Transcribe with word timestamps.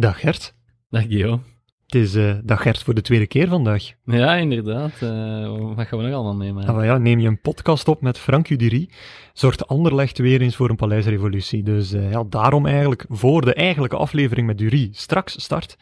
Dag 0.00 0.20
Gert. 0.20 0.54
Dag 0.90 1.02
Guillaume. 1.02 1.42
Het 1.86 1.94
is 1.94 2.14
uh, 2.14 2.34
dag 2.42 2.62
Gert 2.62 2.82
voor 2.82 2.94
de 2.94 3.00
tweede 3.00 3.26
keer 3.26 3.48
vandaag. 3.48 3.92
Ja, 4.04 4.34
inderdaad. 4.34 4.92
Uh, 5.02 5.74
wat 5.74 5.86
gaan 5.86 5.98
we 5.98 6.04
nog 6.04 6.14
allemaal 6.14 6.34
meemaken? 6.34 6.74
Ah, 6.74 6.84
ja, 6.84 6.98
neem 6.98 7.18
je 7.18 7.28
een 7.28 7.40
podcast 7.40 7.88
op 7.88 8.00
met 8.00 8.18
Frank 8.18 8.48
Uderie, 8.48 8.90
zorgt 9.32 9.66
Anderlecht 9.66 10.18
weer 10.18 10.40
eens 10.40 10.56
voor 10.56 10.70
een 10.70 10.76
paleisrevolutie. 10.76 11.62
Dus 11.62 11.92
uh, 11.92 12.10
ja, 12.10 12.24
daarom 12.28 12.66
eigenlijk, 12.66 13.04
voor 13.08 13.44
de 13.44 13.54
eigenlijke 13.54 13.96
aflevering 13.96 14.46
met 14.46 14.58
Durie 14.58 14.88
straks 14.92 15.42
start, 15.42 15.76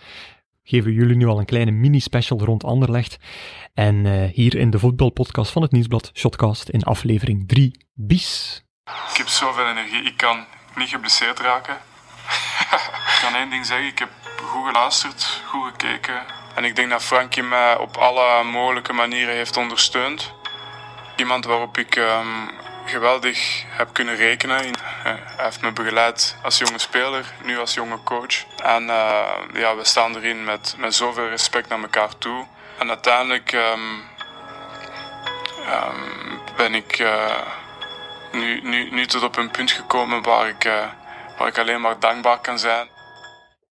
geven 0.63 0.91
we 0.91 0.95
jullie 0.95 1.17
nu 1.17 1.27
al 1.27 1.39
een 1.39 1.45
kleine 1.45 1.71
mini-special 1.71 2.39
rond 2.39 2.65
Anderlecht. 2.65 3.17
En 3.75 4.27
hier 4.27 4.55
in 4.55 4.71
de 4.71 4.79
voetbalpodcast 4.79 5.53
van 5.53 5.63
het 5.63 5.73
Nieuwsblad, 5.73 6.11
Shotcast, 6.15 6.69
in 6.69 6.83
aflevering 6.83 7.49
3 7.49 7.85
bis. 7.95 8.63
Ik 9.11 9.17
heb 9.17 9.29
zoveel 9.29 9.69
energie, 9.69 10.03
ik 10.03 10.17
kan 10.17 10.45
niet 10.77 10.89
geblesseerd 10.89 11.41
raken. 11.41 11.77
ik 13.19 13.25
kan 13.25 13.35
één 13.35 13.51
ding 13.51 13.67
zeggen, 13.67 13.87
ik 13.87 13.99
heb 13.99 14.11
goed 14.43 14.67
geluisterd, 14.67 15.43
goed 15.47 15.71
gekeken. 15.71 16.23
En 16.55 16.65
ik 16.65 16.77
denk 16.77 16.91
dat 16.91 17.03
Frankie 17.03 17.43
mij 17.43 17.77
op 17.77 17.97
alle 17.97 18.45
mogelijke 18.45 18.93
manieren 18.93 19.35
heeft 19.35 19.57
ondersteund. 19.57 20.33
Iemand 21.17 21.45
waarop 21.45 21.79
ik 21.79 21.97
um, 21.97 22.51
geweldig 22.85 23.65
heb 23.69 23.93
kunnen 23.93 24.17
rekenen. 24.17 24.65
Eh, 24.65 24.73
hij 25.03 25.45
heeft 25.45 25.61
me 25.61 25.73
begeleid 25.73 26.37
als 26.43 26.59
jonge 26.59 26.79
speler, 26.79 27.33
nu 27.43 27.59
als 27.59 27.75
jonge 27.75 28.03
coach. 28.03 28.45
En 28.57 28.83
uh, 28.83 29.27
ja, 29.53 29.77
we 29.77 29.85
staan 29.85 30.17
erin 30.17 30.45
met, 30.45 30.75
met 30.77 30.95
zoveel 30.95 31.29
respect 31.29 31.69
naar 31.69 31.81
elkaar 31.83 32.19
toe. 32.19 32.47
En 32.79 32.89
uiteindelijk 32.89 33.53
um, 33.53 34.03
ben 36.57 36.75
ik 36.75 36.99
uh, 36.99 37.35
nu, 38.33 38.61
nu, 38.61 38.91
nu 38.91 39.07
tot 39.07 39.23
op 39.23 39.37
een 39.37 39.51
punt 39.51 39.71
gekomen 39.71 40.23
waar 40.23 40.49
ik, 40.49 40.71
waar 41.39 41.49
ik 41.49 41.59
alleen 41.59 41.81
maar 41.81 41.99
dankbaar 41.99 42.39
kan 42.39 42.59
zijn. 42.59 42.97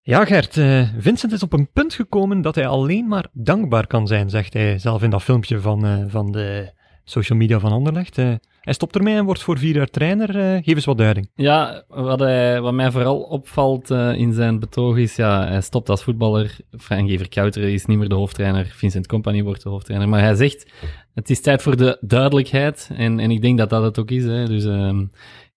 Ja, 0.08 0.26
Gert, 0.26 0.56
uh, 0.56 0.88
Vincent 0.98 1.32
is 1.32 1.44
op 1.44 1.54
een 1.54 1.70
punt 1.74 1.94
gekomen 1.94 2.42
dat 2.42 2.56
hij 2.56 2.68
alleen 2.68 3.08
maar 3.08 3.26
dankbaar 3.34 3.88
kan 3.88 4.08
zijn, 4.08 4.30
zegt 4.30 4.54
hij 4.54 4.80
zelf 4.80 5.04
in 5.04 5.10
dat 5.10 5.24
filmpje 5.24 5.60
van, 5.60 5.86
uh, 5.86 6.04
van 6.08 6.32
de 6.32 6.72
social 7.04 7.38
media 7.38 7.60
van 7.60 7.72
Anderlecht. 7.72 8.18
Uh, 8.18 8.34
hij 8.62 8.74
stopt 8.74 8.96
ermee 8.96 9.16
en 9.16 9.26
wordt 9.26 9.42
voor 9.42 9.58
vier 9.58 9.76
jaar 9.76 9.90
trainer. 9.90 10.30
geef 10.64 10.76
eens 10.76 10.86
wat 10.86 10.98
duiding. 10.98 11.30
Ja, 11.36 11.84
wat, 11.88 12.20
wat 12.62 12.74
mij 12.74 12.92
vooral 12.92 13.20
opvalt 13.20 13.90
in 13.90 14.34
zijn 14.34 14.60
betoog 14.60 14.98
is, 14.98 15.16
ja, 15.16 15.48
hij 15.48 15.62
stopt 15.62 15.90
als 15.90 16.04
voetballer. 16.04 16.56
Frank 16.78 17.10
Verkouteren 17.10 17.74
is 17.74 17.86
niet 17.86 17.98
meer 17.98 18.10
de 18.10 18.16
hoofdtrainer, 18.16 18.66
Vincent 18.66 19.08
Company 19.08 19.44
wordt 19.44 19.64
de 19.64 19.70
hoofdtrainer. 19.70 20.10
Maar 20.10 20.22
hij 20.22 20.36
zegt, 20.36 20.72
het 21.14 21.30
is 21.30 21.42
tijd 21.42 21.62
voor 21.62 21.78
de 21.78 21.98
duidelijkheid. 22.02 22.90
En, 22.96 23.20
en 23.20 23.32
ik 23.32 23.42
denk 23.42 23.58
dat 23.58 23.70
dat 23.70 23.84
het 23.84 24.00
ook 24.00 24.12
is. 24.12 24.24
Hè. 24.24 24.46
Dus 24.46 24.66
ehm, 24.66 25.06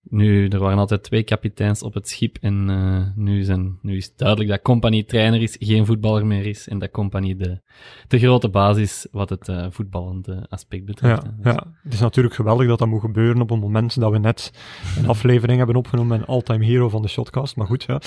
nu, 0.02 0.48
er 0.48 0.58
waren 0.58 0.78
altijd 0.78 1.02
twee 1.02 1.22
kapiteins 1.22 1.82
op 1.82 1.94
het 1.94 2.08
schip 2.08 2.36
en 2.40 2.68
uh, 2.68 3.02
nu, 3.14 3.42
zijn, 3.42 3.78
nu 3.82 3.96
is 3.96 4.04
het 4.04 4.18
duidelijk 4.18 4.50
dat 4.50 4.62
Company 4.62 5.02
trainer 5.02 5.42
is, 5.42 5.56
geen 5.58 5.86
voetballer 5.86 6.26
meer 6.26 6.46
is 6.46 6.68
en 6.68 6.78
dat 6.78 6.90
Company 6.90 7.36
de, 7.36 7.60
de 8.08 8.18
grote 8.18 8.48
basis 8.48 9.06
wat 9.10 9.30
het 9.30 9.48
uh, 9.48 9.66
voetballende 9.70 10.46
aspect 10.48 10.84
betreft. 10.84 11.22
Ja, 11.22 11.50
ja, 11.52 11.66
het 11.82 11.92
is 11.92 12.00
natuurlijk 12.00 12.34
geweldig 12.34 12.66
dat 12.66 12.78
dat 12.78 12.88
moet 12.88 13.00
gebeuren 13.00 13.42
op 13.42 13.50
een 13.50 13.58
moment 13.58 14.00
dat 14.00 14.12
we 14.12 14.18
net 14.18 14.52
een 14.96 15.08
aflevering 15.14 15.58
hebben 15.58 15.76
opgenomen 15.76 16.18
met 16.18 16.20
een 16.20 16.34
all-time 16.34 16.64
hero 16.64 16.88
van 16.88 17.02
de 17.02 17.08
Shotcast, 17.08 17.56
maar 17.56 17.66
goed, 17.66 17.86
ja. 17.86 18.00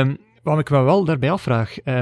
Um, 0.00 0.18
wat 0.44 0.58
ik 0.58 0.70
me 0.70 0.82
wel 0.82 1.04
daarbij 1.04 1.30
afvraag, 1.30 1.76
uh, 1.84 1.94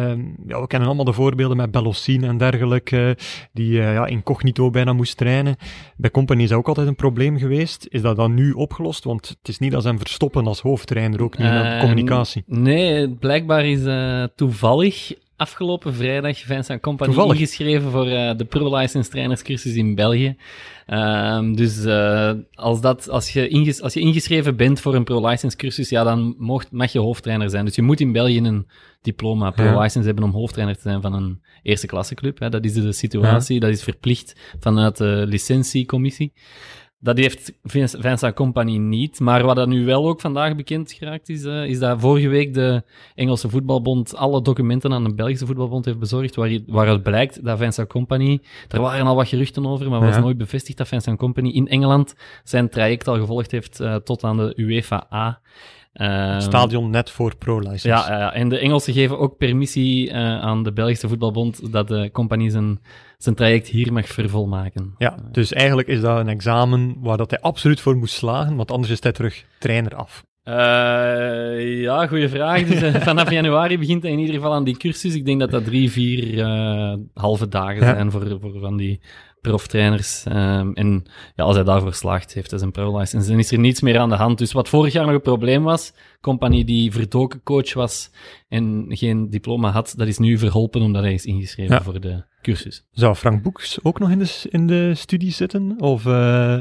ja, 0.46 0.60
we 0.60 0.66
kennen 0.66 0.88
allemaal 0.88 1.04
de 1.04 1.12
voorbeelden 1.12 1.56
met 1.56 1.70
Bellocine 1.70 2.26
en 2.26 2.38
dergelijke, 2.38 3.16
die 3.52 3.70
uh, 3.70 3.92
ja, 3.92 4.06
incognito 4.06 4.70
bijna 4.70 4.92
moest 4.92 5.16
trainen. 5.16 5.56
Bij 5.96 6.10
Company 6.10 6.42
is 6.42 6.48
dat 6.48 6.58
ook 6.58 6.68
altijd 6.68 6.86
een 6.86 6.96
probleem 6.96 7.38
geweest. 7.38 7.86
Is 7.88 8.02
dat 8.02 8.16
dan 8.16 8.34
nu 8.34 8.52
opgelost? 8.52 9.04
Want 9.04 9.28
het 9.28 9.48
is 9.48 9.58
niet 9.58 9.72
dat 9.72 9.82
ze 9.82 9.88
hem 9.88 9.98
verstoppen 9.98 10.46
als 10.46 10.60
hoofdtrainer, 10.60 11.22
ook 11.22 11.38
niet 11.38 11.46
uh, 11.46 11.62
met 11.62 11.80
communicatie. 11.80 12.44
Nee, 12.46 13.08
blijkbaar 13.10 13.66
is 13.66 13.80
uh, 13.80 14.24
toevallig 14.36 15.14
afgelopen 15.42 15.94
vrijdag 15.94 16.38
Vincent 16.38 16.80
Company 16.80 17.12
Toevallig. 17.12 17.40
ingeschreven 17.40 17.90
voor 17.90 18.06
uh, 18.06 18.36
de 18.36 18.44
Pro-License 18.44 19.10
trainerscursus 19.10 19.74
in 19.74 19.94
België. 19.94 20.36
Um, 20.86 21.56
dus 21.56 21.84
uh, 21.84 22.32
als, 22.54 22.80
dat, 22.80 23.08
als, 23.08 23.32
je 23.32 23.48
inges, 23.48 23.80
als 23.82 23.94
je 23.94 24.00
ingeschreven 24.00 24.56
bent 24.56 24.80
voor 24.80 24.94
een 24.94 25.04
Pro-License 25.04 25.56
cursus, 25.56 25.88
ja, 25.88 26.04
dan 26.04 26.34
mocht, 26.38 26.72
mag 26.72 26.92
je 26.92 26.98
hoofdtrainer 26.98 27.50
zijn. 27.50 27.64
Dus 27.64 27.74
je 27.74 27.82
moet 27.82 28.00
in 28.00 28.12
België 28.12 28.38
een 28.38 28.66
diploma 29.02 29.50
Pro-License 29.50 29.98
ja. 29.98 30.04
hebben 30.04 30.24
om 30.24 30.32
hoofdtrainer 30.32 30.74
te 30.76 30.82
zijn 30.82 31.00
van 31.00 31.12
een 31.12 31.40
eerste 31.62 31.86
klasse 31.86 32.14
club. 32.14 32.38
Hè. 32.38 32.48
Dat 32.48 32.64
is 32.64 32.72
de 32.72 32.92
situatie, 32.92 33.54
ja. 33.54 33.60
dat 33.60 33.70
is 33.70 33.82
verplicht 33.82 34.36
vanuit 34.60 34.96
de 34.96 35.24
licentiecommissie. 35.28 36.32
Dat 37.04 37.18
heeft 37.18 37.52
Vincent 37.62 38.34
Company 38.34 38.76
niet. 38.76 39.20
Maar 39.20 39.44
wat 39.44 39.58
er 39.58 39.68
nu 39.68 39.84
wel 39.84 40.08
ook 40.08 40.20
vandaag 40.20 40.56
bekend 40.56 40.92
geraakt 40.92 41.28
is, 41.28 41.44
uh, 41.44 41.64
is 41.64 41.78
dat 41.78 42.00
vorige 42.00 42.28
week 42.28 42.54
de 42.54 42.82
Engelse 43.14 43.48
voetbalbond 43.48 44.16
alle 44.16 44.42
documenten 44.42 44.92
aan 44.92 45.04
de 45.04 45.14
Belgische 45.14 45.46
voetbalbond 45.46 45.84
heeft 45.84 45.98
bezorgd, 45.98 46.34
waar, 46.34 46.58
waaruit 46.66 47.02
blijkt 47.02 47.44
dat 47.44 47.58
Vincent 47.58 47.88
Company, 47.88 48.40
er 48.68 48.80
waren 48.80 49.06
al 49.06 49.16
wat 49.16 49.28
geruchten 49.28 49.66
over, 49.66 49.90
maar 49.90 50.00
was 50.00 50.18
nooit 50.18 50.38
bevestigd 50.38 50.78
dat 50.78 50.88
Vincent 50.88 51.18
Company 51.18 51.48
in 51.48 51.68
Engeland 51.68 52.14
zijn 52.44 52.68
traject 52.68 53.08
al 53.08 53.18
gevolgd 53.18 53.50
heeft 53.50 53.80
uh, 53.80 53.94
tot 53.94 54.24
aan 54.24 54.36
de 54.36 54.52
UEFA 54.56 55.06
A. 55.12 55.40
Um, 55.94 56.40
stadion 56.40 56.90
net 56.90 57.10
voor 57.10 57.36
pro-license. 57.36 57.88
Ja, 57.88 58.18
ja, 58.18 58.32
en 58.32 58.48
de 58.48 58.58
Engelsen 58.58 58.92
geven 58.92 59.18
ook 59.18 59.36
permissie 59.36 60.08
uh, 60.08 60.14
aan 60.40 60.62
de 60.62 60.72
Belgische 60.72 61.08
voetbalbond 61.08 61.72
dat 61.72 61.88
de 61.88 62.10
compagnie 62.12 62.50
zijn, 62.50 62.80
zijn 63.22 63.34
traject 63.34 63.68
hier 63.68 63.92
mag 63.92 64.06
vervolmaken. 64.06 64.94
Ja, 64.98 65.16
dus 65.30 65.52
eigenlijk 65.52 65.88
is 65.88 66.00
dat 66.00 66.18
een 66.18 66.28
examen 66.28 66.96
waar 67.00 67.16
dat 67.16 67.30
hij 67.30 67.40
absoluut 67.40 67.80
voor 67.80 67.96
moest 67.96 68.14
slagen, 68.14 68.56
want 68.56 68.70
anders 68.70 68.92
is 68.92 69.02
hij 69.02 69.12
terug 69.12 69.44
trainer 69.58 69.94
af. 69.94 70.24
Uh, 70.44 71.80
ja, 71.80 72.06
goede 72.06 72.28
vraag. 72.28 72.64
Dus, 72.64 72.82
uh, 72.82 72.94
vanaf 73.10 73.30
januari 73.30 73.78
begint 73.78 74.02
hij 74.02 74.12
in 74.12 74.18
ieder 74.18 74.34
geval 74.34 74.52
aan 74.52 74.64
die 74.64 74.76
cursus. 74.76 75.14
Ik 75.14 75.24
denk 75.24 75.40
dat 75.40 75.50
dat 75.50 75.64
drie, 75.64 75.90
vier 75.90 76.34
uh, 76.34 76.94
halve 77.14 77.48
dagen 77.48 77.82
zijn 77.82 78.10
voor, 78.10 78.38
voor 78.40 78.60
van 78.60 78.76
die 78.76 79.00
proftrainers. 79.42 80.24
Um, 80.28 80.74
en 80.74 81.04
ja, 81.34 81.44
als 81.44 81.54
hij 81.54 81.64
daarvoor 81.64 81.94
slaagt, 81.94 82.34
heeft 82.34 82.50
hij 82.50 82.58
zijn 82.58 82.70
pro-license. 82.70 83.28
Dan 83.28 83.38
is 83.38 83.52
er 83.52 83.58
niets 83.58 83.80
meer 83.80 83.98
aan 83.98 84.08
de 84.08 84.14
hand. 84.14 84.38
Dus 84.38 84.52
wat 84.52 84.68
vorig 84.68 84.92
jaar 84.92 85.06
nog 85.06 85.14
een 85.14 85.20
probleem 85.20 85.62
was, 85.62 85.92
compagnie 86.20 86.64
die 86.64 86.92
verdoken 86.92 87.42
coach 87.42 87.74
was 87.74 88.10
en 88.48 88.84
geen 88.88 89.30
diploma 89.30 89.70
had, 89.70 89.94
dat 89.96 90.06
is 90.06 90.18
nu 90.18 90.38
verholpen 90.38 90.82
omdat 90.82 91.02
hij 91.02 91.14
is 91.14 91.24
ingeschreven 91.24 91.74
ja. 91.74 91.82
voor 91.82 92.00
de 92.00 92.24
cursus. 92.42 92.84
Zou 92.90 93.14
Frank 93.14 93.42
Boeks 93.42 93.78
ook 93.82 93.98
nog 93.98 94.10
in 94.10 94.18
de, 94.18 94.42
in 94.50 94.66
de 94.66 94.94
studie 94.94 95.32
zitten? 95.32 95.74
Of... 95.80 96.04
Uh... 96.04 96.58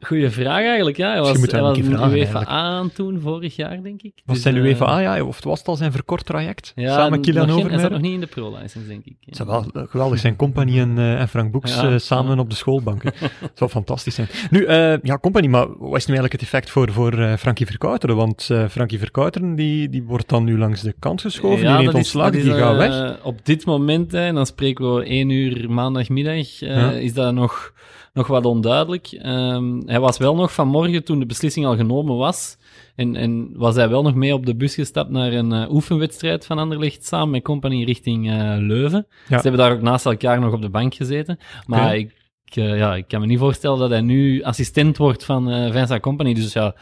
Goeie 0.00 0.30
vraag 0.30 0.64
eigenlijk, 0.64 0.96
ja. 0.96 1.10
Hij 1.10 1.20
was, 1.20 1.40
hij 1.40 1.60
was 1.60 1.78
UEFA 1.78 2.44
aan 2.44 2.92
toen, 2.92 3.20
vorig 3.20 3.56
jaar, 3.56 3.82
denk 3.82 4.02
ik. 4.02 4.12
Was 4.24 4.34
dus, 4.34 4.42
zijn 4.42 4.56
UEFA, 4.56 4.96
uh, 4.96 5.02
ja, 5.02 5.24
of 5.24 5.44
was 5.44 5.58
het 5.58 5.68
al 5.68 5.76
zijn 5.76 5.92
verkort 5.92 6.24
traject? 6.24 6.72
Ja, 6.74 6.94
samen 6.94 7.20
Kylian 7.20 7.50
Overmeijer? 7.50 7.70
Hij 7.70 7.80
zat 7.80 7.90
nog 7.90 8.00
niet 8.00 8.12
in 8.12 8.20
de 8.20 8.26
pro-license, 8.26 8.86
denk 8.86 9.04
ik. 9.04 9.16
Het 9.20 9.36
zou 9.36 9.48
wel 9.48 9.86
geweldig 9.86 10.18
zijn, 10.18 10.36
Company 10.36 10.78
en, 10.78 10.96
uh, 10.96 11.20
en 11.20 11.28
Frank 11.28 11.52
Boeks 11.52 11.74
ja, 11.74 11.90
uh, 11.90 11.98
samen 11.98 12.38
op 12.38 12.50
de 12.50 12.56
schoolbanken. 12.56 13.12
Het 13.40 13.50
zou 13.54 13.70
fantastisch 13.70 14.14
zijn. 14.14 14.28
Nu, 14.50 14.70
ja, 15.02 15.18
Company, 15.20 15.46
maar 15.46 15.66
wat 15.66 15.96
is 15.96 16.06
nu 16.06 16.14
eigenlijk 16.14 16.32
het 16.32 16.42
effect 16.42 16.70
voor, 16.70 16.92
voor 16.92 17.36
Frankie 17.38 17.66
Verkouteren? 17.66 18.16
Want 18.16 18.50
Frankie 18.70 18.98
Verkouteren, 18.98 19.54
die, 19.54 19.88
die 19.88 20.02
wordt 20.02 20.28
dan 20.28 20.44
nu 20.44 20.58
langs 20.58 20.82
de 20.82 20.94
kant 20.98 21.20
geschoven, 21.20 21.66
die 21.66 21.76
neemt 21.76 21.94
ontslag, 21.94 22.30
die 22.30 22.52
gaat 22.52 22.76
weg. 22.76 23.22
Op 23.22 23.46
dit 23.46 23.64
moment, 23.64 24.12
hè, 24.12 24.26
en 24.26 24.34
dan 24.34 24.46
spreken 24.46 24.94
we 24.94 25.04
één 25.04 25.30
uur 25.30 25.70
maandagmiddag, 25.70 26.62
is 27.00 27.12
dat 27.12 27.34
nog 27.34 27.72
nog 28.18 28.26
wat 28.26 28.44
onduidelijk. 28.44 29.20
Um, 29.26 29.82
hij 29.86 30.00
was 30.00 30.18
wel 30.18 30.34
nog 30.34 30.52
vanmorgen, 30.52 31.04
toen 31.04 31.18
de 31.18 31.26
beslissing 31.26 31.66
al 31.66 31.76
genomen 31.76 32.16
was, 32.16 32.56
en, 32.96 33.16
en 33.16 33.50
was 33.52 33.74
hij 33.74 33.88
wel 33.88 34.02
nog 34.02 34.14
mee 34.14 34.34
op 34.34 34.46
de 34.46 34.56
bus 34.56 34.74
gestapt 34.74 35.10
naar 35.10 35.32
een 35.32 35.52
uh, 35.52 35.72
oefenwedstrijd 35.72 36.46
van 36.46 36.58
Anderlecht 36.58 37.06
samen 37.06 37.30
met 37.30 37.42
compagnie 37.42 37.84
richting 37.84 38.30
uh, 38.30 38.54
Leuven. 38.58 39.06
Ze 39.28 39.34
hebben 39.34 39.56
daar 39.56 39.72
ook 39.72 39.82
naast 39.82 40.06
elkaar 40.06 40.40
nog 40.40 40.52
op 40.52 40.62
de 40.62 40.70
bank 40.70 40.94
gezeten. 40.94 41.38
Maar 41.66 41.80
okay. 41.80 41.98
ik, 41.98 42.56
uh, 42.56 42.78
ja, 42.78 42.96
ik 42.96 43.08
kan 43.08 43.20
me 43.20 43.26
niet 43.26 43.38
voorstellen 43.38 43.78
dat 43.78 43.90
hij 43.90 44.00
nu 44.00 44.42
assistent 44.42 44.96
wordt 44.96 45.24
van 45.24 45.72
Vincent 45.72 46.00
Company. 46.00 46.34
Dus 46.34 46.52
ja, 46.52 46.74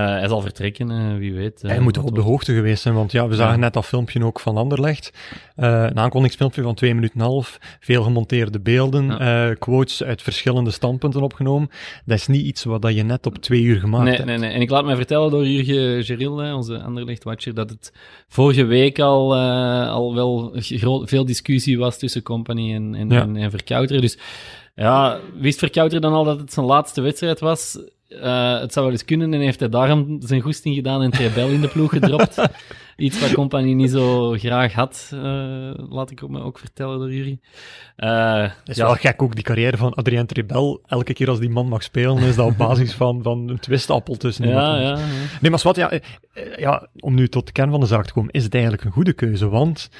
hij 0.00 0.28
zal 0.28 0.40
vertrekken, 0.40 0.90
uh, 0.90 1.18
wie 1.18 1.34
weet. 1.34 1.62
Hij 1.62 1.80
moet 1.80 1.98
op 1.98 2.14
de 2.14 2.20
hoogte 2.20 2.54
geweest 2.54 2.82
zijn, 2.82 2.94
want 2.94 3.12
ja, 3.12 3.28
we 3.28 3.34
zagen 3.34 3.54
ja. 3.54 3.60
net 3.60 3.72
dat 3.72 3.86
filmpje 3.86 4.24
ook 4.24 4.40
van 4.40 4.56
Anderlecht. 4.56 5.12
een 5.56 5.98
aankondigingsfilmpje 5.98 6.62
van 6.62 6.74
2 6.74 6.94
minuten 6.94 7.20
en 7.20 7.26
half, 7.26 7.58
veel 7.80 8.02
gemonteerde 8.02 8.60
beelden, 8.60 9.06
ja. 9.06 9.54
quotes 9.54 10.02
uit 10.02 10.22
verschillende 10.22 10.70
standpunten 10.70 11.22
opgenomen. 11.22 11.68
Dat 12.04 12.18
is 12.18 12.26
niet 12.26 12.46
iets 12.46 12.64
wat 12.64 12.94
je 12.94 13.02
net 13.02 13.26
op 13.26 13.38
twee 13.38 13.62
uur 13.62 13.80
gemaakt 13.80 14.04
nee, 14.04 14.14
hebt. 14.14 14.26
Nee, 14.26 14.38
nee, 14.38 14.50
en 14.50 14.60
ik 14.60 14.70
laat 14.70 14.84
mij 14.84 14.96
vertellen 14.96 15.30
door 15.30 15.46
Jurgen 15.46 16.04
Geril, 16.04 16.54
onze 16.54 16.82
Anderlecht-watcher, 16.82 17.54
dat 17.54 17.70
het 17.70 17.92
vorige 18.28 18.64
week 18.64 18.98
al, 18.98 19.36
al 19.86 20.14
wel 20.14 20.56
veel 21.04 21.24
discussie 21.24 21.78
was 21.78 21.98
tussen 21.98 22.22
Company 22.22 22.74
en, 22.74 22.94
en, 22.94 23.10
ja. 23.10 23.20
en, 23.20 23.36
en 23.36 23.50
Verkouteren. 23.50 24.02
Dus 24.02 24.18
ja, 24.74 25.20
wist 25.38 25.58
Verkouteren 25.58 26.02
dan 26.02 26.12
al 26.12 26.24
dat 26.24 26.40
het 26.40 26.52
zijn 26.52 26.66
laatste 26.66 27.00
wedstrijd 27.00 27.40
was? 27.40 27.78
Uh, 28.22 28.60
het 28.60 28.72
zou 28.72 28.84
wel 28.84 28.94
eens 28.94 29.04
kunnen 29.04 29.34
en 29.34 29.40
heeft 29.40 29.60
hij 29.60 29.68
daarom 29.68 30.16
zijn 30.20 30.40
goesting 30.40 30.74
gedaan 30.74 31.02
en 31.02 31.10
Trebel 31.10 31.48
in 31.48 31.60
de 31.60 31.68
ploeg 31.68 31.90
gedropt. 31.90 32.42
Iets 32.96 33.20
wat 33.20 33.32
Compagnie 33.32 33.74
niet 33.74 33.90
zo 33.90 34.32
graag 34.32 34.72
had, 34.72 35.10
uh, 35.14 35.70
laat 35.74 36.10
ik 36.10 36.28
me 36.28 36.40
ook 36.40 36.58
vertellen 36.58 36.98
door 36.98 37.12
jullie. 37.12 37.40
Uh, 37.96 38.42
het 38.42 38.68
is 38.68 38.76
ja. 38.76 38.84
wel 38.84 38.94
gek 38.94 39.22
ook, 39.22 39.34
die 39.34 39.44
carrière 39.44 39.76
van 39.76 39.94
Adrien 39.94 40.26
Trebel. 40.26 40.82
Elke 40.86 41.12
keer 41.12 41.28
als 41.28 41.38
die 41.38 41.50
man 41.50 41.68
mag 41.68 41.82
spelen, 41.82 42.18
is 42.18 42.36
dat 42.36 42.46
op 42.46 42.56
basis 42.56 42.94
van, 42.94 43.22
van 43.22 43.48
een 43.48 43.58
twistappel 43.58 44.16
tussen 44.16 44.48
ja, 44.48 44.76
ja, 44.76 44.80
ja, 44.80 44.98
Nee, 45.40 45.50
maar 45.50 45.60
wat, 45.62 45.76
ja, 45.76 45.92
ja, 46.56 46.88
om 46.98 47.14
nu 47.14 47.28
tot 47.28 47.46
de 47.46 47.52
kern 47.52 47.70
van 47.70 47.80
de 47.80 47.86
zaak 47.86 48.06
te 48.06 48.12
komen, 48.12 48.32
is 48.32 48.44
het 48.44 48.54
eigenlijk 48.54 48.84
een 48.84 48.92
goede 48.92 49.12
keuze, 49.12 49.48
want... 49.48 49.90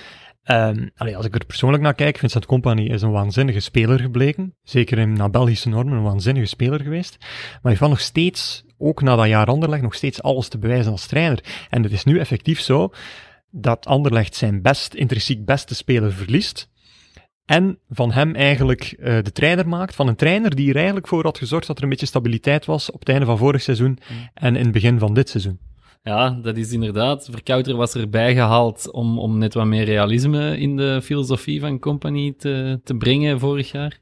Um, 0.50 0.90
als 0.96 1.26
ik 1.26 1.34
er 1.34 1.46
persoonlijk 1.46 1.82
naar 1.82 1.94
kijk, 1.94 2.18
Vincent 2.18 2.46
Company 2.46 2.86
is 2.86 3.02
een 3.02 3.10
waanzinnige 3.10 3.60
speler 3.60 4.00
gebleken. 4.00 4.54
Zeker 4.62 4.98
in, 4.98 5.12
naar 5.12 5.30
Belgische 5.30 5.68
normen 5.68 5.96
een 5.96 6.02
waanzinnige 6.02 6.46
speler 6.46 6.80
geweest. 6.80 7.16
Maar 7.20 7.58
hij 7.62 7.70
heeft 7.70 7.80
nog 7.80 8.00
steeds, 8.00 8.64
ook 8.78 9.02
na 9.02 9.16
dat 9.16 9.26
jaar 9.26 9.46
Anderlecht, 9.46 9.82
nog 9.82 9.94
steeds 9.94 10.22
alles 10.22 10.48
te 10.48 10.58
bewijzen 10.58 10.92
als 10.92 11.06
trainer. 11.06 11.66
En 11.70 11.82
het 11.82 11.92
is 11.92 12.04
nu 12.04 12.18
effectief 12.18 12.60
zo 12.60 12.92
dat 13.50 13.86
Anderlecht 13.86 14.34
zijn 14.34 14.62
best, 14.62 14.94
intrinsiek 14.94 15.44
beste 15.44 15.74
speler 15.74 16.12
verliest. 16.12 16.72
En 17.44 17.78
van 17.88 18.12
hem 18.12 18.34
eigenlijk 18.34 18.96
uh, 18.98 19.18
de 19.22 19.32
trainer 19.32 19.68
maakt. 19.68 19.94
Van 19.94 20.08
een 20.08 20.16
trainer 20.16 20.56
die 20.56 20.68
er 20.68 20.76
eigenlijk 20.76 21.08
voor 21.08 21.24
had 21.24 21.38
gezorgd 21.38 21.66
dat 21.66 21.76
er 21.76 21.82
een 21.82 21.88
beetje 21.88 22.06
stabiliteit 22.06 22.64
was 22.64 22.90
op 22.90 23.00
het 23.00 23.08
einde 23.08 23.26
van 23.26 23.38
vorig 23.38 23.62
seizoen 23.62 23.98
mm. 24.08 24.28
en 24.34 24.56
in 24.56 24.62
het 24.62 24.72
begin 24.72 24.98
van 24.98 25.14
dit 25.14 25.28
seizoen. 25.28 25.58
Ja, 26.04 26.38
dat 26.42 26.56
is 26.56 26.72
inderdaad. 26.72 27.28
Verkouter 27.30 27.76
was 27.76 27.94
erbij 27.94 28.34
gehaald 28.34 28.90
om, 28.90 29.18
om 29.18 29.38
net 29.38 29.54
wat 29.54 29.66
meer 29.66 29.84
realisme 29.84 30.58
in 30.58 30.76
de 30.76 31.00
filosofie 31.02 31.60
van 31.60 31.78
Company 31.78 32.34
te, 32.36 32.80
te 32.84 32.96
brengen 32.96 33.40
vorig 33.40 33.70
jaar. 33.70 34.00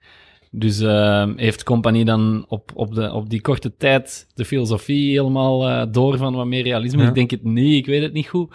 Dus 0.50 0.80
uh, 0.80 1.28
heeft 1.36 1.62
Company 1.62 2.04
dan 2.04 2.44
op, 2.48 2.70
op, 2.74 2.94
de, 2.94 3.12
op 3.12 3.30
die 3.30 3.40
korte 3.40 3.76
tijd 3.76 4.26
de 4.34 4.44
filosofie 4.44 5.10
helemaal 5.10 5.68
uh, 5.68 5.84
door 5.90 6.16
van 6.16 6.34
wat 6.34 6.46
meer 6.46 6.62
realisme? 6.62 7.06
Ik 7.06 7.14
denk 7.14 7.30
het 7.30 7.44
niet, 7.44 7.78
ik 7.78 7.86
weet 7.86 8.02
het 8.02 8.12
niet 8.12 8.28
goed. 8.28 8.54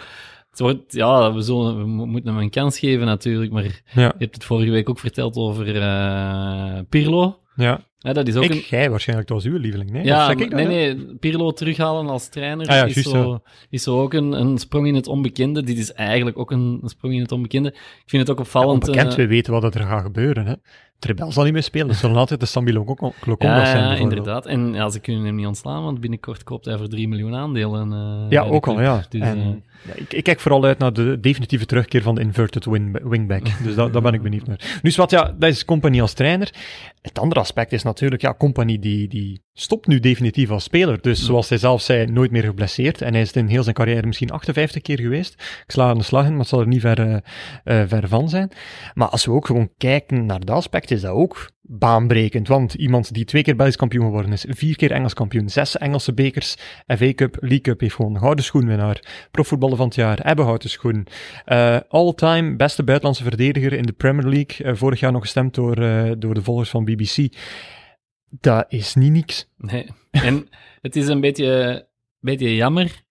Het 0.50 0.60
wordt, 0.60 0.94
ja, 0.94 1.34
we, 1.34 1.42
zullen, 1.42 1.78
we 1.78 2.06
moeten 2.06 2.34
hem 2.34 2.42
een 2.42 2.50
kans 2.50 2.80
geven 2.80 3.06
natuurlijk, 3.06 3.52
maar 3.52 3.64
je 3.64 4.14
hebt 4.18 4.36
het 4.36 4.44
vorige 4.44 4.72
week 4.72 4.90
ook 4.90 5.00
verteld 5.00 5.36
over 5.36 5.76
uh, 5.76 6.80
Pirlo. 6.90 7.40
Ja. 7.56 7.87
Ja, 8.00 8.14
dat 8.14 8.28
is 8.28 8.36
ook 8.36 8.44
ik, 8.44 8.52
een... 8.52 8.64
jij 8.70 8.90
waarschijnlijk, 8.90 9.28
dat 9.28 9.44
was 9.44 9.52
uw 9.52 9.58
lieveling, 9.58 9.92
nee? 9.92 10.04
Ja, 10.04 10.30
ik 10.30 10.50
nee, 10.50 10.68
nee, 10.68 10.96
Pirlo 11.20 11.52
terughalen 11.52 12.08
als 12.08 12.30
trainer 12.30 12.68
ah, 12.68 12.90
is, 12.90 13.02
zo, 13.02 13.40
is 13.70 13.84
zo 13.84 14.02
ook 14.02 14.14
een, 14.14 14.32
een 14.32 14.58
sprong 14.58 14.88
in 14.88 14.96
het 14.96 15.08
onbekende. 15.08 15.64
Dit 15.64 15.78
is 15.78 15.94
eigenlijk 15.94 16.38
ook 16.38 16.52
een, 16.52 16.80
een 16.82 16.90
sprong 16.90 17.14
in 17.14 17.22
het 17.22 17.32
onbekende. 17.32 17.70
Ik 17.70 18.04
vind 18.06 18.22
het 18.22 18.32
ook 18.32 18.40
opvallend... 18.40 18.86
Ja, 18.86 18.92
onbekend, 18.92 19.12
uh, 19.12 19.18
we 19.18 19.28
weten 19.28 19.54
wat 19.54 19.76
er 19.76 19.84
gaat 19.84 20.02
gebeuren, 20.02 20.46
hè. 20.46 20.54
Trebel 21.00 21.32
zal 21.32 21.44
niet 21.44 21.54
meer 21.54 21.64
spelen. 21.64 21.88
Dat 21.88 21.96
zullen 21.96 22.16
altijd 22.16 22.40
de 22.40 22.46
Sambi 22.46 22.74
Lokongas 22.74 23.14
ja, 23.40 23.66
zijn. 23.66 23.84
Ja, 23.84 23.96
inderdaad. 23.96 24.46
En 24.46 24.74
ja, 24.74 24.90
ze 24.90 25.00
kunnen 25.00 25.26
hem 25.26 25.36
niet 25.36 25.46
ontslaan, 25.46 25.84
want 25.84 26.00
binnenkort 26.00 26.44
koopt 26.44 26.66
hij 26.66 26.78
voor 26.78 26.88
3 26.88 27.08
miljoen 27.08 27.36
aandelen. 27.36 27.92
Uh, 27.92 28.30
ja, 28.30 28.44
ook 28.44 28.68
al, 28.68 28.82
ja. 28.82 29.06
Dus, 29.10 29.22
en, 29.22 29.38
uh, 29.38 29.46
ja 29.88 29.94
ik, 29.96 30.14
ik, 30.14 30.24
kijk 30.24 30.40
vooral 30.40 30.64
uit 30.64 30.78
naar 30.78 30.94
de 30.94 31.20
definitieve 31.20 31.66
terugkeer 31.66 32.02
van 32.02 32.16
de 32.16 32.22
inverted 32.22 32.66
wing, 32.66 33.10
wingback. 33.10 33.64
dus 33.64 33.76
daar 33.76 33.92
dat 33.92 34.04
ben 34.04 34.14
ik 34.14 34.22
benieuwd 34.22 34.48
naar. 34.48 34.80
Nu, 34.82 34.92
wat, 34.96 35.12
ja, 35.12 35.36
dat 35.40 35.50
is 35.50 35.66
Company 35.66 36.02
als 36.02 36.14
trainer. 36.14 36.54
Het 37.08 37.20
andere 37.20 37.40
aspect 37.40 37.72
is 37.72 37.84
natuurlijk, 37.84 38.22
ja, 38.22 38.36
Company 38.38 38.80
die, 38.80 39.08
die 39.08 39.42
stopt 39.54 39.88
nu 39.88 40.00
definitief 40.00 40.50
als 40.50 40.64
speler. 40.64 41.02
Dus 41.02 41.26
zoals 41.26 41.50
hij 41.50 41.58
zelf 41.58 41.82
zei, 41.82 42.06
nooit 42.06 42.32
meer 42.32 42.44
geblesseerd. 42.44 43.02
En 43.02 43.14
hij 43.14 43.22
is 43.22 43.32
in 43.32 43.48
heel 43.48 43.64
zijn 43.64 43.76
carrière 43.76 44.08
misschien 44.08 44.32
58 44.32 44.82
keer 44.82 45.00
geweest. 45.00 45.34
Ik 45.34 45.72
sla 45.72 45.90
aan 45.90 45.98
de 45.98 46.04
slag 46.04 46.26
in, 46.26 46.32
maar 46.32 46.40
het 46.40 46.48
zal 46.48 46.60
er 46.60 46.68
niet 46.68 46.82
ver, 46.82 47.00
uh, 47.00 47.18
uh, 47.66 47.84
ver 47.88 48.08
van 48.08 48.30
zijn. 48.30 48.52
Maar 48.94 49.08
als 49.08 49.26
we 49.26 49.32
ook 49.32 49.46
gewoon 49.46 49.70
kijken 49.78 50.26
naar 50.26 50.40
dat 50.40 50.56
aspect, 50.56 50.92
is 50.92 51.02
dat 51.02 51.12
ook 51.12 51.50
baanbrekend. 51.68 52.48
Want 52.48 52.74
iemand 52.74 53.14
die 53.14 53.26
twee 53.26 53.44
keer 53.44 53.56
Belgisch 53.56 53.76
kampioen 53.76 54.06
geworden 54.06 54.32
is, 54.32 54.46
vier 54.50 54.76
keer 54.76 54.92
Engels 54.92 55.14
kampioen, 55.14 55.50
zes 55.50 55.78
Engelse 55.78 56.14
bekers, 56.14 56.56
FA 56.98 57.14
Cup, 57.14 57.38
League 57.40 57.62
Cup, 57.62 57.80
heeft 57.80 57.96
gewoon 57.96 58.20
gouden 58.20 58.44
schoenwinnaar, 58.46 59.28
profvoetballer 59.32 59.78
van 59.78 59.86
het 59.86 59.96
jaar, 59.96 60.26
Ebbenhouten 60.26 60.70
schoen, 60.70 61.08
uh, 61.46 61.78
all-time 61.88 62.56
beste 62.56 62.84
buitenlandse 62.84 63.24
verdediger 63.24 63.74
in 63.74 63.84
de 63.84 63.94
Premier 63.94 64.26
League, 64.26 64.66
uh, 64.66 64.76
vorig 64.76 65.00
jaar 65.00 65.12
nog 65.12 65.22
gestemd 65.22 65.54
door, 65.56 65.80
uh, 65.80 66.12
door 66.18 66.34
de 66.34 66.44
volgers 66.44 66.70
van 66.70 66.86
BBC. 66.86 67.34
Dat 68.30 68.66
is 68.68 68.96
niet 68.96 69.12
niks. 69.12 69.50
Nee, 69.58 69.90
en 70.12 70.48
het 70.82 70.96
is 70.96 71.08
een 71.08 71.22
beetje, 71.22 71.88
beetje 72.20 72.56
jammer 72.56 73.06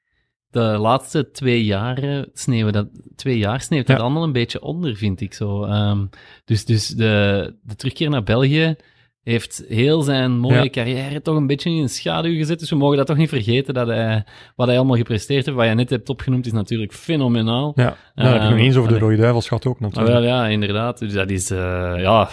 de 0.51 0.61
laatste 0.61 1.31
twee 1.31 1.65
jaren 1.65 2.31
sneeuwen 2.33 2.73
dat, 2.73 2.87
twee 3.17 3.39
jaar 3.39 3.61
sneeuwt 3.61 3.87
dat 3.87 4.01
allemaal 4.01 4.23
een 4.23 4.33
beetje 4.33 4.63
onder, 4.63 4.97
vind 4.97 5.21
ik 5.21 5.35
zo. 5.35 5.65
Um, 5.65 6.09
dus 6.45 6.65
dus 6.65 6.89
de, 6.89 7.55
de 7.63 7.77
terugkeer 7.77 8.11
naar 8.11 8.23
België 8.23 8.77
heeft 9.23 9.65
heel 9.69 10.03
zijn 10.03 10.39
mooie 10.39 10.71
carrière 10.71 11.23
toch 11.23 11.37
een 11.37 11.47
beetje 11.47 11.71
in 11.71 11.77
een 11.77 11.89
schaduw 11.89 12.35
gezet. 12.35 12.59
Dus 12.59 12.71
we 12.71 12.77
mogen 12.77 12.97
dat 12.97 13.07
toch 13.07 13.17
niet 13.17 13.29
vergeten, 13.29 13.75
dat 13.75 13.87
hij, 13.87 14.25
wat 14.57 14.67
hij 14.67 14.77
allemaal 14.77 14.97
gepresteerd 14.97 15.45
heeft. 15.45 15.57
Wat 15.57 15.67
je 15.67 15.75
net 15.75 15.91
hebt 15.91 16.09
opgenoemd 16.09 16.47
is 16.47 16.53
natuurlijk 16.53 16.93
fenomenaal. 16.93 17.73
Ja, 17.75 17.97
nou, 18.15 18.39
heb 18.39 18.51
nog 18.51 18.59
eens 18.59 18.77
over 18.77 18.93
de 18.93 18.99
Rode 18.99 19.17
Duivels 19.17 19.49
gehad 19.49 19.67
ook 19.67 19.81
natuurlijk. 19.81 20.15
Ah, 20.15 20.21
wel, 20.21 20.29
ja, 20.29 20.47
inderdaad. 20.47 20.99
Dus 20.99 21.13
dat 21.13 21.31
is, 21.31 21.51
uh, 21.51 21.59
ja, 21.99 22.29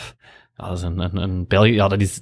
ja, 0.58 0.68
dat 0.68 0.78
is 0.78 0.84
een, 0.84 1.00
een, 1.00 1.18
een 1.18 1.48
België, 1.48 1.74
ja, 1.74 1.88
dat 1.88 2.02
is 2.02 2.22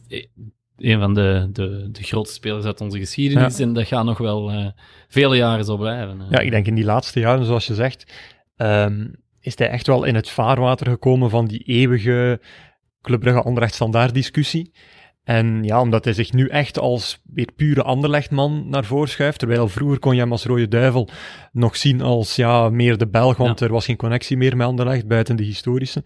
een 0.81 0.99
van 0.99 1.13
de, 1.13 1.49
de, 1.51 1.89
de 1.91 2.03
grootste 2.03 2.35
spelers 2.35 2.65
uit 2.65 2.81
onze 2.81 2.99
geschiedenis. 2.99 3.59
En 3.59 3.73
dat 3.73 3.87
gaat 3.87 4.05
nog 4.05 4.17
wel 4.17 4.53
uh, 4.53 4.67
vele 5.07 5.35
jaren 5.35 5.65
zo 5.65 5.77
blijven. 5.77 6.21
Ja, 6.29 6.39
ik 6.39 6.51
denk 6.51 6.67
in 6.67 6.75
die 6.75 6.85
laatste 6.85 7.19
jaren, 7.19 7.45
zoals 7.45 7.67
je 7.67 7.73
zegt, 7.73 8.13
um, 8.57 9.15
is 9.39 9.57
hij 9.57 9.69
echt 9.69 9.87
wel 9.87 10.03
in 10.03 10.15
het 10.15 10.29
vaarwater 10.29 10.87
gekomen 10.87 11.29
van 11.29 11.47
die 11.47 11.63
eeuwige 11.63 12.41
Club 13.01 13.19
Brugge 13.19 13.41
Anderlecht 13.41 13.73
standaard 13.73 14.13
discussie. 14.13 14.71
En 15.23 15.63
ja, 15.63 15.81
omdat 15.81 16.03
hij 16.03 16.13
zich 16.13 16.33
nu 16.33 16.47
echt 16.47 16.79
als 16.79 17.21
weer 17.33 17.49
pure 17.55 17.83
Anderlechtman 17.83 18.69
naar 18.69 18.85
voren 18.85 19.09
schuift, 19.09 19.39
terwijl 19.39 19.67
vroeger 19.67 19.99
kon 19.99 20.13
je 20.15 20.21
hem 20.21 20.31
als 20.31 20.45
Rode 20.45 20.67
Duivel 20.67 21.09
nog 21.51 21.77
zien 21.77 22.01
als 22.01 22.35
ja, 22.35 22.69
meer 22.69 22.97
de 22.97 23.07
Belg, 23.07 23.37
want 23.37 23.59
er 23.59 23.71
was 23.71 23.85
geen 23.85 23.95
connectie 23.95 24.37
meer 24.37 24.57
met 24.57 24.67
Anderlecht, 24.67 25.07
buiten 25.07 25.35
de 25.35 25.43
historische, 25.43 26.03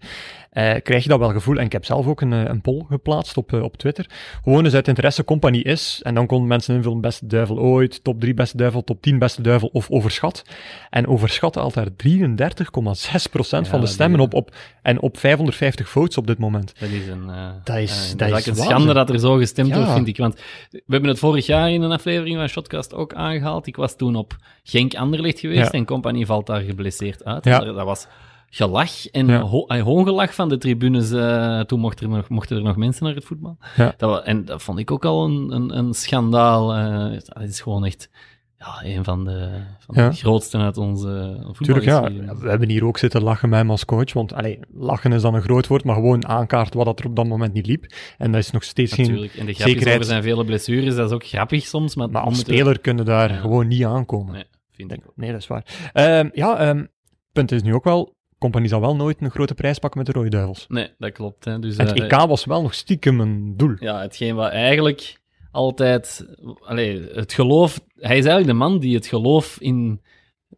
eh, 0.56 0.74
krijg 0.82 1.02
je 1.02 1.08
dat 1.08 1.18
wel 1.18 1.32
gevoel. 1.32 1.56
En 1.56 1.64
ik 1.64 1.72
heb 1.72 1.84
zelf 1.84 2.06
ook 2.06 2.20
een, 2.20 2.32
eh, 2.32 2.44
een 2.44 2.60
poll 2.60 2.84
geplaatst 2.88 3.36
op, 3.36 3.52
uh, 3.52 3.62
op 3.62 3.76
Twitter. 3.76 4.06
Gewoon 4.44 4.64
eens 4.64 4.74
uit 4.74 4.88
interesse 4.88 5.24
compagnie 5.24 5.62
is, 5.62 6.00
en 6.02 6.14
dan 6.14 6.26
konden 6.26 6.48
mensen 6.48 6.74
invullen 6.74 7.00
beste 7.00 7.26
duivel 7.26 7.58
ooit, 7.58 8.04
top 8.04 8.20
3 8.20 8.34
beste 8.34 8.56
duivel, 8.56 8.84
top 8.84 9.02
10 9.02 9.18
beste 9.18 9.42
duivel 9.42 9.70
of 9.72 9.90
overschat. 9.90 10.44
En 10.90 11.06
overschat 11.06 11.54
haalt 11.54 11.74
daar 11.74 11.88
33,6% 11.96 13.68
van 13.68 13.80
de 13.80 13.86
stemmen 13.86 14.20
op, 14.20 14.34
op, 14.34 14.54
en 14.82 15.00
op 15.00 15.18
550 15.18 15.88
votes 15.88 16.16
op 16.16 16.26
dit 16.26 16.38
moment. 16.38 16.74
Dat 16.78 16.88
is 16.88 17.06
een, 17.06 17.24
uh, 17.28 17.48
dat 17.64 17.76
is, 17.76 18.14
dat 18.16 18.38
is 18.38 18.46
een 18.46 18.56
schande 18.56 18.92
dat 18.92 19.10
er 19.10 19.18
zo 19.18 19.36
gestemd 19.36 19.74
wordt, 19.74 19.92
vind 19.92 20.08
ik. 20.08 20.16
Want 20.16 20.34
we 20.70 20.82
hebben 20.86 21.10
het 21.10 21.18
vorig 21.18 21.46
jaar 21.46 21.70
in 21.70 21.82
een 21.82 21.92
aflevering 21.92 22.36
van 22.36 22.48
Shotcast 22.48 22.94
ook 22.94 23.14
aangehaald. 23.14 23.66
Ik 23.66 23.76
was 23.76 23.96
toen 23.96 24.16
op 24.16 24.36
Genk 24.62 24.94
Anderlecht 24.94 25.40
geweest 25.40 25.70
en 25.70 25.84
compagnie 25.84 26.26
valt 26.26 26.46
daar 26.46 26.60
geblesseerd 26.60 27.24
uit. 27.24 27.44
Ja. 27.44 27.58
Dat 27.58 27.84
was 27.84 28.06
gelach 28.50 29.06
en 29.06 29.26
ja. 29.26 29.40
ho 29.40 29.66
hoongelach 29.66 30.34
van 30.34 30.48
de 30.48 30.58
tribunes. 30.58 31.10
Uh, 31.10 31.60
toen 31.60 31.80
mochten 31.80 32.10
er, 32.10 32.16
nog, 32.16 32.28
mochten 32.28 32.56
er 32.56 32.62
nog 32.62 32.76
mensen 32.76 33.04
naar 33.04 33.14
het 33.14 33.24
voetbal. 33.24 33.58
Ja. 33.76 33.94
Dat, 33.96 34.24
en 34.24 34.44
dat 34.44 34.62
vond 34.62 34.78
ik 34.78 34.90
ook 34.90 35.04
al 35.04 35.24
een, 35.24 35.50
een, 35.52 35.78
een 35.78 35.94
schandaal. 35.94 36.78
Uh, 36.78 37.18
dat 37.24 37.42
is 37.42 37.60
gewoon 37.60 37.84
echt 37.84 38.10
ja, 38.58 38.84
een 38.84 39.04
van 39.04 39.24
de, 39.24 39.62
van 39.78 39.94
de 39.94 40.16
grootste 40.16 40.58
uit 40.58 40.76
onze 40.76 41.40
voetbal. 41.52 41.82
ja. 41.82 42.10
We 42.36 42.48
hebben 42.48 42.68
hier 42.68 42.84
ook 42.84 42.98
zitten 42.98 43.22
lachen 43.22 43.48
met 43.48 43.58
hem 43.58 43.70
als 43.70 43.84
coach. 43.84 44.12
Want 44.12 44.32
allee, 44.32 44.58
lachen 44.74 45.12
is 45.12 45.22
dan 45.22 45.34
een 45.34 45.42
groot 45.42 45.66
woord, 45.66 45.84
maar 45.84 45.94
gewoon 45.94 46.26
aankaart 46.26 46.74
wat 46.74 47.00
er 47.00 47.06
op 47.06 47.16
dat 47.16 47.26
moment 47.26 47.52
niet 47.52 47.66
liep. 47.66 47.92
En 48.18 48.32
dat 48.32 48.40
is 48.40 48.50
nog 48.50 48.64
steeds 48.64 48.96
Natuurlijk. 48.96 49.32
geen 49.32 49.40
En 49.40 49.46
de 49.46 49.52
zekerheid. 49.52 49.98
Er 49.98 50.04
zijn 50.04 50.22
vele 50.22 50.44
blessures, 50.44 50.94
dat 50.94 51.08
is 51.08 51.14
ook 51.14 51.24
grappig 51.24 51.66
soms. 51.66 51.94
Maar, 51.94 52.10
maar 52.10 52.22
als 52.22 52.38
speler 52.38 52.78
kunnen 52.78 53.04
daar 53.04 53.30
gewoon 53.30 53.68
niet 53.68 53.84
aankomen. 53.84 54.32
Nee, 54.32 54.44
vind 54.70 54.92
ik 54.92 55.02
ook. 55.06 55.16
Nee, 55.16 55.32
dat 55.32 55.40
is 55.40 55.46
waar. 55.46 55.90
Um, 55.94 56.30
ja, 56.32 56.68
um, 56.68 56.88
punt 57.32 57.52
is 57.52 57.62
nu 57.62 57.74
ook 57.74 57.84
wel, 57.84 58.15
Compagnie 58.46 58.70
zal 58.70 58.80
wel 58.80 58.96
nooit 58.96 59.20
een 59.20 59.30
grote 59.30 59.54
prijs 59.54 59.78
pakken 59.78 59.98
met 59.98 60.06
de 60.06 60.12
Rode 60.18 60.30
Duivels. 60.30 60.64
Nee, 60.68 60.88
dat 60.98 61.12
klopt. 61.12 61.44
Hè. 61.44 61.58
Dus, 61.58 61.76
het 61.76 61.98
uh, 61.98 62.04
EK 62.04 62.12
was 62.12 62.44
wel 62.44 62.62
nog 62.62 62.74
stiekem 62.74 63.20
een 63.20 63.56
doel. 63.56 63.74
Ja, 63.78 64.00
hetgeen 64.00 64.34
wat 64.34 64.50
eigenlijk 64.50 65.20
altijd... 65.50 66.26
Allee, 66.60 67.08
het 67.12 67.32
geloof... 67.32 67.80
Hij 67.94 68.18
is 68.18 68.24
eigenlijk 68.24 68.46
de 68.46 68.64
man 68.64 68.78
die 68.78 68.94
het 68.94 69.06
geloof 69.06 69.56
in... 69.60 70.00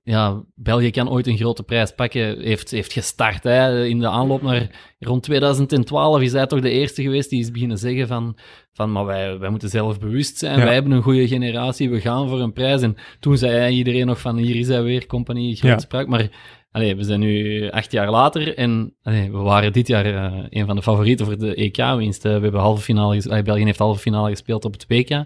Ja, 0.02 0.42
België 0.54 0.90
kan 0.90 1.10
ooit 1.10 1.26
een 1.26 1.36
grote 1.36 1.62
prijs 1.62 1.94
pakken, 1.94 2.40
heeft, 2.40 2.70
heeft 2.70 2.92
gestart. 2.92 3.42
Hè. 3.42 3.84
In 3.84 3.98
de 3.98 4.08
aanloop 4.08 4.42
naar 4.42 4.70
rond 4.98 5.22
2012 5.22 6.20
is 6.20 6.32
hij 6.32 6.46
toch 6.46 6.60
de 6.60 6.70
eerste 6.70 7.02
geweest 7.02 7.30
die 7.30 7.40
is 7.40 7.50
beginnen 7.50 7.78
zeggen 7.78 8.06
van, 8.06 8.38
van 8.72 8.92
maar 8.92 9.04
wij, 9.04 9.38
wij 9.38 9.50
moeten 9.50 9.68
zelf 9.68 9.98
bewust 9.98 10.38
zijn, 10.38 10.60
wij 10.60 10.74
hebben 10.74 10.92
een 10.92 11.02
goede 11.02 11.28
generatie, 11.28 11.90
we 11.90 12.00
gaan 12.00 12.28
voor 12.28 12.40
een 12.40 12.52
prijs. 12.52 12.82
En 12.82 12.96
toen 13.20 13.36
zei 13.36 13.74
iedereen 13.74 14.06
nog 14.06 14.20
van, 14.20 14.36
hier 14.36 14.56
is 14.56 14.68
hij 14.68 14.82
weer, 14.82 15.06
compagnie, 15.06 15.56
groot 15.56 15.86
ja. 15.88 16.04
Maar 16.06 16.30
Allee, 16.70 16.96
we 16.96 17.02
zijn 17.02 17.20
nu 17.20 17.68
acht 17.70 17.92
jaar 17.92 18.10
later 18.10 18.56
en 18.56 18.94
allee, 19.02 19.30
we 19.30 19.38
waren 19.38 19.72
dit 19.72 19.86
jaar 19.86 20.06
uh, 20.06 20.44
een 20.48 20.66
van 20.66 20.76
de 20.76 20.82
favorieten 20.82 21.26
voor 21.26 21.38
de 21.38 21.54
EK-winst. 21.54 22.22
we 22.22 22.28
hebben 22.28 22.60
halve 22.60 22.82
finale, 22.82 23.42
België 23.42 23.64
heeft 23.64 23.78
halve 23.78 24.00
finale 24.00 24.30
gespeeld 24.30 24.64
op 24.64 24.72
het 24.72 24.84
WK. 24.88 25.24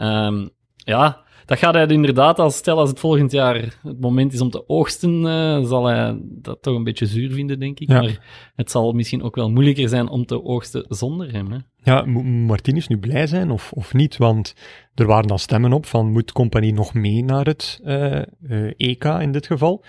Um, 0.00 0.50
ja, 0.76 1.24
dat 1.48 1.58
gaat 1.58 1.74
hij 1.74 1.86
inderdaad, 1.86 2.38
als, 2.38 2.56
stel 2.56 2.78
als 2.78 2.88
het 2.88 3.00
volgend 3.00 3.32
jaar 3.32 3.78
het 3.82 4.00
moment 4.00 4.32
is 4.32 4.40
om 4.40 4.50
te 4.50 4.68
oogsten, 4.68 5.22
uh, 5.22 5.64
zal 5.64 5.86
hij 5.86 6.18
dat 6.22 6.62
toch 6.62 6.76
een 6.76 6.84
beetje 6.84 7.06
zuur 7.06 7.32
vinden, 7.32 7.60
denk 7.60 7.80
ik. 7.80 7.88
Maar 7.88 8.50
het 8.56 8.70
zal 8.70 8.92
misschien 8.92 9.22
ook 9.22 9.34
wel 9.34 9.50
moeilijker 9.50 9.88
zijn 9.88 10.08
om 10.08 10.26
te 10.26 10.44
oogsten 10.44 10.84
zonder 10.88 11.32
hem. 11.32 11.52
Hè? 11.52 11.58
Ja, 11.82 12.04
moet 12.04 12.24
Martinez 12.24 12.86
nu 12.86 12.98
blij 12.98 13.26
zijn 13.26 13.50
of, 13.50 13.72
of 13.72 13.94
niet? 13.94 14.16
Want 14.16 14.54
er 14.94 15.06
waren 15.06 15.28
dan 15.28 15.38
stemmen 15.38 15.72
op 15.72 15.86
van, 15.86 16.12
moet 16.12 16.32
Compagnie 16.32 16.72
nog 16.72 16.94
mee 16.94 17.24
naar 17.24 17.44
het 17.44 17.80
uh, 17.84 18.22
uh, 18.42 18.70
EK 18.76 19.04
in 19.04 19.32
dit 19.32 19.46
geval? 19.46 19.84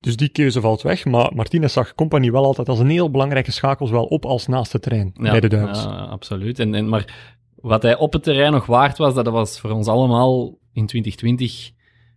Dus 0.00 0.16
die 0.16 0.28
keuze 0.28 0.60
valt 0.60 0.82
weg. 0.82 1.04
Maar 1.04 1.30
Martinez 1.34 1.72
zag 1.72 1.94
Compagnie 1.94 2.32
wel 2.32 2.44
altijd 2.44 2.68
als 2.68 2.78
een 2.78 2.90
heel 2.90 3.10
belangrijke 3.10 3.52
schakel, 3.52 3.86
zowel 3.86 4.04
op 4.04 4.24
als 4.24 4.46
naast 4.46 4.72
de 4.72 4.80
terrein 4.80 5.12
bij 5.14 5.40
de 5.40 5.48
Duivels. 5.48 5.82
Ja, 5.82 5.90
absoluut. 5.90 6.58
En, 6.58 6.74
en, 6.74 6.88
maar 6.88 7.34
wat 7.54 7.82
hij 7.82 7.96
op 7.96 8.12
het 8.12 8.22
terrein 8.22 8.52
nog 8.52 8.66
waard 8.66 8.98
was, 8.98 9.14
dat 9.14 9.28
was 9.28 9.60
voor 9.60 9.70
ons 9.70 9.86
allemaal 9.86 10.58
in 10.72 10.86
2020 10.86 11.70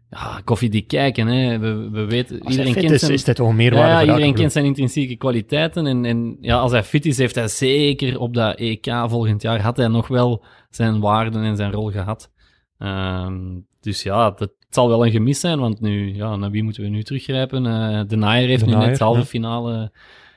ja, 0.09 0.41
koffie 0.43 0.69
die 0.69 0.81
kijken. 0.81 1.27
Hè. 1.27 1.59
We, 1.59 1.89
we 1.89 2.05
weten, 2.05 2.49
iedereen 2.49 2.73
kent 2.73 2.91
is, 2.91 2.99
zijn, 2.99 3.11
is 3.11 3.23
dit 3.23 3.39
meer 3.39 3.73
ja, 3.73 4.01
iedereen 4.01 4.33
kent 4.33 4.51
zijn 4.51 4.65
intrinsieke 4.65 5.15
kwaliteiten. 5.15 5.85
En, 5.85 6.05
en 6.05 6.37
ja, 6.41 6.59
als 6.59 6.71
hij 6.71 6.83
fit 6.83 7.05
is, 7.05 7.17
heeft 7.17 7.35
hij 7.35 7.47
zeker 7.47 8.19
op 8.19 8.33
dat 8.33 8.55
EK 8.55 8.85
volgend 9.05 9.41
jaar, 9.41 9.61
had 9.61 9.77
hij 9.77 9.87
nog 9.87 10.07
wel 10.07 10.43
zijn 10.69 10.99
waarden 10.99 11.43
en 11.43 11.55
zijn 11.55 11.71
rol 11.71 11.91
gehad. 11.91 12.31
Um, 12.77 13.67
dus 13.81 14.03
ja, 14.03 14.31
dat 14.31 14.51
zal 14.75 14.87
wel 14.87 15.05
een 15.05 15.11
gemis 15.11 15.39
zijn, 15.39 15.59
want 15.59 15.81
nu, 15.81 16.15
ja, 16.15 16.35
naar 16.35 16.51
wie 16.51 16.63
moeten 16.63 16.83
we 16.83 16.89
nu 16.89 17.03
teruggrijpen? 17.03 17.65
Uh, 17.65 18.01
de 18.07 18.15
Nair 18.15 18.47
heeft 18.47 18.65
nu 18.65 18.75
net 18.75 18.97
de 18.97 19.03
halve 19.03 19.25
finale 19.25 19.91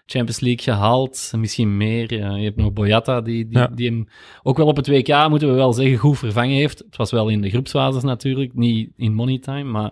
Champions 0.06 0.40
League 0.40 0.64
gehaald, 0.64 1.32
misschien 1.36 1.76
meer. 1.76 2.14
je 2.14 2.44
hebt 2.44 2.56
nog 2.56 2.72
Boyata, 2.72 3.20
die, 3.20 3.48
die, 3.48 3.74
die 3.74 3.88
hem 3.88 4.08
ook 4.42 4.56
wel 4.56 4.66
op 4.66 4.76
het 4.76 4.88
WK, 4.88 5.28
moeten 5.28 5.48
we 5.48 5.54
wel 5.54 5.72
zeggen, 5.72 5.96
goed 5.96 6.18
vervangen 6.18 6.56
heeft. 6.56 6.78
Het 6.78 6.96
was 6.96 7.10
wel 7.10 7.28
in 7.28 7.40
de 7.40 7.50
groepsfases 7.50 8.02
natuurlijk, 8.02 8.54
niet 8.54 8.90
in 8.96 9.14
money 9.14 9.38
time, 9.38 9.70
maar 9.70 9.90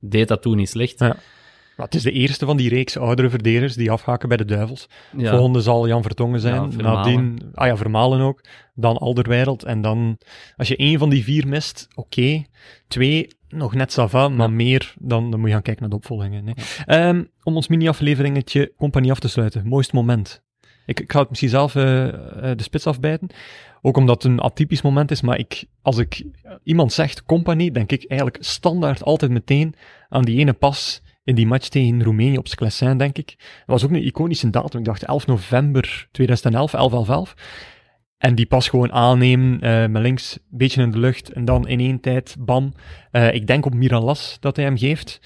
deed 0.00 0.28
dat 0.28 0.42
toen 0.42 0.56
niet 0.56 0.68
slecht. 0.68 0.98
Ja. 0.98 1.16
Maar 1.80 1.88
het 1.88 1.98
is 1.98 2.12
de 2.12 2.12
eerste 2.12 2.46
van 2.46 2.56
die 2.56 2.68
reeks 2.68 2.96
oudere 2.96 3.30
verdedigers 3.30 3.74
die 3.74 3.90
afhaken 3.90 4.28
bij 4.28 4.36
de 4.36 4.44
Duivels. 4.44 4.88
Ja. 5.16 5.30
Volgende 5.30 5.60
zal 5.60 5.88
Jan 5.88 6.02
Vertongen 6.02 6.40
zijn. 6.40 6.70
Ja, 6.70 6.76
Nadien, 6.76 7.50
ah 7.54 7.66
ja, 7.66 7.76
Vermalen 7.76 8.20
ook. 8.20 8.44
Dan 8.74 8.96
Alderwereld. 8.96 9.64
En 9.64 9.82
dan, 9.82 10.18
als 10.56 10.68
je 10.68 10.76
één 10.76 10.98
van 10.98 11.10
die 11.10 11.24
vier 11.24 11.48
mist, 11.48 11.88
oké. 11.94 12.44
Twee, 12.88 13.28
nog 13.48 13.74
net 13.74 13.92
sava, 13.92 14.28
maar 14.28 14.50
meer, 14.50 14.94
dan, 14.98 15.30
dan 15.30 15.40
moet 15.40 15.48
je 15.48 15.54
gaan 15.54 15.62
kijken 15.62 15.82
naar 15.82 15.90
de 15.90 15.96
opvolgingen. 15.96 16.44
Nee. 16.44 17.08
Um, 17.08 17.30
om 17.42 17.56
ons 17.56 17.68
mini-afleveringetje 17.68 18.72
compagnie 18.76 19.10
af 19.10 19.20
te 19.20 19.28
sluiten. 19.28 19.66
Mooist 19.66 19.92
moment. 19.92 20.42
Ik, 20.86 21.00
ik 21.00 21.12
ga 21.12 21.20
het 21.20 21.28
misschien 21.28 21.50
zelf 21.50 21.74
uh, 21.74 21.82
de 21.82 22.62
spits 22.62 22.86
afbijten. 22.86 23.28
Ook 23.82 23.96
omdat 23.96 24.22
het 24.22 24.32
een 24.32 24.40
atypisch 24.40 24.82
moment 24.82 25.10
is, 25.10 25.20
maar 25.20 25.38
ik, 25.38 25.64
als 25.82 25.98
ik 25.98 26.24
iemand 26.62 26.92
zegt 26.92 27.24
compagnie, 27.24 27.70
denk 27.70 27.92
ik 27.92 28.04
eigenlijk 28.04 28.44
standaard 28.44 29.04
altijd 29.04 29.30
meteen 29.30 29.74
aan 30.08 30.24
die 30.24 30.38
ene 30.38 30.52
pas 30.52 31.02
in 31.30 31.36
die 31.36 31.46
match 31.46 31.68
tegen 31.68 32.02
Roemenië 32.02 32.38
op 32.38 32.48
Sclessin, 32.48 32.98
denk 32.98 33.18
ik. 33.18 33.34
Dat 33.38 33.66
was 33.66 33.84
ook 33.84 33.90
een 33.90 34.06
iconische 34.06 34.50
datum. 34.50 34.78
Ik 34.78 34.84
dacht 34.84 35.04
11 35.04 35.26
november 35.26 36.08
2011, 36.10 36.74
11 36.74 36.92
11 36.92 37.08
11. 37.08 37.34
En 38.18 38.34
die 38.34 38.46
pas 38.46 38.68
gewoon 38.68 38.92
aannemen, 38.92 39.64
uh, 39.64 39.86
met 39.86 40.02
links 40.02 40.34
een 40.34 40.58
beetje 40.58 40.82
in 40.82 40.90
de 40.90 40.98
lucht 40.98 41.32
en 41.32 41.44
dan 41.44 41.68
in 41.68 41.80
één 41.80 42.00
tijd, 42.00 42.36
bam. 42.38 42.72
Uh, 43.12 43.34
ik 43.34 43.46
denk 43.46 43.66
op 43.66 43.74
Miralas 43.74 44.36
dat 44.40 44.56
hij 44.56 44.64
hem 44.64 44.78
geeft. 44.78 45.20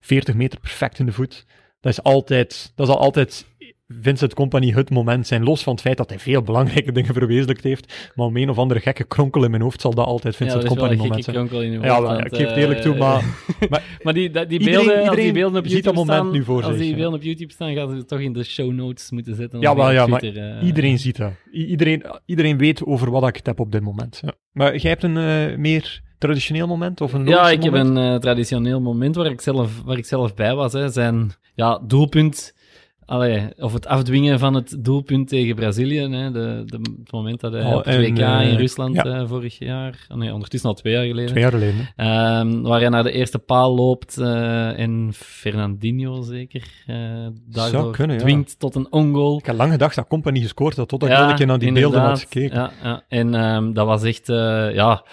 40 0.00 0.34
meter 0.34 0.60
perfect 0.60 0.98
in 0.98 1.06
de 1.06 1.12
voet. 1.12 1.46
Dat 1.80 1.92
is 1.92 2.02
altijd, 2.02 2.72
dat 2.74 2.86
zal 2.86 2.98
altijd 2.98 3.46
Vincent 3.88 4.34
Company 4.34 4.72
het 4.72 4.90
moment 4.90 5.26
zijn, 5.26 5.44
los 5.44 5.62
van 5.62 5.72
het 5.72 5.82
feit 5.82 5.96
dat 5.96 6.08
hij 6.08 6.18
veel 6.18 6.42
belangrijke 6.42 6.92
dingen 6.92 7.14
verwezenlijkt 7.14 7.62
heeft, 7.62 8.12
maar 8.14 8.26
om 8.26 8.36
een 8.36 8.50
of 8.50 8.58
andere 8.58 8.80
gekke 8.80 9.04
kronkel 9.04 9.44
in 9.44 9.50
mijn 9.50 9.62
hoofd 9.62 9.80
zal 9.80 9.94
dat 9.94 10.06
altijd 10.06 10.36
Vincent 10.36 10.62
ja, 10.62 10.68
Company 10.68 10.96
moment 10.96 11.24
zijn. 11.24 11.80
ja, 11.82 12.00
maar, 12.00 12.26
ik 12.26 12.34
geef 12.34 12.48
het 12.48 12.56
eerlijk 12.56 12.80
toe, 12.80 12.96
maar... 12.96 13.24
maar, 13.70 13.98
maar 14.02 14.14
die, 14.14 14.30
die, 14.30 14.46
beelden, 14.46 14.80
iedereen, 14.80 15.08
als 15.08 15.16
die 15.16 15.32
beelden 15.32 15.60
op 15.60 15.66
YouTube 15.66 15.96
moment 15.96 16.18
staan, 16.18 16.32
nu 16.32 16.44
voor 16.44 16.64
als 16.64 16.76
die 16.76 16.94
beelden 16.94 17.18
op 17.18 17.24
YouTube 17.24 17.52
staan, 17.52 17.74
gaan 17.74 17.96
ze 17.96 18.04
toch 18.04 18.20
in 18.20 18.32
de 18.32 18.44
show 18.44 18.72
notes 18.72 19.10
moeten 19.10 19.34
zetten. 19.34 19.60
Ja, 19.60 19.74
maar, 19.74 19.92
ja, 19.92 20.04
Twitter, 20.04 20.42
maar 20.42 20.62
uh, 20.62 20.66
iedereen 20.66 20.98
ziet 20.98 21.16
dat. 21.16 21.32
iedereen, 21.52 22.04
iedereen 22.24 22.58
weet 22.58 22.84
over 22.84 23.10
wat 23.10 23.28
ik 23.28 23.36
het 23.36 23.46
heb 23.46 23.60
op 23.60 23.72
dit 23.72 23.82
moment. 23.82 24.20
Ja. 24.24 24.32
Maar 24.52 24.76
jij 24.76 24.90
hebt 24.90 25.02
een 25.02 25.16
uh, 25.16 25.56
meer 25.56 26.02
traditioneel 26.18 26.66
moment? 26.66 27.00
Of 27.00 27.12
een 27.12 27.26
ja, 27.26 27.50
ik 27.50 27.60
moment? 27.60 27.86
heb 27.86 27.96
een 27.96 28.12
uh, 28.12 28.18
traditioneel 28.18 28.80
moment 28.80 29.14
waar 29.14 29.26
ik 29.26 29.40
zelf, 29.40 29.82
waar 29.84 29.98
ik 29.98 30.06
zelf 30.06 30.34
bij 30.34 30.54
was. 30.54 30.72
Hè. 30.72 30.88
Zijn 30.88 31.32
ja, 31.54 31.80
doelpunt 31.86 32.54
Allee, 33.06 33.48
of 33.58 33.72
het 33.72 33.86
afdwingen 33.86 34.38
van 34.38 34.54
het 34.54 34.76
doelpunt 34.84 35.28
tegen 35.28 35.54
Brazilië. 35.54 36.00
Hè, 36.00 36.30
de, 36.30 36.62
de, 36.66 36.78
het 37.02 37.12
moment 37.12 37.40
dat 37.40 37.52
hij 37.52 37.64
oh, 37.64 37.74
op 37.74 37.84
het 37.84 37.96
WK 37.96 38.18
uh, 38.18 38.50
in 38.50 38.56
Rusland 38.56 38.94
ja. 38.94 39.06
uh, 39.06 39.28
vorig 39.28 39.58
jaar, 39.58 40.06
oh 40.08 40.16
nee, 40.16 40.32
ondertussen 40.32 40.68
al 40.68 40.76
twee 40.76 40.92
jaar 40.92 41.04
geleden. 41.04 41.30
Twee 41.30 41.42
jaar 41.42 41.52
geleden. 41.52 41.80
Um, 41.80 42.62
waar 42.62 42.80
hij 42.80 42.88
naar 42.88 43.02
de 43.02 43.12
eerste 43.12 43.38
paal 43.38 43.74
loopt 43.74 44.18
uh, 44.18 44.78
en 44.78 45.10
Fernandinho 45.14 46.22
zeker 46.22 46.84
daardoor 47.48 47.92
kunnen, 47.92 48.18
dwingt 48.18 48.50
ja. 48.50 48.56
tot 48.58 48.74
een 48.74 48.92
ongoal. 48.92 49.38
Ik 49.38 49.46
had 49.46 49.56
lang 49.56 49.70
gedacht 49.70 49.94
dat 49.94 50.06
Company 50.06 50.40
gescoord 50.40 50.76
had, 50.76 50.88
totdat 50.88 51.08
ja, 51.08 51.38
ik 51.38 51.46
naar 51.46 51.58
die 51.58 51.72
beelden 51.72 52.00
had 52.00 52.20
gekeken. 52.20 52.56
Ja, 52.56 52.72
ja. 52.82 53.04
en 53.08 53.34
um, 53.34 53.74
dat 53.74 53.86
was 53.86 54.02
echt, 54.02 54.26
ja... 54.26 55.04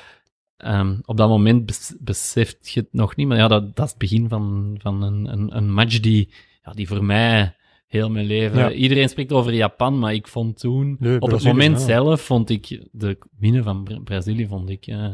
Um, 0.65 1.01
op 1.05 1.17
dat 1.17 1.29
moment 1.29 1.65
bes 1.65 1.95
beseft 1.99 2.69
je 2.69 2.79
het 2.79 2.89
nog 2.91 3.15
niet, 3.15 3.27
maar 3.27 3.37
ja, 3.37 3.47
dat, 3.47 3.75
dat 3.75 3.85
is 3.85 3.89
het 3.89 3.99
begin 3.99 4.29
van, 4.29 4.75
van 4.81 5.03
een, 5.03 5.25
een, 5.31 5.57
een 5.57 5.73
match 5.73 5.99
die, 5.99 6.33
ja, 6.63 6.71
die 6.71 6.87
voor 6.87 7.03
mij 7.03 7.55
heel 7.93 8.09
mijn 8.09 8.25
leven. 8.25 8.73
Iedereen 8.73 9.09
spreekt 9.09 9.31
over 9.31 9.53
Japan, 9.53 9.99
maar 9.99 10.13
ik 10.13 10.27
vond 10.27 10.59
toen, 10.59 10.95
nee, 10.99 11.21
op 11.21 11.31
het 11.31 11.43
moment 11.43 11.81
zelf, 11.81 12.21
vond 12.21 12.49
ik 12.49 12.87
de 12.91 13.17
winnen 13.39 13.63
van 13.63 14.01
Brazilië, 14.03 14.47
vond 14.47 14.69
ik 14.69 14.87
uh, 14.87 15.07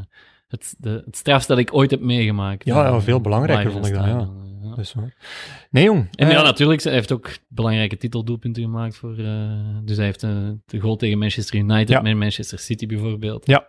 het, 0.47 0.75
de, 0.77 1.01
het 1.05 1.15
strafste 1.15 1.51
dat 1.51 1.61
ik 1.61 1.73
ooit 1.73 1.91
heb 1.91 1.99
meegemaakt. 1.99 2.65
Ja, 2.65 2.85
ja 2.85 3.01
veel 3.01 3.21
belangrijker 3.21 3.71
vond 3.71 3.85
ik 3.85 3.93
dat, 3.93 4.05
ja. 4.05 4.15
waar. 4.95 5.15
Nee, 5.71 5.83
jong. 5.83 6.07
En 6.15 6.27
uh, 6.27 6.33
ja, 6.33 6.41
natuurlijk, 6.41 6.83
hij 6.83 6.93
heeft 6.93 7.11
ook 7.11 7.37
belangrijke 7.47 7.97
titeldoelpunten 7.97 8.63
gemaakt. 8.63 8.95
Voor, 8.95 9.19
uh, 9.19 9.51
dus 9.83 9.97
hij 9.97 10.05
heeft 10.05 10.21
de 10.65 10.79
goal 10.79 10.95
tegen 10.95 11.17
Manchester 11.17 11.59
United 11.59 12.01
met 12.01 12.15
Manchester 12.15 12.59
City 12.59 12.85
bijvoorbeeld. 12.85 13.47
Ja. 13.47 13.67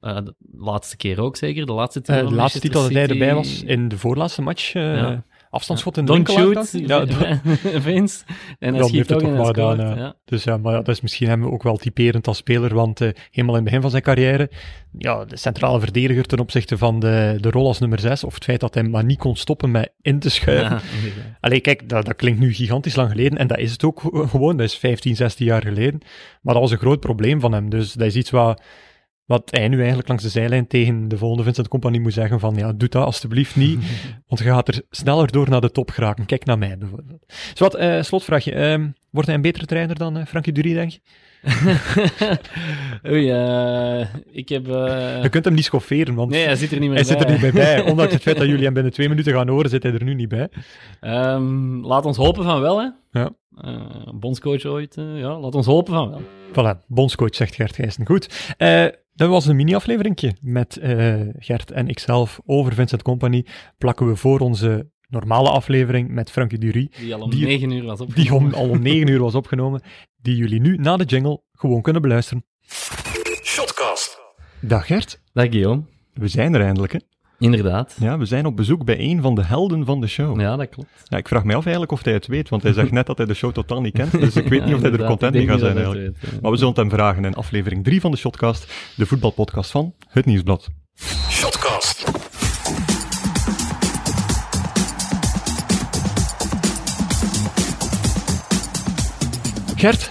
Uh, 0.00 0.16
de 0.16 0.34
laatste 0.52 0.96
keer 0.96 1.20
ook 1.20 1.36
zeker? 1.36 1.66
De 1.66 1.72
laatste 1.72 2.00
titel, 2.00 2.28
de 2.28 2.34
laatste 2.34 2.60
titel 2.60 2.82
dat 2.82 2.92
hij 2.92 3.06
erbij 3.06 3.34
was 3.34 3.62
in 3.62 3.88
de 3.88 3.98
voorlaatste 3.98 4.42
match. 4.42 4.72
Ja 4.72 5.24
afstandsschot 5.52 5.96
in 5.96 6.04
de 6.04 6.12
Don't 6.12 6.30
shoot, 6.30 6.70
ja, 6.86 7.06
Vince. 7.80 8.24
En 8.58 8.74
hij 8.74 8.84
schiet 8.84 9.06
toch, 9.06 9.22
maar 9.22 9.44
gedaan, 9.44 9.76
ja. 9.76 9.96
ja. 9.96 10.14
Dus 10.24 10.44
ja, 10.44 10.56
maar 10.56 10.72
ja, 10.72 10.78
dat 10.78 10.94
is 10.94 11.00
misschien 11.00 11.28
hem 11.28 11.44
ook 11.44 11.62
wel 11.62 11.76
typerend 11.76 12.26
als 12.26 12.36
speler, 12.36 12.74
want 12.74 13.00
uh, 13.00 13.08
helemaal 13.30 13.56
in 13.56 13.60
het 13.60 13.64
begin 13.64 13.80
van 13.80 13.90
zijn 13.90 14.02
carrière, 14.02 14.50
ja, 14.98 15.24
de 15.24 15.36
centrale 15.36 15.80
verdediger 15.80 16.24
ten 16.24 16.38
opzichte 16.38 16.78
van 16.78 17.00
de, 17.00 17.38
de 17.40 17.50
rol 17.50 17.66
als 17.66 17.78
nummer 17.78 18.00
6, 18.00 18.24
of 18.24 18.34
het 18.34 18.44
feit 18.44 18.60
dat 18.60 18.74
hij 18.74 18.82
maar 18.82 19.04
niet 19.04 19.18
kon 19.18 19.36
stoppen 19.36 19.70
met 19.70 19.92
in 20.00 20.18
te 20.18 20.30
schuiven. 20.30 20.70
Ja, 20.70 20.80
Allee, 21.40 21.60
kijk, 21.60 21.88
dat, 21.88 22.04
dat 22.04 22.16
klinkt 22.16 22.40
nu 22.40 22.54
gigantisch 22.54 22.96
lang 22.96 23.10
geleden, 23.10 23.38
en 23.38 23.46
dat 23.46 23.58
is 23.58 23.72
het 23.72 23.84
ook 23.84 24.00
gewoon, 24.30 24.56
dat 24.56 24.66
is 24.66 24.76
15, 24.76 25.16
16 25.16 25.46
jaar 25.46 25.62
geleden, 25.62 26.00
maar 26.42 26.54
dat 26.54 26.62
was 26.62 26.72
een 26.72 26.78
groot 26.78 27.00
probleem 27.00 27.40
van 27.40 27.52
hem, 27.52 27.70
dus 27.70 27.92
dat 27.92 28.06
is 28.06 28.16
iets 28.16 28.30
wat 28.30 28.62
wat 29.24 29.50
hij 29.50 29.68
nu 29.68 29.78
eigenlijk 29.78 30.08
langs 30.08 30.22
de 30.22 30.28
zijlijn 30.28 30.66
tegen 30.66 31.08
de 31.08 31.18
volgende 31.18 31.44
Vincent 31.44 31.68
Company 31.68 31.98
moet 31.98 32.12
zeggen 32.12 32.40
van 32.40 32.54
ja, 32.54 32.72
doe 32.72 32.88
dat 32.88 33.04
alstublieft 33.04 33.56
niet, 33.56 33.78
want 34.28 34.40
je 34.40 34.46
gaat 34.46 34.68
er 34.68 34.82
sneller 34.90 35.32
door 35.32 35.48
naar 35.48 35.60
de 35.60 35.70
top 35.70 35.90
geraken. 35.90 36.26
Kijk 36.26 36.44
naar 36.44 36.58
mij 36.58 36.78
bijvoorbeeld. 36.78 37.24
Dus 37.26 37.58
wat, 37.58 37.80
uh, 37.80 38.02
slotvraagje. 38.02 38.54
Uh, 38.54 38.86
wordt 39.10 39.26
hij 39.26 39.36
een 39.36 39.42
betere 39.42 39.66
trainer 39.66 39.98
dan 39.98 40.16
uh, 40.16 40.24
Frankie 40.24 40.52
Dury, 40.52 40.74
denk 40.74 40.90
je? 40.90 41.00
Oei, 43.10 43.32
uh, 43.32 44.06
ik 44.30 44.48
heb... 44.48 44.66
Je 44.66 45.28
kunt 45.30 45.44
hem 45.44 45.54
niet 45.54 45.64
schofferen, 45.64 46.14
want 46.14 46.30
nee, 46.30 46.44
hij 46.44 46.56
zit 46.56 46.72
er 46.72 46.78
niet 46.78 46.90
meer 46.90 46.98
hij 46.98 47.16
bij. 47.16 47.18
zit 47.18 47.28
er 47.28 47.42
niet 47.42 47.54
bij. 47.54 47.82
Ondanks 47.90 48.12
het 48.12 48.22
feit 48.22 48.36
dat 48.36 48.46
jullie 48.46 48.64
hem 48.64 48.74
binnen 48.74 48.92
twee 48.92 49.08
minuten 49.08 49.32
gaan 49.32 49.48
horen, 49.48 49.70
zit 49.70 49.82
hij 49.82 49.92
er 49.92 50.04
nu 50.04 50.14
niet 50.14 50.28
bij. 50.28 50.48
Um, 51.00 51.86
laat 51.86 52.06
ons 52.06 52.16
hopen 52.16 52.44
van 52.44 52.60
wel, 52.60 52.80
hè. 52.80 52.88
Ja. 53.10 53.30
Bondscoach 54.14 54.64
ooit, 54.64 54.94
ja, 54.94 55.38
laat 55.38 55.54
ons 55.54 55.66
hopen 55.66 55.92
van 55.94 56.10
wel. 56.10 56.22
Voilà, 56.50 56.86
bondscoach, 56.86 57.34
zegt 57.34 57.54
Gert 57.54 57.74
Gijssen. 57.74 58.06
Goed. 58.06 58.54
Dat 59.22 59.30
was 59.30 59.46
een 59.46 59.56
mini-afleveringje 59.56 60.34
met 60.40 60.78
uh, 60.82 61.20
Gert 61.38 61.70
en 61.70 61.88
ikzelf 61.88 62.40
over 62.46 62.74
Vincent 62.74 63.02
Company. 63.02 63.46
Plakken 63.78 64.06
we 64.06 64.16
voor 64.16 64.40
onze 64.40 64.90
normale 65.08 65.48
aflevering 65.50 66.08
met 66.08 66.30
Frankie 66.30 66.58
Dury. 66.58 66.90
Die 66.98 67.14
al 67.14 67.20
om 67.20 67.30
die, 67.30 67.46
9 67.46 67.70
uur 67.70 67.84
was 67.84 68.00
opgenomen. 68.00 68.24
Die 68.24 68.34
om, 68.34 68.54
al 68.54 68.68
om 68.68 68.82
9 68.82 69.08
uur 69.08 69.18
was 69.18 69.34
opgenomen. 69.34 69.82
Die 70.16 70.36
jullie 70.36 70.60
nu 70.60 70.76
na 70.76 70.96
de 70.96 71.04
jingle 71.04 71.42
gewoon 71.52 71.82
kunnen 71.82 72.02
beluisteren. 72.02 72.44
Shotcast. 73.42 74.18
Dag 74.60 74.86
Gert. 74.86 75.22
Dag 75.32 75.46
Guillaume. 75.46 75.82
We 76.12 76.28
zijn 76.28 76.54
er 76.54 76.60
eindelijk, 76.60 76.92
hè? 76.92 76.98
Inderdaad. 77.42 77.96
Ja, 78.00 78.18
we 78.18 78.24
zijn 78.24 78.46
op 78.46 78.56
bezoek 78.56 78.84
bij 78.84 79.00
een 79.00 79.22
van 79.22 79.34
de 79.34 79.44
helden 79.44 79.84
van 79.84 80.00
de 80.00 80.06
show. 80.06 80.40
Ja, 80.40 80.56
dat 80.56 80.68
klopt. 80.68 80.88
Ja, 81.04 81.16
ik 81.16 81.28
vraag 81.28 81.44
me 81.44 81.54
af 81.54 81.62
eigenlijk 81.62 81.92
of 81.92 82.04
hij 82.04 82.12
het 82.12 82.26
weet, 82.26 82.48
want 82.48 82.62
hij 82.62 82.72
zegt 82.72 82.90
net 82.90 83.06
dat 83.06 83.16
hij 83.16 83.26
de 83.26 83.34
show 83.34 83.52
totaal 83.52 83.80
niet 83.80 83.92
kent, 83.92 84.10
dus 84.10 84.36
ik 84.36 84.48
weet 84.52 84.64
niet 84.64 84.74
of 84.74 84.80
hij 84.80 84.92
er 84.92 85.04
content 85.04 85.34
mee 85.34 85.46
gaat 85.46 85.58
zijn 85.58 85.76
eigenlijk. 85.76 86.16
Maar 86.42 86.50
we 86.50 86.56
zullen 86.56 86.72
het 86.72 86.82
hem 86.82 86.90
vragen 86.90 87.24
in 87.24 87.34
aflevering 87.34 87.84
3 87.84 88.00
van 88.00 88.10
de 88.10 88.16
Shotcast, 88.16 88.72
de 88.96 89.06
voetbalpodcast 89.06 89.70
van 89.70 89.94
Het 90.08 90.24
Nieuwsblad. 90.24 90.68
Shotcast. 91.28 92.10
Gert, 99.76 100.10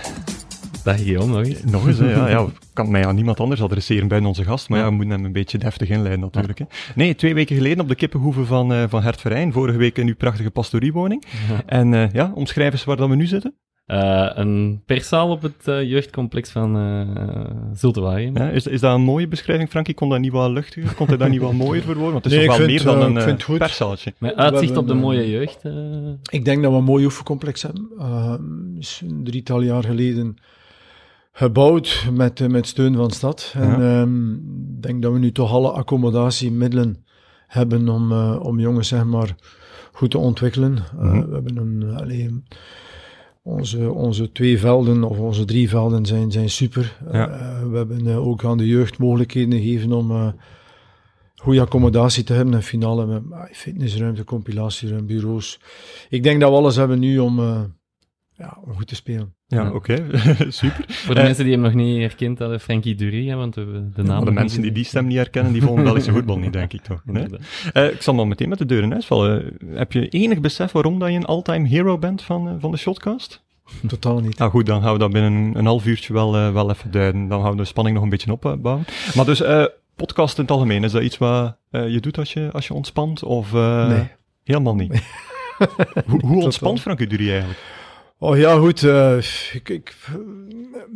Dag 0.83 0.97
Guillaume, 0.97 1.33
nog 1.33 1.45
eens. 1.45 1.63
Nog 1.63 1.87
eens, 1.87 1.97
hè, 1.97 2.11
ja. 2.11 2.29
ja. 2.29 2.45
kan 2.73 2.91
mij 2.91 3.05
aan 3.05 3.15
niemand 3.15 3.39
anders 3.39 3.61
adresseren 3.61 4.07
bij 4.07 4.19
onze 4.19 4.43
gast, 4.43 4.69
maar 4.69 4.79
ja, 4.79 4.85
we 4.85 4.91
moeten 4.91 5.15
hem 5.15 5.25
een 5.25 5.31
beetje 5.31 5.57
deftig 5.57 5.89
inleiden 5.89 6.19
natuurlijk. 6.19 6.59
Hè. 6.59 6.65
Nee, 6.95 7.15
twee 7.15 7.33
weken 7.33 7.55
geleden 7.55 7.79
op 7.79 7.87
de 7.87 7.95
kippenhoeve 7.95 8.45
van, 8.45 8.73
uh, 8.73 8.83
van 8.87 9.03
Hert 9.03 9.21
Verijn, 9.21 9.53
vorige 9.53 9.77
week 9.77 9.97
in 9.97 10.07
uw 10.07 10.15
prachtige 10.15 10.51
pastoriewoning. 10.51 11.23
En 11.65 11.93
uh, 11.93 12.11
ja, 12.11 12.31
omschrijf 12.35 12.71
eens 12.71 12.83
waar 12.83 12.97
dan 12.97 13.09
we 13.09 13.15
nu 13.15 13.25
zitten. 13.25 13.55
Uh, 13.87 14.29
een 14.33 14.81
perszaal 14.85 15.29
op 15.29 15.41
het 15.41 15.67
uh, 15.67 15.83
jeugdcomplex 15.83 16.49
van 16.49 16.77
uh. 16.77 18.33
Ja, 18.33 18.49
is, 18.49 18.67
is 18.67 18.79
dat 18.79 18.95
een 18.95 19.01
mooie 19.01 19.27
beschrijving, 19.27 19.69
Frankie? 19.69 19.93
Kon 19.93 20.09
dat 20.09 20.19
niet 20.19 20.31
wat 20.31 20.51
luchtiger? 20.51 20.93
Kon 20.95 21.07
hij 21.07 21.17
dat 21.17 21.29
niet 21.29 21.41
wat 21.41 21.53
mooier 21.63 21.83
voor 21.83 21.95
worden? 21.95 22.11
Want 22.11 22.23
het 22.23 22.33
is 22.33 22.39
nee, 22.39 22.47
toch 22.47 22.57
wel 22.57 22.67
meer 22.67 22.83
dan 22.83 23.01
een 23.01 23.39
uh, 23.39 23.57
perszaaltje. 23.57 24.13
Met 24.17 24.35
uitzicht 24.35 24.77
op 24.77 24.87
de 24.87 24.93
mooie 24.93 25.29
jeugd. 25.29 25.63
Ik 26.29 26.45
denk 26.45 26.63
dat 26.63 26.71
we 26.71 26.77
een 26.77 26.83
mooi 26.83 27.05
oefencomplex 27.05 27.61
hebben. 27.61 27.89
is 28.79 29.01
een 29.07 29.23
drietal 29.23 29.61
jaar 29.61 29.83
geleden 29.83 30.37
gebouwd 31.31 32.07
met, 32.13 32.49
met 32.49 32.67
steun 32.67 32.95
van 32.95 33.07
de 33.07 33.13
stad. 33.13 33.53
En 33.55 33.71
ik 33.71 33.77
ja. 33.77 34.01
um, 34.01 34.41
denk 34.79 35.01
dat 35.01 35.13
we 35.13 35.19
nu 35.19 35.31
toch 35.31 35.51
alle 35.51 35.71
accommodatiemiddelen 35.71 37.05
hebben 37.47 37.89
om, 37.89 38.11
om 38.37 38.59
jongens 38.59 38.87
zeg 38.87 39.05
maar, 39.05 39.35
goed 39.91 40.11
te 40.11 40.17
ontwikkelen. 40.17 40.71
Mm 40.71 41.09
-hmm. 41.09 41.27
we 41.27 41.33
hebben 41.33 41.57
een... 41.57 41.95
Allee, 41.95 42.43
onze, 43.43 43.91
onze 43.91 44.31
twee 44.31 44.59
velden 44.59 45.03
of 45.03 45.17
onze 45.17 45.45
drie 45.45 45.69
velden 45.69 46.05
zijn, 46.05 46.31
zijn 46.31 46.49
super. 46.49 46.97
Ja. 47.11 47.29
Uh, 47.29 47.69
we 47.71 47.77
hebben 47.77 48.07
ook 48.07 48.45
aan 48.45 48.57
de 48.57 48.67
jeugd 48.67 48.97
mogelijkheden 48.97 49.61
gegeven 49.61 49.91
om 49.91 50.33
goede 51.35 51.61
accommodatie 51.61 52.23
te 52.23 52.33
hebben. 52.33 52.53
En 52.53 52.63
finale 52.63 53.05
met 53.05 53.21
fitnessruimte, 53.51 54.23
compilatieruimte, 54.23 55.13
bureaus. 55.13 55.59
Ik 56.09 56.23
denk 56.23 56.41
dat 56.41 56.49
we 56.49 56.55
alles 56.55 56.75
hebben 56.75 56.99
nu 56.99 57.19
om, 57.19 57.39
ja, 58.41 58.57
om 58.65 58.75
goed 58.75 58.87
te 58.87 58.95
spelen. 58.95 59.33
Ja, 59.47 59.67
oké. 59.67 59.75
Okay. 59.75 60.25
Super. 60.49 60.85
Voor 60.87 61.15
de 61.15 61.21
mensen 61.21 61.43
die 61.43 61.53
hem 61.53 61.61
nog 61.61 61.73
niet 61.73 61.99
herkend 61.99 62.39
hadden, 62.39 62.59
Frankie 62.59 62.95
Dury, 62.95 63.35
want 63.35 63.55
we 63.55 63.89
de 63.95 64.03
naam... 64.03 64.19
Ja, 64.19 64.25
de 64.25 64.31
mensen 64.31 64.61
die 64.61 64.71
die 64.71 64.83
stem 64.83 65.07
niet 65.07 65.17
herkennen, 65.17 65.53
die 65.53 65.61
volgen 65.61 65.83
Belgische 65.83 66.11
voetbal 66.17 66.37
niet, 66.37 66.53
denk 66.53 66.73
ik 66.73 66.81
toch. 66.81 67.01
Nee? 67.05 67.25
Uh, 67.73 67.91
ik 67.91 68.01
zal 68.01 68.15
dan 68.15 68.27
meteen 68.27 68.49
met 68.49 68.57
de 68.57 68.65
deur 68.65 68.83
in 68.83 68.91
huis 68.91 69.05
vallen. 69.05 69.57
Heb 69.65 69.91
je 69.91 70.09
enig 70.09 70.39
besef 70.39 70.71
waarom 70.71 70.99
dat 70.99 71.09
je 71.09 71.15
een 71.15 71.25
all-time 71.25 71.67
hero 71.67 71.97
bent 71.97 72.21
van, 72.21 72.47
uh, 72.47 72.53
van 72.59 72.71
de 72.71 72.77
Shotcast? 72.77 73.43
Totaal 73.87 74.19
niet. 74.19 74.37
Nou 74.37 74.51
goed, 74.51 74.65
dan 74.65 74.81
gaan 74.81 74.93
we 74.93 74.99
dat 74.99 75.11
binnen 75.11 75.57
een, 75.57 75.65
half 75.65 75.85
uurtje 75.85 76.13
wel, 76.13 76.35
uh, 76.35 76.53
wel 76.53 76.69
even 76.69 76.91
duiden. 76.91 77.27
Dan 77.27 77.41
gaan 77.41 77.51
we 77.51 77.57
de 77.57 77.65
spanning 77.65 77.95
nog 77.95 78.03
een 78.03 78.11
beetje 78.11 78.31
opbouwen. 78.31 78.85
Maar 79.15 79.25
dus, 79.25 79.43
podcast 79.95 80.37
in 80.37 80.43
het 80.43 80.51
algemeen, 80.51 80.83
is 80.83 80.91
dat 80.91 81.01
iets 81.01 81.17
wat 81.17 81.57
je 81.69 81.99
doet 81.99 82.17
als 82.17 82.33
je, 82.33 82.49
als 82.51 82.67
je 82.67 82.73
ontspant? 82.73 83.23
Of 83.23 83.53
nee. 83.53 84.07
helemaal 84.43 84.75
niet? 84.75 85.03
hoe, 86.05 86.19
hoe 86.25 86.43
ontspant 86.49 86.81
Frankie 86.81 87.07
Dury 87.07 87.29
eigenlijk? 87.31 87.59
Oh 88.23 88.37
ja, 88.37 88.57
goed. 88.57 88.81
Uh, 88.81 89.17
ik, 89.53 89.69
ik, 89.69 89.95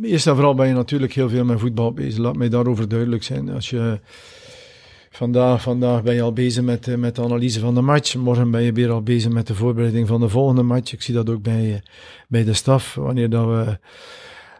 eerst 0.02 0.26
en 0.26 0.34
vooral 0.34 0.54
ben 0.54 0.68
je 0.68 0.74
natuurlijk 0.74 1.12
heel 1.12 1.28
veel 1.28 1.44
met 1.44 1.60
voetbal 1.60 1.92
bezig. 1.92 2.18
Laat 2.18 2.36
mij 2.36 2.48
daarover 2.48 2.88
duidelijk 2.88 3.22
zijn. 3.22 3.48
Als 3.48 3.70
je 3.70 4.00
vandaag, 5.10 5.62
vandaag 5.62 6.02
ben 6.02 6.14
je 6.14 6.22
al 6.22 6.32
bezig 6.32 6.62
met, 6.62 6.96
met 6.96 7.16
de 7.16 7.22
analyse 7.22 7.60
van 7.60 7.74
de 7.74 7.80
match. 7.80 8.14
Morgen 8.14 8.50
ben 8.50 8.62
je 8.62 8.72
weer 8.72 8.90
al 8.90 9.02
bezig 9.02 9.32
met 9.32 9.46
de 9.46 9.54
voorbereiding 9.54 10.06
van 10.06 10.20
de 10.20 10.28
volgende 10.28 10.62
match. 10.62 10.92
Ik 10.92 11.02
zie 11.02 11.14
dat 11.14 11.30
ook 11.30 11.42
bij, 11.42 11.82
bij 12.28 12.44
de 12.44 12.52
staf. 12.52 12.94
Wanneer 12.94 13.30
dat 13.30 13.46
we 13.46 13.78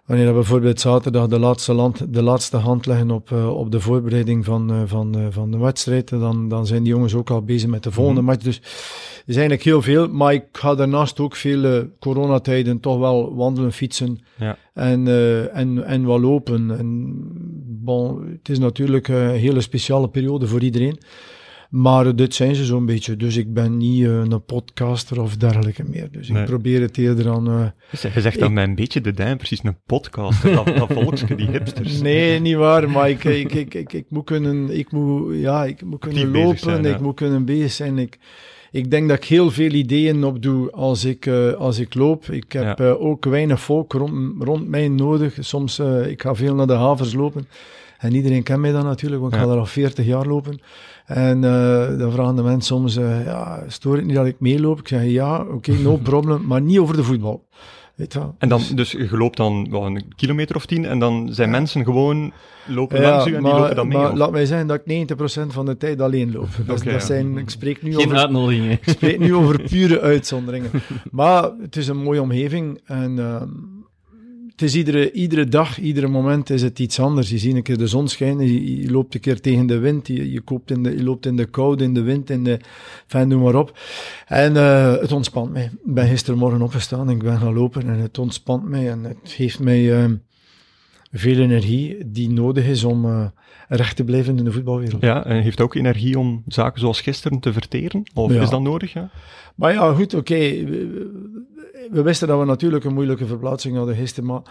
Wanneer 0.07 0.33
bijvoorbeeld 0.33 0.81
zaterdag 0.81 1.27
de 1.27 1.39
laatste, 1.39 1.73
land, 1.73 2.15
de 2.15 2.23
laatste 2.23 2.57
hand 2.57 2.87
leggen 2.87 3.11
op, 3.11 3.31
uh, 3.31 3.57
op 3.57 3.71
de 3.71 3.81
voorbereiding 3.81 4.45
van, 4.45 4.73
uh, 4.73 4.83
van, 4.87 5.19
uh, 5.19 5.27
van 5.31 5.51
de 5.51 5.59
wedstrijd, 5.59 6.09
dan, 6.09 6.49
dan 6.49 6.67
zijn 6.67 6.83
die 6.83 6.93
jongens 6.93 7.15
ook 7.15 7.31
al 7.31 7.43
bezig 7.43 7.69
met 7.69 7.83
de 7.83 7.91
volgende 7.91 8.21
mm 8.21 8.29
-hmm. 8.29 8.37
match. 8.37 8.47
Dus 8.47 8.57
er 8.57 9.23
is 9.27 9.37
eigenlijk 9.37 9.63
heel 9.63 9.83
veel, 9.83 10.09
maar 10.09 10.33
ik 10.33 10.45
ga 10.53 10.75
daarnaast 10.75 11.21
ook 11.21 11.37
veel 11.37 11.87
coronatijden 12.01 12.81
toch 12.81 12.99
wel 12.99 13.35
wandelen, 13.35 13.73
fietsen 13.73 14.19
ja. 14.39 14.59
en, 14.75 15.09
en, 15.53 15.85
en 15.85 16.07
wel 16.07 16.21
lopen. 16.21 16.79
En, 16.79 17.15
bon, 17.85 18.29
het 18.33 18.49
is 18.49 18.59
natuurlijk 18.59 19.09
een 19.09 19.31
hele 19.31 19.61
speciale 19.61 20.09
periode 20.09 20.47
voor 20.47 20.61
iedereen. 20.61 20.99
Maar 21.71 22.17
dit 22.17 22.35
zijn 22.35 22.55
ze 22.55 22.65
zo'n 22.65 22.87
beetje. 22.87 23.17
Dus 23.17 23.37
ik 23.37 23.55
ben 23.55 23.77
niet 23.77 24.01
uh, 24.01 24.09
een 24.09 24.45
podcaster 24.45 25.21
of 25.21 25.37
dergelijke 25.37 25.85
meer. 25.85 26.09
Dus 26.11 26.29
nee. 26.29 26.41
ik 26.41 26.49
probeer 26.49 26.81
het 26.81 26.99
eerder 26.99 27.31
aan... 27.31 27.49
Uh, 27.49 27.67
je 28.15 28.21
zegt 28.21 28.39
dan 28.39 28.53
mij 28.53 28.65
een 28.65 28.75
beetje 28.75 29.01
de 29.01 29.13
dijn, 29.13 29.37
precies 29.37 29.61
een 29.63 29.79
podcaster, 29.87 30.55
dat, 30.55 30.67
dat 30.67 30.93
volksje, 30.93 31.35
die 31.35 31.51
hipsters. 31.51 32.01
Nee, 32.07 32.41
niet 32.41 32.57
waar, 32.57 32.91
maar 32.91 33.11
ik, 33.11 33.25
ik, 33.25 33.55
ik, 33.55 33.75
ik, 33.75 33.93
ik 33.93 34.05
moet 34.09 34.25
kunnen, 34.25 34.79
ik 34.79 34.93
moet, 34.93 35.35
ja, 35.35 35.65
ik 35.65 35.83
moet 35.83 36.01
kunnen 36.01 36.31
lopen, 36.31 36.59
zijn, 36.59 36.83
ja. 36.83 36.95
ik 36.95 37.01
moet 37.01 37.15
kunnen 37.15 37.45
bezig 37.45 37.73
zijn. 37.73 37.99
Ik, 37.99 38.19
ik 38.71 38.91
denk 38.91 39.09
dat 39.09 39.17
ik 39.17 39.25
heel 39.25 39.51
veel 39.51 39.71
ideeën 39.71 40.25
opdoe 40.25 40.71
als 40.71 41.05
ik, 41.05 41.27
uh, 41.27 41.53
als 41.53 41.79
ik 41.79 41.95
loop. 41.95 42.25
Ik 42.25 42.53
heb 42.53 42.79
ja. 42.79 42.91
ook 42.91 43.25
weinig 43.25 43.61
volk 43.61 43.93
rond, 43.93 44.43
rond 44.43 44.69
mij 44.69 44.89
nodig. 44.89 45.37
Soms, 45.41 45.79
ik 46.09 46.23
ga 46.23 46.35
veel 46.35 46.55
naar 46.55 46.67
de 46.67 46.73
havens 46.73 47.15
lopen. 47.15 47.47
En 48.07 48.15
iedereen 48.15 48.43
kent 48.43 48.61
mij 48.61 48.73
dan 48.73 48.85
natuurlijk, 48.85 49.21
want 49.21 49.35
ik 49.35 49.41
ga 49.41 49.47
er 49.47 49.59
al 49.59 49.67
40 49.67 50.07
jaar 50.07 50.27
lopen. 50.27 50.61
En 51.07 51.43
uh, 51.43 51.99
dan 51.99 52.13
vragen 52.13 52.37
de 52.37 52.43
mensen 52.43 52.63
soms, 52.63 52.97
uh, 52.97 53.25
ja, 53.25 53.63
stoor 53.67 53.97
het 53.97 54.05
niet 54.05 54.15
dat 54.15 54.27
ik 54.27 54.41
meeloop? 54.41 54.79
Ik 54.79 54.89
zeg, 54.89 55.05
ja, 55.05 55.41
oké, 55.41 55.55
okay, 55.55 55.83
no 55.83 55.97
problem, 56.13 56.47
maar 56.47 56.61
niet 56.61 56.79
over 56.79 56.97
de 56.97 57.05
voetbal. 57.05 57.45
Weet 57.95 58.13
je 58.13 58.21
en 58.39 58.49
dan, 58.49 58.63
dus 58.75 58.91
je 58.91 59.17
loopt 59.17 59.37
dan 59.37 59.71
wel 59.71 59.87
een 59.87 60.03
kilometer 60.17 60.57
of 60.57 60.67
tien 60.67 60.85
en 60.85 60.99
dan 60.99 61.29
zijn 61.31 61.51
ja. 61.51 61.57
mensen 61.57 61.85
gewoon 61.85 62.33
lopen 62.67 63.01
ja, 63.01 63.11
langs 63.11 63.27
u 63.27 63.35
en 63.35 63.43
maar, 63.43 63.51
die 63.51 63.61
lopen 63.61 63.77
dan 63.77 63.89
mee? 63.89 63.99
Maar 63.99 64.17
laat 64.17 64.31
mij 64.31 64.47
zeggen 64.47 64.67
dat 64.67 64.81
ik 64.85 65.09
90% 65.15 65.47
van 65.47 65.67
de 65.67 65.77
tijd 65.77 66.01
alleen 66.01 66.33
loop. 66.33 66.49
Dat, 66.67 66.81
okay, 66.81 66.93
dat 66.93 67.03
zijn, 67.03 67.39
ik 67.39 67.51
spreek 67.51 67.83
nu 67.83 67.95
Geen 67.95 68.37
over, 68.37 68.71
ik 68.71 68.79
spreek 68.83 69.19
nu 69.19 69.35
over 69.35 69.63
pure 69.71 70.01
uitzonderingen. 70.01 70.71
maar 71.11 71.51
het 71.61 71.77
is 71.77 71.89
een 71.89 72.03
mooie 72.03 72.23
omgeving 72.23 72.81
en... 72.85 73.17
Uh, 73.17 73.43
het 74.57 74.65
is 74.65 74.75
iedere, 74.75 75.13
iedere 75.13 75.49
dag, 75.49 75.79
iedere 75.79 76.07
moment 76.07 76.51
is 76.51 76.63
het 76.63 76.79
iets 76.79 77.01
anders. 77.01 77.31
Je 77.31 77.39
ziet 77.39 77.55
een 77.55 77.63
keer 77.63 77.79
de 77.79 77.87
zon 77.87 78.09
schijnen, 78.09 78.47
je, 78.47 78.83
je 78.83 78.91
loopt 78.91 79.15
een 79.15 79.21
keer 79.21 79.41
tegen 79.41 79.67
de 79.67 79.79
wind, 79.79 80.07
je, 80.07 80.33
je, 80.33 80.41
koopt 80.41 80.71
in 80.71 80.83
de, 80.83 80.97
je 80.97 81.03
loopt 81.03 81.27
in 81.27 81.37
de 81.37 81.45
koude, 81.45 81.85
in 81.85 81.95
de 81.95 82.03
wind, 82.03 82.31
in 82.31 82.45
de, 82.45 82.61
enfin, 83.09 83.29
noem 83.29 83.43
maar 83.43 83.55
op. 83.55 83.79
En 84.27 84.55
uh, 84.55 84.97
het 84.97 85.13
ontspant 85.13 85.53
mij. 85.53 85.65
Ik 85.65 85.95
ben 85.95 86.09
gistermorgen 86.09 86.63
opgestaan 86.63 87.09
en 87.09 87.15
ik 87.15 87.23
ben 87.23 87.39
gaan 87.39 87.55
lopen 87.55 87.83
en 87.83 87.99
het 87.99 88.19
ontspant 88.19 88.69
mij 88.69 88.91
en 88.91 89.05
het 89.05 89.17
geeft 89.23 89.59
mij 89.59 89.81
uh, 89.81 90.13
veel 91.13 91.39
energie 91.39 92.11
die 92.11 92.31
nodig 92.31 92.67
is 92.67 92.85
om 92.85 93.05
uh, 93.05 93.27
recht 93.69 93.97
te 93.97 94.05
blijven 94.05 94.39
in 94.39 94.45
de 94.45 94.53
voetbalwereld. 94.53 95.03
Ja, 95.03 95.25
en 95.25 95.43
heeft 95.43 95.61
ook 95.61 95.75
energie 95.75 96.19
om 96.19 96.43
zaken 96.47 96.81
zoals 96.81 97.01
gisteren 97.01 97.41
te 97.41 97.53
verteren? 97.53 98.03
Of 98.15 98.33
ja. 98.33 98.43
is 98.43 98.51
dat 98.51 98.63
nodig? 98.63 98.93
Ja? 98.93 99.11
Maar 99.55 99.73
ja, 99.73 99.93
goed, 99.93 100.15
oké. 100.15 100.35
Okay 100.35 100.67
we 101.91 102.03
wisten 102.03 102.29
dat 102.29 102.39
we 102.39 102.45
natuurlijk 102.45 102.85
een 102.85 102.95
moeilijke 102.95 103.27
verplaatsing 103.27 103.77
hadden 103.77 103.97
gisteren, 103.97 104.29
maar 104.29 104.43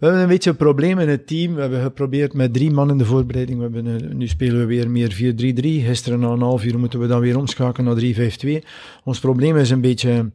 we 0.00 0.06
hebben 0.06 0.24
een 0.24 0.28
beetje 0.28 0.50
een 0.50 0.56
probleem 0.56 0.98
in 0.98 1.08
het 1.08 1.26
team. 1.26 1.54
We 1.54 1.60
hebben 1.60 1.82
geprobeerd 1.82 2.32
met 2.32 2.52
drie 2.52 2.70
man 2.70 2.90
in 2.90 2.98
de 2.98 3.04
voorbereiding. 3.04 3.58
We 3.58 3.64
hebben, 3.64 3.86
uh, 3.86 4.12
nu 4.14 4.28
spelen 4.28 4.58
we 4.58 4.64
weer 4.64 4.90
meer 4.90 5.12
4-3-3. 5.12 5.86
Gisteren 5.86 6.20
na 6.20 6.28
een 6.28 6.40
half 6.40 6.64
uur 6.64 6.78
moeten 6.78 7.00
we 7.00 7.06
dan 7.06 7.20
weer 7.20 7.38
omschakelen 7.38 7.86
naar 7.86 8.30
3-5-2. 8.62 8.64
Ons 9.04 9.20
probleem 9.20 9.56
is 9.56 9.70
een 9.70 9.80
beetje 9.80 10.30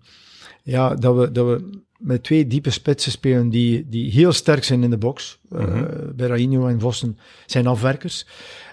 ja, 0.63 0.95
dat, 0.95 1.15
we, 1.15 1.31
dat 1.31 1.45
we 1.45 1.69
met 1.97 2.23
twee 2.23 2.47
diepe 2.47 2.69
spitsen 2.69 3.11
spelen 3.11 3.49
die, 3.49 3.85
die 3.89 4.11
heel 4.11 4.31
sterk 4.31 4.63
zijn 4.63 4.83
in 4.83 4.89
de 4.89 4.97
box. 4.97 5.39
Mm 5.49 5.59
-hmm. 5.59 5.75
uh, 5.75 5.85
Berraino 6.15 6.67
en 6.67 6.79
Vossen 6.79 7.17
zijn 7.45 7.67
afwerkers. 7.67 8.25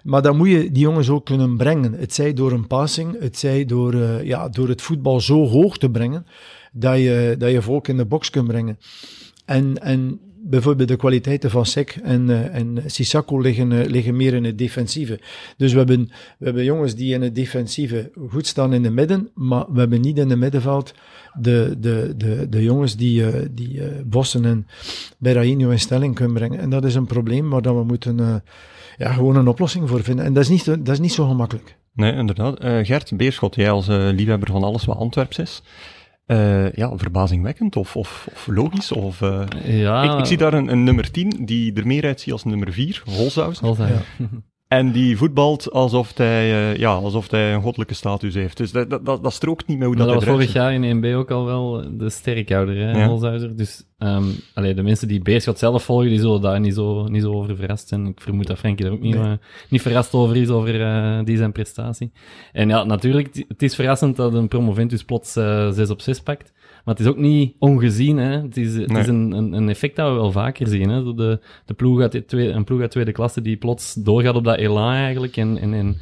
Maar 0.03 0.23
dan 0.23 0.37
moet 0.37 0.49
je 0.49 0.73
die 0.73 0.83
jongens 0.83 1.09
ook 1.11 1.25
kunnen 1.25 1.57
brengen. 1.57 1.93
Het 1.93 2.15
zij 2.15 2.33
door 2.33 2.53
een 2.53 2.67
passing, 2.67 3.21
het 3.21 3.39
zij 3.39 3.65
door, 3.65 3.95
uh, 3.95 4.23
ja, 4.23 4.49
door 4.49 4.69
het 4.69 4.83
voetbal 4.83 5.21
zo 5.21 5.47
hoog 5.47 5.79
te 5.79 5.91
brengen 5.91 6.27
dat 6.73 6.99
je, 6.99 7.35
dat 7.39 7.51
je 7.51 7.63
volk 7.63 7.89
in 7.89 7.97
de 7.97 8.05
box 8.05 8.31
kunt 8.31 8.47
brengen. 8.47 8.79
En, 9.45 9.83
en 9.83 10.21
bijvoorbeeld 10.45 10.89
de 10.89 10.97
kwaliteiten 10.97 11.51
van 11.51 11.67
Sek 11.67 11.99
en, 12.03 12.29
uh, 12.29 12.55
en 12.55 12.83
Sissako 12.87 13.41
liggen, 13.41 13.71
uh, 13.71 13.85
liggen 13.85 14.17
meer 14.17 14.35
in 14.35 14.45
het 14.45 14.59
defensieve. 14.59 15.21
Dus 15.57 15.73
we 15.73 15.79
hebben, 15.79 16.11
we 16.39 16.45
hebben 16.45 16.65
jongens 16.65 16.95
die 16.95 17.15
in 17.15 17.23
het 17.23 17.35
defensieve 17.35 18.11
goed 18.29 18.47
staan 18.47 18.73
in 18.73 18.83
de 18.83 18.91
midden, 18.91 19.31
maar 19.35 19.65
we 19.73 19.79
hebben 19.79 20.01
niet 20.01 20.19
in 20.19 20.31
het 20.31 20.39
middenveld 20.39 20.95
de, 21.41 21.77
de, 21.79 22.15
de, 22.17 22.47
de 22.49 22.63
jongens 22.63 22.97
die, 22.97 23.21
uh, 23.21 23.29
die 23.51 23.83
Bossen 24.05 24.45
en 24.45 24.67
Berraino 25.19 25.71
in 25.71 25.81
stelling 25.81 26.15
kunnen 26.15 26.35
brengen. 26.35 26.59
En 26.59 26.71
dat 26.71 26.85
is 26.85 26.95
een 26.95 27.07
probleem 27.07 27.51
waar 27.51 27.63
we 27.63 27.85
moeten 27.85 28.43
ja, 28.97 29.13
gewoon 29.13 29.37
een 29.37 29.49
oplossing 29.49 29.89
voor 29.89 30.03
vinden. 30.03 30.25
En 30.25 30.33
dat 30.33 30.43
is 30.43 30.49
niet, 30.49 30.65
dat 30.65 30.89
is 30.89 31.01
niet 31.01 31.13
zo 31.13 31.29
gemakkelijk. 31.29 31.77
Nee, 31.95 32.13
inderdaad. 32.13 32.57
Gert 32.87 33.17
Beerschot, 33.17 33.55
jij 33.55 33.71
als 33.71 33.87
liefhebber 33.89 34.51
van 34.51 34.63
alles 34.63 34.85
wat 34.85 34.97
Antwerps 34.97 35.39
is, 35.39 35.63
uh, 36.27 36.73
ja, 36.73 36.97
verbazingwekkend 36.97 37.77
of, 37.77 37.97
of, 37.97 38.29
of 38.33 38.47
logisch. 38.47 38.93
Of, 38.93 39.21
uh, 39.21 39.45
ja. 39.65 40.03
ik, 40.03 40.19
ik, 40.19 40.27
zie 40.27 40.37
daar 40.37 40.55
een, 40.55 40.69
een, 40.69 40.85
nummer 40.85 41.11
10 41.11 41.45
die 41.45 41.73
er 41.73 41.87
meer 41.87 42.05
uitziet 42.05 42.33
als 42.33 42.45
nummer 42.45 42.73
4, 42.73 43.03
Holzhausen. 43.05 43.77
Ja. 43.77 44.29
En 44.73 44.93
die 44.93 45.17
voetbalt 45.17 45.71
alsof 45.71 46.17
hij, 46.17 46.51
uh, 46.51 46.77
ja, 46.77 46.95
alsof 46.95 47.31
hij 47.31 47.55
een 47.55 47.63
goddelijke 47.63 47.95
status 47.95 48.35
heeft. 48.35 48.57
Dus 48.57 48.73
dat, 48.73 48.91
dat, 48.91 49.07
dat, 49.07 49.23
dat 49.23 49.33
strookt 49.33 49.67
niet 49.67 49.79
met 49.79 49.87
hoe 49.87 49.97
dat, 49.97 50.07
dat 50.07 50.15
was 50.15 50.25
vorig 50.25 50.53
jaar 50.53 50.75
in 50.75 51.03
1B 51.03 51.15
ook 51.15 51.31
al 51.31 51.45
wel 51.45 51.85
de 51.99 52.11
sterkhouder, 52.11 52.77
hè, 52.77 53.05
ja. 53.05 53.39
Dus 53.55 53.85
um, 53.99 54.35
allee, 54.55 54.75
de 54.75 54.83
mensen 54.83 55.09
die 55.09 55.23
Beerschot 55.23 55.59
zelf 55.59 55.83
volgen, 55.83 56.09
die 56.09 56.21
zullen 56.21 56.41
daar 56.41 56.61
niet 56.61 56.75
zo, 56.75 57.07
niet 57.07 57.23
zo 57.23 57.33
over 57.33 57.57
verrast 57.57 57.89
zijn. 57.89 58.07
Ik 58.07 58.21
vermoed 58.21 58.47
dat 58.47 58.59
Frenkie 58.59 58.87
er 58.87 58.93
ook 58.93 59.01
niet, 59.01 59.15
nee. 59.15 59.25
uh, 59.25 59.33
niet 59.69 59.83
verrast 59.83 60.13
over 60.13 60.37
is, 60.37 60.49
over 60.49 60.81
uh, 60.81 61.25
die 61.25 61.37
zijn 61.37 61.53
prestatie. 61.53 62.13
En 62.53 62.69
ja, 62.69 62.85
natuurlijk, 62.85 63.45
het 63.49 63.63
is 63.63 63.75
verrassend 63.75 64.17
dat 64.17 64.35
een 64.35 64.49
promoventus 64.49 65.05
plots 65.05 65.33
6 65.33 65.91
op 65.91 66.01
6 66.01 66.21
pakt. 66.21 66.53
Maar 66.85 66.95
het 66.95 67.05
is 67.05 67.11
ook 67.11 67.18
niet 67.18 67.55
ongezien. 67.59 68.16
Hè. 68.16 68.40
Het 68.42 68.57
is, 68.57 68.75
het 68.75 68.97
is 68.97 69.07
een, 69.07 69.33
een, 69.33 69.53
een, 69.53 69.68
effect 69.68 69.97
dat 69.97 70.09
we 70.09 70.14
wel 70.14 70.33
vaker 70.33 70.66
zien. 70.66 70.88
Hè. 70.88 71.14
De, 71.14 71.40
de 71.64 71.75
ploeg 71.75 72.01
uit 72.01 72.12
de 72.12 72.25
tweede, 72.25 72.53
een 72.53 72.64
ploeg 72.64 72.81
uit 72.81 72.90
tweede 72.90 73.12
klasse 73.12 73.42
die 73.42 73.57
plots 73.57 73.95
doorgaat 73.95 74.35
op 74.35 74.45
dat 74.45 74.57
elan 74.57 74.92
eigenlijk. 74.92 75.37
En, 75.37 75.59
en, 75.59 75.75
en, 75.75 75.97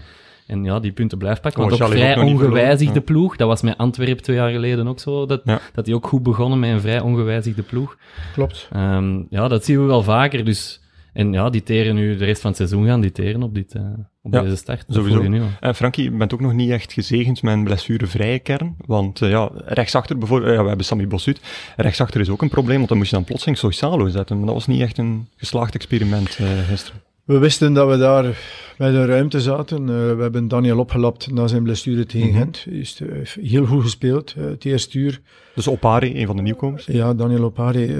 en 0.46 0.64
ja, 0.64 0.80
die 0.80 0.92
punten 0.92 1.18
blijft 1.18 1.40
pakken. 1.40 1.60
Want 1.60 1.72
oh, 1.72 1.86
ook 1.86 1.92
vrij 1.92 2.20
ongewijzigde 2.20 3.00
ploeg. 3.00 3.36
Dat 3.36 3.48
was 3.48 3.62
met 3.62 3.78
Antwerpen 3.78 4.22
twee 4.22 4.36
jaar 4.36 4.50
geleden 4.50 4.88
ook 4.88 5.00
zo. 5.00 5.26
Dat, 5.26 5.42
dat 5.74 5.84
die 5.84 5.94
ook 5.94 6.06
goed 6.06 6.22
begonnen 6.22 6.58
met 6.58 6.70
een 6.70 6.80
vrij 6.80 7.00
ongewijzigde 7.00 7.62
ploeg. 7.62 7.96
Klopt. 8.32 8.68
Um, 8.76 9.26
ja, 9.30 9.48
dat 9.48 9.64
zien 9.64 9.80
we 9.80 9.84
wel 9.84 10.02
vaker. 10.02 10.44
Dus 10.44 10.80
en 11.12 11.32
ja, 11.32 11.50
die 11.50 11.62
teren 11.62 11.94
nu 11.94 12.16
de 12.16 12.24
rest 12.24 12.40
van 12.40 12.50
het 12.50 12.58
seizoen 12.58 12.86
gaan 12.86 13.00
die 13.00 13.12
teren 13.12 13.42
op, 13.42 13.54
dit, 13.54 13.74
uh, 13.74 13.82
op 14.22 14.32
deze 14.32 14.56
start. 14.56 14.84
Sowieso. 14.88 15.22
Nu 15.22 15.42
en 15.60 15.74
Frankie, 15.74 16.04
je 16.04 16.10
bent 16.10 16.34
ook 16.34 16.40
nog 16.40 16.52
niet 16.52 16.70
echt 16.70 16.92
gezegend 16.92 17.42
met 17.42 17.52
een 17.52 17.64
blessurevrije 17.64 18.38
kern. 18.38 18.76
Want 18.86 19.20
uh, 19.20 19.30
ja, 19.30 19.50
rechtsachter 19.54 20.18
bijvoorbeeld, 20.18 20.54
ja, 20.54 20.62
we 20.62 20.68
hebben 20.68 20.86
Sammy 20.86 21.06
Bossut. 21.06 21.40
Rechtsachter 21.76 22.20
is 22.20 22.28
ook 22.28 22.42
een 22.42 22.48
probleem, 22.48 22.76
want 22.76 22.88
dan 22.88 22.98
moest 22.98 23.10
je 23.10 23.16
dan 23.16 23.24
plotseling 23.24 23.58
Soisalo 23.58 24.08
zetten. 24.08 24.36
Maar 24.36 24.46
dat 24.46 24.54
was 24.54 24.66
niet 24.66 24.80
echt 24.80 24.98
een 24.98 25.28
geslaagd 25.36 25.74
experiment 25.74 26.38
uh, 26.40 26.48
gisteren. 26.68 27.00
We 27.30 27.38
wisten 27.38 27.72
dat 27.72 27.88
we 27.88 27.96
daar 27.96 28.38
bij 28.78 28.90
de 28.90 29.04
ruimte 29.04 29.40
zaten. 29.40 29.80
Uh, 29.80 29.86
we 29.88 30.22
hebben 30.22 30.48
Daniel 30.48 30.78
opgelapt 30.78 31.30
na 31.30 31.46
zijn 31.46 31.62
blessure 31.62 32.06
tegen 32.06 32.28
mm 32.28 32.34
-hmm. 32.34 32.42
Gent. 32.42 32.64
Hij 32.64 32.74
heeft 32.74 33.00
uh, 33.00 33.44
heel 33.50 33.66
goed 33.66 33.82
gespeeld, 33.82 34.34
uh, 34.38 34.44
het 34.44 34.64
eerste 34.64 34.98
uur. 34.98 35.20
Dus 35.54 35.68
Opari, 35.68 36.20
een 36.20 36.26
van 36.26 36.36
de 36.36 36.42
nieuwkomers? 36.42 36.86
Ja, 36.86 37.14
Daniel 37.14 37.44
Opari, 37.44 37.92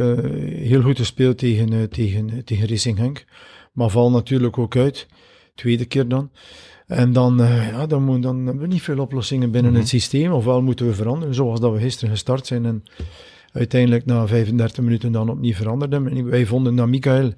heel 0.55 0.83
goed 0.83 0.99
gespeeld 0.99 1.39
tegen, 1.39 1.91
tegen, 1.91 2.45
tegen 2.45 2.69
Racing 2.69 2.99
Henk. 2.99 3.25
Maar 3.73 3.91
val 3.91 4.11
natuurlijk 4.11 4.59
ook 4.59 4.77
uit. 4.77 5.07
Tweede 5.55 5.85
keer 5.85 6.09
dan. 6.09 6.31
En 6.87 7.13
dan, 7.13 7.37
ja, 7.73 7.87
dan, 7.87 8.03
moet, 8.03 8.23
dan 8.23 8.37
hebben 8.37 8.63
we 8.63 8.67
niet 8.67 8.83
veel 8.83 8.99
oplossingen 8.99 9.51
binnen 9.51 9.71
mm 9.71 9.77
-hmm. 9.77 9.87
het 9.87 9.95
systeem. 9.95 10.33
Ofwel 10.33 10.63
moeten 10.63 10.87
we 10.87 10.95
veranderen, 10.95 11.35
zoals 11.35 11.61
dat 11.61 11.73
we 11.73 11.79
gisteren 11.79 12.11
gestart 12.11 12.47
zijn. 12.47 12.67
En 12.67 12.83
uiteindelijk 13.53 14.07
na 14.07 14.27
35 14.27 14.85
minuten 14.85 15.13
dan 15.13 15.31
opnieuw 15.31 15.55
veranderden. 15.55 16.09
En 16.09 16.31
wij 16.31 16.47
vonden 16.47 16.77
dat 16.77 16.89
Michael 16.89 17.33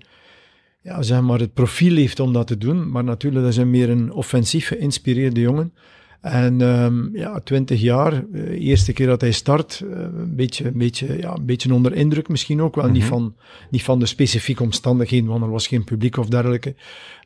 ja, 0.82 1.02
zeg 1.02 1.20
maar, 1.20 1.38
het 1.38 1.54
profiel 1.54 1.96
heeft 1.96 2.20
om 2.20 2.32
dat 2.32 2.46
te 2.46 2.58
doen. 2.58 2.90
Maar 2.90 3.04
natuurlijk, 3.04 3.44
dat 3.44 3.52
is 3.52 3.58
een 3.58 3.70
meer 3.70 3.90
een 3.90 4.12
offensief 4.12 4.66
geïnspireerde 4.66 5.40
jongen. 5.40 5.72
En 6.20 6.60
um, 6.60 7.10
ja, 7.12 7.40
twintig 7.40 7.80
jaar, 7.80 8.24
uh, 8.32 8.68
eerste 8.68 8.92
keer 8.92 9.06
dat 9.06 9.20
hij 9.20 9.32
start, 9.32 9.82
uh, 9.84 9.98
een, 9.98 10.36
beetje, 10.36 10.66
een, 10.66 10.78
beetje, 10.78 11.18
ja, 11.18 11.34
een 11.34 11.46
beetje 11.46 11.74
onder 11.74 11.92
indruk 11.94 12.28
misschien 12.28 12.62
ook 12.62 12.74
wel. 12.74 12.88
niet, 12.88 13.02
mhm. 13.02 13.10
van, 13.10 13.34
niet 13.70 13.82
van 13.82 13.98
de 13.98 14.06
specifieke 14.06 14.62
omstandigheden, 14.62 15.28
want 15.28 15.42
er 15.42 15.50
was 15.50 15.66
geen 15.66 15.84
publiek 15.84 16.16
of 16.16 16.28
dergelijke. 16.28 16.74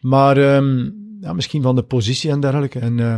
Maar 0.00 0.56
um, 0.56 0.94
ja, 1.20 1.32
misschien 1.32 1.62
van 1.62 1.76
de 1.76 1.82
positie 1.82 2.30
en 2.30 2.40
dergelijke. 2.40 2.78
En 2.78 2.98
uh, 2.98 3.16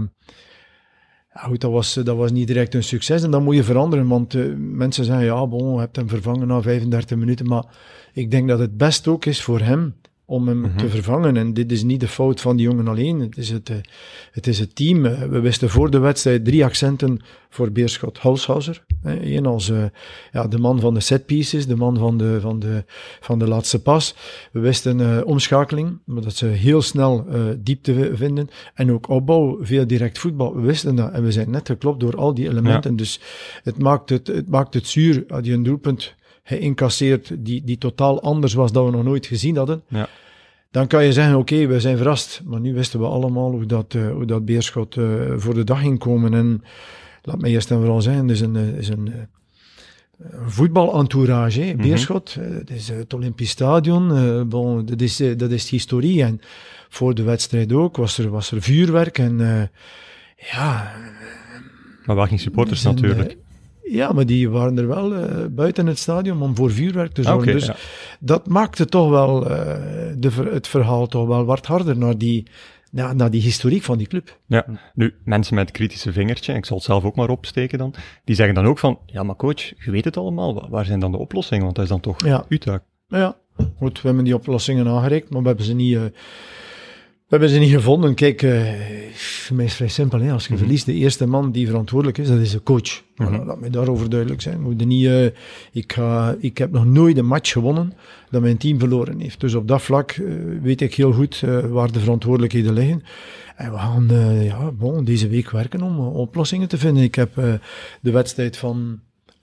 ja, 1.35 1.40
goed, 1.40 1.61
dat 1.61 1.70
was, 1.70 1.94
dat 1.94 2.16
was 2.16 2.33
niet 2.33 2.46
direct 2.46 2.74
een 2.74 2.85
succes 2.85 3.22
en 3.22 3.31
dat 3.31 3.42
moet 3.42 3.57
je 3.57 3.64
veranderen. 3.64 4.09
Want 4.09 4.35
uh, 4.35 4.55
mensen 4.57 5.05
zeggen, 5.05 5.24
ja, 5.24 5.46
bon, 5.46 5.72
je 5.72 5.81
hebt 5.81 5.96
hem 5.96 6.09
vervangen 6.09 6.46
na 6.46 6.62
35 6.62 7.16
minuten. 7.16 7.46
Maar 7.46 7.64
ik 8.12 8.31
denk 8.31 8.48
dat 8.48 8.59
het 8.59 8.77
best 8.77 9.09
ook 9.09 9.24
is 9.24 9.42
voor 9.42 9.61
hem 9.61 9.94
om 10.28 10.48
hem 10.48 10.62
te 10.62 10.84
mhm. 10.84 10.88
vervangen. 10.88 11.36
En 11.36 11.54
dit 11.54 11.72
is 11.72 11.82
niet 11.82 12.00
de 12.00 12.08
fout 12.08 12.40
van 12.40 12.56
die 12.56 12.66
jongen 12.66 12.88
alleen, 12.88 13.20
het 13.20 13.36
is 13.36 13.50
het, 13.50 13.68
uh, 13.68 13.76
het, 14.32 14.46
is 14.46 14.58
het 14.58 14.76
team. 14.76 15.04
Uh, 15.04 15.22
we 15.22 15.40
wisten 15.40 15.70
voor 15.70 15.90
de 15.90 15.98
wedstrijd 15.98 16.44
drie 16.44 16.64
accenten 16.64 17.20
voor 17.50 17.72
Beerschot 17.72 18.18
Halshauser. 18.18 18.84
Eén 19.02 19.46
als 19.46 19.68
uh, 19.68 19.84
ja, 20.32 20.46
de 20.46 20.58
man 20.58 20.80
van 20.80 20.94
de 20.94 21.00
setpieces, 21.00 21.66
de 21.66 21.76
man 21.76 21.98
van 21.98 22.18
de, 22.18 22.40
van 22.40 22.58
de, 22.58 22.84
van 23.20 23.38
de 23.38 23.48
laatste 23.48 23.82
pas. 23.82 24.14
We 24.52 24.60
wisten 24.60 25.26
omschakeling, 25.26 25.98
dat 26.04 26.34
ze 26.34 26.46
heel 26.46 26.82
snel 26.82 27.26
diepte 27.58 28.10
vinden. 28.14 28.48
En 28.74 28.92
ook 28.92 29.08
opbouw, 29.08 29.58
veel 29.60 29.86
direct 29.86 30.18
voetbal. 30.18 30.54
We 30.54 30.60
wisten 30.60 30.94
dat 30.94 31.12
en 31.12 31.22
we 31.22 31.32
zijn 31.32 31.50
net 31.50 31.66
geklopt 31.66 32.00
door 32.00 32.16
al 32.16 32.34
die 32.34 32.48
elementen. 32.48 32.96
Dus 32.96 33.20
het 33.62 33.78
maakt 33.78 34.08
het, 34.08 34.26
het 34.26 34.48
maakt 34.48 34.74
het 34.74 34.86
zuur, 34.86 35.24
je 35.42 35.52
een 35.52 35.62
doelpunt 35.62 36.16
geïncasseerd 36.48 37.32
die, 37.38 37.64
die 37.64 37.78
totaal 37.78 38.22
anders 38.22 38.54
was 38.54 38.72
dan 38.72 38.84
we 38.84 38.90
nog 38.90 39.04
nooit 39.04 39.26
gezien 39.26 39.56
hadden. 39.56 39.82
Ja. 39.88 40.08
Dan 40.70 40.87
kan 40.87 41.04
je 41.04 41.12
zeggen, 41.12 41.37
oké, 41.37 41.66
we 41.66 41.80
zijn 41.80 41.96
verrast. 41.96 42.42
Maar 42.44 42.61
nu 42.61 42.74
wisten 42.74 43.00
we 43.00 43.06
allemaal 43.06 43.50
hoe 43.50 43.66
dat, 43.66 43.94
uh, 43.94 44.11
hoe 44.11 44.24
dat 44.24 44.44
Beerschot 44.44 44.96
uh, 44.96 45.04
voor 45.37 45.54
de 45.54 45.64
dag 45.64 45.80
ging 45.80 45.98
komen. 45.98 46.34
En 46.34 46.62
laat 47.22 47.40
mij 47.40 47.50
eerst 47.50 47.70
en 47.70 47.76
vooral 47.76 48.02
zeggen, 48.02 48.22
het 48.22 48.30
is 48.30 48.40
een, 48.40 48.56
eh, 48.56 48.78
is 48.78 48.88
een, 48.88 49.12
voetbalentourage. 50.46 51.72
Mm 51.76 51.82
Beerschot, 51.82 52.34
het 52.40 52.70
is 52.70 52.88
het 52.88 53.14
Olympisch 53.14 53.50
Stadion, 53.50 54.08
bon, 54.48 54.87
dat, 54.87 55.00
is, 55.00 55.16
dat 55.16 55.50
is 55.50 55.70
historie. 55.70 56.22
En 56.22 56.40
voor 56.88 57.14
de 57.14 57.22
wedstrijd 57.22 57.72
ook 57.72 57.96
was 57.96 58.18
er, 58.18 58.30
was 58.30 58.50
er 58.50 58.62
vuurwerk 58.62 59.18
en 59.18 59.70
ja... 60.52 60.92
Maar 62.04 62.16
wel 62.16 62.26
geen 62.26 62.38
supporters 62.38 62.82
natuurlijk. 62.82 63.37
Ja, 63.90 64.12
maar 64.12 64.27
die 64.27 64.51
waren 64.51 64.79
er 64.79 64.87
wel 64.87 65.12
uh, 65.12 65.46
buiten 65.51 65.87
het 65.87 65.98
stadion 65.98 66.42
om 66.42 66.57
voor 66.57 66.70
vuurwerk 66.70 67.12
te 67.12 67.22
zorgen. 67.22 67.53
dus 67.53 67.70
dat 68.20 68.46
maakte 68.46 68.85
toch 68.85 69.11
wel 69.11 69.51
uh, 69.51 69.57
de, 70.16 70.31
het 70.51 70.68
verhaal 70.68 71.07
toch 71.07 71.27
wel 71.27 71.44
wat 71.44 71.66
harder 71.66 71.98
naar 71.98 72.18
die, 72.18 72.46
naar, 72.90 73.16
naar 73.16 73.31
die 73.31 73.42
historiek 73.42 73.83
van 73.83 73.98
die 73.98 74.07
club. 74.07 74.38
Ja, 74.46 74.66
nu, 74.94 75.14
mensen 75.24 75.55
met 75.55 75.70
kritische 75.70 76.12
vingertje, 76.12 76.55
ik 76.55 76.66
zal 76.66 76.77
het 76.77 76.87
zelf 76.87 77.05
ook 77.05 77.16
maar 77.16 77.29
opsteken 77.29 77.79
dan, 77.79 77.94
die 78.24 78.35
zeggen 78.35 78.55
dan 78.55 78.66
ook 78.66 78.79
van, 78.79 78.98
ja 79.07 79.22
maar 79.22 79.37
coach, 79.37 79.85
je 79.85 79.90
weet 79.90 80.05
het 80.05 80.16
allemaal, 80.16 80.68
waar 80.70 80.85
zijn 80.85 81.01
dan 81.01 81.12
de 81.12 81.18
oplossingen? 81.18 81.64
Want 81.64 81.74
dat 81.74 81.85
is 81.85 81.90
dan 81.90 82.01
toch 82.01 82.24
ja. 82.24 82.44
uw 82.48 82.59
taak. 82.59 82.83
Ja, 83.07 83.37
goed, 83.79 84.01
we 84.01 84.07
hebben 84.07 84.24
die 84.24 84.35
oplossingen 84.35 84.88
aangereikt, 84.88 85.31
maar 85.31 85.42
we 85.42 85.48
hebben 85.48 85.66
ze 85.66 85.74
niet... 85.74 85.94
Uh, 85.94 86.03
we 87.28 87.36
hebben 87.36 87.48
ze 87.48 87.58
niet 87.58 87.72
gevonden. 87.72 88.14
Kijk, 88.14 88.42
uh, 88.42 88.50
mij 89.52 89.64
is 89.64 89.74
vrij 89.74 89.88
simpel. 89.88 90.20
Hè? 90.20 90.32
Als 90.32 90.46
je 90.46 90.52
mm 90.52 90.58
verliest, 90.58 90.86
de 90.86 90.92
eerste 90.92 91.26
man 91.26 91.52
die 91.52 91.66
verantwoordelijk 91.66 92.18
is, 92.18 92.28
dat 92.28 92.38
is 92.38 92.50
de 92.50 92.62
coach. 92.62 93.02
Mm 93.16 93.26
-hmm. 93.26 93.46
Laat 93.46 93.60
mij 93.60 93.70
daarover 93.70 94.10
duidelijk 94.10 94.40
zijn. 94.40 94.60
Moet 94.60 94.84
niet, 94.84 95.04
uh, 95.04 95.24
ik, 95.72 95.92
ga, 95.92 96.36
ik 96.38 96.58
heb 96.58 96.70
nog 96.72 96.84
nooit 96.84 97.18
een 97.18 97.26
match 97.26 97.52
gewonnen 97.52 97.92
dat 98.30 98.42
mijn 98.42 98.56
team 98.56 98.78
verloren 98.78 99.20
heeft. 99.20 99.40
Dus 99.40 99.54
op 99.54 99.68
dat 99.68 99.82
vlak 99.82 100.16
uh, 100.16 100.34
weet 100.62 100.80
ik 100.80 100.94
heel 100.94 101.12
goed 101.12 101.40
waar 101.70 101.92
de 101.92 102.00
verantwoordelijkheden 102.00 102.72
liggen. 102.72 103.02
En 103.56 103.70
we 103.70 103.78
gaan 103.78 104.08
ja, 104.42 104.70
bon, 104.72 105.04
deze 105.04 105.28
week 105.28 105.50
werken 105.50 105.82
om 105.82 105.98
oplossingen 105.98 106.68
te 106.68 106.78
vinden. 106.78 107.02
Ik 107.02 107.14
heb 107.14 107.34
de 108.00 108.10
wedstrijd 108.10 108.56
van 108.56 109.00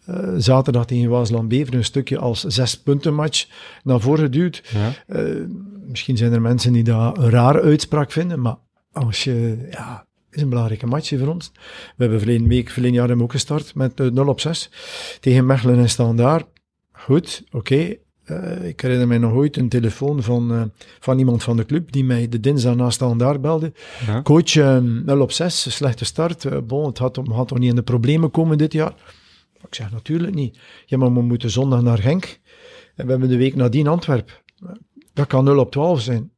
uh, 0.10 0.30
zaterdag 0.38 0.86
tegen 0.86 1.10
Waasland 1.10 1.48
Bever 1.48 1.74
een 1.74 1.84
stukje 1.84 2.18
als 2.18 2.44
zes 2.44 2.80
punten 2.80 3.14
match 3.14 3.48
naar 3.84 4.00
voren 4.00 4.24
geduwd. 4.24 4.64
Ja. 4.74 5.18
Uh, 5.20 5.42
misschien 5.96 6.18
zijn 6.18 6.34
er 6.34 6.42
mensen 6.42 6.74
die 6.74 6.84
dat 6.84 7.18
een 7.18 7.30
rare 7.30 7.62
uitspraak 7.62 8.12
vinden, 8.12 8.42
maar 8.42 8.56
als 8.92 9.24
je, 9.24 9.68
ja, 9.72 10.06
is 10.32 10.42
een 10.42 10.50
belangrijke 10.50 10.86
match 10.86 11.10
voor 11.18 11.28
ons. 11.28 11.52
We 11.54 12.04
hebben 12.04 12.20
verleden 12.20 12.48
week, 12.48 12.70
verleden 12.70 12.96
jaar 12.96 13.22
ook 13.22 13.32
gestart 13.32 13.76
met 13.76 14.00
uh, 14.00 14.08
eh, 14.08 14.14
0 14.14 14.28
op 14.28 14.40
6 14.40 14.72
tegen 15.20 15.46
Mechelen 15.46 15.78
en 15.78 15.90
Standaard. 15.90 16.46
Goed, 16.92 17.44
oké. 17.46 17.58
Okay. 17.58 18.00
Uh, 18.26 18.68
ik 18.68 18.82
herinner 18.82 19.08
mij 19.08 19.18
nog 19.18 19.34
ooit 19.34 19.58
een 19.58 19.70
telefoon 19.70 20.24
van, 20.24 20.52
uh, 20.52 20.62
van 21.00 21.20
iemand 21.20 21.44
van 21.44 21.58
de 21.58 21.66
club 21.66 21.92
die 21.92 22.04
mij 22.04 22.30
de 22.30 22.40
dinsdag 22.40 22.76
na 22.76 22.90
Standaard 22.90 23.42
belde. 23.42 23.74
Ja. 24.06 24.22
Coach, 24.22 24.56
uh, 24.56 24.78
0 24.78 25.22
op 25.22 25.32
6, 25.32 25.76
slechte 25.76 26.06
start. 26.06 26.68
bon, 26.68 26.86
het 26.86 26.98
had, 26.98 27.20
had 27.32 27.48
toch 27.48 27.60
niet 27.60 27.70
in 27.70 27.76
de 27.76 27.84
problemen 27.84 28.32
komen 28.32 28.58
dit 28.58 28.74
jaar? 28.74 28.94
Ik 29.68 29.76
zeg 29.76 29.92
natuurlijk 29.92 30.36
niet. 30.36 30.60
Ja, 30.86 30.98
maar 30.98 31.14
we 31.14 31.22
moeten 31.22 31.50
zondag 31.50 31.82
naar 31.82 31.98
Genk. 31.98 32.40
En 32.96 33.06
we 33.06 33.12
hebben 33.12 33.30
de 33.30 33.38
week 33.38 33.56
nadien 33.56 33.88
Antwerp. 33.88 34.44
Dat 35.16 35.28
kan 35.28 35.44
0 35.44 35.60
op 35.60 35.72
12 35.72 36.02
zijn. 36.02 36.32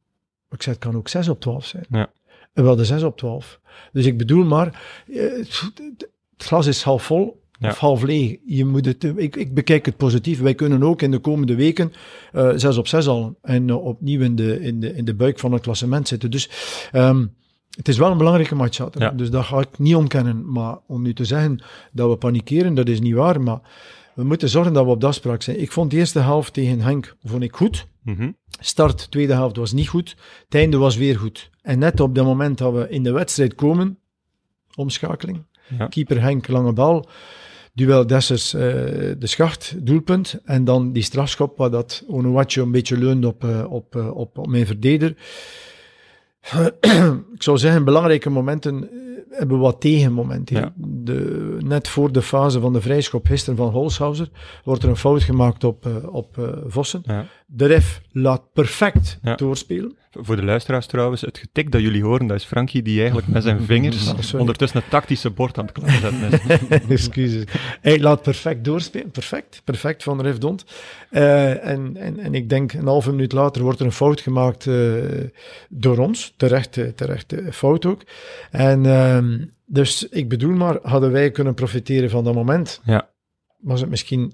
Ik 0.50 0.62
zeg, 0.62 0.74
het 0.74 0.82
kan 0.82 0.96
ook 0.96 1.08
6 1.08 1.28
op 1.28 1.40
12 1.40 1.64
zijn. 1.64 1.86
Ja. 1.90 2.10
En 2.52 2.64
wel 2.64 2.76
de 2.76 2.84
6 2.84 3.02
op 3.02 3.16
12. 3.16 3.60
Dus 3.92 4.06
ik 4.06 4.18
bedoel 4.18 4.44
maar, 4.44 4.82
eh, 5.06 5.22
het 5.36 6.08
glas 6.36 6.66
is 6.66 6.82
half 6.82 7.02
vol 7.02 7.42
ja. 7.58 7.68
of 7.68 7.78
half 7.78 8.02
leeg. 8.02 8.36
Je 8.46 8.64
moet 8.64 8.84
het, 8.84 9.04
ik, 9.04 9.36
ik, 9.36 9.54
bekijk 9.54 9.86
het 9.86 9.96
positief. 9.96 10.40
Wij 10.40 10.54
kunnen 10.54 10.82
ook 10.82 11.02
in 11.02 11.10
de 11.10 11.18
komende 11.18 11.54
weken 11.54 11.92
uh, 12.32 12.48
eh, 12.50 12.58
6 12.58 12.76
op 12.76 12.86
6 12.86 13.06
al 13.06 13.38
en 13.42 13.68
uh, 13.68 13.84
opnieuw 13.84 14.20
in 14.20 14.36
de, 14.36 14.60
in, 14.60 14.80
de, 14.80 14.94
in 14.94 15.04
de 15.04 15.14
buik 15.14 15.38
van 15.38 15.52
het 15.52 15.62
klassement 15.62 16.08
zitten. 16.08 16.30
Dus 16.30 16.50
um, 16.92 17.36
het 17.76 17.88
is 17.88 17.98
wel 17.98 18.10
een 18.10 18.18
belangrijke 18.18 18.54
match, 18.54 18.88
ja. 18.98 19.10
dus 19.10 19.30
dat 19.30 19.44
ga 19.44 19.60
ik 19.60 19.78
niet 19.78 19.94
ontkennen. 19.94 20.52
Maar 20.52 20.78
om 20.86 21.02
nu 21.02 21.14
te 21.14 21.24
zeggen 21.24 21.62
dat 21.92 22.10
we 22.10 22.16
panikeren, 22.16 22.74
dat 22.74 22.88
is 22.88 23.00
niet 23.00 23.14
waar. 23.14 23.40
Maar 23.40 23.60
we 24.18 24.24
moeten 24.24 24.48
zorgen 24.48 24.72
dat 24.72 24.84
we 24.84 24.90
op 24.90 25.00
de 25.00 25.06
afspraak 25.06 25.42
zijn. 25.42 25.60
Ik 25.60 25.72
vond 25.72 25.90
de 25.90 25.96
eerste 25.96 26.18
helft 26.18 26.52
tegen 26.52 26.80
Henk 26.80 27.16
vond 27.24 27.42
ik 27.42 27.56
goed. 27.56 27.86
Mm 28.02 28.36
Start, 28.60 29.10
tweede 29.10 29.32
helft 29.32 29.56
was 29.56 29.72
niet 29.72 29.88
goed. 29.88 30.16
Het 30.44 30.54
einde 30.54 30.76
was 30.76 30.96
weer 30.96 31.18
goed. 31.18 31.50
En 31.62 31.78
net 31.78 32.00
op 32.00 32.14
het 32.16 32.24
moment 32.24 32.58
dat 32.58 32.72
we 32.72 32.88
in 32.88 33.02
de 33.02 33.12
wedstrijd 33.12 33.54
komen, 33.54 33.98
omschakeling. 34.74 35.44
Ja. 35.78 35.86
Keeper 35.86 36.20
Henk, 36.20 36.48
lange 36.48 36.72
bal. 36.72 37.08
Duel 37.72 38.06
Dessers, 38.06 38.54
uh, 38.54 38.60
de 39.18 39.26
schacht, 39.26 39.86
doelpunt. 39.86 40.40
En 40.44 40.64
dan 40.64 40.92
die 40.92 41.02
strafschop, 41.02 41.58
waar 41.58 41.70
dat 41.70 42.04
Onuachu 42.06 42.60
een 42.60 42.70
beetje 42.70 42.98
leunde 42.98 43.26
op, 43.26 43.44
uh, 43.44 43.72
op, 43.72 43.96
uh, 43.96 44.16
op, 44.16 44.38
op 44.38 44.46
mijn 44.46 44.66
verdediger. 44.66 45.16
ik 47.34 47.42
zou 47.42 47.58
zeggen, 47.58 47.84
belangrijke 47.84 48.30
momenten. 48.30 48.88
Hebben 49.30 49.58
wat 49.58 49.80
tegenmomenten. 49.80 50.72
De, 50.76 51.56
net 51.58 51.88
voor 51.88 52.12
de 52.12 52.22
fase 52.22 52.60
van 52.60 52.72
de 52.72 52.80
vrijschop 52.80 53.26
gisteren 53.26 53.56
van 53.56 53.70
Holshouser 53.70 54.28
wordt 54.64 54.82
er 54.82 54.88
een 54.88 54.96
fout 54.96 55.22
gemaakt 55.22 55.64
op, 55.64 55.86
uh, 55.86 56.14
op 56.14 56.36
uh, 56.38 56.48
Vossen. 56.66 57.02
Ja. 57.04 57.26
De 57.50 57.66
ref 57.66 58.00
laat 58.12 58.52
perfect 58.52 59.18
doorspelen. 59.36 59.96
Voor 60.10 60.36
de 60.36 60.44
luisteraars 60.44 60.86
trouwens, 60.86 61.20
het 61.20 61.38
getik 61.38 61.72
dat 61.72 61.80
jullie 61.80 62.02
horen, 62.02 62.26
dat 62.26 62.36
is 62.36 62.44
Frankie 62.44 62.82
die 62.82 62.98
eigenlijk 62.98 63.28
met 63.28 63.42
zijn 63.42 63.62
vingers 63.72 64.34
ondertussen 64.34 64.80
het 64.80 64.90
tactische 64.90 65.30
bord 65.30 65.58
aan 65.58 65.64
het 65.64 65.74
klaarzetten 65.74 66.30
is. 66.30 66.78
Excuses. 66.88 67.44
Hij 67.80 68.00
laat 68.00 68.22
perfect 68.22 68.64
doorspelen. 68.64 69.10
Perfect. 69.10 69.62
Perfect 69.64 70.02
van 70.02 70.20
Ref 70.20 70.38
Dont. 70.38 70.64
Uh, 71.10 71.66
en, 71.66 71.96
en, 71.96 72.18
en 72.18 72.34
ik 72.34 72.48
denk 72.48 72.72
een 72.72 72.86
halve 72.86 73.10
minuut 73.10 73.32
later 73.32 73.62
wordt 73.62 73.80
er 73.80 73.86
een 73.86 73.92
fout 73.92 74.20
gemaakt 74.20 74.66
uh, 74.66 75.02
door 75.68 75.98
ons. 75.98 76.34
Terecht, 76.36 76.96
terecht 76.96 77.34
fout 77.50 77.86
ook. 77.86 78.02
En 78.50 78.84
uh, 78.84 79.46
dus 79.66 80.08
ik 80.08 80.28
bedoel 80.28 80.54
maar, 80.54 80.78
hadden 80.82 81.12
wij 81.12 81.30
kunnen 81.30 81.54
profiteren 81.54 82.10
van 82.10 82.24
dat 82.24 82.34
moment, 82.34 82.80
ja. 82.84 83.10
was 83.58 83.80
het 83.80 83.90
misschien 83.90 84.32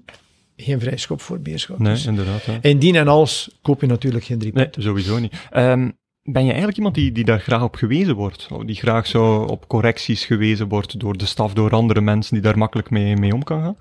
geen 0.57 0.79
vrijschop 0.79 1.21
voor 1.21 1.39
Beerschot. 1.39 1.79
Nee, 1.79 1.93
dus 1.93 2.05
inderdaad. 2.05 2.43
Ja. 2.43 2.57
Indien 2.61 2.95
en 2.95 3.07
als 3.07 3.57
koop 3.61 3.81
je 3.81 3.87
natuurlijk 3.87 4.23
geen 4.23 4.39
drie 4.39 4.51
punten. 4.51 4.81
Nee, 4.81 4.87
sowieso 4.87 5.19
niet. 5.19 5.33
Um, 5.53 5.97
ben 6.23 6.41
je 6.41 6.47
eigenlijk 6.47 6.77
iemand 6.77 6.95
die, 6.95 7.11
die 7.11 7.23
daar 7.23 7.39
graag 7.39 7.63
op 7.63 7.75
gewezen 7.75 8.15
wordt? 8.15 8.47
Die 8.65 8.75
graag 8.75 9.07
zo 9.07 9.41
op 9.41 9.67
correcties 9.67 10.25
gewezen 10.25 10.67
wordt 10.67 10.99
door 10.99 11.17
de 11.17 11.25
staf, 11.25 11.53
door 11.53 11.71
andere 11.71 12.01
mensen, 12.01 12.33
die 12.33 12.43
daar 12.43 12.57
makkelijk 12.57 12.89
mee, 12.89 13.15
mee 13.15 13.33
om 13.33 13.43
kan 13.43 13.61
gaan? 13.61 13.77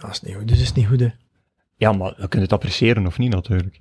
Dat 0.00 0.10
is 0.10 0.20
niet 0.20 0.34
goed, 0.34 0.48
dus 0.48 0.60
is 0.60 0.72
niet 0.72 0.86
goed, 0.86 1.00
hè. 1.00 1.08
Ja, 1.76 1.92
maar 1.92 2.14
dan 2.16 2.28
kun 2.28 2.38
je 2.38 2.44
het 2.44 2.52
appreciëren 2.54 3.06
of 3.06 3.18
niet, 3.18 3.32
natuurlijk. 3.32 3.80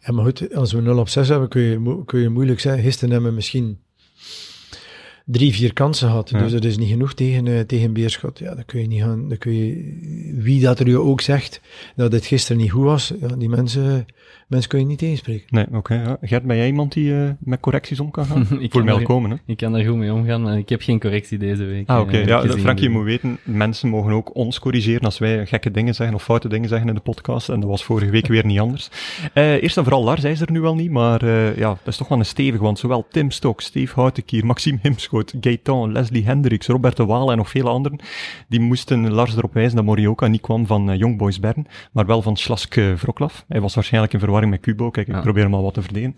Ja, 0.00 0.12
maar 0.12 0.24
goed, 0.24 0.54
als 0.54 0.72
we 0.72 0.80
0 0.80 0.98
op 0.98 1.08
6 1.08 1.28
hebben, 1.28 1.48
kun 1.48 1.62
je, 1.62 2.02
kun 2.04 2.20
je 2.20 2.28
moeilijk 2.28 2.60
zeggen. 2.60 2.82
Gisteren 2.82 3.10
hebben 3.10 3.28
we 3.28 3.34
misschien 3.34 3.78
drie, 5.24 5.52
vier 5.52 5.72
kansen 5.72 6.08
gehad. 6.08 6.28
Dus 6.28 6.52
dat 6.52 6.64
is 6.64 6.76
niet 6.76 6.88
genoeg 6.88 7.14
tegen, 7.14 7.46
uh, 7.46 7.60
tegen 7.60 7.92
Beerschot. 7.92 8.38
Ja, 8.38 8.54
dan 8.54 8.64
kun 8.64 8.80
je 8.80 8.86
niet 8.86 9.02
gaan, 9.02 9.28
dan 9.28 9.38
kun 9.38 9.52
je, 9.52 9.98
wie 10.34 10.60
dat 10.60 10.80
er 10.80 10.88
je 10.88 10.98
ook 10.98 11.20
zegt 11.20 11.60
dat 11.96 12.12
het 12.12 12.26
gisteren 12.26 12.62
niet 12.62 12.70
goed 12.70 12.84
was, 12.84 13.12
ja, 13.20 13.28
die 13.28 13.48
mensen 13.48 14.06
mensen 14.48 14.68
kun 14.68 14.78
je 14.78 14.86
niet 14.86 14.98
tegenspreken. 14.98 15.46
Nee, 15.48 15.66
oké. 15.72 15.94
ja. 15.94 16.16
Gert, 16.20 16.42
ben 16.42 16.56
jij 16.56 16.66
iemand 16.66 16.92
die 16.92 17.12
uh, 17.12 17.28
met 17.38 17.60
correcties 17.60 18.00
om 18.00 18.10
kan 18.10 18.24
gaan? 18.24 18.46
ik 18.60 18.72
Voor 18.72 18.84
mij 18.84 19.02
komen, 19.02 19.30
hè? 19.30 19.36
Ik 19.46 19.56
kan 19.56 19.72
daar 19.72 19.84
goed 19.84 19.96
mee 19.96 20.12
omgaan, 20.12 20.42
maar 20.42 20.58
ik 20.58 20.68
heb 20.68 20.82
geen 20.82 21.00
correctie 21.00 21.38
deze 21.38 21.64
week. 21.64 21.88
Ah, 21.88 22.00
oké. 22.00 22.16
Uh, 22.16 22.26
ja, 22.26 22.42
Frank, 22.46 22.78
je 22.78 22.88
moet 22.88 23.04
weten, 23.04 23.38
mensen 23.42 23.88
mogen 23.88 24.12
ook 24.12 24.34
ons 24.34 24.58
corrigeren 24.58 25.00
als 25.00 25.18
wij 25.18 25.46
gekke 25.46 25.70
dingen 25.70 25.94
zeggen 25.94 26.16
of 26.16 26.22
foute 26.22 26.48
dingen 26.48 26.68
zeggen 26.68 26.88
in 26.88 26.94
de 26.94 27.00
podcast. 27.00 27.48
En 27.48 27.60
dat 27.60 27.68
was 27.68 27.84
vorige 27.84 28.10
week 28.10 28.26
weer 28.26 28.46
niet 28.46 28.58
anders. 28.58 28.90
Uh, 29.34 29.62
eerst 29.62 29.76
en 29.76 29.82
vooral, 29.82 30.04
Lars 30.04 30.22
hij 30.22 30.30
is 30.30 30.40
er 30.40 30.50
nu 30.50 30.60
wel 30.60 30.74
niet, 30.74 30.90
maar 30.90 31.26
ja, 31.58 31.68
dat 31.68 31.78
is 31.86 31.96
toch 31.96 32.08
wel 32.08 32.18
een 32.18 32.24
stevig, 32.26 32.60
want 32.60 32.78
zowel 32.78 33.06
Tim 33.10 33.30
Stok, 33.30 33.60
Steve 33.60 34.00
Houtekier, 34.00 34.46
Maxime 34.46 34.78
Himschoot, 34.82 35.34
Gaetan, 35.40 35.92
Leslie 35.92 36.24
Hendricks, 36.24 36.66
Robert 36.66 36.96
de 36.96 37.04
Waal 37.04 37.30
en 37.30 37.36
nog 37.36 37.50
vele 37.50 37.68
anderen, 37.68 37.98
die 38.48 38.60
moesten 38.60 39.10
Lars 39.12 39.36
erop 39.36 39.54
wijzen 39.54 39.76
dat 39.76 39.84
Morioka 39.84 40.26
niet 40.26 40.40
kwam 40.40 40.66
van 40.66 40.96
Young 40.96 41.16
Boys 41.16 41.40
Bern, 41.40 41.66
maar 41.92 42.06
wel 42.06 42.22
van 42.22 42.36
Slask 42.36 42.74
Wroclaw. 42.74 43.30
Hij 43.48 43.60
was 43.60 43.74
waarschijnlijk 43.74 44.12
in 44.12 44.18
verwarring 44.24 44.52
met 44.52 44.60
Kubo. 44.60 44.90
Kijk, 44.90 45.08
ik 45.08 45.20
probeer 45.20 45.42
hem 45.42 45.54
al 45.54 45.62
wat 45.62 45.74
te 45.74 45.82
verdelen. 45.82 46.16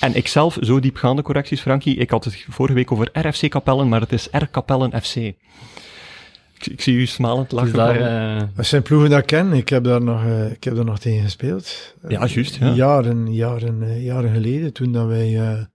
En 0.00 0.14
ik 0.14 0.28
zelf, 0.28 0.58
zo 0.60 0.80
diepgaande 0.80 1.22
correcties, 1.22 1.60
Frankie. 1.60 1.96
Ik 1.96 2.10
had 2.10 2.24
het 2.24 2.46
vorige 2.48 2.74
week 2.74 2.92
over 2.92 3.08
RFC 3.12 3.50
Kapellen, 3.50 3.88
maar 3.88 4.00
het 4.00 4.12
is 4.12 4.28
R 4.30 4.46
Kapellen 4.46 5.02
FC. 5.02 5.16
Ik, 5.16 5.36
ik, 6.70 6.80
zie 6.80 6.94
u 6.94 7.06
smalend 7.06 7.52
lachen. 7.52 7.72
Dus 7.72 7.76
daar, 7.76 8.36
uh... 8.36 8.42
Dat 8.54 8.66
zijn 8.66 8.82
ploegen 8.82 9.10
dat 9.10 9.18
ik 9.18 9.26
ken. 9.26 9.52
Ik 9.52 9.68
heb 9.68 9.84
daar 9.84 10.02
nog, 10.02 10.24
uh, 10.24 10.50
ik 10.50 10.64
heb 10.64 10.74
daar 10.74 10.84
nog 10.84 10.98
tegen 10.98 11.22
gespeeld. 11.22 11.94
Ja, 12.08 12.26
juist. 12.26 12.54
Ja. 12.54 12.72
Jaren, 12.72 13.34
jaren, 13.34 13.82
uh, 13.82 14.04
jaren 14.04 14.32
geleden, 14.32 14.72
toen 14.72 14.92
dat 14.92 15.06
wij 15.06 15.66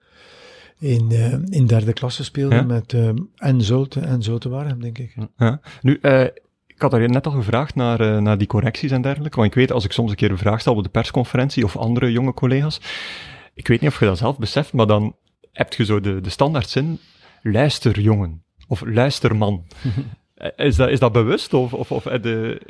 in, 0.79 1.11
in 1.49 1.67
derde 1.67 1.93
klasse 1.93 2.23
speelden 2.23 2.57
ja? 2.57 2.63
met 2.63 2.95
en 3.35 3.61
Zolte 3.61 3.99
en 3.99 4.79
denk 4.79 4.97
ik. 4.97 5.15
Ja. 5.37 5.59
Nu, 5.81 5.99
ik 6.77 6.83
had 6.83 6.91
daar 6.91 7.09
net 7.09 7.25
al 7.25 7.31
gevraagd 7.31 7.75
naar, 7.75 8.01
uh, 8.01 8.17
naar 8.17 8.37
die 8.37 8.47
correcties 8.47 8.91
en 8.91 9.01
dergelijke. 9.01 9.35
Want 9.37 9.49
ik 9.49 9.55
weet, 9.55 9.71
als 9.71 9.85
ik 9.85 9.91
soms 9.91 10.09
een 10.09 10.15
keer 10.15 10.31
een 10.31 10.37
vraag 10.37 10.59
stel 10.59 10.75
op 10.75 10.83
de 10.83 10.89
persconferentie 10.89 11.63
of 11.63 11.77
andere 11.77 12.11
jonge 12.11 12.33
collega's, 12.33 12.81
ik 13.53 13.67
weet 13.67 13.81
niet 13.81 13.89
of 13.89 13.99
je 13.99 14.05
dat 14.05 14.17
zelf 14.17 14.37
beseft, 14.37 14.73
maar 14.73 14.87
dan 14.87 15.15
heb 15.51 15.73
je 15.73 15.85
zo 15.85 15.99
de, 15.99 16.21
de 16.21 16.29
standaardzin, 16.29 16.99
luister 17.41 17.99
jongen, 17.99 18.43
of 18.67 18.83
luister 18.85 19.35
man. 19.35 19.63
Is 20.55 20.75
dat, 20.75 20.89
is 20.89 20.99
dat 20.99 21.11
bewust 21.11 21.53
of, 21.53 21.73
of, 21.73 21.91
of 21.91 22.05
eh, 22.05 22.21
de, 22.21 22.61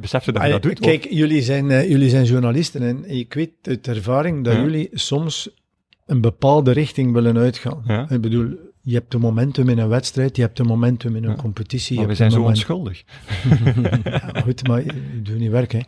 besef 0.00 0.24
je 0.24 0.32
dat 0.32 0.42
je 0.42 0.50
dat 0.50 0.62
doet? 0.62 0.80
Kijk, 0.80 1.06
jullie 1.10 1.42
zijn, 1.42 1.70
uh, 1.70 1.88
jullie 1.88 2.08
zijn 2.08 2.24
journalisten 2.24 2.82
en 2.82 3.10
ik 3.10 3.34
weet 3.34 3.50
uit 3.62 3.88
ervaring 3.88 4.44
dat 4.44 4.54
ja. 4.54 4.60
jullie 4.60 4.88
soms 4.92 5.50
een 6.06 6.20
bepaalde 6.20 6.72
richting 6.72 7.12
willen 7.12 7.38
uitgaan. 7.38 7.82
Ja. 7.86 8.10
Ik 8.10 8.20
bedoel, 8.20 8.56
je 8.88 8.94
hebt 8.94 9.14
een 9.14 9.20
momentum 9.20 9.68
in 9.68 9.78
een 9.78 9.88
wedstrijd, 9.88 10.36
je 10.36 10.42
hebt 10.42 10.58
een 10.58 10.66
momentum 10.66 11.16
in 11.16 11.24
een 11.24 11.36
competitie. 11.36 11.96
Maar 11.96 12.06
we 12.06 12.14
zijn 12.14 12.30
zo 12.30 12.42
onschuldig. 12.42 13.02
ja, 14.04 14.40
goed, 14.42 14.68
maar 14.68 14.84
je 14.84 15.20
doet 15.22 15.38
niet 15.38 15.50
werken. 15.50 15.86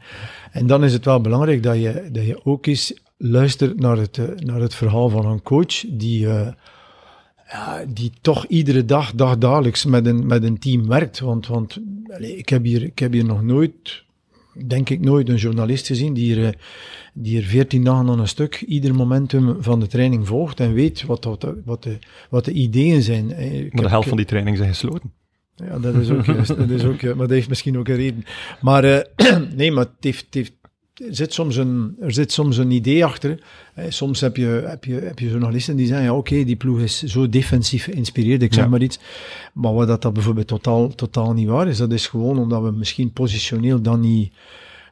En 0.53 0.67
dan 0.67 0.85
is 0.85 0.93
het 0.93 1.05
wel 1.05 1.21
belangrijk 1.21 1.63
dat 1.63 1.77
je, 1.77 2.09
dat 2.13 2.27
je 2.27 2.45
ook 2.45 2.67
eens 2.67 2.95
luistert 3.17 3.81
naar 3.81 3.97
het, 3.97 4.19
eh, 4.19 4.25
naar 4.37 4.61
het 4.61 4.75
verhaal 4.75 5.09
van 5.09 5.27
een 5.27 5.43
coach 5.43 5.85
die, 5.89 6.25
uh, 6.27 6.49
ja, 7.51 7.85
die 7.89 8.13
toch 8.21 8.45
iedere 8.47 8.85
dag, 8.85 9.15
dagdagelijks 9.15 9.85
met 9.85 10.07
een, 10.07 10.27
met 10.27 10.43
een 10.43 10.59
team 10.59 10.89
werkt. 10.89 11.19
Want, 11.19 11.47
want 11.47 11.79
allez, 12.09 12.31
ik, 12.31 12.49
heb 12.49 12.65
hier, 12.65 12.83
ik 12.83 12.99
heb 12.99 13.13
hier 13.13 13.25
nog 13.25 13.43
nooit 13.43 14.05
denk 14.67 14.91
ik 14.91 15.01
nooit 15.01 15.29
een 15.29 15.37
journalist 15.37 15.87
gezien 15.87 16.15
die 16.15 16.41
er, 16.41 16.57
die 17.14 17.38
er 17.38 17.44
14 17.44 17.85
dagen 17.85 18.09
aan 18.09 18.18
een 18.18 18.29
stuk 18.29 18.61
ieder 18.61 18.94
momentum 18.94 19.57
van 19.62 19.81
de 19.81 19.87
training 19.87 20.27
volgt 20.27 20.61
en 20.61 20.73
weet 20.73 21.05
wat, 21.05 21.25
wat, 21.25 21.40
de, 21.40 21.61
wat, 21.64 21.83
de, 21.83 21.99
wat 22.31 22.44
de 22.44 22.53
ideeën 22.53 23.03
zijn. 23.03 23.31
Ik 23.40 23.73
maar 23.73 23.83
de 23.83 23.88
helft 23.88 24.09
van 24.09 24.16
die 24.16 24.27
training 24.27 24.57
zijn 24.57 24.68
gesloten. 24.68 25.12
Ja, 25.57 25.79
dat 25.79 25.94
is 25.94 26.11
ook 26.11 26.25
juist. 26.25 26.57
dat 26.57 26.70
is 26.70 26.85
ook, 26.85 27.03
maar 27.03 27.16
dat 27.16 27.31
heeft 27.31 27.49
misschien 27.49 27.79
ook 27.79 27.88
een 27.88 27.96
reden. 27.96 28.25
Maar 28.61 28.85
uh, 28.85 28.99
nee, 29.57 29.73
maar 29.73 29.85
het 29.85 30.05
heeft, 30.05 30.25
het 30.25 30.35
heeft, 30.35 30.53
er 30.94 31.14
zit 31.14 31.33
soms 31.33 31.57
een, 31.57 31.96
er 32.01 32.12
zit 32.12 32.33
soms 32.33 32.57
een 32.57 32.70
idee 32.70 33.05
achter. 33.05 33.38
Soms 33.88 34.20
heb 34.20 34.37
je, 34.37 34.64
heb 34.66 34.85
je, 34.85 34.94
heb 34.94 35.18
je 35.18 35.29
journalisten 35.29 35.77
die 35.77 35.87
zeggen, 35.87 36.05
ja 36.05 36.14
oké, 36.14 36.44
die 36.44 36.57
ploeg 36.57 36.81
is 36.81 37.03
zo 37.03 37.29
defensief 37.29 37.85
geïnspireerd, 37.85 38.42
ik 38.42 38.55
zeg 38.55 38.68
maar 38.68 38.83
iets. 38.83 38.99
Maar 39.53 39.75
wat 39.75 39.87
dat, 39.87 40.03
dat 40.03 40.12
bijvoorbeeld 40.12 40.46
totaal, 40.46 40.94
totaal 40.94 41.33
niet 41.33 41.49
waar 41.49 41.68
is, 41.68 41.77
dat 41.77 41.92
is 41.92 42.07
gewoon 42.07 42.38
omdat 42.38 42.62
we 42.62 42.70
misschien 42.70 43.12
positioneel 43.12 43.81
dan 43.83 44.01
niet, 44.01 44.33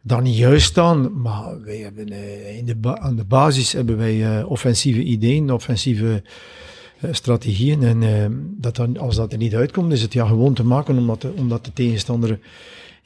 dan 0.03 0.23
niet 0.23 0.37
juist 0.37 0.67
staan. 0.67 1.21
Maar 1.21 1.63
wij 1.63 1.77
hebben, 1.77 2.13
uh, 2.13 2.57
in 2.57 2.67
de 2.67 2.99
aan 2.99 3.17
de 3.17 3.25
basis 3.25 3.73
hebben 3.73 3.97
wij 3.97 4.39
uh, 4.39 4.51
offensieve 4.51 5.03
ideeën, 5.03 5.53
offensieve 5.53 6.23
uh, 7.01 7.13
strategieën. 7.13 7.83
En 7.83 8.57
dat 8.59 8.77
dan, 8.77 8.99
als 8.99 9.17
dat 9.17 9.33
er 9.33 9.39
niet 9.39 9.55
uitkomt, 9.55 9.93
is 9.93 10.03
het 10.03 10.13
ja 10.13 10.27
gewoon 10.27 10.55
te 10.55 10.65
maken 10.65 10.99
omdat 10.99 11.21
de, 11.21 11.33
omdat 11.37 11.65
de 11.65 11.73
tegenstander 11.73 12.39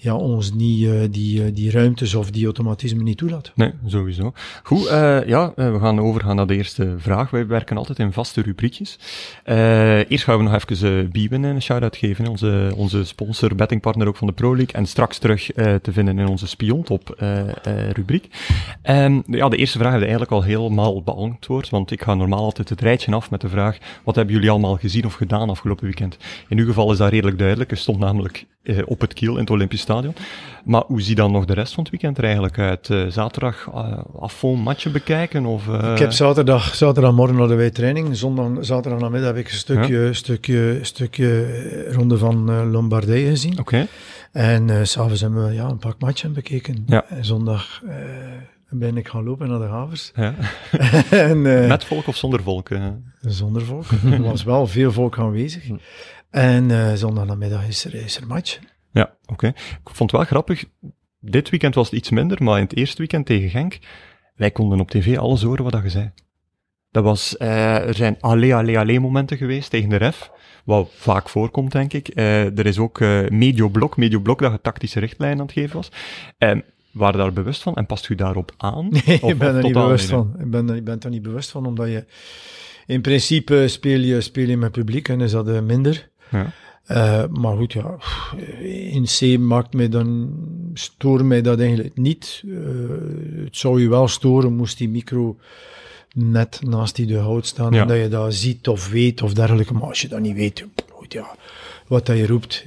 ja, 0.02 0.14
ons 0.16 0.52
niet 0.52 0.82
uh, 0.82 1.00
die, 1.10 1.40
uh, 1.40 1.54
die 1.54 1.70
ruimtes 1.70 2.14
of 2.14 2.30
die 2.30 2.44
automatisme 2.44 3.02
niet 3.02 3.16
toelaat. 3.16 3.52
Nee, 3.54 3.72
sowieso. 3.86 4.32
Goed, 4.62 4.86
uh, 4.86 5.26
ja, 5.26 5.52
we 5.54 5.78
gaan 5.80 6.00
overgaan 6.00 6.36
naar 6.36 6.46
de 6.46 6.56
eerste 6.56 6.94
vraag. 6.98 7.30
Wij 7.30 7.46
werken 7.46 7.76
altijd 7.76 7.98
in 7.98 8.12
vaste 8.12 8.42
rubriekjes. 8.42 8.98
eerst 10.08 10.24
gaan 10.24 10.36
we 10.36 10.42
nog 10.42 10.54
even 10.54 11.10
Bieben 11.10 11.42
een 11.42 11.62
shout-out 11.62 11.96
geven, 11.96 12.26
onze, 12.26 12.72
onze 12.76 13.04
sponsor, 13.04 13.54
bettingpartner 13.54 14.08
ook 14.08 14.16
van 14.16 14.26
de 14.26 14.32
Pro 14.32 14.56
League, 14.56 14.74
en 14.74 14.86
straks 14.86 15.18
terug 15.18 15.46
te 15.82 15.92
vinden 15.92 16.18
in 16.18 16.26
onze 16.26 16.46
Spiontop 16.46 17.22
rubriek. 17.92 18.28
Um, 18.90 19.22
ja, 19.26 19.48
de 19.48 19.56
eerste 19.56 19.78
vraag 19.78 19.92
we 19.92 20.00
eigenlijk 20.00 20.32
al 20.32 20.42
helemaal 20.42 21.02
beantwoord, 21.02 21.70
want 21.70 21.90
ik 21.90 22.02
ga 22.02 22.14
normaal 22.14 22.44
altijd 22.44 22.68
het 22.68 22.80
rijtje 22.80 23.14
af 23.14 23.30
met 23.30 23.40
de 23.40 23.48
vraag, 23.48 23.78
wat 24.04 24.14
hebben 24.14 24.34
jullie 24.34 24.50
allemaal 24.50 24.76
gezien 24.76 25.04
of 25.04 25.14
gedaan 25.14 25.50
afgelopen 25.50 25.84
weekend? 25.84 26.16
In 26.48 26.58
uw 26.58 26.66
geval 26.66 26.92
is 26.92 26.98
dat 26.98 27.10
redelijk 27.10 27.38
duidelijk. 27.38 27.70
Er 27.70 27.76
stond 27.76 27.98
namelijk 27.98 28.46
op 28.84 29.00
het 29.00 29.12
kiel 29.12 29.34
in 29.34 29.40
het 29.40 29.50
Olympisch 29.50 29.80
Stadion. 29.92 30.14
Maar 30.64 30.82
hoe 30.86 31.02
ziet 31.02 31.16
dan 31.16 31.32
nog 31.32 31.44
de 31.44 31.54
rest 31.54 31.74
van 31.74 31.82
het 31.82 31.92
weekend 31.92 32.18
er 32.18 32.24
eigenlijk 32.24 32.58
uit? 32.58 32.88
Uh, 32.88 33.06
zaterdag 33.08 33.68
uh, 33.74 33.98
afval 34.18 34.54
matchen 34.54 34.92
bekijken? 34.92 35.46
Of, 35.46 35.66
uh... 35.66 35.92
Ik 35.92 35.98
heb 35.98 36.12
zaterdag, 36.12 36.74
zaterdagmorgen 36.74 37.36
naar 37.36 37.48
de 37.48 37.54
wij 37.54 37.70
training. 37.70 38.16
Zondag, 38.16 38.64
zaterdag 38.64 39.00
namiddag 39.00 39.28
heb 39.28 39.38
ik 39.38 39.50
een 39.50 39.56
stukje, 39.56 39.98
ja. 39.98 40.12
stukje, 40.12 40.78
stukje 40.82 41.88
ronde 41.92 42.18
van 42.18 42.70
Lombardije 42.70 43.28
gezien. 43.28 43.58
Oké. 43.58 43.60
Okay. 43.60 43.88
En 44.32 44.86
s'avonds 44.86 45.20
hebben 45.20 45.46
we 45.46 45.54
ja, 45.54 45.64
een 45.64 45.78
pak 45.78 46.00
matchen 46.00 46.32
bekeken. 46.32 46.82
Ja. 46.86 47.04
En 47.08 47.24
zondag 47.24 47.82
ben 48.70 48.96
ik 48.96 49.08
gaan 49.08 49.24
lopen 49.24 49.48
naar 49.48 49.58
de 49.58 49.64
havers. 49.64 50.12
Ja. 50.14 50.34
en, 51.10 51.42
Met 51.42 51.84
volk 51.84 52.06
of 52.06 52.16
zonder 52.16 52.42
volk? 52.42 52.68
Zonder 53.20 53.62
volk. 53.62 53.86
er 54.04 54.22
was 54.22 54.44
wel 54.44 54.66
veel 54.66 54.92
volk 54.92 55.18
aanwezig. 55.18 55.64
En 56.32 56.68
uh, 56.68 56.92
zondag 56.92 57.26
namiddag 57.26 57.66
is 57.66 57.84
er, 57.84 57.94
is 57.94 58.16
er 58.16 58.26
match. 58.26 58.58
Ja, 58.92 59.16
oké. 59.22 59.32
Okay. 59.32 59.50
Ik 59.84 59.90
vond 59.94 60.10
het 60.10 60.20
wel 60.20 60.28
grappig. 60.28 60.64
Dit 61.20 61.50
weekend 61.50 61.74
was 61.74 61.90
het 61.90 61.98
iets 61.98 62.10
minder, 62.10 62.42
maar 62.42 62.56
in 62.56 62.64
het 62.64 62.76
eerste 62.76 62.98
weekend 62.98 63.26
tegen 63.26 63.50
Genk, 63.50 63.78
wij 64.34 64.50
konden 64.50 64.80
op 64.80 64.90
tv 64.90 65.18
alles 65.18 65.42
horen 65.42 65.62
wat 65.62 65.72
dat 65.72 65.82
je 65.82 65.90
zei. 65.90 66.10
Dat 66.90 67.04
was, 67.04 67.36
uh, 67.38 67.86
er 67.86 67.94
zijn 67.94 68.16
allee, 68.20 68.54
allee, 68.54 68.78
allee 68.78 69.00
momenten 69.00 69.36
geweest 69.36 69.70
tegen 69.70 69.88
de 69.88 69.96
ref, 69.96 70.30
wat 70.64 70.90
vaak 70.94 71.28
voorkomt, 71.28 71.72
denk 71.72 71.92
ik. 71.92 72.10
Uh, 72.14 72.58
er 72.58 72.66
is 72.66 72.78
ook 72.78 73.00
uh, 73.00 73.28
medio-blok, 73.28 73.96
medio-blok 73.96 74.40
dat 74.40 74.52
je 74.52 74.60
tactische 74.60 75.00
richtlijnen 75.00 75.38
aan 75.38 75.46
het 75.46 75.54
geven 75.54 75.76
was. 75.76 75.90
Um, 76.38 76.62
waren 76.92 77.18
daar 77.18 77.32
bewust 77.32 77.62
van 77.62 77.74
en 77.74 77.86
past 77.86 78.08
u 78.08 78.14
daarop 78.14 78.52
aan? 78.56 78.88
Nee, 79.06 79.22
of, 79.22 79.30
ik 79.30 79.38
ben 79.38 79.54
er 79.54 79.62
niet 79.62 79.72
bewust 79.72 80.08
van. 80.08 80.34
Ik 80.38 80.50
ben, 80.50 80.68
ik 80.68 80.84
ben 80.84 81.00
er 81.00 81.10
niet 81.10 81.22
bewust 81.22 81.50
van, 81.50 81.66
omdat 81.66 81.88
je 81.88 82.04
in 82.86 83.00
principe 83.00 83.68
speel 83.68 84.00
je, 84.00 84.20
speel 84.20 84.48
je 84.48 84.56
met 84.56 84.72
publiek 84.72 85.08
en 85.08 85.20
is 85.20 85.30
dat 85.30 85.62
minder. 85.62 86.10
Ja. 86.30 86.52
Uh, 86.90 87.24
maar 87.26 87.56
goed, 87.56 87.72
ja, 87.72 87.96
in 88.92 89.04
C 89.04 89.38
maakt 89.38 89.74
mij 89.74 89.88
dan, 89.88 90.32
stoort 90.74 91.24
mij 91.24 91.42
dat 91.42 91.58
eigenlijk 91.60 91.96
niet. 91.96 92.42
Uh, 92.46 92.58
het 93.44 93.56
zou 93.56 93.80
je 93.82 93.88
wel 93.88 94.08
storen, 94.08 94.52
moest 94.56 94.78
die 94.78 94.88
micro 94.88 95.36
net 96.14 96.60
naast 96.62 96.96
die 96.96 97.06
de 97.06 97.16
hout 97.16 97.46
staan, 97.46 97.72
Ja. 97.72 97.80
en 97.82 97.88
dat 97.88 97.96
je 97.96 98.08
dat 98.08 98.34
ziet 98.34 98.68
of 98.68 98.88
weet 98.90 99.22
of 99.22 99.32
dergelijke. 99.34 99.72
Maar 99.72 99.82
als 99.82 100.00
je 100.00 100.08
dat 100.08 100.20
niet 100.20 100.34
weet, 100.36 100.66
goed, 100.90 101.12
ja, 101.12 101.34
wat 101.86 102.06
dat 102.06 102.16
je 102.16 102.26
roept. 102.26 102.66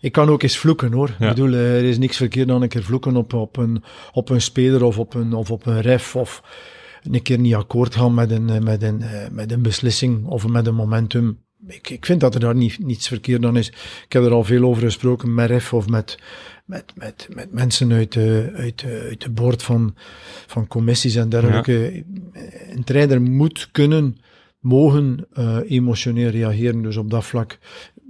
Ik 0.00 0.12
kan 0.12 0.28
ook 0.28 0.42
eens 0.42 0.58
vloeken 0.58 0.92
hoor. 0.92 1.14
Ja. 1.18 1.28
Ik 1.28 1.34
bedoel, 1.34 1.52
eh, 1.52 1.76
er 1.76 1.84
is 1.84 1.98
niks 1.98 2.16
verkeerd 2.16 2.50
aan 2.50 2.62
een 2.62 2.68
keer 2.68 2.82
vloeken 2.84 3.16
op, 3.16 3.32
op, 3.32 3.56
een, 3.56 3.82
op 4.12 4.28
een 4.28 4.40
speler 4.40 4.84
of 4.84 4.98
op 4.98 5.14
een, 5.14 5.32
of 5.32 5.50
op 5.50 5.66
een 5.66 5.80
ref 5.80 6.16
of 6.16 6.42
een 7.02 7.22
keer 7.22 7.38
niet 7.38 7.54
akkoord 7.54 7.94
gaan 7.94 8.14
met 8.14 8.30
een, 8.30 8.50
eh, 8.50 8.60
met 8.60 8.82
een, 8.82 9.02
eh, 9.02 9.28
met 9.30 9.52
een 9.52 9.62
beslissing 9.62 10.26
of 10.26 10.46
met 10.46 10.66
een 10.66 10.74
momentum. 10.74 11.38
Ik, 11.68 11.90
ik 11.90 12.06
vind 12.06 12.20
dat 12.20 12.34
er 12.34 12.40
daar 12.40 12.54
niet, 12.54 12.78
niets 12.78 13.08
verkeerd 13.08 13.44
aan 13.44 13.56
is. 13.56 13.68
Ik 14.04 14.12
heb 14.12 14.22
er 14.24 14.32
al 14.32 14.44
veel 14.44 14.62
over 14.64 14.82
gesproken 14.82 15.34
met 15.34 15.50
ref 15.50 15.72
of 15.74 15.88
met, 15.88 16.18
met, 16.64 16.84
met, 16.94 17.28
met 17.34 17.52
mensen 17.52 17.92
uit 17.92 18.12
de, 18.12 18.50
uit, 18.54 18.80
de, 18.80 19.06
uit 19.08 19.20
de 19.20 19.30
boord 19.30 19.62
van, 19.62 19.94
van 20.46 20.66
commissies 20.66 21.14
en 21.14 21.28
dergelijke. 21.28 22.04
Een 22.70 22.84
trainer 22.84 23.22
moet 23.22 23.68
kunnen, 23.72 24.16
mogen 24.60 25.26
uh, 25.38 25.58
emotioneel 25.66 26.30
reageren. 26.30 26.82
Dus 26.82 26.96
op 26.96 27.10
dat 27.10 27.24
vlak, 27.24 27.58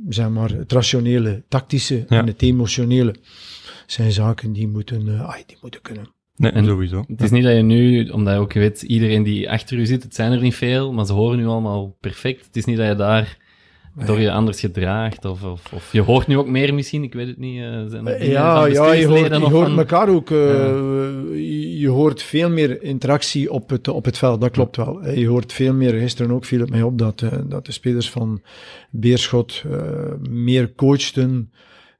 zeg 0.08 0.28
maar, 0.28 0.50
het 0.50 0.72
rationele, 0.72 1.42
tactische 1.48 2.04
Ja. 2.08 2.18
en 2.20 2.26
het 2.26 2.42
emotionele 2.42 3.14
zijn 3.86 4.12
zaken 4.12 4.52
die 4.52 4.68
moeten, 4.68 5.06
uh, 5.06 5.30
ai, 5.30 5.42
die 5.46 5.56
moeten 5.60 5.82
kunnen. 5.82 6.10
Nee, 6.36 6.50
En 6.52 6.64
sowieso. 6.64 7.04
Het 7.08 7.22
is 7.22 7.30
niet 7.30 7.42
dat 7.44 7.56
je 7.56 7.62
nu, 7.62 8.08
omdat 8.08 8.34
je 8.34 8.40
ook 8.40 8.52
weet, 8.52 8.82
iedereen 8.82 9.22
die 9.22 9.50
achter 9.50 9.78
u 9.78 9.86
zit, 9.86 10.02
het 10.02 10.14
zijn 10.14 10.32
er 10.32 10.40
niet 10.40 10.54
veel, 10.54 10.92
maar 10.92 11.06
ze 11.06 11.12
horen 11.12 11.38
nu 11.38 11.46
allemaal 11.46 11.96
perfect. 12.00 12.46
Het 12.46 12.56
is 12.56 12.64
niet 12.64 12.76
dat 12.76 12.88
je 12.88 12.94
daar 12.94 13.38
door 14.06 14.20
je 14.20 14.32
anders 14.32 14.60
gedraagt, 14.60 15.24
of, 15.24 15.42
of, 15.44 15.72
of 15.72 15.92
je 15.92 16.00
hoort 16.00 16.26
nu 16.26 16.38
ook 16.38 16.48
meer 16.48 16.74
misschien, 16.74 17.02
ik 17.02 17.14
weet 17.14 17.26
het 17.26 17.38
niet. 17.38 17.56
Uh, 17.60 17.82
zijn 17.86 18.06
er 18.06 18.30
Ja, 18.30 18.60
van 18.60 18.70
ja 18.72 18.72
je 18.72 18.78
hoort, 18.78 18.90
bestuursleden 18.98 19.38
je 19.40 19.44
of 19.46 19.52
hoort 19.52 19.68
van- 19.68 19.78
elkaar 19.78 20.08
ook. 20.08 20.30
eh, 20.30 20.36
je, 21.32 21.78
je 21.78 21.88
hoort 21.88 22.22
veel 22.22 22.50
meer 22.50 22.82
interactie 22.82 23.52
op 23.52 23.70
het, 23.70 23.88
op 23.88 24.04
het 24.04 24.18
veld, 24.18 24.40
dat 24.40 24.50
klopt 24.50 24.76
wel. 24.76 25.00
Eh, 25.02 25.16
Je 25.16 25.26
hoort 25.28 25.52
veel 25.52 25.74
meer, 25.74 25.92
gisteren 25.92 26.32
ook 26.32 26.44
viel 26.44 26.60
het 26.60 26.70
mij 26.70 26.82
op 26.82 26.98
dat, 26.98 27.22
eh, 27.22 27.32
dat 27.46 27.66
de 27.66 27.72
spelers 27.72 28.10
van 28.10 28.42
Beerschot 28.90 29.62
eh, 29.70 29.80
meer 30.30 30.74
coachten, 30.74 31.52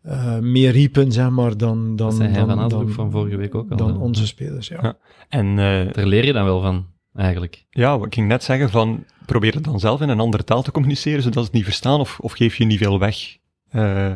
eh, 0.03 0.39
meer 0.39 0.71
riepen, 0.71 1.13
zeg 1.13 1.31
maar, 1.31 1.57
dan, 1.57 1.97
dan, 1.97 2.09
Dat 2.19 2.19
dan, 2.35 2.35
van 2.49 2.69
dan, 2.69 2.89
van 2.91 3.11
vorige 3.11 3.37
week 3.37 3.55
ook 3.55 3.71
al, 3.71 3.77
dan 3.77 3.93
hè. 3.93 3.99
onze 3.99 4.27
spelers. 4.27 4.69
Ja. 4.69 4.79
Ja. 4.83 4.97
En 5.29 5.47
eh, 5.59 5.93
Daar 5.93 6.07
leer 6.07 6.25
je 6.25 6.33
dan 6.33 6.45
wel 6.45 6.61
van, 6.61 6.87
eigenlijk. 7.15 7.65
ja, 7.71 7.95
ik 8.05 8.15
ging 8.15 8.29
net 8.29 8.43
zeggen 8.45 8.71
van, 8.71 9.05
probeer 9.29 9.55
het 9.55 9.65
dan 9.65 9.81
zelf 9.81 10.01
in 10.01 10.09
een 10.09 10.21
andere 10.21 10.45
taal 10.45 10.63
te 10.63 10.71
communiceren, 10.71 11.23
zodat 11.23 11.39
ze 11.39 11.49
het 11.49 11.53
niet 11.53 11.65
verstaan, 11.65 12.01
of, 12.01 12.19
of 12.21 12.33
geef 12.33 12.57
je 12.57 12.65
niet 12.65 12.79
veel 12.79 12.99
weg 12.99 13.37
eh, 13.69 14.13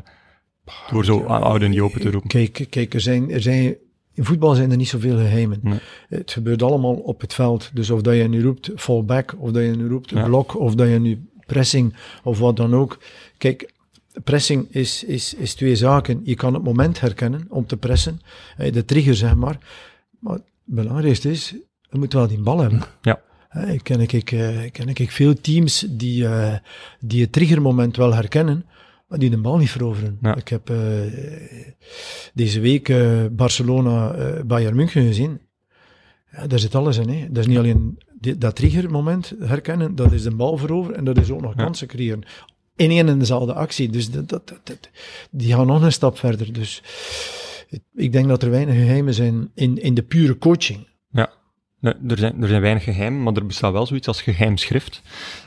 door 0.90 1.04
zo 1.04 1.20
oude 1.20 1.64
en 1.64 1.82
open 1.82 2.00
te 2.00 2.10
roepen. 2.10 2.28
Kijk, 2.28 2.66
kijk 2.70 2.94
er 2.94 3.00
zijn, 3.00 3.30
er 3.30 3.42
zijn, 3.42 3.76
in 4.14 4.24
voetbal 4.24 4.54
zijn 4.54 4.70
er 4.70 4.76
niet 4.76 4.88
zoveel 4.88 5.16
geheimen. 5.16 5.58
Nee. 5.62 5.78
Het 6.08 6.30
gebeurt 6.32 6.62
allemaal 6.62 6.94
op 6.94 7.20
het 7.20 7.34
veld. 7.34 7.70
Dus 7.74 7.90
of 7.90 8.00
dat 8.00 8.14
je 8.14 8.28
nu 8.28 8.42
roept 8.42 8.70
fallback, 8.76 9.34
of 9.38 9.50
dat 9.50 9.62
je 9.62 9.70
nu 9.70 9.88
roept 9.88 10.10
Ja. 10.10 10.24
blok, 10.24 10.58
of 10.58 10.74
dat 10.74 10.88
je 10.88 10.98
nu 10.98 11.26
pressing, 11.46 11.94
of 12.22 12.38
wat 12.38 12.56
dan 12.56 12.74
ook. 12.74 12.98
Kijk, 13.38 13.72
pressing 14.24 14.66
is, 14.70 15.04
is, 15.04 15.34
is 15.34 15.54
twee 15.54 15.76
zaken. 15.76 16.20
Je 16.24 16.34
kan 16.34 16.54
het 16.54 16.62
moment 16.62 17.00
herkennen 17.00 17.46
om 17.48 17.66
te 17.66 17.76
pressen, 17.76 18.20
eh, 18.56 18.72
de 18.72 18.84
trigger 18.84 19.14
zeg 19.14 19.34
maar. 19.34 19.58
Maar 20.18 20.34
het 20.34 20.44
belangrijkste 20.64 21.30
is, 21.30 21.54
je 21.90 21.98
moet 21.98 22.12
wel 22.12 22.26
die 22.26 22.40
bal 22.42 22.58
hebben. 22.58 22.82
Ja. 23.02 23.20
Eh, 23.52 23.78
ken 23.82 24.00
ik, 24.00 24.12
ik, 24.12 24.32
eh, 24.32 24.70
ken 24.70 24.88
ik 24.88 25.10
veel 25.10 25.40
teams 25.40 25.86
die, 25.90 26.26
eh, 26.26 26.54
die 27.00 27.20
het 27.22 27.32
triggermoment 27.32 27.96
wel 27.96 28.14
herkennen, 28.14 28.66
maar 29.08 29.18
die 29.18 29.30
de 29.30 29.38
bal 29.40 29.58
niet 29.58 29.70
veroveren. 29.70 30.18
Ja. 30.22 30.34
Ik 30.36 30.48
heb 30.48 30.72
deze 32.34 32.60
week 32.60 32.88
eh, 32.88 33.24
Barcelona 33.30 34.12
eh, 34.14 34.42
Bayern 34.42 34.76
München 34.76 35.06
gezien. 35.06 35.40
Ja, 36.32 36.46
daar 36.46 36.58
zit 36.58 36.74
alles 36.74 36.96
in. 36.96 37.08
Hè. 37.08 37.26
Dat 37.30 37.38
is 37.42 37.46
niet 37.46 37.58
alleen 37.58 37.98
die- 38.20 38.38
dat 38.38 38.56
triggermoment 38.56 39.34
herkennen, 39.40 39.94
dat 39.94 40.12
is 40.12 40.22
de 40.22 40.34
bal 40.34 40.56
veroveren 40.56 40.96
en 40.98 41.04
dat 41.04 41.18
is 41.18 41.30
ook 41.30 41.40
nog 41.40 41.54
Ja. 41.56 41.64
kansen 41.64 41.86
creëren. 41.86 42.22
In 42.76 42.90
één 42.90 43.08
en 43.08 43.18
dezelfde 43.18 43.52
actie. 43.54 43.88
Dus 43.90 44.10
dat, 44.10 44.28
dat, 44.28 44.48
dat, 44.48 44.60
dat- 44.64 44.90
die 45.30 45.52
gaan 45.54 45.66
nog 45.66 45.82
een 45.82 45.92
stap 45.92 46.18
verder. 46.18 46.52
Dus 46.52 46.82
ik 47.94 48.12
denk 48.12 48.28
dat 48.28 48.42
er 48.42 48.50
weinig 48.50 48.74
geheimen 48.74 49.14
zijn 49.14 49.50
in, 49.54 49.82
in 49.82 49.94
de 49.94 50.02
pure 50.02 50.38
coaching. 50.38 50.86
Nee, 51.82 51.94
er, 52.08 52.18
zijn, 52.18 52.42
er 52.42 52.48
zijn 52.48 52.60
weinig 52.60 52.84
geheimen, 52.84 53.22
maar 53.22 53.32
er 53.32 53.46
bestaat 53.46 53.72
wel 53.72 53.86
zoiets 53.86 54.08
als 54.08 54.22
geheim 54.22 54.56
schrift. 54.56 55.02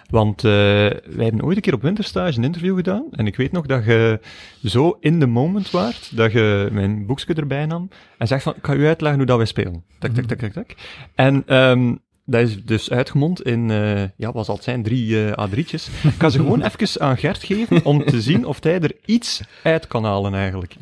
Want 0.09 0.43
eh, 0.43 0.51
wij 0.51 1.25
hebben 1.25 1.43
ooit 1.43 1.55
een 1.55 1.61
keer 1.61 1.73
op 1.73 1.81
winterstage 1.81 2.37
een 2.37 2.43
interview 2.43 2.75
gedaan. 2.75 3.05
En 3.11 3.27
ik 3.27 3.35
weet 3.35 3.51
nog 3.51 3.65
dat 3.65 3.85
je 3.85 4.19
zo 4.63 4.97
in 4.99 5.19
the 5.19 5.25
moment 5.25 5.71
waart, 5.71 6.15
dat 6.15 6.31
je 6.31 6.69
mijn 6.71 7.05
boekje 7.05 7.33
erbij 7.33 7.65
nam 7.65 7.89
en 8.17 8.27
zegt 8.27 8.43
van, 8.43 8.53
ik 8.55 8.65
ga 8.65 8.73
u 8.73 8.87
uitleggen 8.87 9.19
hoe 9.19 9.27
dat 9.27 9.37
wij 9.37 9.45
spelen. 9.45 9.83
Tak, 9.99 10.11
tak, 10.11 10.25
tak, 10.25 10.39
tak, 10.39 10.51
tak. 10.51 10.75
En 11.15 11.43
ehm, 11.45 11.95
dat 12.25 12.41
is 12.41 12.63
dus 12.63 12.91
uitgemond 12.91 13.41
in, 13.41 13.71
eh, 13.71 14.03
ja, 14.15 14.31
wat 14.31 14.45
zal 14.45 14.55
het 14.55 14.63
zijn, 14.63 14.83
drie 14.83 15.31
eh 15.31 15.47
A3'tjes. 15.47 16.03
Ik 16.03 16.13
ga 16.17 16.29
ze 16.29 16.37
gewoon 16.37 16.61
even 16.77 17.01
aan 17.01 17.17
Gert 17.17 17.43
geven 17.43 17.85
om 17.85 18.05
te 18.05 18.21
zien 18.21 18.45
of 18.45 18.63
hij 18.63 18.79
er 18.79 18.95
iets 19.05 19.41
uit 19.63 19.87
kan 19.87 20.03
halen 20.03 20.33
eigenlijk. 20.33 20.75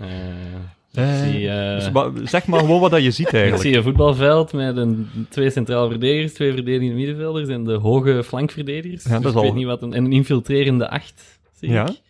Eh, 0.94 1.04
Eh, 1.04 1.76
ik 1.76 1.82
zie, 1.82 1.92
Dus 2.14 2.30
zeg 2.30 2.46
maar 2.48 2.60
gewoon 2.60 2.80
wat 2.80 2.92
dat 2.92 3.04
je 3.04 3.12
ziet 3.12 3.28
ik 3.28 3.34
eigenlijk. 3.34 3.64
zie 3.64 3.76
een 3.78 3.84
voetbalveld 3.84 4.54
met 4.54 4.78
een, 4.78 5.10
twee 5.30 5.50
centraal 5.50 5.90
verdedigers, 5.90 6.34
twee 6.34 6.54
verdedigende 6.54 6.94
middenvelders 6.96 7.48
en 7.50 7.64
de 7.64 7.74
hoge 7.74 8.24
flankverdedigers. 8.24 9.04
Ja, 9.04 9.10
dat 9.10 9.22
Dus 9.22 9.32
is 9.32 9.38
ik 9.38 9.38
al- 9.42 9.44
weet 9.48 9.56
niet 9.58 9.66
wat 9.66 9.82
een, 9.82 9.94
en 9.94 10.06
een 10.06 10.12
infiltrerende 10.12 10.90
acht, 10.90 11.40
zie 11.60 11.70
Ja. 11.70 11.88
ik. 11.88 12.02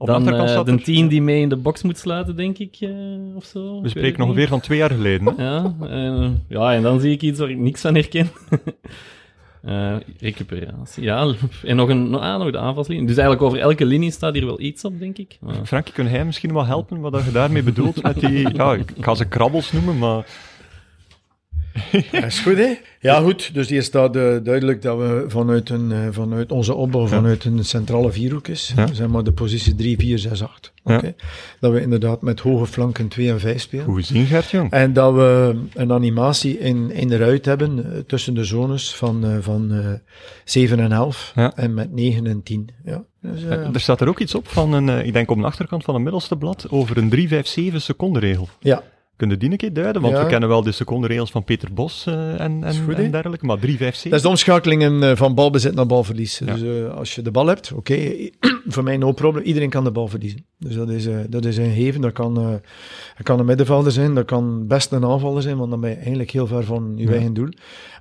Op 0.00 0.06
Dan 0.06 0.32
eh, 0.32 0.64
de 0.64 0.80
tien 0.80 1.08
die 1.08 1.22
mee 1.22 1.40
in 1.40 1.48
de 1.48 1.56
box 1.56 1.82
moet 1.82 1.98
sluiten, 1.98 2.36
denk 2.36 2.58
ik, 2.58 2.78
of 3.34 3.44
zo. 3.44 3.76
Ik 3.76 3.82
We 3.82 3.88
spreken 3.88 4.18
nog 4.18 4.28
ongeveer 4.28 4.48
van 4.48 4.60
twee 4.60 4.78
jaar 4.78 4.90
geleden. 4.90 5.34
Hè? 5.36 5.44
Ja, 5.44 5.74
ja, 6.48 6.74
en 6.74 6.82
dan 6.82 7.00
zie 7.00 7.12
ik 7.12 7.22
iets 7.22 7.38
waar 7.38 7.50
ik 7.50 7.56
niks 7.58 7.80
van 7.80 7.94
herken. 7.94 8.28
Eh, 9.62 9.94
recuperatie, 10.20 11.02
ja. 11.02 11.34
En 11.64 11.76
nog, 11.76 11.88
een, 11.88 12.14
ah, 12.14 12.38
nog 12.38 12.50
de 12.50 12.58
aanvalslinie. 12.58 13.06
Dus 13.06 13.16
eigenlijk 13.16 13.46
over 13.46 13.58
elke 13.58 13.84
linie 13.84 14.10
staat 14.10 14.34
hier 14.34 14.46
wel 14.46 14.60
iets 14.60 14.84
op, 14.84 14.98
denk 14.98 15.18
ik. 15.18 15.36
Maar- 15.40 15.54
Frankie, 15.64 15.92
kun 15.94 16.10
jij 16.10 16.24
misschien 16.24 16.52
wel 16.52 16.66
helpen 16.66 17.00
wat 17.00 17.24
je 17.24 17.32
daarmee 17.32 17.62
bedoelt 17.62 18.02
met 18.02 18.20
die... 18.20 18.48
Ja, 18.56 18.74
ik 18.74 18.92
ga 19.00 19.14
ze 19.14 19.24
krabbels 19.24 19.72
noemen, 19.72 19.98
maar... 19.98 20.26
Ja, 22.12 22.24
is 22.24 22.38
goed, 22.40 22.56
hè? 22.56 22.74
Ja, 23.00 23.20
goed. 23.20 23.54
Dus 23.54 23.68
hier 23.68 23.82
staat 23.82 24.16
eh, 24.16 24.36
duidelijk 24.42 24.82
dat 24.82 24.98
we 24.98 25.24
vanuit, 25.28 25.68
een, 25.70 25.92
eh, 25.92 25.98
vanuit 26.10 26.52
onze 26.52 26.74
opbouw, 26.74 27.06
vanuit 27.06 27.44
een 27.44 27.64
centrale 27.64 28.12
vierhoek 28.12 28.48
is, 28.48 28.72
Ja. 28.76 28.86
zeg 28.92 29.08
maar 29.08 29.24
de 29.24 29.32
positie 29.32 29.74
3, 29.74 29.98
4, 29.98 30.18
6, 30.18 30.42
8. 30.42 30.72
Ja. 30.84 30.96
Oké. 30.96 31.14
Dat 31.60 31.72
we 31.72 31.80
inderdaad 31.80 32.22
met 32.22 32.40
hoge 32.40 32.66
flanken 32.66 33.08
2 33.08 33.28
en 33.30 33.40
5 33.40 33.60
spelen. 33.60 33.84
Goed 33.84 33.96
gezien, 34.06 34.26
Gert-Jong. 34.26 34.70
En 34.70 34.92
dat 34.92 35.14
we 35.14 35.56
een 35.74 35.92
animatie 35.92 36.58
in, 36.58 36.90
in 36.90 37.08
de 37.08 37.16
ruit 37.16 37.44
hebben 37.44 37.92
eh, 37.92 37.98
tussen 38.06 38.34
de 38.34 38.44
zones 38.44 38.94
van, 38.94 39.24
van 39.40 39.72
eh 39.72 39.86
7 40.44 40.80
en 40.80 40.92
11 40.92 41.32
Ja. 41.34 41.52
en 41.56 41.74
met 41.74 41.92
9 41.92 42.26
en 42.26 42.42
10. 42.42 42.68
Ja. 42.84 43.04
Dus, 43.22 43.42
Er 43.42 43.80
staat 43.80 44.00
er 44.00 44.08
ook 44.08 44.18
iets 44.20 44.34
op 44.34 44.48
van, 44.48 44.72
een, 44.72 45.06
ik 45.06 45.12
denk 45.12 45.30
op 45.30 45.38
de 45.38 45.44
achterkant 45.44 45.84
van 45.84 45.94
het 45.94 46.02
middelste 46.02 46.36
blad, 46.36 46.66
over 46.70 46.96
een 46.98 47.10
3-5-7 47.72 47.74
secondenregel. 47.80 48.48
ja. 48.60 48.82
Kun 49.18 49.28
je 49.30 49.36
die 49.36 49.50
een 49.50 49.56
keer 49.56 49.72
duiden? 49.72 50.02
Want 50.02 50.14
Ja. 50.14 50.22
we 50.22 50.28
kennen 50.28 50.48
wel 50.48 50.62
de 50.62 50.72
secondenregels 50.72 51.30
van 51.30 51.44
Peter 51.44 51.72
Bos 51.72 52.06
eh, 52.06 52.40
en, 52.40 52.64
en, 52.64 52.74
goed, 52.84 52.94
en 52.94 53.10
dergelijke, 53.10 53.46
maar 53.46 53.58
3-5-7... 53.58 53.60
Dat 53.80 54.12
is 54.12 54.22
de 54.22 54.28
omschakelingen 54.28 55.02
eh, 55.02 55.16
van 55.16 55.34
balbezit 55.34 55.74
naar 55.74 55.86
balverlies. 55.86 56.38
Ja. 56.38 56.54
Dus 56.54 56.62
eh, 56.62 56.94
als 56.94 57.14
je 57.14 57.22
de 57.22 57.30
bal 57.30 57.46
hebt, 57.46 57.72
oké, 57.72 57.96
voor 58.74 58.82
mij 58.82 58.96
no 58.96 59.12
problem, 59.12 59.44
iedereen 59.44 59.70
kan 59.70 59.84
de 59.84 59.90
bal 59.90 60.08
verliezen. 60.08 60.44
Dus 60.58 60.74
dat 60.74 60.90
is, 60.90 61.06
dat 61.28 61.44
is 61.44 61.56
een 61.56 61.72
geven, 61.74 62.00
dat 62.00 62.12
kan, 62.12 62.34
dat 62.34 63.22
kan 63.22 63.38
een 63.38 63.46
middenvelder 63.46 63.92
zijn, 63.92 64.14
dat 64.14 64.24
kan 64.24 64.66
best 64.66 64.92
een 64.92 65.04
aanvaller 65.04 65.42
zijn, 65.42 65.56
want 65.56 65.70
dan 65.70 65.80
ben 65.80 65.90
je 65.90 65.96
eigenlijk 65.96 66.30
heel 66.30 66.46
ver 66.46 66.64
van 66.64 66.92
je 66.96 67.04
Ja. 67.06 67.10
eigen 67.12 67.34
doel. 67.34 67.48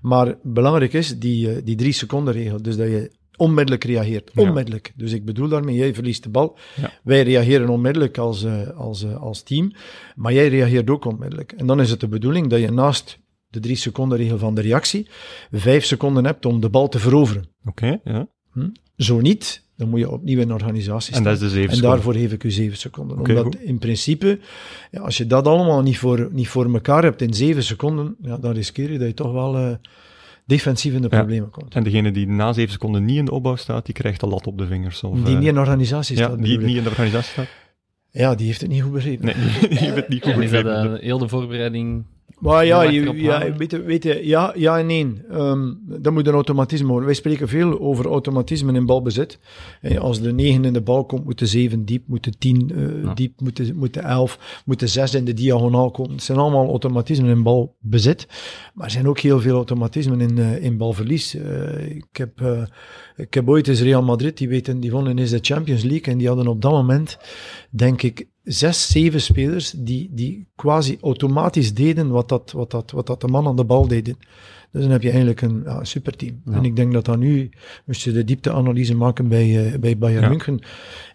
Maar 0.01 0.35
belangrijk 0.43 0.93
is 0.93 1.19
die, 1.19 1.63
die 1.63 1.75
drie 1.75 1.91
seconden 1.93 2.33
regel, 2.33 2.61
dus 2.61 2.77
dat 2.77 2.87
je 2.87 3.11
onmiddellijk 3.37 3.83
reageert. 3.83 4.31
Ja. 4.33 4.41
Onmiddellijk. 4.41 4.93
Dus 4.95 5.11
ik 5.11 5.25
bedoel 5.25 5.47
daarmee, 5.47 5.75
jij 5.75 5.93
verliest 5.93 6.23
de 6.23 6.29
bal. 6.29 6.57
Ja. 6.75 6.91
Wij 7.03 7.23
reageren 7.23 7.69
onmiddellijk 7.69 8.17
als, 8.17 8.43
eh, 8.43 8.69
als, 8.77 9.03
eh, 9.03 9.21
als 9.21 9.43
team, 9.43 9.71
maar 10.15 10.33
jij 10.33 10.47
reageert 10.47 10.89
ook 10.89 11.05
onmiddellijk. 11.05 11.51
En 11.51 11.67
dan 11.67 11.81
is 11.81 11.89
het 11.89 11.99
de 11.99 12.07
bedoeling 12.07 12.47
dat 12.47 12.59
je 12.59 12.71
naast 12.71 13.19
de 13.47 13.59
drie 13.59 13.75
seconden 13.75 14.17
regel 14.17 14.37
van 14.37 14.55
de 14.55 14.61
reactie 14.61 15.07
vijf 15.51 15.85
seconden 15.85 16.25
hebt 16.25 16.45
om 16.45 16.59
de 16.59 16.69
bal 16.69 16.89
te 16.89 16.99
veroveren. 16.99 17.49
Oké, 17.65 17.99
ja. 18.03 18.27
Zo 18.95 19.19
niet, 19.19 19.63
dan 19.75 19.89
moet 19.89 19.99
je 19.99 20.11
opnieuw 20.11 20.39
in 20.39 20.53
organisatie 20.53 21.13
En 21.13 21.19
staan. 21.19 21.33
dat 21.33 21.41
is 21.41 21.47
de 21.47 21.49
7 21.49 21.75
En 21.75 21.81
daarvoor 21.81 22.13
geef 22.13 22.31
ik 22.31 22.43
u 22.43 22.51
zeven 22.51 22.77
seconden. 22.77 23.17
Omdat 23.17 23.43
goed. 23.43 23.61
in 23.61 23.77
principe, 23.77 24.39
ja, 24.91 25.01
als 25.01 25.17
je 25.17 25.27
dat 25.27 25.47
allemaal 25.47 25.81
niet 25.81 25.97
voor, 25.97 26.29
niet 26.31 26.47
voor 26.47 26.73
elkaar 26.73 27.03
hebt 27.03 27.21
in 27.21 27.33
zeven 27.33 27.63
seconden, 27.63 28.15
ja, 28.21 28.37
dan 28.37 28.51
riskeer 28.51 28.91
je 28.91 28.97
dat 28.97 29.07
je 29.07 29.13
toch 29.13 29.31
wel 29.31 29.57
eh, 29.57 29.75
defensief 30.47 30.93
in 30.93 31.01
de 31.01 31.07
Ja. 31.11 31.17
problemen 31.17 31.49
komt. 31.49 31.75
En 31.75 31.83
degene 31.83 32.11
die 32.11 32.27
na 32.27 32.53
7 32.53 32.71
seconden 32.71 33.05
niet 33.05 33.17
in 33.17 33.25
de 33.25 33.31
opbouw 33.31 33.55
staat, 33.55 33.85
die 33.85 33.93
krijgt 33.93 34.19
de 34.19 34.27
lat 34.27 34.47
op 34.47 34.57
de 34.57 34.65
vingers. 34.67 35.03
Of, 35.03 35.17
die 35.23 35.33
eh, 35.33 35.39
niet 35.39 35.47
in 35.47 35.57
organisatie 35.59 36.17
ja, 36.17 36.23
staat. 36.25 36.37
die 36.37 36.45
bedoel 36.47 36.59
ik. 36.59 36.65
niet 36.67 36.77
in 36.77 36.83
de 36.83 36.89
organisatie 36.89 37.31
staat. 37.31 37.47
Ja, 38.11 38.35
die 38.35 38.45
heeft 38.45 38.61
het 38.61 38.69
niet 38.69 38.81
goed 38.81 38.91
begrepen. 38.93 39.25
Nee, 39.25 39.35
die 39.69 39.77
heeft 39.77 39.95
het 39.95 40.09
niet 40.09 40.23
goed 40.23 40.33
En 40.33 40.41
is 40.41 40.51
dat 40.51 40.63
begrepen. 40.63 40.97
eh, 40.97 41.03
heel 41.03 41.17
de 41.17 41.27
voorbereiding 41.27 42.05
Maar 42.39 42.65
ja, 42.65 42.81
je, 42.81 43.13
ja, 43.15 43.55
weet, 43.55 43.85
weet 43.85 44.03
je, 44.03 44.27
ja, 44.27 44.53
ja 44.55 44.79
en 44.79 44.85
nee. 44.85 45.13
Um, 45.31 45.79
dat 45.85 46.13
moet 46.13 46.27
een 46.27 46.33
automatisme 46.33 46.87
worden. 46.87 47.05
Wij 47.05 47.15
spreken 47.15 47.47
veel 47.47 47.79
over 47.79 48.05
automatisme 48.05 48.73
in 48.73 48.85
balbezit. 48.85 49.39
als 49.99 50.21
de 50.21 50.33
negen 50.33 50.65
in 50.65 50.73
de 50.73 50.81
bal 50.81 51.05
komt, 51.05 51.25
moet 51.25 51.39
de 51.39 51.45
zeven 51.45 51.85
diep, 51.85 52.03
moet 52.07 52.23
de 52.23 52.33
tien 52.37 52.71
uh, 52.75 53.15
diep, 53.15 53.41
moet 53.41 53.57
de, 53.57 53.73
moet 53.73 53.93
de 53.93 53.99
elf, 53.99 54.61
moet 54.65 54.79
de 54.79 54.87
zes 54.87 55.13
in 55.13 55.25
de 55.25 55.33
diagonaal 55.33 55.91
komen. 55.91 56.11
Het 56.11 56.23
zijn 56.23 56.37
allemaal 56.37 56.67
automatismen 56.67 57.29
in 57.29 57.43
balbezit. 57.43 58.27
Maar 58.73 58.85
er 58.85 58.91
zijn 58.91 59.07
ook 59.07 59.19
heel 59.19 59.39
veel 59.39 59.55
automatismen 59.55 60.21
in, 60.21 60.37
uh, 60.37 60.63
in 60.63 60.77
balverlies. 60.77 61.35
Uh, 61.35 61.89
ik, 61.89 62.05
heb, 62.11 62.67
ik 63.15 63.33
heb 63.33 63.49
ooit 63.49 63.67
eens 63.67 63.81
Real 63.81 64.03
Madrid, 64.03 64.37
die, 64.37 64.49
weten, 64.49 64.79
die 64.79 64.91
wonnen 64.91 65.17
is 65.17 65.29
de 65.29 65.39
Champions 65.41 65.83
League 65.83 66.13
en 66.13 66.17
die 66.17 66.27
hadden 66.27 66.47
op 66.47 66.61
dat 66.61 66.71
moment, 66.71 67.17
denk 67.69 68.01
ik, 68.01 68.27
zes, 68.47 68.87
zeven 68.87 69.21
spelers 69.21 69.73
die, 69.77 70.09
die 70.11 70.47
quasi 70.55 70.97
automatisch 71.01 71.73
deden 71.73 72.09
wat 72.09 72.29
dat, 72.29 72.51
wat, 72.51 72.71
dat, 72.71 72.91
wat 72.91 73.07
dat 73.07 73.21
de 73.21 73.27
man 73.27 73.47
aan 73.47 73.55
de 73.55 73.65
bal 73.65 73.87
deed. 73.87 74.15
Dus 74.71 74.81
dan 74.81 74.91
heb 74.91 75.01
je 75.01 75.09
eigenlijk 75.09 75.41
een 75.41 75.61
ja, 75.65 75.83
superteam. 75.83 76.41
En 76.51 76.65
ik 76.65 76.75
denk 76.75 76.93
dat 76.93 77.05
dan 77.05 77.19
nu, 77.19 77.49
als 77.87 78.03
je 78.03 78.11
de 78.11 78.23
diepteanalyse 78.23 78.95
maken 78.95 79.27
bij, 79.27 79.71
uh, 79.71 79.79
bij 79.79 79.97
Bayern 79.97 80.29
München, 80.29 80.59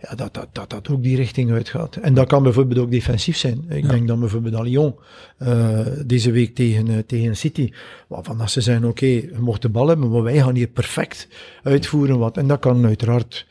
ja, 0.01 0.15
dat, 0.15 0.35
dat, 0.35 0.49
dat 0.53 0.71
dat 0.71 0.89
ook 0.89 1.03
die 1.03 1.17
richting 1.17 1.51
uitgaat. 1.51 1.97
En 1.97 2.15
dat 2.15 2.27
kan 2.27 2.43
bijvoorbeeld 2.43 2.81
ook 2.81 2.91
defensief 2.91 3.37
zijn. 3.37 3.65
Ik 3.69 3.89
denk 3.89 4.09
dat 4.09 4.21
bijvoorbeeld 4.21 4.55
al 4.55 4.63
Lyon 4.63 4.95
uh, 5.43 5.79
deze 6.07 6.31
week 6.31 6.55
tegen, 6.55 6.87
uh, 6.87 6.99
tegen 7.07 7.37
City, 7.37 7.73
waarvan 8.13 8.39
dat 8.39 8.51
ze 8.51 8.61
zeggen, 8.61 8.85
oké, 8.85 9.05
okay, 9.05 9.31
we 9.33 9.43
mochten 9.43 9.73
de 9.73 9.79
bal 9.79 9.89
hebben, 9.89 10.11
maar 10.11 10.23
wij 10.23 10.39
gaan 10.39 10.55
hier 10.55 10.67
perfect 10.67 11.29
uitvoeren 11.63 12.19
wat. 12.19 12.37
En 12.37 12.47
dat 12.47 12.59
kan 12.59 12.85
uiteraard 12.85 13.47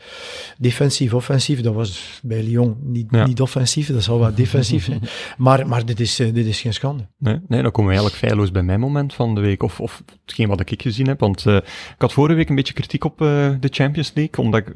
defensief, 0.57 1.13
offensief. 1.13 1.61
Dat 1.61 1.73
was 1.73 2.19
bij 2.23 2.43
Lyon 2.43 2.77
niet, 2.83 3.11
niet 3.11 3.41
offensief, 3.41 3.87
dat 3.87 4.03
zal 4.03 4.19
wel 4.19 4.35
defensief 4.35 4.85
zijn. 4.85 5.01
Maar, 5.37 5.67
maar 5.67 5.85
dit, 5.85 5.99
is, 5.99 6.15
dit 6.15 6.45
is 6.45 6.61
geen 6.61 6.73
schande. 6.73 7.07
Nee, 7.17 7.39
nee, 7.47 7.61
dan 7.61 7.71
komen 7.71 7.91
we 7.91 7.97
eigenlijk 7.97 8.25
feilloos 8.25 8.51
bij 8.51 8.63
mijn 8.63 8.79
moment 8.79 9.13
van 9.13 9.35
de 9.35 9.41
week, 9.41 9.63
of, 9.63 9.79
of 9.79 10.03
hetgeen 10.25 10.47
wat 10.47 10.59
ik 10.59 10.81
gezien 10.81 11.07
heb. 11.07 11.19
Want 11.19 11.45
uh, 11.45 11.55
ik 11.55 11.95
had 11.97 12.13
vorige 12.13 12.35
week 12.35 12.49
een 12.49 12.55
beetje 12.55 12.73
kritiek 12.73 13.03
op 13.03 13.21
uh, 13.21 13.27
de 13.59 13.67
Champions 13.71 14.11
League, 14.15 14.45
omdat 14.45 14.59
ik, 14.59 14.67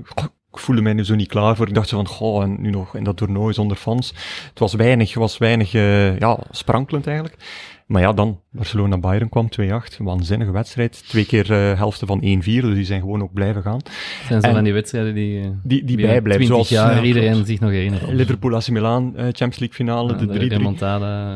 ik 0.52 0.62
voelde 0.62 0.82
mij 0.82 0.94
nu 0.94 1.06
zo 1.06 1.16
niet 1.16 1.28
klaar 1.28 1.56
voor. 1.56 1.68
Ik 1.68 1.74
dacht 1.74 1.90
zo 1.90 1.96
van, 1.96 2.08
goh, 2.08 2.44
en 2.44 2.62
nu 2.62 2.70
nog 2.70 2.96
in 2.96 3.04
dat 3.04 3.18
toernooi 3.18 3.54
zonder 3.54 3.78
fans. 3.78 4.14
Het 4.50 4.60
was 4.60 4.74
weinig, 4.74 5.14
was 5.14 5.38
weinig, 5.38 5.74
uh, 5.74 6.20
ja, 6.20 6.40
sprankelend 6.52 7.08
eigenlijk. 7.08 7.38
Maar 7.86 8.02
ja, 8.02 8.14
dan 8.14 8.42
Barcelona-Bayern 8.52 9.30
kwam 9.30 9.50
2-8. 9.62 9.98
Waanzinnige 9.98 10.52
wedstrijd. 10.52 11.08
Twee 11.08 11.26
keer 11.26 11.52
uh, 11.52 11.78
helften 11.78 12.08
van 12.08 12.22
1-4, 12.22 12.24
dus 12.44 12.62
die 12.62 12.86
zijn 12.86 13.00
gewoon 13.00 13.22
ook 13.22 13.34
blijven 13.34 13.62
gaan. 13.62 13.80
Zijn 14.28 14.42
zo 14.42 14.52
van 14.52 14.64
die 14.64 14.74
wedstrijden 14.74 15.14
die, 15.14 15.40
uh, 15.40 15.48
die, 15.64 15.84
die 15.84 15.98
bijblijven. 15.98 16.46
Zoals 16.46 16.70
jaar 16.70 16.98
uh, 16.98 17.08
iedereen 17.08 17.46
zich 17.46 17.60
nog 17.60 17.72
herinnert. 17.72 18.08
Liverpool-AC 18.08 18.70
Milan, 18.70 19.14
Champions 19.16 19.60
League 19.60 19.76
finale, 19.76 20.12
ja, 20.12 20.18
de 20.18 20.26
3-3. 20.26 20.28
De 20.28 20.48
remontada. 20.48 21.36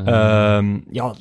Uh, 0.62 0.76
ja, 0.90 1.14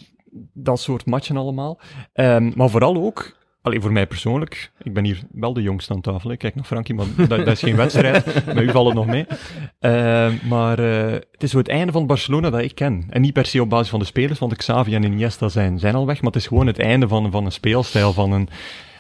dat 0.52 0.80
soort 0.80 1.06
matchen 1.06 1.36
allemaal. 1.36 1.80
Um, 2.14 2.52
maar 2.56 2.70
vooral 2.70 2.96
ook, 2.96 3.36
alleen 3.62 3.82
voor 3.82 3.92
mij 3.92 4.06
persoonlijk, 4.06 4.72
ik 4.82 4.94
ben 4.94 5.04
hier 5.04 5.20
wel 5.32 5.52
de 5.52 5.62
jongste 5.62 5.92
aan 5.92 6.00
tafel. 6.00 6.30
Ik 6.30 6.38
kijk 6.38 6.54
naar 6.54 6.64
Frankie, 6.64 6.94
maar 6.94 7.06
dat, 7.16 7.28
dat, 7.28 7.46
is 7.46 7.60
geen 7.60 7.76
wedstrijd. 7.76 8.24
Met 8.54 8.58
u 8.58 8.70
valt 8.70 8.86
het 8.86 8.94
nog 8.94 9.06
mee. 9.06 9.26
Uh, 9.80 10.30
maar 10.48 10.80
uh, 10.80 11.12
het 11.12 11.42
is 11.42 11.50
zo 11.50 11.58
het 11.58 11.68
einde 11.68 11.92
van 11.92 12.06
Barcelona 12.06 12.50
dat 12.50 12.60
ik 12.60 12.74
ken. 12.74 13.06
En 13.10 13.20
niet 13.20 13.32
per 13.32 13.46
se 13.46 13.62
op 13.62 13.68
basis 13.70 13.88
van 13.88 13.98
de 13.98 14.04
spelers, 14.04 14.38
want 14.38 14.56
Xavi 14.56 14.94
en 14.94 15.02
Iniesta 15.02 15.48
zijn, 15.48 15.78
zijn 15.78 15.94
al 15.94 16.06
weg. 16.06 16.16
Maar 16.16 16.32
het 16.32 16.40
is 16.40 16.46
gewoon 16.46 16.66
het 16.66 16.78
einde 16.78 17.08
van, 17.08 17.30
van 17.30 17.44
een 17.44 17.52
speelstijl, 17.52 18.12
van 18.12 18.32
een... 18.32 18.48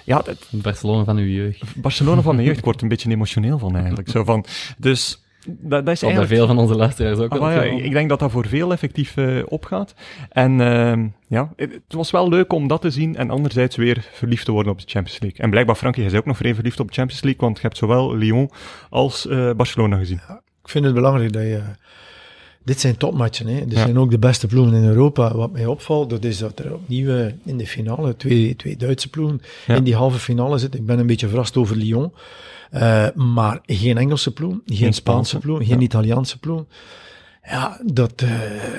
Ja, 0.04 0.22
het, 0.24 0.48
Barcelona 0.50 1.04
van 1.04 1.16
uw 1.16 1.26
jeugd. 1.26 1.62
Barcelona 1.76 2.20
van 2.20 2.34
mijn 2.34 2.46
jeugd. 2.46 2.58
Ik 2.58 2.64
word 2.64 2.82
een 2.82 2.88
beetje 2.88 3.10
emotioneel 3.10 3.58
van 3.58 3.76
eigenlijk. 3.76 4.08
Zo 4.08 4.24
van, 4.24 4.44
dus 4.78 5.22
dat, 5.60 5.86
dat 5.86 5.94
is 5.94 6.02
eigenlijk... 6.02 6.32
veel 6.32 6.46
van 6.46 6.58
onze 6.58 6.74
luisteraars 6.74 7.18
ook 7.18 7.32
ah, 7.32 7.52
ja, 7.52 7.62
Ik 7.62 7.92
denk 7.92 8.08
dat 8.08 8.18
dat 8.18 8.30
voor 8.30 8.46
veel 8.46 8.72
effectief 8.72 9.16
uh, 9.16 9.42
opgaat. 9.46 9.94
En 10.30 10.58
uh, 10.58 11.04
ja, 11.26 11.52
het 11.56 11.80
was 11.88 12.10
wel 12.10 12.28
leuk 12.28 12.52
om 12.52 12.68
dat 12.68 12.80
te 12.80 12.90
zien 12.90 13.16
en 13.16 13.30
anderzijds 13.30 13.76
weer 13.76 14.08
verliefd 14.12 14.44
te 14.44 14.52
worden 14.52 14.72
op 14.72 14.78
de 14.78 14.86
Champions 14.86 15.20
League. 15.20 15.40
En 15.40 15.50
blijkbaar, 15.50 15.76
Frankie, 15.76 16.02
jij 16.02 16.12
is 16.12 16.18
ook 16.18 16.26
nog 16.26 16.36
vrij 16.36 16.54
verliefd 16.54 16.80
op 16.80 16.88
de 16.88 16.94
Champions 16.94 17.22
League, 17.22 17.40
want 17.40 17.56
je 17.56 17.62
hebt 17.62 17.76
zowel 17.76 18.16
Lyon 18.16 18.50
als 18.90 19.26
uh, 19.26 19.50
Barcelona 19.52 19.96
gezien. 19.96 20.20
Ja, 20.28 20.40
ik 20.62 20.68
vind 20.68 20.84
het 20.84 20.94
belangrijk 20.94 21.32
dat 21.32 21.42
je... 21.42 21.60
Dit 22.64 22.80
zijn 22.80 22.96
topmatchen, 22.96 23.46
hè. 23.46 23.64
Dit 23.64 23.72
ja. 23.72 23.82
zijn 23.82 23.98
ook 23.98 24.10
de 24.10 24.18
beste 24.18 24.46
ploegen 24.46 24.74
in 24.74 24.84
Europa. 24.84 25.34
Wat 25.34 25.52
mij 25.52 25.66
opvalt, 25.66 26.10
dat 26.10 26.24
is 26.24 26.38
dat 26.38 26.58
er 26.58 26.74
opnieuw 26.74 27.30
in 27.44 27.56
de 27.56 27.66
finale 27.66 28.16
twee, 28.16 28.56
twee 28.56 28.76
Duitse 28.76 29.10
ploegen 29.10 29.40
ja. 29.66 29.74
in 29.74 29.84
die 29.84 29.94
halve 29.94 30.18
finale 30.18 30.58
zitten. 30.58 30.80
Ik 30.80 30.86
ben 30.86 30.98
een 30.98 31.06
beetje 31.06 31.28
verrast 31.28 31.56
over 31.56 31.76
Lyon. 31.76 32.12
Uh, 32.72 33.06
maar 33.14 33.60
geen 33.66 33.96
Engelse 33.96 34.32
ploeg, 34.32 34.56
geen, 34.66 34.76
geen 34.76 34.94
Spaanse 34.94 35.38
ploeg, 35.38 35.58
geen 35.58 35.78
ja. 35.78 35.84
Italiaanse 35.84 36.38
ploeg. 36.38 36.64
Ja, 37.42 37.80
dat, 37.84 38.22
uh, 38.22 38.30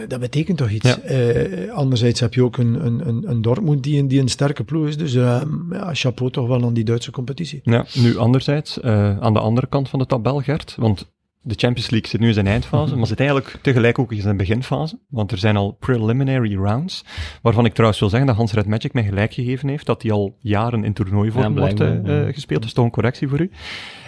dat 0.08 0.20
betekent 0.20 0.58
toch 0.58 0.70
iets. 0.70 0.98
Ja. 1.04 1.12
Uh, 1.12 1.72
anderzijds 1.72 2.20
heb 2.20 2.34
je 2.34 2.44
ook 2.44 2.58
een, 2.58 2.86
een, 2.86 3.30
een 3.30 3.42
Dortmund 3.42 3.84
die, 3.84 4.08
die 4.08 4.22
een 4.22 4.28
sterke 4.28 4.64
ploeg 4.64 4.88
is. 4.88 4.98
Dus 4.98 5.14
uh, 5.14 5.42
ja, 5.72 5.94
chapeau 5.94 6.32
toch 6.32 6.48
wel 6.48 6.64
aan 6.64 6.74
die 6.74 6.84
Duitse 6.84 7.12
competitie. 7.12 7.62
Ja, 7.64 7.86
nu 7.94 8.18
anderzijds, 8.18 8.82
aan 8.82 9.34
de 9.34 9.40
andere 9.40 9.68
kant 9.68 9.90
van 9.90 10.00
de 10.00 10.06
tabel, 10.06 10.40
Gert. 10.40 10.76
Want 10.78 11.12
de 11.42 11.56
Champions 11.58 11.90
League 11.90 12.10
zit 12.10 12.20
nu 12.20 12.28
in 12.28 12.34
zijn 12.34 12.48
eindfase, 12.48 12.96
maar 12.96 13.08
zit 13.08 13.20
eigenlijk 13.20 13.60
tegelijk 13.62 14.00
ook 14.00 14.12
in 14.12 14.22
zijn 14.22 14.38
beginfase. 14.38 15.00
Want 15.10 15.32
er 15.32 15.38
zijn 15.38 15.56
al 15.56 15.78
preliminary 15.80 16.56
rounds, 16.56 17.06
waarvan 17.42 17.66
ik 17.66 17.74
trouwens 17.74 18.00
wil 18.00 18.10
zeggen 18.10 18.28
dat 18.28 18.38
Hans 18.38 18.54
Red 18.54 18.66
Magic 18.66 18.94
mij 18.94 19.04
gelijk 19.04 19.34
gegeven 19.34 19.70
heeft, 19.70 19.86
dat 19.86 20.02
die 20.02 20.12
al 20.12 20.38
jaren 20.40 20.84
in 20.84 20.94
toernooivorm 20.94 21.54
ja, 21.54 21.60
wordt 21.60 21.80
uh, 21.82 22.06
ja. 22.06 22.32
gespeeld. 22.32 22.66
Is 22.66 22.74
toch 22.74 22.86
een 22.86 22.92
correctie 22.92 23.28
voor 23.28 23.40
u. 23.40 23.52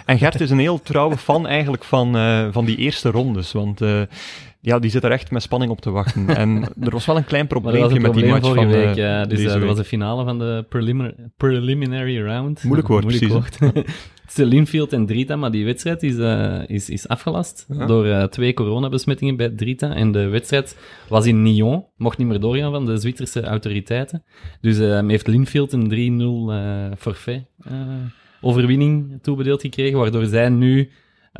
En 0.06 0.18
Gert 0.18 0.40
is 0.40 0.50
een 0.50 0.58
heel 0.58 0.82
trouwe 0.82 1.16
fan 1.16 1.46
eigenlijk 1.46 1.84
van, 1.84 2.16
uh, 2.16 2.48
van 2.50 2.64
die 2.64 2.76
eerste 2.76 3.10
rondes, 3.10 3.52
want... 3.52 3.80
Uh, 3.80 4.02
ja, 4.64 4.78
die 4.78 4.90
zit 4.90 5.04
er 5.04 5.10
echt 5.10 5.30
met 5.30 5.42
spanning 5.42 5.70
op 5.70 5.80
te 5.80 5.90
wachten. 5.90 6.36
En 6.36 6.68
er 6.80 6.90
was 6.90 7.06
wel 7.06 7.16
een 7.16 7.24
klein 7.24 7.46
probleempje 7.54 8.00
met 8.00 8.14
die 8.14 8.26
match 8.26 8.54
van 8.54 8.68
week, 8.68 8.94
ja. 8.94 9.24
Dus 9.24 9.44
dat 9.44 9.62
was 9.62 9.76
de 9.76 9.84
finale 9.84 10.24
van 10.24 10.38
de 10.38 10.64
preliminary, 10.68 11.14
preliminary 11.36 12.22
round. 12.22 12.62
Moeilijk 12.62 12.88
woord, 12.88 13.02
Moeilijk 13.02 13.56
precies. 13.58 13.84
Linfield 14.36 14.92
en 14.92 15.06
Drita, 15.06 15.36
maar 15.36 15.50
die 15.50 15.64
wedstrijd 15.64 16.02
is, 16.02 16.16
uh, 16.16 16.62
is, 16.66 16.90
is 16.90 17.08
afgelast 17.08 17.66
ja. 17.68 17.86
door 17.86 18.06
uh, 18.06 18.24
twee 18.24 18.54
coronabesmettingen 18.54 19.36
bij 19.36 19.48
Drita. 19.48 19.94
En 19.94 20.12
de 20.12 20.28
wedstrijd 20.28 20.78
was 21.08 21.26
in 21.26 21.42
Nyon, 21.42 21.84
mocht 21.96 22.18
niet 22.18 22.26
meer 22.26 22.40
doorgaan 22.40 22.70
van 22.70 22.86
de 22.86 22.96
Zwitserse 22.96 23.42
autoriteiten. 23.42 24.24
Dus 24.60 24.78
uh, 24.78 25.06
heeft 25.06 25.26
Linfield 25.26 25.72
een 25.72 26.92
3-0 26.94 26.98
forfait 26.98 27.44
overwinning 28.40 29.18
toebedeeld 29.22 29.60
gekregen, 29.60 29.98
waardoor 29.98 30.24
zij 30.24 30.48
nu 30.48 30.90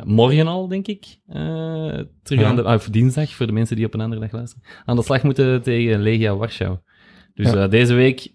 morgen 0.03 0.47
al, 0.47 0.67
denk 0.67 0.87
ik, 0.87 1.05
terug 2.23 2.41
ja. 2.41 2.45
aan 2.45 2.55
de, 2.55 2.63
of 2.63 2.89
dinsdag, 2.89 3.33
voor 3.33 3.47
de 3.47 3.51
mensen 3.51 3.75
die 3.75 3.85
op 3.85 3.93
een 3.93 4.01
andere 4.01 4.21
dag 4.21 4.31
luisteren, 4.31 4.63
aan 4.85 4.95
de 4.95 5.03
slag 5.03 5.23
moeten 5.23 5.61
tegen 5.61 6.01
Legia 6.01 6.35
Warschau. 6.35 6.77
Dus 7.33 7.51
ja. 7.51 7.67
deze 7.67 7.93
week 7.93 8.33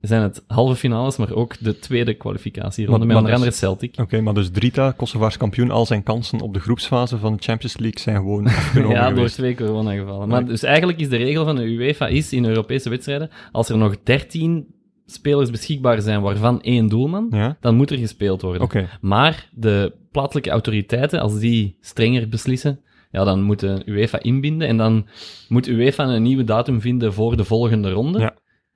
zijn 0.00 0.22
het 0.22 0.44
halve 0.46 0.74
finales, 0.74 1.16
maar 1.16 1.32
ook 1.32 1.56
de 1.60 1.78
tweede 1.78 2.14
kwalificatieronde, 2.14 3.06
met 3.06 3.16
onder 3.16 3.32
andere 3.32 3.50
Celtic. 3.50 3.90
Oké, 3.92 4.02
okay, 4.02 4.20
maar 4.20 4.34
dus 4.34 4.50
Drita, 4.50 4.90
Kosovaars 4.90 5.36
kampioen, 5.36 5.70
al 5.70 5.86
zijn 5.86 6.02
kansen 6.02 6.40
op 6.40 6.54
de 6.54 6.60
groepsfase 6.60 7.18
van 7.18 7.36
de 7.36 7.42
Champions 7.42 7.78
League 7.78 8.00
zijn 8.00 8.16
gewoon 8.16 8.46
afgenomen 8.56 8.96
Ja, 8.96 9.08
geweest. 9.08 9.36
door 9.36 9.46
twee 9.46 9.54
corona-gevallen. 9.54 10.28
Maar 10.28 10.44
dus 10.44 10.62
eigenlijk 10.62 11.00
is 11.00 11.08
de 11.08 11.16
regel 11.16 11.44
van 11.44 11.56
de 11.56 11.62
UEFA 11.62 12.06
is 12.06 12.32
in 12.32 12.44
Europese 12.44 12.88
wedstrijden, 12.88 13.30
als 13.52 13.68
er 13.68 13.78
nog 13.78 13.96
13 14.02 14.66
spelers 15.06 15.50
beschikbaar 15.50 16.00
zijn, 16.00 16.20
waarvan 16.20 16.62
één 16.62 16.88
doelman, 16.88 17.26
ja? 17.30 17.56
dan 17.60 17.76
moet 17.76 17.90
er 17.90 17.98
gespeeld 17.98 18.42
worden. 18.42 18.62
Okay. 18.62 18.88
Maar 19.00 19.48
de 19.52 19.92
plaatselijke 20.12 20.50
autoriteiten, 20.50 21.20
als 21.20 21.38
die 21.38 21.76
strenger 21.80 22.28
beslissen, 22.28 22.80
ja, 23.10 23.24
dan 23.24 23.42
moet 23.42 23.60
de 23.60 23.82
UEFA 23.86 24.22
inbinden 24.22 24.68
en 24.68 24.76
dan 24.76 25.06
moet 25.48 25.66
UEFA 25.66 26.04
een 26.04 26.22
nieuwe 26.22 26.44
datum 26.44 26.80
vinden 26.80 27.12
voor 27.12 27.36
de 27.36 27.44
volgende 27.44 27.90
ronde. 27.90 28.18
Ja. 28.18 28.34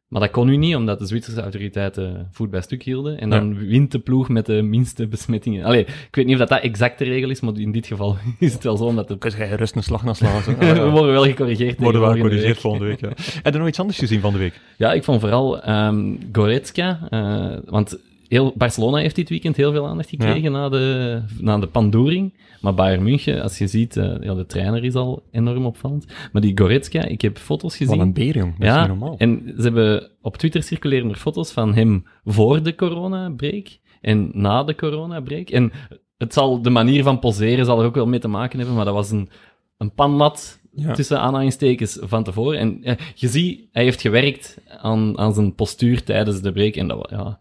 Maar 0.08 0.20
dat 0.20 0.30
kon 0.30 0.46
nu 0.46 0.56
niet, 0.56 0.76
omdat 0.76 0.98
de 0.98 1.06
Zwitserse 1.06 1.40
autoriteiten 1.40 2.28
voet 2.30 2.50
bij 2.50 2.60
stuk 2.60 2.82
hielden. 2.82 3.18
En 3.18 3.30
dan 3.30 3.48
ja. 3.48 3.66
wint 3.66 3.92
de 3.92 3.98
ploeg 3.98 4.28
met 4.28 4.46
de 4.46 4.62
minste 4.62 5.06
besmettingen. 5.06 5.64
Allee, 5.64 5.80
ik 5.80 6.08
weet 6.10 6.24
niet 6.24 6.34
of 6.34 6.40
dat, 6.40 6.48
dat 6.48 6.60
exact 6.60 6.98
de 6.98 7.04
regel 7.04 7.30
is, 7.30 7.40
maar 7.40 7.56
in 7.56 7.72
dit 7.72 7.86
geval 7.86 8.16
is 8.38 8.52
het 8.52 8.64
wel 8.64 8.76
zo. 8.76 8.84
Omdat 8.84 9.08
de... 9.08 9.16
Ga 9.18 9.44
je 9.44 9.56
rust 9.56 9.76
een 9.76 9.82
slag 9.82 10.04
naar 10.04 10.16
slaan. 10.16 10.42
We 10.58 10.90
worden 10.90 11.12
wel 11.12 11.24
gecorrigeerd. 11.24 11.80
Worden 11.80 12.00
wel 12.00 12.12
gecorrigeerd 12.12 12.58
volgende 12.58 12.86
week, 12.86 13.00
ja. 13.00 13.08
Heb 13.42 13.52
je 13.52 13.58
nog 13.58 13.68
iets 13.68 13.80
anders 13.80 13.98
gezien 13.98 14.20
van 14.20 14.32
de 14.32 14.38
week? 14.38 14.60
Ja, 14.76 14.92
ik 14.92 15.04
vond 15.04 15.20
vooral 15.20 15.68
um, 15.68 16.18
Goretzka, 16.32 17.08
uh, 17.10 17.56
want 17.64 17.98
heel, 18.28 18.52
Barcelona 18.56 18.98
heeft 18.98 19.16
dit 19.16 19.28
weekend 19.28 19.56
heel 19.56 19.72
veel 19.72 19.86
aandacht 19.86 20.08
gekregen 20.08 20.42
ja. 20.42 20.50
na, 20.50 20.68
de, 20.68 21.22
na 21.38 21.58
de 21.58 21.66
pandoering. 21.66 22.32
Maar 22.64 22.74
Bayern 22.74 23.02
München, 23.02 23.42
als 23.42 23.58
je 23.58 23.66
ziet, 23.66 23.96
uh, 23.96 24.14
ja, 24.20 24.34
de 24.34 24.46
trainer 24.46 24.84
is 24.84 24.94
al 24.94 25.22
enorm 25.30 25.66
opvallend. 25.66 26.06
Maar 26.32 26.42
die 26.42 26.58
Goretzka, 26.58 27.04
ik 27.04 27.20
heb 27.20 27.38
foto's 27.38 27.76
gezien. 27.76 27.98
Wat 27.98 28.16
een 28.16 28.30
jong. 28.30 28.58
Dat 28.58 28.66
ja, 28.66 28.74
is 28.74 28.88
niet 28.88 28.98
normaal. 28.98 29.18
En 29.18 29.54
ze 29.56 29.62
hebben 29.62 30.10
op 30.20 30.36
Twitter 30.36 30.62
circuleren 30.62 31.10
er 31.10 31.16
foto's 31.16 31.52
van 31.52 31.74
hem 31.74 32.04
voor 32.24 32.62
de 32.62 32.74
coronabreak 32.74 33.66
en 34.00 34.30
na 34.32 34.62
de 34.62 34.74
coronabreak. 34.74 35.48
En 35.48 35.72
het 36.16 36.32
zal, 36.32 36.62
de 36.62 36.70
manier 36.70 37.02
van 37.02 37.18
poseren 37.18 37.64
zal 37.64 37.80
er 37.80 37.86
ook 37.86 37.94
wel 37.94 38.06
mee 38.06 38.20
te 38.20 38.28
maken 38.28 38.58
hebben, 38.58 38.76
maar 38.76 38.84
dat 38.84 38.94
was 38.94 39.10
een, 39.10 39.28
een 39.76 39.92
panlat 39.92 40.60
ja. 40.72 40.92
tussen 40.92 41.20
aanhalingstekens 41.20 41.98
van 42.00 42.24
tevoren. 42.24 42.58
En 42.58 42.78
ja, 42.80 42.96
je 43.14 43.28
ziet, 43.28 43.68
hij 43.72 43.82
heeft 43.82 44.00
gewerkt 44.00 44.58
aan, 44.66 45.18
aan 45.18 45.34
zijn 45.34 45.54
postuur 45.54 46.04
tijdens 46.04 46.40
de 46.40 46.52
break 46.52 46.74
en 46.74 46.88
dat, 46.88 47.06
ja, 47.10 47.40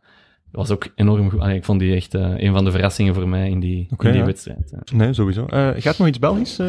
was 0.53 0.71
ook 0.71 0.87
enorm 0.95 1.29
goed. 1.29 1.43
ik 1.43 1.63
vond 1.63 1.79
die 1.79 1.95
echt 1.95 2.15
uh, 2.15 2.33
een 2.37 2.53
van 2.53 2.65
de 2.65 2.71
verrassingen 2.71 3.13
voor 3.13 3.27
mij 3.27 3.49
in 3.49 3.59
die, 3.59 3.87
in 3.99 4.11
die 4.11 4.23
wedstrijd. 4.23 4.71
Ja. 4.71 4.97
Nee, 4.97 5.13
sowieso. 5.13 5.45
Uh, 5.53 5.69
gaat 5.75 5.97
nog 5.97 6.07
iets 6.07 6.19
Belgisch? 6.19 6.59
Uh... 6.59 6.67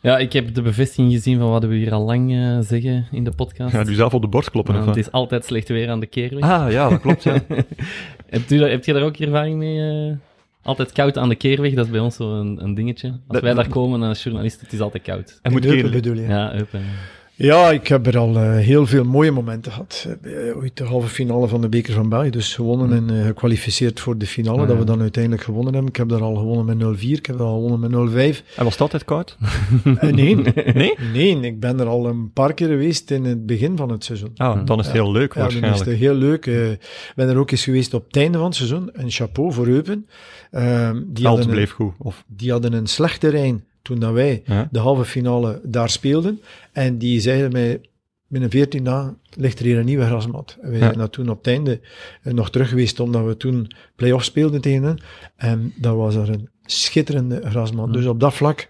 Ja, 0.00 0.18
ik 0.18 0.32
heb 0.32 0.54
de 0.54 0.62
bevestiging 0.62 1.12
gezien 1.12 1.38
van 1.38 1.50
wat 1.50 1.64
we 1.64 1.74
hier 1.74 1.92
al 1.92 2.04
lang 2.04 2.30
zeggen 2.64 3.06
in 3.10 3.24
de 3.24 3.30
podcast. 3.30 3.72
Ja, 3.72 3.86
u 3.86 3.94
zelf 3.94 4.14
op 4.14 4.22
de 4.22 4.28
borst 4.28 4.50
kloppen. 4.50 4.74
Ja, 4.74 4.86
het 4.86 4.96
is 4.96 5.12
altijd 5.12 5.44
slecht 5.44 5.68
weer 5.68 5.90
aan 5.90 6.00
de 6.00 6.06
keerweg. 6.06 6.42
Ah, 6.42 6.70
ja, 6.70 6.88
dat 6.88 7.00
klopt, 7.00 7.22
ja. 7.22 7.32
heb, 8.28 8.50
u, 8.50 8.62
heb 8.62 8.84
je 8.84 8.92
daar 8.92 9.02
ook 9.02 9.16
ervaring 9.16 9.56
mee? 9.56 10.16
Altijd 10.62 10.92
koud 10.92 11.18
aan 11.18 11.28
de 11.28 11.34
keerweg, 11.34 11.74
dat 11.74 11.84
is 11.84 11.90
bij 11.90 12.00
ons 12.00 12.16
zo 12.16 12.40
een, 12.40 12.62
een 12.62 12.74
dingetje. 12.74 13.08
Als 13.08 13.20
dat, 13.28 13.42
wij 13.42 13.54
daar 13.54 13.68
komen 13.68 14.02
als 14.02 14.22
journalist, 14.22 14.60
het 14.60 14.72
is 14.72 14.80
altijd 14.80 15.02
koud. 15.02 15.38
En 15.42 15.52
moet 15.52 15.64
je 15.64 15.90
bedoel 15.90 16.14
je? 16.14 16.26
Ja, 16.26 16.54
Eupen. 16.54 16.82
Ja, 17.38 17.70
ik 17.70 17.88
heb 17.88 18.06
er 18.06 18.18
al 18.18 18.36
uh, 18.36 18.56
heel 18.56 18.86
veel 18.86 19.04
mooie 19.04 19.30
momenten 19.30 19.72
gehad. 19.72 20.08
Uh, 20.22 20.56
ooit 20.56 20.76
de 20.76 20.84
halve 20.84 21.08
finale 21.08 21.48
van 21.48 21.60
de 21.60 21.68
Beker 21.68 21.94
van 21.94 22.08
België, 22.08 22.30
dus 22.30 22.54
gewonnen 22.54 22.92
en 22.92 23.16
uh, 23.16 23.26
gekwalificeerd 23.26 24.00
voor 24.00 24.18
de 24.18 24.26
finale, 24.26 24.62
ah, 24.62 24.68
dat 24.68 24.78
we 24.78 24.84
dan 24.84 25.00
uiteindelijk 25.00 25.42
gewonnen 25.42 25.72
hebben. 25.72 25.90
Ik 25.90 25.96
heb 25.96 26.08
daar 26.08 26.22
al 26.22 26.34
gewonnen 26.34 26.76
met 26.76 26.98
0-4, 26.98 27.00
ik 27.00 27.26
heb 27.26 27.38
daar 27.38 27.46
al 27.46 27.62
gewonnen 27.62 28.10
met 28.10 28.34
0-5. 28.34 28.42
En 28.56 28.64
was 28.64 28.72
het 28.72 28.82
altijd 28.82 29.04
koud? 29.04 29.36
nee. 30.00 30.36
nee. 30.74 30.94
Nee, 31.12 31.40
ik 31.40 31.60
ben 31.60 31.80
er 31.80 31.86
al 31.86 32.06
een 32.06 32.32
paar 32.32 32.54
keer 32.54 32.68
geweest 32.68 33.10
in 33.10 33.24
het 33.24 33.46
begin 33.46 33.76
van 33.76 33.90
het 33.90 34.04
seizoen. 34.04 34.32
Ah, 34.36 34.66
dan 34.66 34.78
is 34.78 34.84
het 34.84 34.94
heel 34.94 35.12
leuk 35.12 35.34
waarschijnlijk. 35.34 35.74
Ja, 35.74 35.84
dan 35.84 35.86
is 35.86 35.92
het 35.92 36.08
heel 36.08 36.14
leuk. 36.14 36.46
Ik 36.46 37.14
ben 37.14 37.28
er 37.28 37.36
ook 37.36 37.50
eens 37.50 37.64
geweest 37.64 37.94
op 37.94 38.06
het 38.06 38.16
einde 38.16 38.38
van 38.38 38.46
het 38.46 38.56
seizoen. 38.56 38.90
Een 38.92 39.10
chapeau 39.10 39.52
voor 39.52 39.66
Eupen. 39.66 40.06
die 41.06 41.26
hadden 41.26 41.46
bleef 41.46 41.70
goed. 41.70 41.92
Of? 41.98 42.24
Die 42.26 42.50
hadden 42.50 42.72
een 42.72 42.86
slecht 42.86 43.20
terrein 43.20 43.64
toen 43.86 43.98
dat 43.98 44.12
wij 44.12 44.42
de 44.70 44.78
halve 44.78 45.04
finale 45.04 45.60
daar 45.64 45.90
speelden. 45.90 46.40
En 46.72 46.98
die 46.98 47.20
zeiden 47.20 47.52
mij, 47.52 47.80
binnen 48.26 48.50
14 48.50 48.84
dagen 48.84 49.18
ligt 49.34 49.58
er 49.58 49.64
hier 49.64 49.78
een 49.78 49.84
nieuwe 49.84 50.04
grasmat. 50.04 50.56
En 50.60 50.70
wij 50.70 50.78
zijn 50.78 50.98
dat 50.98 51.12
toen 51.12 51.28
op 51.28 51.36
het 51.36 51.46
einde 51.46 51.80
eh, 52.22 52.32
nog 52.32 52.50
terug 52.50 52.68
geweest, 52.68 53.00
omdat 53.00 53.24
we 53.24 53.36
toen 53.36 53.70
play-off 53.96 54.24
speelden 54.24 54.60
tegen 54.60 54.82
hen. 54.82 54.98
En 55.36 55.72
dat 55.76 55.96
was 55.96 56.14
er 56.14 56.28
een 56.28 56.48
schitterende 56.62 57.40
grasmat. 57.44 57.92
Dus 57.92 58.06
op 58.06 58.20
dat 58.20 58.34
vlak 58.34 58.68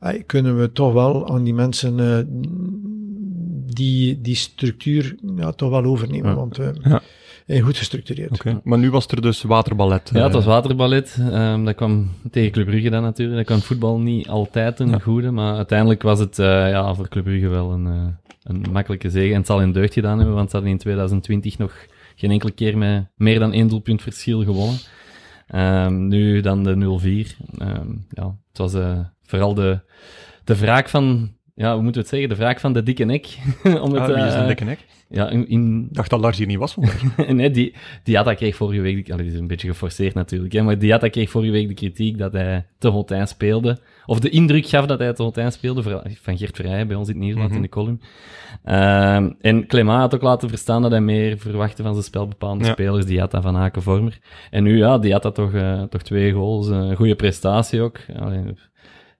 eh, 0.00 0.22
kunnen 0.26 0.58
we 0.58 0.72
toch 0.72 0.92
wel 0.92 1.28
aan 1.28 1.44
die 1.44 1.54
mensen 1.54 1.98
uh, 1.98 2.18
die, 3.74 4.20
die 4.20 4.34
structuur 4.34 5.14
ja, 5.36 5.52
toch 5.52 5.70
wel 5.70 5.84
overnemen. 5.84 6.34
Want 6.34 6.58
uh, 6.58 6.68
goed 7.60 7.76
gestructureerd. 7.76 8.32
Okay. 8.32 8.60
Maar 8.64 8.78
nu 8.78 8.90
was 8.90 9.06
er 9.06 9.22
dus 9.22 9.42
waterballet. 9.42 10.10
Ja, 10.12 10.22
het 10.22 10.32
was 10.32 10.44
waterballet. 10.44 11.18
Um, 11.20 11.64
dat 11.64 11.74
kwam 11.74 12.10
tegen 12.30 12.50
Club 12.50 12.66
Brugge 12.66 12.90
dan 12.90 13.02
natuurlijk. 13.02 13.36
Dat 13.36 13.46
kan 13.46 13.60
voetbal 13.60 13.98
niet 13.98 14.28
altijd 14.28 14.80
een 14.80 15.00
goede, 15.00 15.30
maar 15.30 15.56
uiteindelijk 15.56 16.02
was 16.02 16.18
het 16.18 16.38
uh, 16.38 16.46
ja, 16.46 16.94
voor 16.94 17.08
Club 17.08 17.24
Brugge 17.24 17.48
wel 17.48 17.72
een, 17.72 17.86
uh, 17.86 18.06
een 18.42 18.64
makkelijke 18.72 19.10
zege. 19.10 19.32
En 19.32 19.38
het 19.38 19.46
zal 19.46 19.60
in 19.60 19.72
deugd 19.72 19.92
gedaan 19.92 20.16
hebben, 20.16 20.34
want 20.34 20.50
ze 20.50 20.56
hadden 20.56 20.74
in 20.74 20.78
2020 20.78 21.58
nog 21.58 21.86
geen 22.16 22.30
enkele 22.30 22.52
keer 22.52 22.78
met 22.78 23.06
meer 23.16 23.38
dan 23.38 23.52
één 23.52 23.68
doelpunt 23.68 24.02
verschil 24.02 24.44
gewonnen. 24.44 24.78
Um, 25.54 26.08
nu 26.08 26.40
dan 26.40 26.62
de 26.62 26.74
0-4. 26.74 26.78
Um, 26.78 27.24
ehm, 27.58 27.88
ja, 28.10 28.36
het 28.48 28.58
was 28.58 28.74
uh, 28.74 28.98
vooral 29.22 29.54
de, 29.54 29.80
de 30.44 30.56
wraak 30.56 30.88
van 30.88 31.32
ja, 31.62 31.72
hoe 31.72 31.82
moeten 31.82 32.02
we 32.02 32.08
het 32.08 32.16
zeggen? 32.18 32.28
De 32.28 32.34
wraak 32.34 32.60
van 32.60 32.72
de 32.72 32.82
dikke 32.82 33.04
nek. 33.04 33.26
Om 33.64 33.92
het, 33.92 34.00
ah, 34.00 34.06
wie 34.06 34.24
is 34.24 34.34
een 34.34 34.46
dikke 34.46 34.64
nek? 34.64 34.78
Ja, 35.08 35.28
in... 35.30 35.86
Ik 35.88 35.94
dacht 35.94 36.10
dat 36.10 36.20
Lars 36.20 36.38
hier 36.38 36.46
niet 36.46 36.58
was 36.58 36.72
vandaag. 36.72 37.16
nee, 37.28 37.50
die, 37.50 37.74
Diatta 38.02 38.34
kreeg 38.34 38.56
vorige 38.56 38.80
week... 38.80 39.10
Allee, 39.10 39.24
die 39.24 39.34
is 39.34 39.40
een 39.40 39.46
beetje 39.46 39.68
geforceerd 39.68 40.14
natuurlijk, 40.14 40.52
hè, 40.52 40.62
maar 40.62 40.78
Diatta 40.78 41.08
kreeg 41.08 41.30
vorige 41.30 41.52
week 41.52 41.68
de 41.68 41.74
kritiek 41.74 42.18
dat 42.18 42.32
hij 42.32 42.66
te 42.78 42.88
Hotijn 42.88 43.28
speelde. 43.28 43.78
Of 44.06 44.20
de 44.20 44.28
indruk 44.28 44.66
gaf 44.66 44.86
dat 44.86 44.98
hij 44.98 45.12
te 45.12 45.22
Hotijn 45.22 45.52
speelde, 45.52 46.02
van 46.22 46.38
Gert 46.38 46.56
Vrij 46.56 46.86
bij 46.86 46.96
ons 46.96 47.08
in 47.08 47.14
het 47.14 47.22
Nieuwsblad 47.22 47.48
mm 47.48 47.56
in 47.56 47.62
de 47.62 47.68
column. 47.68 48.00
Uh, 48.64 49.14
en 49.40 49.66
Clément 49.66 49.98
had 49.98 50.14
ook 50.14 50.22
laten 50.22 50.48
verstaan 50.48 50.82
dat 50.82 50.90
hij 50.90 51.00
meer 51.00 51.38
verwachtte 51.38 51.82
van 51.82 51.92
zijn 51.92 52.04
spelbepalende 52.04 52.64
ja. 52.64 52.72
spelers, 52.72 53.06
Diatta 53.06 53.42
van 53.42 53.54
Haken-Vormer. 53.54 54.18
En 54.50 54.62
nu, 54.62 54.78
ja, 54.78 54.98
Diatta 54.98 55.30
toch, 55.30 55.52
uh, 55.52 55.82
toch 55.82 56.02
twee 56.02 56.32
goals, 56.32 56.66
een 56.66 56.96
goede 56.96 57.14
prestatie 57.14 57.80
ook. 57.80 57.98
Allee, 58.18 58.42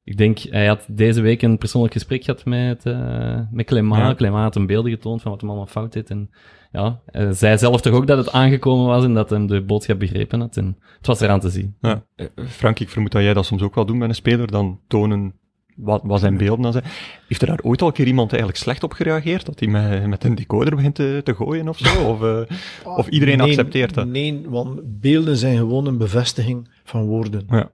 ik 0.04 0.16
denk, 0.16 0.38
hij 0.38 0.66
had 0.66 0.86
deze 0.88 1.20
week 1.20 1.42
een 1.42 1.58
persoonlijk 1.58 1.92
gesprek 1.92 2.24
gehad 2.24 2.44
met, 2.44 2.86
uh, 2.86 3.40
met 3.50 3.66
Clément. 3.66 4.02
Ja. 4.02 4.14
Clément 4.14 4.42
had 4.42 4.54
hem 4.54 4.66
beelden 4.66 4.90
getoond 4.90 5.22
van 5.22 5.30
wat 5.30 5.40
hem 5.40 5.50
allemaal 5.50 5.68
fout 5.68 5.92
deed. 5.92 6.10
En 6.10 6.30
ja, 6.72 7.00
hij 7.06 7.32
zei 7.32 7.58
zelf 7.58 7.80
toch 7.80 7.92
ook 7.92 8.06
dat 8.06 8.18
het 8.18 8.32
aangekomen 8.32 8.86
was 8.86 9.04
en 9.04 9.14
dat 9.14 9.30
hem 9.30 9.46
de 9.46 9.62
boodschap 9.62 9.98
begrepen 9.98 10.40
had. 10.40 10.56
En 10.56 10.78
het 10.96 11.06
was 11.06 11.20
eraan 11.20 11.40
te 11.40 11.50
zien. 11.50 11.76
Ja. 11.80 12.04
Eh, 12.16 12.26
Frank, 12.46 12.78
ik 12.80 12.88
vermoed 12.88 13.12
dat 13.12 13.22
jij 13.22 13.34
dat 13.34 13.46
soms 13.46 13.62
ook 13.62 13.74
wel 13.74 13.86
doet 13.86 13.96
met 13.96 14.08
een 14.08 14.14
speler, 14.14 14.50
dan 14.50 14.80
tonen 14.88 15.34
wat, 15.76 16.00
wat 16.04 16.20
zijn 16.20 16.36
beelden 16.36 16.62
dan 16.62 16.72
zijn. 16.72 16.84
Heeft 17.28 17.42
er 17.42 17.46
daar 17.46 17.60
ooit 17.62 17.82
al 17.82 17.86
een 17.86 17.92
keer 17.92 18.06
iemand 18.06 18.30
eigenlijk 18.30 18.62
slecht 18.62 18.82
op 18.82 18.92
gereageerd? 18.92 19.46
Dat 19.46 19.58
hij 19.60 19.68
met, 19.68 20.06
met 20.06 20.24
een 20.24 20.34
decoder 20.34 20.76
begint 20.76 20.94
te, 20.94 21.20
te 21.24 21.34
gooien 21.34 21.68
of 21.68 21.78
zo? 21.78 22.04
Of, 22.10 22.22
uh, 22.22 22.40
of 22.84 23.08
iedereen 23.08 23.40
accepteert 23.40 23.94
dat? 23.94 24.06
Nee, 24.06 24.42
want 24.48 24.80
beelden 25.00 25.36
zijn 25.36 25.56
gewoon 25.56 25.86
een 25.86 25.98
bevestiging 25.98 26.68
van 26.84 27.04
woorden. 27.04 27.46
Ja. 27.48 27.70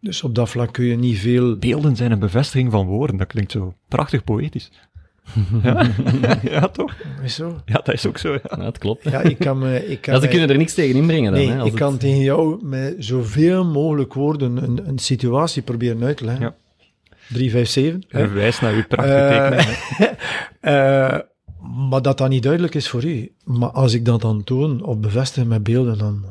Dus 0.00 0.22
op 0.22 0.34
dat 0.34 0.48
vlak 0.48 0.72
kun 0.72 0.84
je 0.84 0.96
niet 0.96 1.18
veel... 1.18 1.56
Beelden 1.56 1.96
zijn 1.96 2.12
een 2.12 2.18
bevestiging 2.18 2.70
van 2.70 2.86
woorden. 2.86 3.16
Dat 3.16 3.26
klinkt 3.26 3.52
zo 3.52 3.74
prachtig 3.88 4.24
poëtisch. 4.24 4.70
ja? 5.62 5.90
ja, 6.42 6.68
toch? 6.68 6.94
Is 7.22 7.34
zo? 7.34 7.60
Ja, 7.64 7.74
dat 7.74 7.94
is 7.94 8.06
ook 8.06 8.18
zo, 8.18 8.32
ja. 8.32 8.56
dat 8.56 8.78
klopt. 8.78 9.10
Ja, 9.10 9.20
ik 9.20 9.38
kan 9.38 9.58
me... 9.58 9.88
Ik 9.88 10.00
kan 10.00 10.14
ja, 10.14 10.20
ze 10.20 10.28
kunnen 10.28 10.50
er 10.50 10.56
niks 10.56 10.74
tegen 10.74 10.96
inbrengen 10.96 11.32
dan, 11.32 11.40
Nee, 11.40 11.50
hè, 11.50 11.64
ik 11.64 11.74
kan 11.74 11.98
tegen 11.98 12.20
jou 12.20 12.66
met 12.66 12.94
zoveel 12.98 13.64
mogelijk 13.64 14.14
woorden 14.14 14.62
een, 14.62 14.88
een 14.88 14.98
situatie 14.98 15.62
proberen 15.62 16.04
uit 16.04 16.16
te 16.16 16.24
leggen. 16.24 16.44
Ja. 16.44 16.54
3, 17.28 17.50
5, 17.50 17.68
7. 17.68 18.04
En 18.08 18.34
wijs 18.34 18.60
naar 18.60 18.72
uw 18.72 18.86
prachtige 18.86 19.16
uh, 19.16 19.48
tekening. 19.48 19.78
uh, 20.62 21.18
maar 21.90 22.02
dat 22.02 22.18
dat 22.18 22.28
niet 22.28 22.42
duidelijk 22.42 22.74
is 22.74 22.88
voor 22.88 23.04
u. 23.04 23.32
Maar 23.44 23.70
als 23.70 23.94
ik 23.94 24.04
dat 24.04 24.20
dan 24.20 24.44
toon 24.44 24.82
of 24.82 24.98
bevestig 24.98 25.44
met 25.44 25.62
beelden, 25.62 25.98
dan, 25.98 26.24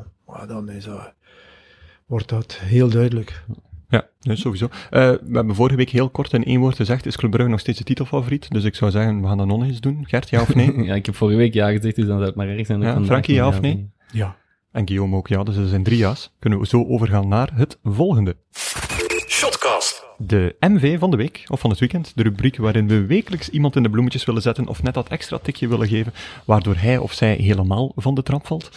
dan 0.46 0.70
is 0.70 0.84
dat 0.84 1.12
wordt 2.08 2.28
dat 2.28 2.58
heel 2.62 2.88
duidelijk. 2.88 3.44
Ja, 3.88 4.08
dus 4.20 4.40
sowieso. 4.40 4.64
Uh, 4.64 4.70
we 4.90 5.20
hebben 5.32 5.54
vorige 5.54 5.76
week 5.76 5.90
heel 5.90 6.10
kort 6.10 6.32
in 6.32 6.44
één 6.44 6.60
woord 6.60 6.76
gezegd, 6.76 7.06
is 7.06 7.16
Club 7.16 7.30
Brugge 7.30 7.50
nog 7.50 7.60
steeds 7.60 7.78
de 7.78 7.84
titelfavoriet? 7.84 8.50
Dus 8.50 8.64
ik 8.64 8.74
zou 8.74 8.90
zeggen, 8.90 9.20
we 9.20 9.26
gaan 9.26 9.38
dat 9.38 9.46
nog 9.46 9.62
eens 9.62 9.80
doen. 9.80 10.06
Gert, 10.08 10.30
ja 10.30 10.40
of 10.40 10.54
nee? 10.54 10.82
ja, 10.88 10.94
ik 10.94 11.06
heb 11.06 11.14
vorige 11.14 11.38
week 11.38 11.54
ja 11.54 11.70
gezegd, 11.70 11.96
dus 11.96 12.06
dan 12.06 12.16
zou 12.16 12.26
het 12.26 12.34
maar 12.34 12.48
erg 12.48 12.66
zijn. 12.66 12.80
Ja, 12.80 13.04
Frankie, 13.04 13.34
ja 13.34 13.46
of 13.46 13.60
nee? 13.60 13.90
Ja. 14.12 14.36
En 14.72 14.86
Guillaume 14.86 15.16
ook, 15.16 15.28
ja. 15.28 15.42
Dus 15.42 15.56
er 15.56 15.68
zijn 15.68 15.82
drie 15.82 15.98
ja's. 15.98 16.34
Kunnen 16.38 16.58
we 16.58 16.66
zo 16.66 16.84
overgaan 16.86 17.28
naar 17.28 17.50
het 17.54 17.78
volgende. 17.82 18.36
Shotcast. 19.28 20.07
De 20.20 20.56
MV 20.60 20.98
van 20.98 21.10
de 21.10 21.16
week, 21.16 21.44
of 21.48 21.60
van 21.60 21.70
het 21.70 21.78
weekend. 21.78 22.12
De 22.14 22.22
rubriek 22.22 22.56
waarin 22.56 22.88
we 22.88 23.06
wekelijks 23.06 23.48
iemand 23.48 23.76
in 23.76 23.82
de 23.82 23.90
bloemetjes 23.90 24.24
willen 24.24 24.42
zetten 24.42 24.66
of 24.66 24.82
net 24.82 24.94
dat 24.94 25.08
extra 25.08 25.38
tikje 25.38 25.68
willen 25.68 25.88
geven, 25.88 26.12
waardoor 26.44 26.76
hij 26.76 26.98
of 26.98 27.12
zij 27.12 27.34
helemaal 27.34 27.92
van 27.96 28.14
de 28.14 28.22
trap 28.22 28.46
valt. 28.46 28.70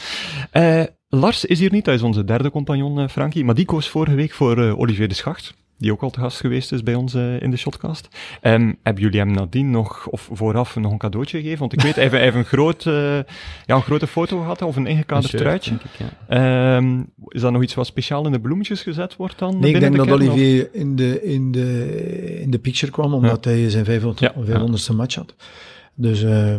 Uh, 0.53 0.83
Lars 1.07 1.45
is 1.45 1.59
hier 1.59 1.71
niet, 1.71 1.85
hij 1.85 1.95
is 1.95 2.01
onze 2.01 2.23
derde 2.23 2.51
compagnon, 2.51 2.99
uh, 2.99 3.07
Frankie, 3.07 3.45
maar 3.45 3.55
die 3.55 3.65
koos 3.65 3.89
vorige 3.89 4.15
week 4.15 4.31
voor 4.31 4.57
uh, 4.57 4.79
Olivier 4.79 5.07
de 5.07 5.13
Schacht, 5.13 5.53
die 5.81 5.91
ook 5.91 6.01
al 6.01 6.09
te 6.09 6.19
gast 6.19 6.39
geweest 6.39 6.71
is 6.71 6.83
bij 6.83 6.95
ons 6.95 7.13
uh, 7.13 7.41
in 7.41 7.51
de 7.51 7.57
shotcast. 7.57 8.07
Um, 8.41 8.77
hebben 8.83 9.03
jullie 9.03 9.19
hem 9.19 9.31
nadien 9.31 9.71
nog, 9.71 10.07
of 10.07 10.29
vooraf, 10.31 10.75
nog 10.75 10.91
een 10.91 10.97
cadeautje 10.97 11.37
gegeven? 11.37 11.59
Want 11.59 11.73
ik 11.73 11.81
weet, 11.81 11.95
hij 11.95 12.07
heeft, 12.19 12.35
een, 12.35 12.45
groot, 12.45 12.83
ja, 12.83 13.25
een 13.65 13.81
grote 13.81 14.07
foto 14.07 14.39
gehad, 14.39 14.61
of 14.61 14.75
een 14.75 14.87
ingekaderd 14.87 15.37
truitje. 15.37 15.73
Ik, 15.73 16.07
ja. 16.29 16.77
um, 16.77 17.09
is 17.27 17.41
dat 17.41 17.51
nog 17.51 17.63
iets 17.63 17.73
wat 17.73 17.85
speciaal 17.85 18.25
in 18.25 18.31
de 18.31 18.39
bloemetjes 18.39 18.81
gezet 18.81 19.15
wordt 19.15 19.39
dan? 19.39 19.59
Nee, 19.59 19.73
ik 19.73 19.79
denk 19.79 19.95
dat 19.95 20.11
Olivier 20.11 20.69
in 20.71 20.95
de, 20.95 21.23
in, 21.23 21.51
de, 21.51 22.41
in 22.41 22.51
de 22.51 22.59
picture 22.59 22.91
kwam, 22.91 23.13
omdat 23.13 23.45
ja. 23.45 23.51
hij 23.51 23.69
zijn 23.69 23.85
500, 23.85 24.19
ja, 24.19 24.33
500ste 24.33 24.95
match 24.95 25.15
had. 25.15 25.35
Dus 25.95 26.23
uh, 26.23 26.55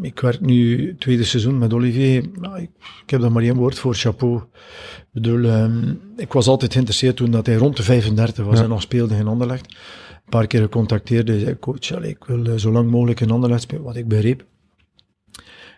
ik 0.00 0.20
werk 0.20 0.40
nu 0.40 0.94
tweede 0.98 1.24
seizoen 1.24 1.58
met 1.58 1.72
Olivier. 1.72 2.24
Nou, 2.40 2.56
ik, 2.56 2.70
ik, 3.02 3.10
heb 3.10 3.20
daar 3.20 3.32
maar 3.32 3.42
één 3.42 3.56
woord 3.56 3.78
voor, 3.78 3.94
chapeau. 3.94 4.36
Ik 4.36 5.06
bedoel, 5.12 5.44
um, 5.44 6.00
ik 6.16 6.32
was 6.32 6.46
altijd 6.46 6.72
geïnteresseerd 6.72 7.16
toen 7.16 7.30
dat 7.30 7.46
hij 7.46 7.54
rond 7.54 7.76
de 7.76 7.82
35 7.82 8.44
was 8.44 8.58
ja. 8.58 8.62
en 8.62 8.68
nog 8.68 8.82
speelde 8.82 9.16
in 9.16 9.26
Anderlecht. 9.26 9.66
Een 9.66 10.30
paar 10.30 10.46
keer 10.46 10.60
gecontacteerd 10.60 11.28
en 11.28 11.40
zei, 11.40 11.58
coach, 11.58 11.92
allez, 11.92 12.10
ik 12.10 12.24
wil 12.24 12.46
uh, 12.46 12.54
zo 12.54 12.72
lang 12.72 12.90
mogelijk 12.90 13.20
in 13.20 13.30
Anderlecht 13.30 13.62
spelen, 13.62 13.82
wat 13.82 13.96
ik 13.96 14.08
begreep. 14.08 14.44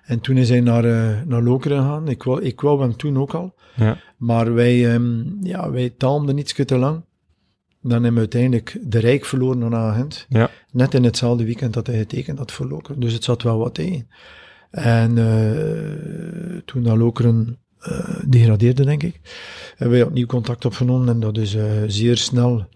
En 0.04 0.20
toen 0.20 0.36
is 0.36 0.48
hij 0.48 0.60
naar, 0.60 0.84
uh, 0.84 1.20
naar 1.26 1.42
Lokeren 1.42 1.78
gegaan. 1.78 2.08
Ik 2.08 2.22
wou, 2.22 2.42
ik 2.42 2.60
wou 2.60 2.80
hem 2.80 2.96
toen 2.96 3.18
ook 3.18 3.34
al. 3.34 3.54
Ja. 3.74 3.98
Maar 4.16 4.54
wij, 4.54 4.94
um, 4.94 5.38
ja, 5.42 5.70
wij 5.70 5.94
iets 6.34 6.54
te 6.54 6.76
lang. 6.76 7.02
Dan 7.82 7.92
hebben 7.92 8.12
we 8.12 8.18
uiteindelijk 8.18 8.78
de 8.82 8.98
Rijk 8.98 9.24
verloren 9.24 9.64
aan 9.64 9.74
agent. 9.74 10.26
Ja. 10.28 10.50
Net 10.72 10.94
in 10.94 11.04
hetzelfde 11.04 11.44
weekend 11.44 11.74
dat 11.74 11.86
hij 11.86 11.98
getekend 11.98 12.38
had 12.38 12.52
voor 12.52 12.66
Lokeren. 12.66 13.00
Dus 13.00 13.12
het 13.12 13.24
zat 13.24 13.42
wel 13.42 13.58
wat 13.58 13.78
in. 13.78 14.08
En 14.70 15.16
uh, 15.16 16.58
toen 16.64 16.82
dat 16.82 16.96
Lokeren 16.96 17.58
uh, 17.88 18.20
degradeerde, 18.26 18.84
denk 18.84 19.02
ik, 19.02 19.20
hebben 19.76 19.98
wij 19.98 20.06
opnieuw 20.06 20.26
contact 20.26 20.64
opgenomen. 20.64 21.08
En 21.08 21.20
dat 21.20 21.38
is 21.38 21.54
uh, 21.54 21.64
zeer 21.86 22.16
snel 22.16 22.66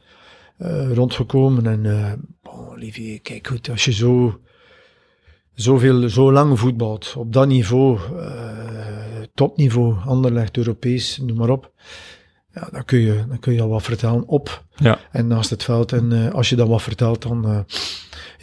rondgekomen. 0.93 1.67
En 1.67 1.83
bon, 2.43 2.69
Olivier, 2.69 3.21
kijk 3.21 3.47
goed, 3.47 3.71
als 3.71 3.85
je 3.85 3.93
zo, 3.93 4.41
zoveel, 5.55 6.09
zo 6.09 6.33
lang 6.33 6.59
voetbalt, 6.59 7.15
op 7.17 7.33
dat 7.33 7.47
niveau, 7.47 7.99
topniveau, 9.35 9.97
Anderlecht, 10.05 10.57
Europees, 10.57 11.19
noem 11.19 11.37
maar 11.37 11.51
op 11.51 11.73
ja, 12.55 12.69
dan 12.73 12.85
kun 12.85 12.99
je, 12.99 13.25
dan 13.29 13.39
kun 13.39 13.53
je 13.53 13.63
al 13.63 13.69
wat 13.69 13.83
vertellen 13.83 14.27
op 14.27 14.63
ja. 14.77 14.99
en 15.11 15.27
naast 15.27 15.51
het 15.51 15.63
veld. 15.63 15.93
En 15.93 16.11
uh, 16.11 16.31
als 16.31 16.49
je 16.49 16.57
dan 16.57 16.69
wat 16.69 16.83
vertelt, 16.83 17.23
dan, 17.23 17.51
uh, 17.51 17.59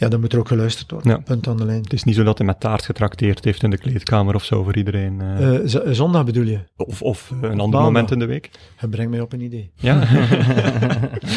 Ja, 0.00 0.08
dan 0.08 0.20
moet 0.20 0.32
er 0.32 0.38
ook 0.38 0.48
geluisterd 0.48 0.90
worden. 0.90 1.10
Ja. 1.12 1.18
Punt 1.18 1.48
aan 1.48 1.56
de 1.56 1.64
lijn. 1.64 1.82
Het 1.82 1.92
is 1.92 2.04
niet 2.04 2.14
zo 2.14 2.22
dat 2.22 2.38
hij 2.38 2.46
met 2.46 2.60
taart 2.60 2.84
getrakteerd 2.84 3.44
heeft 3.44 3.62
in 3.62 3.70
de 3.70 3.78
kleedkamer 3.78 4.34
of 4.34 4.44
zo 4.44 4.62
voor 4.62 4.76
iedereen. 4.76 5.20
eh, 5.20 5.54
Eh, 5.54 5.60
z- 5.64 5.84
zondag 5.90 6.24
bedoel 6.24 6.44
je? 6.44 6.58
of 6.76 7.02
of 7.02 7.30
eh, 7.42 7.50
een 7.50 7.60
ander 7.60 7.80
moment 7.80 8.10
in 8.10 8.18
de 8.18 8.26
week. 8.26 8.50
Je 8.80 8.88
brengt 8.88 9.10
mij 9.10 9.20
op 9.20 9.32
een 9.32 9.40
idee. 9.40 9.70
Ja. 9.74 10.02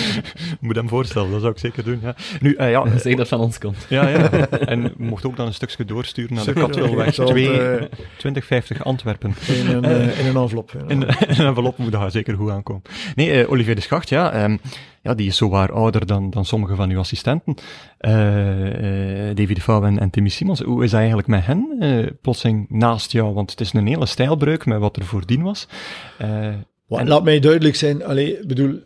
Moet 0.59 0.75
hem 0.75 0.87
voorstellen, 0.89 1.31
dat 1.31 1.39
zou 1.39 1.51
ik 1.53 1.59
zeker 1.59 1.83
doen. 1.83 1.99
Ja. 2.01 2.15
Nu, 2.39 2.55
eh, 2.55 2.69
ja, 2.71 2.97
Zeg 2.97 3.15
dat 3.15 3.27
van 3.27 3.39
ons 3.39 3.57
komt. 3.57 3.85
ja, 3.89 4.07
ja. 4.07 4.29
En 4.73 4.93
mocht 4.97 5.25
ook 5.25 5.35
dan 5.35 5.45
een 5.47 5.53
stukje 5.53 5.85
doorsturen 5.85 6.35
naar 6.35 6.45
de 6.45 6.53
Katwilweg 6.53 7.07
ik 7.07 7.13
zal 7.13 7.25
het, 7.25 7.33
2, 7.35 7.61
eh, 7.61 7.81
2050 8.17 8.83
Antwerpen. 8.83 9.33
In 9.47 9.67
een, 9.67 9.83
eh, 9.83 10.19
in 10.19 10.25
een 10.25 10.35
envelop. 10.35 10.71
In, 10.87 11.01
in 11.01 11.07
een 11.27 11.45
envelop 11.45 11.77
moet 11.77 11.91
daar 11.91 12.11
zeker 12.11 12.35
goed 12.35 12.49
aankomen. 12.49 12.81
Nee, 13.15 13.31
eh, 13.43 13.51
Olivier 13.51 13.75
de 13.75 13.81
Schacht, 13.81 14.09
ja, 14.09 14.31
ehm, 14.31 14.57
ja, 15.03 15.13
die 15.13 15.27
is 15.27 15.37
zo 15.37 15.49
waar 15.49 15.71
ouder 15.71 16.05
dan, 16.05 16.29
dan 16.29 16.45
sommige 16.45 16.75
van 16.75 16.89
uw 16.89 16.99
assistenten. 16.99 17.55
Eh, 17.97 19.29
eh, 19.29 19.35
David 19.35 19.55
de 19.55 19.61
Vouw 19.61 19.83
en, 19.83 19.99
en 19.99 20.09
Timmy 20.09 20.29
Simons. 20.29 20.59
Hoe 20.61 20.83
is 20.83 20.89
dat 20.89 20.99
eigenlijk 20.99 21.27
met 21.27 21.45
hen 21.45 21.75
eh, 21.79 22.05
plotseling 22.21 22.65
naast 22.69 23.11
jou? 23.11 23.33
Want 23.33 23.51
het 23.51 23.61
is 23.61 23.73
een 23.73 23.87
hele 23.87 24.05
stijlbreuk 24.05 24.65
met 24.65 24.79
wat 24.79 24.95
er 24.97 25.05
voordien 25.05 25.41
was. 25.41 25.67
Eh, 26.17 26.53
Wa- 26.87 26.99
En- 26.99 27.07
Laat 27.07 27.23
mij 27.23 27.39
duidelijk 27.39 27.75
zijn. 27.75 28.03
Allee, 28.03 28.45
bedoel, 28.47 28.79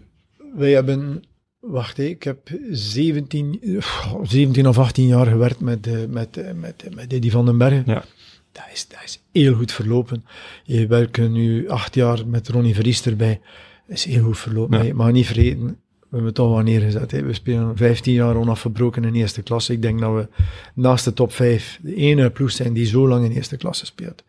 wij 0.55 0.71
hebben... 0.71 1.23
Wacht, 1.59 1.97
ik 1.99 2.23
heb 2.23 2.49
17, 2.71 3.59
eh, 3.61 3.81
17 4.23 4.67
of 4.67 4.77
18 4.79 5.07
jaar 5.07 5.25
gewerkt 5.25 5.59
met, 5.59 6.09
met, 6.11 6.53
met, 6.59 6.87
met 6.95 7.13
Eddie 7.13 7.31
van 7.31 7.45
den 7.45 7.57
Bergen. 7.57 7.83
Ja. 7.85 8.03
Dat 8.51 8.63
is, 8.73 8.87
dat 8.87 8.99
is 9.05 9.21
heel 9.31 9.53
goed 9.53 9.71
verlopen. 9.71 10.25
Je 10.63 10.87
werkt 10.87 11.29
nu 11.29 11.69
acht 11.69 11.95
jaar 11.95 12.27
met 12.27 12.47
Ronnie 12.47 12.75
Vries 12.75 13.05
erbij. 13.05 13.39
Dat 13.87 13.97
is 13.97 14.05
heel 14.05 14.23
goed 14.23 14.37
verlopen. 14.39 14.77
Ja. 14.77 14.83
Je 14.83 14.93
mag 14.93 15.11
niet 15.11 15.25
vergeten, 15.25 15.77
we 16.09 16.15
hebben 16.15 16.29
het 16.29 16.39
al 16.39 16.53
wel 16.53 16.63
neergezet. 16.63 17.11
We 17.11 17.33
spelen 17.33 17.77
15 17.77 18.13
jaar 18.13 18.35
onafgebroken 18.35 19.03
in 19.03 19.13
eerste 19.13 19.41
klasse. 19.41 19.73
Ik 19.73 19.81
denk 19.81 19.99
dat 19.99 20.13
we 20.13 20.27
naast 20.73 21.05
de 21.05 21.13
top 21.13 21.33
5 21.33 21.79
de 21.81 21.95
ene 21.95 22.29
ploeg 22.29 22.51
zijn 22.51 22.73
die 22.73 22.85
zo 22.85 23.07
lang 23.07 23.25
in 23.25 23.31
eerste 23.31 23.57
klasse 23.57 23.85
speelt. 23.85 24.23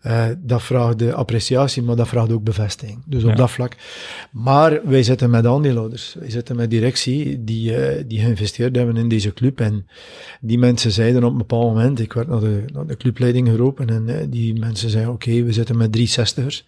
Eh, 0.00 0.26
dat 0.38 0.62
vraagt 0.62 0.98
de 0.98 1.14
appreciatie, 1.14 1.82
maar 1.82 1.96
dat 1.96 2.08
vraagt 2.08 2.32
ook 2.32 2.42
bevestiging. 2.44 3.02
Dus 3.06 3.22
op 3.22 3.28
Ja. 3.30 3.34
dat 3.36 3.50
vlak. 3.50 3.76
Maar 4.30 4.80
wij 4.84 5.02
zitten 5.02 5.30
met 5.30 5.46
aandeelhouders. 5.46 6.14
Wij 6.18 6.30
zitten 6.30 6.56
met 6.56 6.70
directie 6.70 7.44
die, 7.44 7.76
eh, 7.76 8.04
die 8.06 8.20
geïnvesteerd 8.20 8.76
hebben 8.76 8.96
in 8.96 9.08
deze 9.08 9.32
club. 9.32 9.60
En 9.60 9.86
die 10.40 10.58
mensen 10.58 10.90
zeiden 10.92 11.24
op 11.24 11.32
een 11.32 11.38
bepaald 11.38 11.74
moment, 11.74 12.00
ik 12.00 12.12
werd 12.12 12.28
naar 12.28 12.40
de, 12.40 12.64
naar 12.72 12.86
de 12.86 12.96
clubleiding 12.96 13.48
geroepen 13.48 13.88
en 13.88 14.08
eh, 14.20 14.26
die 14.30 14.58
mensen 14.58 14.90
zeiden, 14.90 15.12
oké, 15.12 15.42
we 15.42 15.52
zitten 15.52 15.76
met 15.76 15.92
drie 15.92 16.06
zestigers, 16.08 16.64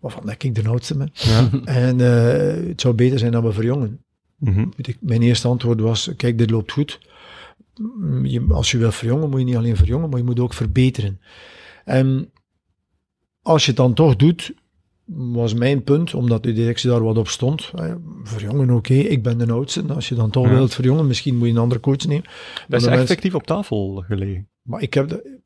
waarvan 0.00 0.30
ik 0.38 0.54
de 0.54 0.68
oudste 0.68 0.96
ben. 0.96 1.10
ja. 1.12 1.48
En 1.64 1.98
het 1.98 2.80
zou 2.80 2.94
beter 2.94 3.18
zijn 3.18 3.32
dat 3.32 3.42
we 3.42 3.52
verjongen. 3.52 4.00
Mhm. 4.38 4.66
Mijn 5.00 5.22
eerste 5.22 5.48
antwoord 5.48 5.80
was, 5.80 6.10
kijk, 6.16 6.38
dit 6.38 6.50
loopt 6.50 6.72
goed. 6.72 6.98
Mm, 7.76 8.26
Je, 8.26 8.44
als 8.48 8.70
je 8.70 8.78
wil 8.78 8.92
verjongen, 8.92 9.30
moet 9.30 9.38
je 9.38 9.44
niet 9.44 9.56
alleen 9.56 9.76
verjongen, 9.76 10.08
maar 10.08 10.18
je 10.18 10.24
moet 10.24 10.40
ook 10.40 10.54
verbeteren. 10.54 11.20
En 11.84 12.30
als 13.46 13.62
je 13.64 13.68
het 13.68 13.76
dan 13.76 13.94
toch 13.94 14.16
doet, 14.16 14.54
was 15.04 15.54
mijn 15.54 15.82
punt, 15.82 16.14
omdat 16.14 16.42
de 16.42 16.52
directie 16.52 16.90
daar 16.90 17.02
wat 17.02 17.18
op 17.18 17.28
stond. 17.28 17.70
eh, 17.74 17.94
Verjongen, 18.22 18.70
oké, 18.70 18.94
ik 18.94 19.22
ben 19.22 19.38
de 19.38 19.52
oudste. 19.52 19.82
Als 19.94 20.08
je 20.08 20.14
dan 20.14 20.30
toch 20.30 20.46
Ja. 20.46 20.54
wilt 20.54 20.74
verjongen, 20.74 21.06
misschien 21.06 21.36
moet 21.36 21.46
je 21.46 21.52
een 21.52 21.60
andere 21.60 21.80
coach 21.80 22.06
nemen. 22.06 22.24
Dat 22.24 22.80
is 22.80 22.86
mensen- 22.86 22.92
effectief 23.02 23.34
op 23.34 23.46
tafel 23.46 24.04
gelegen. 24.06 24.48
Maar 24.62 24.82
ik 24.82 24.94
heb... 24.94 25.08
De... 25.08 25.38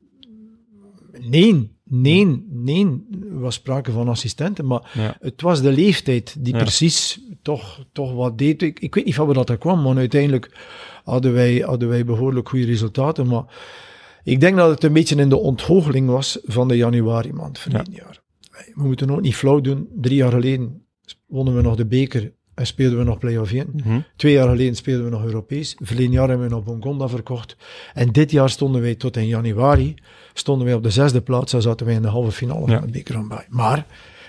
Nee, 1.29 1.71
nee, 1.83 2.45
nee. 2.49 2.85
Er 3.31 3.39
was 3.39 3.53
sprake 3.55 3.91
van 3.91 4.07
assistenten, 4.07 4.65
maar 4.67 4.91
Ja. 4.93 5.15
het 5.19 5.41
was 5.41 5.61
de 5.61 5.71
leeftijd 5.71 6.35
die 6.39 6.53
Ja. 6.53 6.59
precies 6.59 7.21
toch, 7.41 7.85
toch 7.91 8.13
wat 8.13 8.37
deed. 8.37 8.61
Ik, 8.61 8.79
ik 8.79 8.95
weet 8.95 9.05
niet 9.05 9.15
van 9.15 9.25
waar 9.25 9.45
dat 9.45 9.57
kwam, 9.57 9.81
maar 9.81 9.97
uiteindelijk 9.97 10.57
hadden 11.03 11.33
wij, 11.33 11.57
hadden 11.57 11.89
wij 11.89 12.05
behoorlijk 12.05 12.49
goede 12.49 12.65
resultaten. 12.65 13.27
Maar 13.27 13.43
ik 14.23 14.39
denk 14.39 14.57
dat 14.57 14.69
het 14.69 14.83
een 14.83 14.93
beetje 14.93 15.15
in 15.15 15.29
de 15.29 15.37
onthoogeling 15.37 16.07
was 16.09 16.39
van 16.43 16.67
de 16.67 16.77
januari 16.77 17.33
maand 17.33 17.59
verleden 17.59 17.93
jaar. 17.93 18.21
We 18.73 18.83
moeten 18.83 19.09
ook 19.09 19.21
niet 19.21 19.35
flauw 19.35 19.61
doen. 19.61 19.87
Drie 19.95 20.15
jaar 20.15 20.31
geleden 20.31 20.85
wonnen 21.27 21.55
we 21.55 21.61
nog 21.61 21.75
de 21.75 21.85
beker 21.85 22.31
en 22.53 22.65
speelden 22.67 22.97
we 22.97 23.03
nog 23.03 23.19
play-off 23.19 23.51
1. 23.53 23.67
Mhm. 23.73 23.99
Twee 24.15 24.33
jaar 24.33 24.49
geleden 24.49 24.75
speelden 24.75 25.03
we 25.05 25.11
nog 25.11 25.23
Europees. 25.23 25.75
Verleden 25.79 26.11
jaar 26.11 26.27
hebben 26.29 26.47
we 26.47 26.53
nog 26.53 26.63
Bongonda 26.63 27.07
verkocht. 27.07 27.55
En 27.93 28.11
dit 28.11 28.31
jaar 28.31 28.49
stonden 28.49 28.81
wij 28.81 28.95
tot 28.95 29.17
in 29.17 29.27
januari 29.27 29.95
stonden 30.33 30.65
wij 30.65 30.75
op 30.75 30.83
de 30.83 30.89
zesde 30.89 31.21
plaats. 31.21 31.51
Dan 31.51 31.61
zaten 31.61 31.85
wij 31.85 31.95
in 31.95 32.01
de 32.01 32.07
halve 32.07 32.31
finale 32.31 32.67
Ja. 32.71 32.77
van 32.77 32.85
de 32.85 32.91
beker 32.91 33.15
aan 33.15 33.27
bij. 33.27 33.45
Maar 33.49 33.85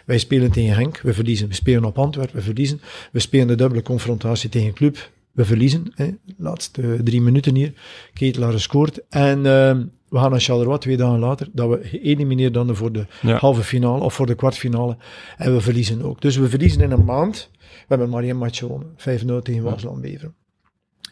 wij 0.07 0.19
spelen 0.19 0.51
tegen 0.51 0.75
Henk, 0.75 1.01
we 1.01 1.15
verliezen. 1.15 1.49
We 1.49 1.55
spelen 1.55 1.85
op 1.85 1.99
Antwerpen, 1.99 2.37
we 2.37 2.43
verliezen. 2.43 2.81
We 3.13 3.19
spelen 3.21 3.47
de 3.47 3.55
dubbele 3.55 3.83
confrontatie 3.83 4.49
tegen 4.49 4.73
Club, 4.73 5.11
we 5.33 5.45
verliezen. 5.45 5.93
Hè. 5.95 6.11
Laatste 6.37 7.01
drie 7.05 7.21
minuten 7.23 7.55
hier. 7.55 7.73
Ketelaar 8.15 8.53
gescoord. 8.53 9.01
En 9.09 9.47
ehm, 9.47 9.85
we 10.09 10.19
gaan 10.19 10.31
naar 10.31 10.41
Charleroi 10.41 10.79
twee 10.79 10.97
dagen 10.97 11.19
later. 11.19 11.49
Dat 11.53 11.69
we 11.69 11.81
geëlimineerd 11.83 12.55
dan 12.55 12.77
voor 12.77 12.93
de 12.93 13.07
Ja. 13.23 13.37
halve 13.37 13.63
finale 13.63 14.03
of 14.03 14.15
voor 14.15 14.27
de 14.27 14.35
kwartfinale. 14.35 14.97
En 15.37 15.55
we 15.55 15.61
verliezen 15.61 16.03
ook. 16.03 16.21
Dus 16.21 16.37
we 16.37 16.49
verliezen 16.49 16.81
in 16.81 16.91
een 16.91 17.05
maand. 17.05 17.51
We 17.61 17.85
hebben 17.89 18.09
maar 18.09 18.23
één 18.23 18.37
match 18.37 18.59
gewonnen. 18.59 18.89
5-0 18.97 19.43
tegen 19.43 19.63
Waasland 19.63 20.01
Beveren. 20.01 20.35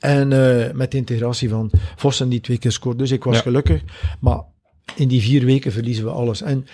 En 0.00 0.32
eh, 0.32 0.72
met 0.74 0.90
de 0.90 0.96
integratie 0.96 1.48
van 1.48 1.70
Vossen 1.96 2.28
die 2.28 2.40
twee 2.40 2.58
keer 2.58 2.72
scoort. 2.72 2.98
Dus 2.98 3.10
ik 3.10 3.24
was 3.24 3.36
Ja. 3.36 3.42
gelukkig. 3.42 3.82
Maar 4.20 4.42
in 4.96 5.08
die 5.08 5.20
vier 5.20 5.44
weken 5.44 5.72
verliezen 5.72 6.04
we 6.04 6.10
alles. 6.10 6.42
En 6.42 6.66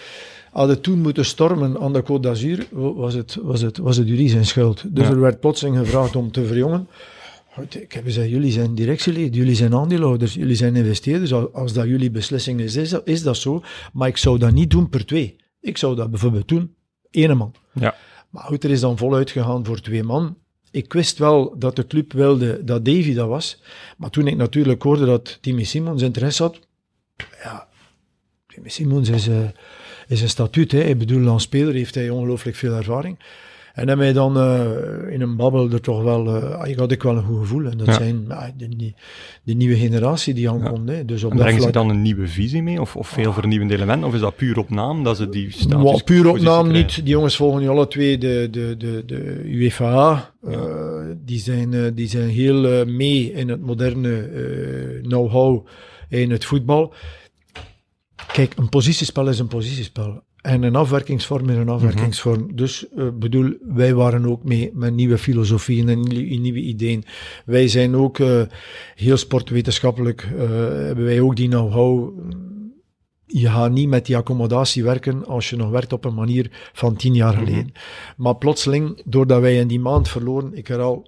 hadden 0.52 0.80
toen 0.80 1.00
moeten 1.00 1.24
stormen 1.24 1.80
aan 1.80 1.92
de 1.92 2.02
Côte 2.02 2.20
d'Azur, 2.20 2.66
was 2.70 3.14
het, 3.14 3.38
was 3.42 3.60
het, 3.60 3.78
was 3.78 3.96
het 3.96 4.08
jullie 4.08 4.28
zijn 4.28 4.46
schuld. 4.46 4.84
Dus 4.94 5.06
Ja. 5.06 5.10
er 5.12 5.20
werd 5.20 5.40
plotseling 5.40 5.76
gevraagd 5.76 6.16
om 6.16 6.30
te 6.32 6.46
verjongen. 6.46 6.88
Goed, 7.56 7.80
Ik 7.82 7.92
heb 7.92 8.04
gezegd, 8.04 8.30
jullie 8.30 8.52
zijn 8.52 8.74
directieleden, 8.74 9.32
jullie 9.32 9.54
zijn 9.54 9.74
aandeelhouders, 9.74 10.34
jullie 10.34 10.54
zijn 10.54 10.76
investeerders. 10.76 11.32
Als, 11.32 11.72
dat 11.72 11.86
jullie 11.86 12.10
beslissing 12.10 12.60
is, 12.60 12.76
is 12.76 12.90
dat, 12.90 13.08
is 13.08 13.22
dat 13.22 13.36
zo. 13.36 13.62
Maar 13.92 14.08
ik 14.08 14.16
zou 14.16 14.38
dat 14.38 14.52
niet 14.52 14.70
doen 14.70 14.88
per 14.88 15.06
twee. 15.06 15.36
Ik 15.60 15.78
zou 15.78 15.96
dat 15.96 16.10
bijvoorbeeld 16.10 16.48
doen, 16.48 16.74
ene 17.10 17.34
man. 17.34 17.54
Ja. 17.72 17.94
Maar 18.30 18.42
goed, 18.42 18.64
er 18.64 18.70
is 18.70 18.80
dan 18.80 18.98
voluit 18.98 19.30
gegaan 19.30 19.64
voor 19.64 19.80
twee 19.80 20.02
man. 20.02 20.36
Ik 20.70 20.92
wist 20.92 21.18
wel 21.18 21.58
dat 21.58 21.76
de 21.76 21.86
club 21.86 22.12
wilde 22.12 22.64
dat 22.64 22.84
Davy 22.84 23.14
dat 23.14 23.28
was. 23.28 23.62
Maar 23.96 24.10
toen 24.10 24.26
ik 24.26 24.36
natuurlijk 24.36 24.82
hoorde 24.82 25.04
dat 25.04 25.38
Timmy 25.40 25.64
Simons 25.64 26.02
interesse 26.02 26.42
had, 26.42 26.60
ja, 27.42 27.68
Timmy 28.46 28.68
Simons 28.68 29.08
is, 29.08 29.28
eh, 29.28 29.48
is 30.08 30.22
een 30.22 30.28
statuut. 30.28 30.72
Hè. 30.72 30.80
Ik 30.80 30.98
bedoel, 30.98 31.28
als 31.28 31.42
speler 31.42 31.74
heeft 31.74 31.94
hij 31.94 32.10
ongelooflijk 32.10 32.56
veel 32.56 32.72
ervaring. 32.72 33.18
En 33.76 33.88
heb 33.88 33.98
mij 33.98 34.12
dan 34.12 34.36
eh, 34.38 35.12
in 35.12 35.20
een 35.20 35.36
babbel 35.36 35.70
er 35.70 35.80
toch 35.80 36.02
wel, 36.02 36.26
ik 36.66 36.78
had 36.78 36.92
ik 36.92 37.02
wel 37.02 37.16
een 37.16 37.22
goed 37.24 37.38
gevoel. 37.38 37.64
En 37.66 37.78
dat 37.78 37.86
Ja. 37.86 37.92
zijn 37.92 38.24
ja, 38.28 38.50
de, 38.56 38.68
die- 38.76 38.94
de 39.42 39.54
nieuwe 39.54 39.76
generatie 39.76 40.34
die 40.34 40.50
aankomt. 40.50 40.88
Hè. 40.88 41.04
Dus 41.04 41.24
op 41.24 41.30
En 41.30 41.36
dat 41.36 41.46
brengen 41.46 41.62
ze 41.62 41.70
dan 41.70 41.88
een 41.88 42.02
nieuwe 42.02 42.28
visie 42.28 42.62
mee? 42.62 42.80
Of, 42.80 42.96
of 42.96 43.08
veel 43.08 43.32
vernieuwende 43.32 43.74
elementen? 43.74 44.08
Of 44.08 44.14
is 44.14 44.20
dat 44.20 44.36
puur 44.36 44.58
op 44.58 44.70
naam 44.70 45.04
dat 45.04 45.16
ze 45.16 45.28
die 45.28 45.50
status 45.50 45.82
Wat 45.82 46.04
puur 46.04 46.28
op 46.28 46.40
naam 46.40 46.72
niet. 46.72 46.94
Die 46.94 47.04
jongens 47.14 47.36
volgen 47.36 47.60
nu 47.60 47.68
alle 47.68 47.88
twee 47.88 48.18
de, 48.18 48.48
de, 48.50 48.74
de, 48.78 49.02
de 49.06 49.42
UEFA. 49.44 50.32
Eh, 50.42 50.60
die, 51.24 51.38
zijn, 51.38 51.94
die 51.94 52.08
zijn 52.08 52.28
heel 52.28 52.86
mee 52.86 53.32
in 53.32 53.48
het 53.48 53.60
moderne 53.60 54.28
know-how 55.02 55.66
in 56.08 56.30
het 56.30 56.44
voetbal. 56.44 56.94
Kijk, 58.32 58.52
een 58.56 58.68
positiespel 58.68 59.28
is 59.28 59.38
een 59.38 59.46
positiespel. 59.48 60.22
En 60.46 60.62
een 60.62 60.76
afwerkingsvorm 60.76 61.48
is 61.48 61.56
een 61.56 61.68
afwerkingsvorm. 61.68 62.56
Dus 62.56 62.88
eh, 62.88 63.08
bedoel, 63.14 63.56
wij 63.60 63.94
waren 63.94 64.26
ook 64.26 64.44
mee 64.44 64.70
met 64.74 64.94
nieuwe 64.94 65.18
filosofieën 65.18 65.88
en 65.88 66.00
nieuwe, 66.40 66.58
ideeën. 66.58 67.04
Wij 67.44 67.68
zijn 67.68 67.96
ook 67.96 68.18
eh, 68.18 68.42
heel 68.94 69.16
sportwetenschappelijk, 69.16 70.22
eh, 70.22 70.48
hebben 70.86 71.04
wij 71.04 71.20
ook 71.20 71.36
die 71.36 71.48
know-how 71.48 72.18
je 73.26 73.48
gaat 73.48 73.70
niet 73.70 73.88
met 73.88 74.06
die 74.06 74.16
accommodatie 74.16 74.84
werken 74.84 75.26
als 75.26 75.50
je 75.50 75.56
nog 75.56 75.70
werkt 75.70 75.92
op 75.92 76.04
een 76.04 76.14
manier 76.14 76.70
van 76.72 76.96
tien 76.96 77.14
jaar 77.14 77.34
geleden. 77.34 77.72
Maar 78.16 78.36
plotseling, 78.36 79.02
doordat 79.04 79.40
wij 79.40 79.56
in 79.56 79.68
die 79.68 79.80
maand 79.80 80.08
verloren, 80.08 80.54
ik 80.54 80.66
herhaal, 80.66 81.06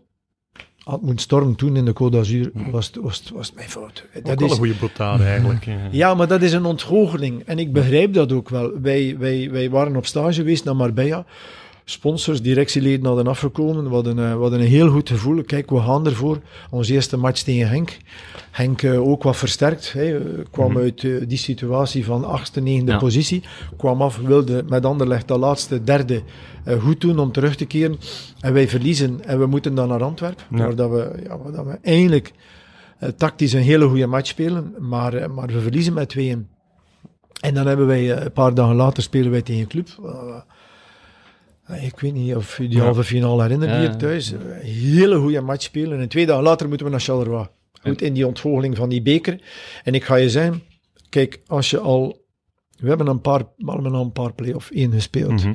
had 0.88 1.00
moeten 1.02 1.18
stormen 1.18 1.54
toen 1.54 1.76
in 1.76 1.84
de 1.84 1.92
Côte 1.92 2.10
d'Azur, 2.10 2.50
was, 2.70 2.86
het- 2.86 2.96
was, 2.96 3.22
was 3.34 3.46
het 3.46 3.56
mijn 3.56 3.68
fout. 3.68 4.04
Ook 4.16 4.24
Dat 4.24 4.38
wel 4.38 4.44
is, 4.46 4.52
een 4.52 4.58
goede 4.58 4.74
boetade 4.80 5.24
eigenlijk. 5.24 5.64
ja. 5.64 5.76
ja, 5.90 6.14
maar 6.14 6.28
dat 6.28 6.42
is 6.42 6.52
een 6.52 6.64
ontgoocheling. 6.64 7.42
En 7.46 7.58
ik 7.58 7.72
begrijp 7.72 8.12
dat 8.14 8.32
ook 8.32 8.48
wel. 8.48 8.80
Wij, 8.80 9.16
wij, 9.18 9.50
wij 9.50 9.70
waren 9.70 9.96
op 9.96 10.06
stage 10.06 10.32
geweest 10.32 10.64
naar 10.64 10.76
Marbella. 10.76 11.24
Sponsors, 11.90 12.42
directieleden 12.42 13.06
hadden 13.06 13.26
afgekomen. 13.26 13.84
We 13.88 13.94
hadden, 13.94 14.16
we 14.16 14.22
hadden 14.22 14.60
een 14.60 14.66
heel 14.66 14.88
goed 14.90 15.08
gevoel. 15.10 15.42
Kijk, 15.42 15.70
we 15.70 15.80
gaan 15.80 16.06
ervoor. 16.06 16.38
Onze 16.70 16.92
eerste 16.92 17.16
match 17.16 17.42
tegen 17.42 17.68
Henk. 17.68 17.96
Henk 18.50 18.82
eh, 18.82 19.08
ook 19.08 19.22
wat 19.22 19.36
versterkt. 19.36 19.92
Hij 19.92 20.16
eh, 20.16 20.22
kwam 20.50 20.70
Mhm. 20.70 20.78
uit 20.80 21.00
die 21.28 21.36
situatie 21.38 22.04
van 22.04 22.24
achtste, 22.24 22.60
negende 22.60 22.92
Ja. 22.92 22.98
positie. 22.98 23.42
Kwam 23.76 24.02
af, 24.02 24.16
wilde 24.18 24.64
met 24.68 24.84
Anderlecht 24.84 25.28
de 25.28 25.38
laatste 25.38 25.84
derde 25.84 26.22
goed 26.80 27.00
doen 27.00 27.18
om 27.18 27.32
terug 27.32 27.56
te 27.56 27.64
keren. 27.64 27.98
En 28.40 28.52
wij 28.52 28.68
verliezen 28.68 29.24
en 29.24 29.38
we 29.38 29.46
moeten 29.46 29.74
dan 29.74 29.88
naar 29.88 30.02
Antwerpen. 30.02 30.44
Ja. 30.50 30.56
Waar, 30.58 30.74
dat 30.74 30.90
we, 30.90 31.20
ja, 31.24 31.38
waar 31.38 31.52
dat 31.52 31.64
we 31.64 31.78
eigenlijk 31.82 32.32
tactisch 33.16 33.52
een 33.52 33.62
hele 33.62 33.86
goede 33.88 34.06
match 34.06 34.26
spelen. 34.28 34.74
Maar, 34.78 35.30
maar 35.30 35.46
we 35.46 35.60
verliezen 35.60 35.92
met 35.92 36.08
2-1. 36.08 36.48
En 37.40 37.54
dan 37.54 37.66
hebben 37.66 37.86
wij 37.86 38.22
een 38.24 38.32
paar 38.32 38.54
dagen 38.54 38.74
later 38.76 39.02
spelen 39.02 39.30
wij 39.30 39.42
tegen 39.42 39.60
een 39.60 39.68
club. 39.68 39.88
Eh, 41.68 41.84
ik 41.84 42.00
weet 42.00 42.14
niet 42.14 42.34
of 42.34 42.58
je 42.58 42.68
die 42.68 42.80
halve 42.80 43.04
finale 43.04 43.42
herinnert 43.42 43.78
hier 43.78 43.96
thuis. 43.96 44.30
Een 44.30 44.60
hele 44.62 45.18
goede 45.18 45.40
match 45.40 45.62
spelen. 45.62 46.00
En 46.00 46.08
twee 46.08 46.26
dagen 46.26 46.42
later 46.42 46.68
moeten 46.68 46.86
we 46.86 46.92
naar 46.92 47.00
Charleroi. 47.00 47.46
Goed, 47.82 48.02
in 48.02 48.12
die 48.12 48.26
ontgoocheling 48.26 48.76
van 48.76 48.88
die 48.88 49.02
beker. 49.02 49.40
En 49.84 49.94
ik 49.94 50.04
ga 50.04 50.14
je 50.14 50.30
zeggen, 50.30 50.62
kijk, 51.08 51.40
als 51.46 51.70
je 51.70 51.78
al... 51.78 52.26
We 52.78 52.88
hebben 52.88 53.06
een 53.06 53.20
paar, 53.20 53.42
we 53.56 53.72
hebben 53.72 53.94
al 53.94 54.04
een 54.04 54.12
paar 54.12 54.32
play-off 54.32 54.70
1 54.70 54.92
gespeeld. 54.92 55.44
Mhm. 55.44 55.54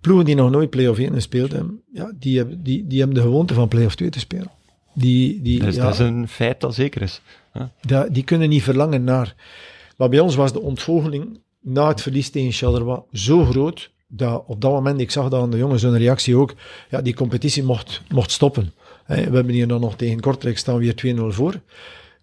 Ploegen 0.00 0.24
die 0.24 0.34
nog 0.34 0.50
nooit 0.50 0.70
play-off 0.70 0.98
1 0.98 1.12
gespeeld 1.12 1.52
hebben, 1.52 1.82
ja, 1.92 2.12
die, 2.18 2.36
hebben 2.36 2.62
die, 2.62 2.86
die 2.86 2.98
hebben 2.98 3.16
de 3.16 3.22
gewoonte 3.22 3.54
van 3.54 3.68
play-off 3.68 3.94
2 3.94 4.10
te 4.10 4.18
spelen. 4.18 4.50
Die, 4.94 5.42
die, 5.42 5.60
Dus 5.60 5.74
ja, 5.74 5.82
dat 5.82 5.92
is 5.92 5.98
een 5.98 6.28
feit 6.28 6.60
dat 6.60 6.74
zeker 6.74 7.02
is. 7.02 7.20
die 8.10 8.24
kunnen 8.24 8.48
niet 8.48 8.62
verlangen 8.62 9.04
naar. 9.04 9.34
Maar 9.96 10.08
bij 10.08 10.20
ons 10.20 10.34
was 10.34 10.52
de 10.52 10.60
ontgoocheling 10.60 11.40
na 11.60 11.88
het 11.88 12.02
verlies 12.02 12.30
tegen 12.30 12.52
Charleroi 12.52 13.00
zo 13.12 13.44
groot, 13.44 13.90
dat 14.16 14.44
op 14.46 14.60
dat 14.60 14.72
moment, 14.72 15.00
ik 15.00 15.10
zag 15.10 15.28
dat 15.28 15.42
aan 15.42 15.50
de 15.50 15.56
jongens 15.56 15.82
hun 15.82 15.98
reactie 15.98 16.36
ook, 16.36 16.54
ja, 16.90 17.00
die 17.00 17.14
competitie 17.14 17.62
mocht, 17.62 18.02
mocht 18.08 18.30
stoppen. 18.30 18.72
We 19.06 19.14
hebben 19.14 19.48
hier 19.48 19.68
dan 19.68 19.80
nog 19.80 19.96
tegen 19.96 20.20
Kortrijk 20.20 20.58
staan 20.58 20.78
we 20.78 20.84
hier 20.84 21.16
2-0 21.16 21.34
voor. 21.34 21.60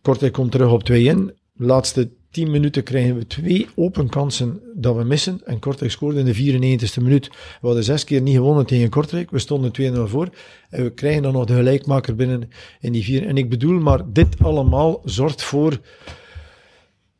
Kortrijk 0.01 0.33
komt 0.33 0.51
terug 0.51 0.71
op 0.71 0.89
2-1. 0.91 0.93
De 0.93 1.33
laatste 1.53 2.09
10 2.31 2.51
minuten 2.51 2.83
krijgen 2.83 3.15
we 3.15 3.27
twee 3.27 3.67
open 3.75 4.09
kansen 4.09 4.61
dat 4.75 4.95
we 4.95 5.03
missen. 5.03 5.41
En 5.45 5.59
Kortrijk 5.59 5.91
scoorde 5.91 6.19
in 6.19 6.25
de 6.25 6.79
94e 6.79 7.01
minuut. 7.01 7.27
We 7.27 7.67
hadden 7.67 7.83
zes 7.83 8.03
keer 8.03 8.21
niet 8.21 8.35
gewonnen 8.35 8.65
tegen 8.65 8.89
Kortrijk. 8.89 9.31
We 9.31 9.39
stonden 9.39 9.71
2-0 10.07 10.09
voor. 10.09 10.29
En 10.69 10.83
we 10.83 10.89
krijgen 10.89 11.21
dan 11.21 11.33
nog 11.33 11.45
de 11.45 11.55
gelijkmaker 11.55 12.15
binnen 12.15 12.49
in 12.79 12.91
die 12.91 13.03
vier. 13.03 13.27
En 13.27 13.37
ik 13.37 13.49
bedoel, 13.49 13.79
maar 13.79 14.01
dit 14.05 14.43
allemaal 14.43 15.01
zorgt 15.05 15.43
voor 15.43 15.79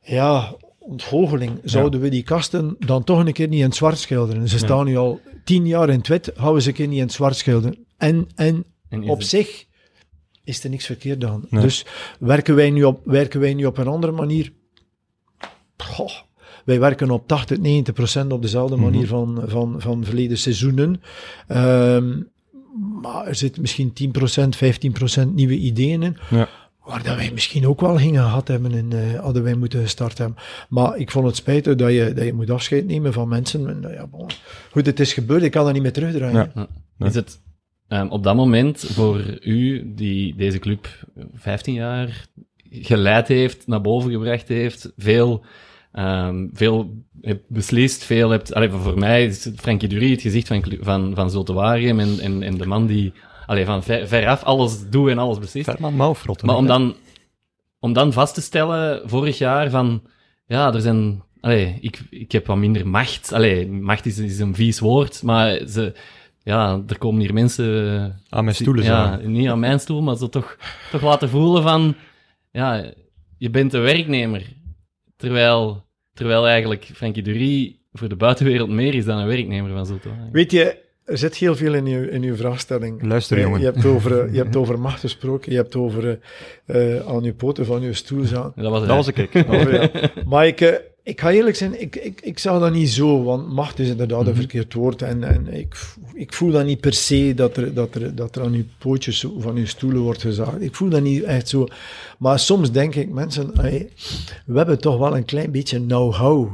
ja, 0.02 0.56
ontgoocheling. 0.82 1.60
Zouden 1.64 2.00
we 2.00 2.10
die 2.10 2.24
kasten 2.24 2.76
dan 2.80 3.04
toch 3.04 3.26
een 3.26 3.34
keer 3.34 3.48
niet 3.48 3.60
in 3.60 3.66
het 3.66 3.76
zwart 3.76 3.98
schilderen? 3.98 4.48
Ze 4.50 4.58
staan 4.58 4.86
nu 4.86 4.98
al 4.98 5.20
tien 5.44 5.68
jaar 5.68 5.90
in 5.90 5.98
het 5.98 6.08
wit, 6.08 6.32
houden 6.36 6.62
ze 6.62 6.70
een 6.70 6.76
keer 6.76 6.88
niet 6.88 6.98
in 6.98 7.04
het 7.04 7.12
zwart 7.14 7.36
schilderen. 7.36 7.86
En, 7.98 8.28
en 8.36 8.66
op 9.10 9.18
het- 9.18 9.28
zich 9.28 9.66
is 10.44 10.64
er 10.64 10.70
niks 10.70 10.86
verkeerd 10.86 11.24
aan. 11.26 11.46
Nee. 11.50 11.62
Dus 11.62 11.86
werken 12.20 12.56
wij, 12.56 12.70
nu 12.70 12.84
op, 12.84 13.02
werken 13.06 13.40
wij 13.40 13.54
nu 13.54 13.66
op 13.66 13.78
een 13.78 13.88
andere 13.88 14.12
manier? 14.14 14.52
Goh, 15.78 16.12
wij 16.66 16.80
werken 16.80 17.10
op 17.12 17.28
80, 17.28 17.58
90 17.60 17.94
procent 17.94 18.32
op 18.34 18.42
dezelfde 18.42 18.76
Mhm. 18.76 18.84
manier 18.86 19.08
van, 19.08 19.44
van, 19.46 19.76
van 19.82 20.06
verleden 20.06 20.38
seizoenen. 20.38 21.02
Ehm, 21.48 22.22
maar 23.02 23.28
er 23.28 23.36
zit 23.36 23.58
misschien 23.60 23.94
10 23.94 24.12
procent, 24.12 24.56
15 24.56 24.92
procent 24.92 25.36
nieuwe 25.36 25.58
ideeën 25.58 26.04
in. 26.04 26.18
Ja. 26.30 26.50
Waar 26.84 27.04
dat 27.04 27.16
wij 27.16 27.32
misschien 27.34 27.68
ook 27.68 27.82
wel 27.82 27.98
gingen 27.98 28.24
gehad 28.24 28.48
hebben 28.48 28.72
en 28.72 29.14
eh, 29.14 29.20
hadden 29.20 29.44
wij 29.44 29.56
moeten 29.56 29.82
gestart 29.82 30.18
hebben. 30.18 30.38
Maar 30.70 30.98
ik 30.98 31.12
vond 31.12 31.26
het 31.26 31.36
spijtig 31.36 31.76
dat 31.76 31.92
je, 31.92 32.14
dat 32.14 32.26
je 32.26 32.34
moet 32.34 32.50
afscheid 32.50 32.86
nemen 32.86 33.14
van 33.14 33.28
mensen. 33.28 33.70
En, 33.70 33.80
nou 33.80 33.94
ja, 33.94 34.08
bon. 34.08 34.28
Goed, 34.72 34.86
het 34.86 35.00
is 35.00 35.14
gebeurd, 35.14 35.44
ik 35.44 35.52
kan 35.52 35.64
dat 35.64 35.74
niet 35.74 35.82
meer 35.82 35.94
terugdraaien. 35.94 36.52
Ja. 36.56 36.68
Is 37.08 37.16
het 37.16 37.42
ehm, 37.88 38.08
op 38.08 38.24
dat 38.24 38.36
moment 38.36 38.80
voor 38.80 39.40
u, 39.42 39.94
die 39.96 40.36
deze 40.36 40.60
club 40.60 40.88
15 41.34 41.74
jaar 41.74 42.28
geleid 42.70 43.28
heeft, 43.28 43.68
naar 43.68 43.82
boven 43.82 44.12
gebracht 44.12 44.48
heeft, 44.48 44.92
veel, 44.98 45.46
ehm, 45.92 46.48
veel 46.54 47.04
hebt 47.22 47.50
beslist, 47.50 48.04
veel 48.04 48.30
hebt... 48.30 48.54
Allee, 48.54 48.70
voor 48.70 49.00
mij 49.00 49.26
is 49.26 49.50
Frankie 49.56 49.90
Dury 49.90 50.12
het 50.12 50.22
gezicht 50.22 50.48
van, 50.48 50.64
van, 50.80 51.16
van 51.16 51.30
Zulte 51.30 51.54
Waregem 51.54 52.00
en, 52.00 52.20
en, 52.20 52.44
en 52.44 52.58
de 52.58 52.66
man 52.66 52.88
die 52.88 53.14
allee, 53.52 53.66
van 53.66 53.84
ver, 53.84 54.08
veraf 54.08 54.44
alles 54.44 54.90
doet 54.90 55.10
en 55.10 55.18
alles 55.18 55.40
beslist. 55.40 55.80
Maar 56.46 56.56
om 56.56 56.68
dan, 56.68 56.96
om 57.80 57.94
dan 57.94 58.14
vast 58.14 58.34
te 58.34 58.42
stellen, 58.42 59.10
vorig 59.10 59.38
jaar, 59.38 59.70
van... 59.70 60.02
Ja, 60.46 60.74
er 60.74 60.82
zijn... 60.82 61.24
Allee, 61.40 61.78
ik, 61.82 62.02
ik 62.10 62.32
heb 62.32 62.46
wat 62.46 62.58
minder 62.58 62.88
macht. 62.88 63.34
Allee, 63.34 63.68
macht 63.68 64.06
is, 64.06 64.18
is 64.18 64.40
een 64.40 64.56
vies 64.56 64.80
woord, 64.80 65.24
maar 65.24 65.68
ze... 65.68 65.94
Ja, 66.44 66.84
er 66.88 66.98
komen 66.98 67.22
hier 67.22 67.34
mensen... 67.34 68.22
Aan 68.30 68.44
mijn 68.44 68.56
stoelen 68.56 68.84
Ja, 68.84 69.16
niet 69.16 69.50
aan 69.50 69.60
mijn 69.60 69.80
stoel, 69.80 70.02
maar 70.02 70.16
ze 70.16 70.30
toch, 70.30 70.58
toch 70.92 71.02
laten 71.02 71.30
voelen 71.30 71.64
van... 71.64 71.96
Ja, 72.52 72.94
je 73.38 73.50
bent 73.50 73.74
een 73.74 73.82
werknemer. 73.82 74.54
Terwijl, 75.18 75.86
terwijl 76.14 76.48
eigenlijk 76.48 76.92
Frankie 76.94 77.24
Dury 77.24 77.80
voor 77.92 78.10
de 78.10 78.16
buitenwereld 78.16 78.70
meer 78.70 78.94
is 78.94 79.06
dan 79.06 79.18
een 79.18 79.28
werknemer 79.28 79.72
van 79.72 79.86
Zulte. 79.86 80.10
Weet 80.32 80.52
je, 80.52 80.78
er 81.12 81.18
zit 81.18 81.36
heel 81.36 81.56
veel 81.56 81.74
in 81.74 81.86
uw, 81.86 82.08
in 82.08 82.24
uw 82.24 82.36
vraagstelling. 82.36 83.04
Luister, 83.04 83.38
Eh, 83.38 83.44
jongen. 83.44 83.60
Je 83.60 83.66
hebt 83.66 83.86
over, 83.86 84.20
eh, 84.22 84.32
je 84.34 84.38
hebt 84.38 84.56
over 84.56 84.80
macht 84.80 85.00
gesproken, 85.00 85.52
je 85.52 85.58
hebt 85.58 85.76
over 85.76 86.20
eh, 86.66 86.96
eh, 86.98 87.08
aan 87.08 87.24
uw 87.24 87.34
poten 87.34 87.66
van 87.66 87.82
uw 87.82 87.94
stoel 87.94 88.26
zaten. 88.26 88.62
Dat 88.64 88.72
was, 88.72 88.80
Dat 88.80 88.88
hij. 88.88 88.96
was 88.98 89.08
ik. 89.08 89.34
ja. 90.14 90.24
Maar 90.26 90.48
ik, 90.48 90.82
ik 91.04 91.22
ga 91.22 91.32
eerlijk 91.32 91.56
zijn, 91.56 91.82
ik, 91.82 91.96
ik, 91.96 92.20
ik 92.24 92.40
zag 92.40 92.60
dat 92.60 92.74
niet 92.74 92.90
zo, 92.90 93.24
want 93.24 93.54
macht 93.54 93.80
is 93.80 93.90
inderdaad 93.90 94.28
een 94.28 94.36
verkeerd 94.36 94.74
woord. 94.74 95.02
En, 95.02 95.24
en 95.24 95.54
ik, 95.54 95.76
ik 96.14 96.34
voel 96.34 96.52
dat 96.52 96.66
niet 96.66 96.80
per 96.80 96.94
se 96.94 97.34
dat 97.36 97.58
er, 97.58 97.74
dat 97.74 97.96
er, 97.96 98.16
dat 98.16 98.36
er 98.36 98.42
aan 98.44 98.54
uw 98.54 98.66
pootjes 98.78 99.26
van 99.38 99.56
uw 99.56 99.66
stoelen 99.66 100.02
wordt 100.02 100.22
gezaagd. 100.22 100.62
Ik 100.62 100.76
voel 100.76 100.90
dat 100.90 101.02
niet 101.02 101.24
echt 101.24 101.50
zo. 101.50 101.66
Maar 102.20 102.40
soms 102.40 102.72
denk 102.72 102.96
ik, 102.96 103.10
mensen, 103.10 103.52
hey, 103.62 103.90
we 104.46 104.58
hebben 104.58 104.80
toch 104.80 104.98
wel 104.98 105.16
een 105.18 105.26
klein 105.26 105.52
beetje 105.52 105.86
know-how. 105.86 106.50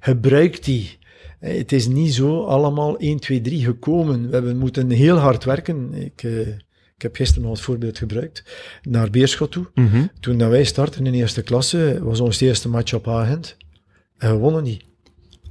Gebruik 0.00 0.64
die. 0.64 0.97
Eh, 1.40 1.58
Het 1.58 1.72
is 1.72 1.88
niet 1.88 2.14
zo 2.14 2.44
allemaal 2.44 2.96
1, 2.98 3.18
2, 3.20 3.40
3 3.40 3.64
gekomen. 3.64 4.26
We 4.26 4.32
hebben 4.32 4.56
moeten 4.56 4.90
heel 4.90 5.16
hard 5.16 5.44
werken. 5.44 5.94
Ik, 5.94 6.22
eh, 6.22 6.38
ik 6.96 7.02
heb 7.02 7.16
gisteren 7.16 7.42
nog 7.42 7.50
als 7.50 7.62
voorbeeld 7.62 7.98
gebruikt. 7.98 8.42
Naar 8.82 9.10
Beerschot 9.10 9.50
toe. 9.50 9.66
Mhm. 9.74 10.06
Toen 10.20 10.38
dat 10.38 10.50
wij 10.50 10.64
startten 10.64 11.06
in 11.06 11.12
de 11.12 11.18
eerste 11.18 11.42
klasse, 11.42 11.98
was 12.02 12.20
ons 12.20 12.40
eerste 12.40 12.68
match 12.68 12.94
op 12.94 13.08
Agent. 13.08 13.56
En 14.18 14.30
we 14.30 14.36
wonnen 14.38 14.64
die. 14.64 14.86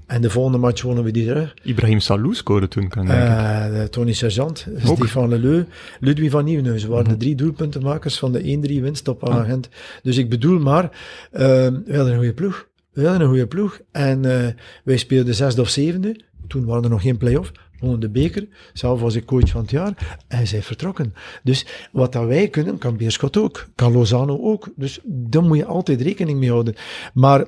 En 0.07 0.21
de 0.21 0.29
volgende 0.29 0.57
match 0.57 0.81
wonnen 0.81 1.03
we 1.03 1.11
die 1.11 1.25
terug. 1.25 1.53
Ibrahim 1.63 1.99
Salou 1.99 2.35
scoorde 2.35 2.67
toen, 2.67 2.87
kan 2.87 3.03
ik 3.03 3.09
denken. 3.09 3.81
Eh, 3.81 3.83
Tony 3.83 4.13
Sergeant, 4.13 4.67
Stefan 4.83 5.29
Leleu, 5.29 5.63
Ludwig 5.99 6.31
van 6.31 6.45
Nieuwenhuizen 6.45 6.89
waren 6.89 7.09
de 7.09 7.17
drie 7.17 7.35
doelpuntenmakers 7.35 8.19
van 8.19 8.31
de 8.31 8.43
1-3 8.43 8.81
winst 8.81 9.07
op 9.07 9.29
Agent. 9.29 9.69
Dus 10.03 10.17
ik 10.17 10.29
bedoel 10.29 10.59
maar, 10.59 10.89
we 11.31 11.83
hadden 11.87 12.07
een 12.11 12.15
goede 12.17 12.33
ploeg. 12.33 12.67
We 12.97 13.03
hadden 13.03 13.21
een 13.21 13.27
goede 13.27 13.47
ploeg. 13.47 13.79
En 13.91 14.25
eh, 14.25 14.53
wij 14.83 14.97
speelden 14.97 15.35
zesde 15.35 15.61
of 15.61 15.69
zevende. 15.69 16.19
Toen 16.47 16.65
waren 16.65 16.83
er 16.83 16.89
nog 16.89 17.01
geen 17.01 17.17
play-off. 17.17 17.51
Wonnen 17.79 17.99
de 17.99 18.09
beker. 18.09 18.47
Zelf 18.73 19.01
was 19.01 19.15
ik 19.15 19.25
coach 19.25 19.49
van 19.49 19.61
het 19.61 19.71
jaar. 19.71 20.17
En 20.27 20.47
zij 20.47 20.61
vertrokken. 20.61 21.13
Dus 21.43 21.65
wat 21.91 22.13
dat 22.13 22.25
wij 22.25 22.47
kunnen, 22.47 22.77
kan 22.77 22.97
Beerschot 22.97 23.37
ook. 23.37 23.67
Kan 23.75 23.91
Lozano 23.91 24.39
ook. 24.41 24.69
Dus 24.75 24.99
daar 25.03 25.43
moet 25.43 25.57
je 25.57 25.65
altijd 25.65 26.01
rekening 26.01 26.39
mee 26.39 26.49
houden. 26.49 26.75
Maar 27.13 27.47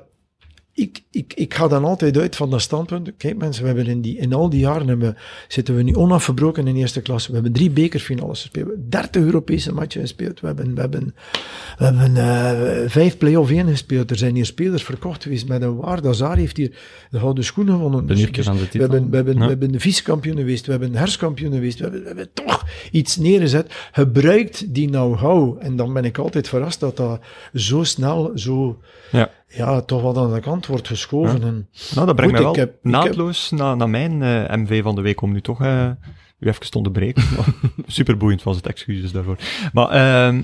ik, 0.80 1.02
ik, 1.12 1.34
ik 1.34 1.54
ga 1.54 1.68
dan 1.68 1.86
altijd 1.86 2.18
uit 2.18 2.36
van 2.36 2.50
dat 2.50 2.62
standpunt. 2.62 3.12
Kijk 3.18 3.38
mensen, 3.38 3.62
we 3.62 3.68
hebben 3.68 3.88
in, 3.88 4.02
die, 4.02 4.18
in 4.18 4.34
al 4.34 4.50
die 4.50 4.60
jaren 4.60 4.88
hebben, 4.88 5.18
zitten 5.48 5.76
we 5.76 5.84
nu 5.84 5.94
onafgebroken 5.96 6.68
in 6.68 6.76
eerste 6.76 7.02
klasse. 7.02 7.28
We 7.28 7.34
hebben 7.34 7.54
drie 7.54 7.70
bekerfinales 7.70 8.42
gespeeld. 8.42 8.66
We 8.66 8.72
hebben 8.72 8.90
30 8.90 9.22
Europese 9.24 9.74
matchen 9.74 10.02
gespeeld. 10.02 10.40
We 10.40 10.48
hebben, 10.48 10.76
we 10.76 10.82
hebben, 10.82 11.16
we 11.78 11.86
hebben 11.86 12.18
eh, 12.18 12.90
vijf 12.90 13.18
play-off 13.18 13.52
1 13.52 13.68
gespeeld. 13.68 14.12
Er 14.12 14.18
zijn 14.18 14.36
hier 14.36 14.46
spelers 14.46 14.84
verkocht 14.84 15.24
geweest 15.24 15.48
met 15.48 15.62
een 15.62 15.76
waarde. 15.76 16.08
Azar 16.10 16.38
heeft 16.38 16.58
hier 16.58 16.72
de 17.10 17.20
gouden 17.20 17.44
schoen 17.44 17.68
gewonnen. 17.68 18.06
Dus- 18.08 18.32
dus 18.32 18.48
we 18.48 18.80
hebben, 18.80 19.10
we, 19.10 19.16
hebben, 19.16 19.34
Ja. 19.36 19.40
we 19.44 19.48
hebben 19.48 19.72
de 19.72 19.80
vice-kampioen 19.80 20.38
geweest. 20.38 20.66
We 20.66 20.72
hebben 20.72 20.96
herskampioen 20.96 21.54
geweest. 21.54 21.78
We 21.78 21.84
hebben, 21.84 22.02
we 22.02 22.08
hebben 22.08 22.30
toch 22.34 22.66
iets 22.92 23.18
neergezet. 23.18 23.74
Gebruikt 23.92 24.74
die 24.74 24.88
know-how. 24.88 25.58
En 25.60 25.76
dan 25.76 25.94
ben 25.94 26.06
ik 26.06 26.18
altijd 26.18 26.48
verrast 26.48 26.80
dat 26.80 26.98
dat 26.98 27.20
zo 27.54 27.84
snel, 27.84 28.32
zo 28.36 28.80
Ja. 29.12 29.32
Ja, 29.50 29.82
toch 29.82 30.02
wat 30.02 30.18
aan 30.18 30.34
de 30.34 30.39
kant 30.39 30.66
wordt 30.66 30.88
geschoven. 30.88 31.43
En, 31.43 31.68
Nou, 31.95 32.06
dat 32.06 32.16
brengt 32.16 32.22
Goed, 32.22 32.32
mij 32.32 32.41
wel 32.41 32.52
ik 32.52 32.56
heb- 32.60 32.78
naadloos 32.84 33.50
naar, 33.52 33.78
naar 33.78 33.89
mijn 33.89 34.22
eh, 34.24 34.56
MV 34.58 34.84
van 34.84 34.95
de 34.95 35.02
week 35.02 35.22
om 35.22 35.32
nu 35.32 35.41
toch 35.41 35.62
eh 35.62 35.89
u 36.39 36.47
even 36.47 36.70
te 36.70 36.78
onderbreken. 36.78 37.24
Super 37.88 38.18
boeiend 38.18 38.43
was 38.43 38.56
het, 38.56 38.68
excuses 38.68 39.12
daarvoor. 39.12 39.38
Maar 39.74 39.89
ehm, 39.89 40.41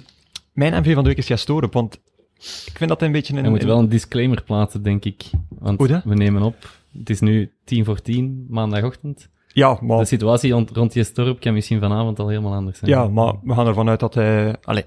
mijn 0.54 0.74
MV 0.82 0.94
van 0.94 1.04
de 1.04 1.10
week 1.10 1.18
is 1.18 1.28
Jastorup, 1.28 1.74
want 1.74 1.94
ik 2.66 2.72
vind 2.78 2.90
dat 2.90 3.02
een 3.02 3.12
beetje 3.12 3.36
een... 3.38 3.44
We 3.44 3.50
moeten 3.50 3.68
wel 3.68 3.80
een 3.80 3.90
disclaimer 3.90 4.44
plaatsen, 4.44 4.84
denk 4.84 5.06
ik. 5.06 5.24
Want 5.50 5.80
we 6.04 6.16
nemen 6.16 6.42
op. 6.42 6.56
Het 6.98 7.10
is 7.10 7.20
nu 7.20 7.52
tien 7.66 7.86
voor 7.86 8.02
tien, 8.02 8.46
maandagochtend. 8.50 9.30
Ja, 9.48 9.78
maar, 9.82 9.98
De 9.98 10.06
situatie 10.06 10.52
rond, 10.52 10.70
rond 10.72 10.94
je 10.94 11.04
storp 11.04 11.40
kan 11.40 11.54
misschien 11.54 11.80
vanavond 11.80 12.20
al 12.20 12.28
helemaal 12.28 12.54
anders 12.54 12.78
zijn. 12.80 12.92
ja, 12.92 13.08
maar 13.08 13.34
we 13.44 13.54
gaan 13.54 13.68
ervan 13.68 13.90
uit 13.90 14.00
dat 14.00 14.14
hij... 14.14 14.56
Allee, 14.64 14.86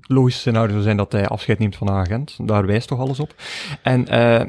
logische 0.00 0.40
scenario 0.40 0.70
zou 0.70 0.82
zijn 0.82 0.96
dat 0.96 1.12
hij 1.12 1.28
afscheid 1.28 1.58
neemt 1.58 1.76
van 1.76 1.86
de 1.86 1.92
agent. 1.92 2.38
Daar 2.42 2.66
wijst 2.66 2.88
toch 2.88 2.98
alles 2.98 3.20
op. 3.20 3.34
En 3.82 4.08
eh 4.08 4.44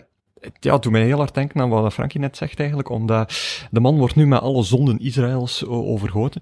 ja, 0.60 0.78
doet 0.78 0.92
mij 0.92 1.04
heel 1.04 1.18
hard 1.18 1.34
denken 1.34 1.62
aan 1.62 1.70
wat 1.70 1.94
Frankie 1.94 2.20
net 2.20 2.38
zegt 2.38 2.60
eigenlijk, 2.60 2.90
omdat 2.90 3.34
de 3.72 3.80
man 3.80 3.98
wordt 3.98 4.16
nu 4.16 4.28
met 4.28 4.42
alle 4.42 4.64
zonden 4.64 5.00
Israëls 5.00 5.66
overgoten. 5.66 6.42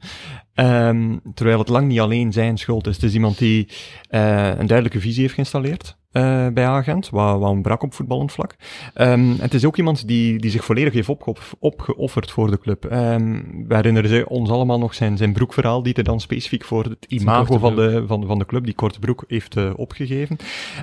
Ehm, 0.54 1.18
terwijl 1.34 1.60
het 1.60 1.70
lang 1.70 1.88
niet 1.88 2.00
alleen 2.00 2.32
zijn 2.32 2.58
schuld 2.58 2.88
is. 2.88 2.96
Het 2.96 3.04
is 3.04 3.14
iemand 3.14 3.38
die 3.38 3.70
eh, 4.10 4.48
een 4.48 4.68
duidelijke 4.68 5.00
visie 5.00 5.22
heeft 5.22 5.34
geïnstalleerd 5.34 5.98
eh, 6.16 6.48
bij 6.54 6.66
Agent, 6.68 7.10
wat, 7.10 7.40
wat 7.40 7.52
een 7.52 7.62
brak 7.62 7.84
op 7.84 7.94
voetballend 7.94 8.32
vlak. 8.32 8.56
Ehm, 8.94 9.34
het 9.40 9.54
is 9.54 9.66
ook 9.66 9.78
iemand 9.78 10.08
die, 10.08 10.40
die 10.40 10.52
zich 10.52 10.66
volledig 10.66 10.94
heeft 10.94 11.10
opge 11.10 11.32
opgeofferd 11.60 12.32
voor 12.32 12.52
de 12.52 12.60
club. 12.60 12.86
Ehm 12.86 13.34
we 13.68 13.76
herinneren 13.76 14.28
ons 14.28 14.50
allemaal 14.50 14.80
nog 14.80 14.94
zijn, 14.94 15.18
zijn 15.18 15.34
broekverhaal, 15.34 15.84
die 15.84 15.94
hij 15.94 16.04
dan 16.04 16.20
specifiek 16.20 16.64
voor 16.66 16.84
het 16.84 17.06
imago 17.08 17.58
van 17.58 17.76
de, 17.76 18.04
van, 18.08 18.26
van 18.26 18.40
de 18.40 18.46
club, 18.46 18.66
die 18.66 18.74
korte 18.74 19.00
broek, 19.00 19.24
heeft 19.28 19.56
eh, 19.58 19.72
opgegeven. 19.76 20.38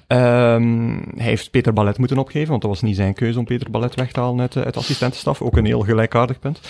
Ehm, 0.07 0.97
hij 1.17 1.27
heeft 1.27 1.51
Peter 1.51 1.73
Ballet 1.73 1.99
moeten 1.99 2.19
opgeven, 2.19 2.49
want 2.49 2.61
dat 2.63 2.71
was 2.71 2.83
niet 2.83 2.97
zijn 2.97 3.15
keuze 3.15 3.39
om 3.39 3.45
Peter 3.45 3.71
Ballet 3.71 3.95
weg 3.95 4.13
te 4.13 4.21
halen 4.21 4.41
uit, 4.41 4.53
de- 4.53 4.65
uit 4.65 4.77
assistentenstaf. 4.77 5.43
Ook 5.43 5.57
een 5.57 5.65
heel 5.67 5.81
gelijkaardig 5.81 6.39
punt. 6.39 6.61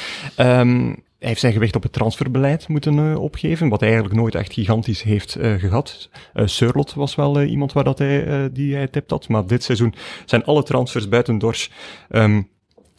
Ehm, 1.23 1.31
hij 1.31 1.31
heeft 1.31 1.41
zijn 1.41 1.53
gewicht 1.53 1.77
op 1.77 1.83
het 1.83 1.93
transferbeleid 1.93 2.69
moeten 2.69 2.97
uh, 2.99 3.19
opgeven, 3.19 3.69
wat 3.69 3.81
hij 3.81 3.89
eigenlijk 3.89 4.21
nooit 4.21 4.35
echt 4.35 4.53
gigantisch 4.53 5.03
heeft 5.03 5.37
uh, 5.37 5.55
gehad. 5.55 6.09
Uh, 6.35 6.47
Surlot 6.47 6.95
was 6.95 7.15
wel 7.15 7.43
iemand 7.43 7.73
waar 7.73 7.85
dat 7.85 7.99
hij, 7.99 8.53
die 8.53 8.75
hij 8.75 8.89
tipt 8.89 9.11
had, 9.11 9.29
maar 9.29 9.47
dit 9.47 9.63
seizoen 9.63 9.95
zijn 10.25 10.45
alle 10.45 10.63
transfers 10.63 11.09
buiten 11.09 11.39
Dors 11.39 11.71
um, 12.11 12.49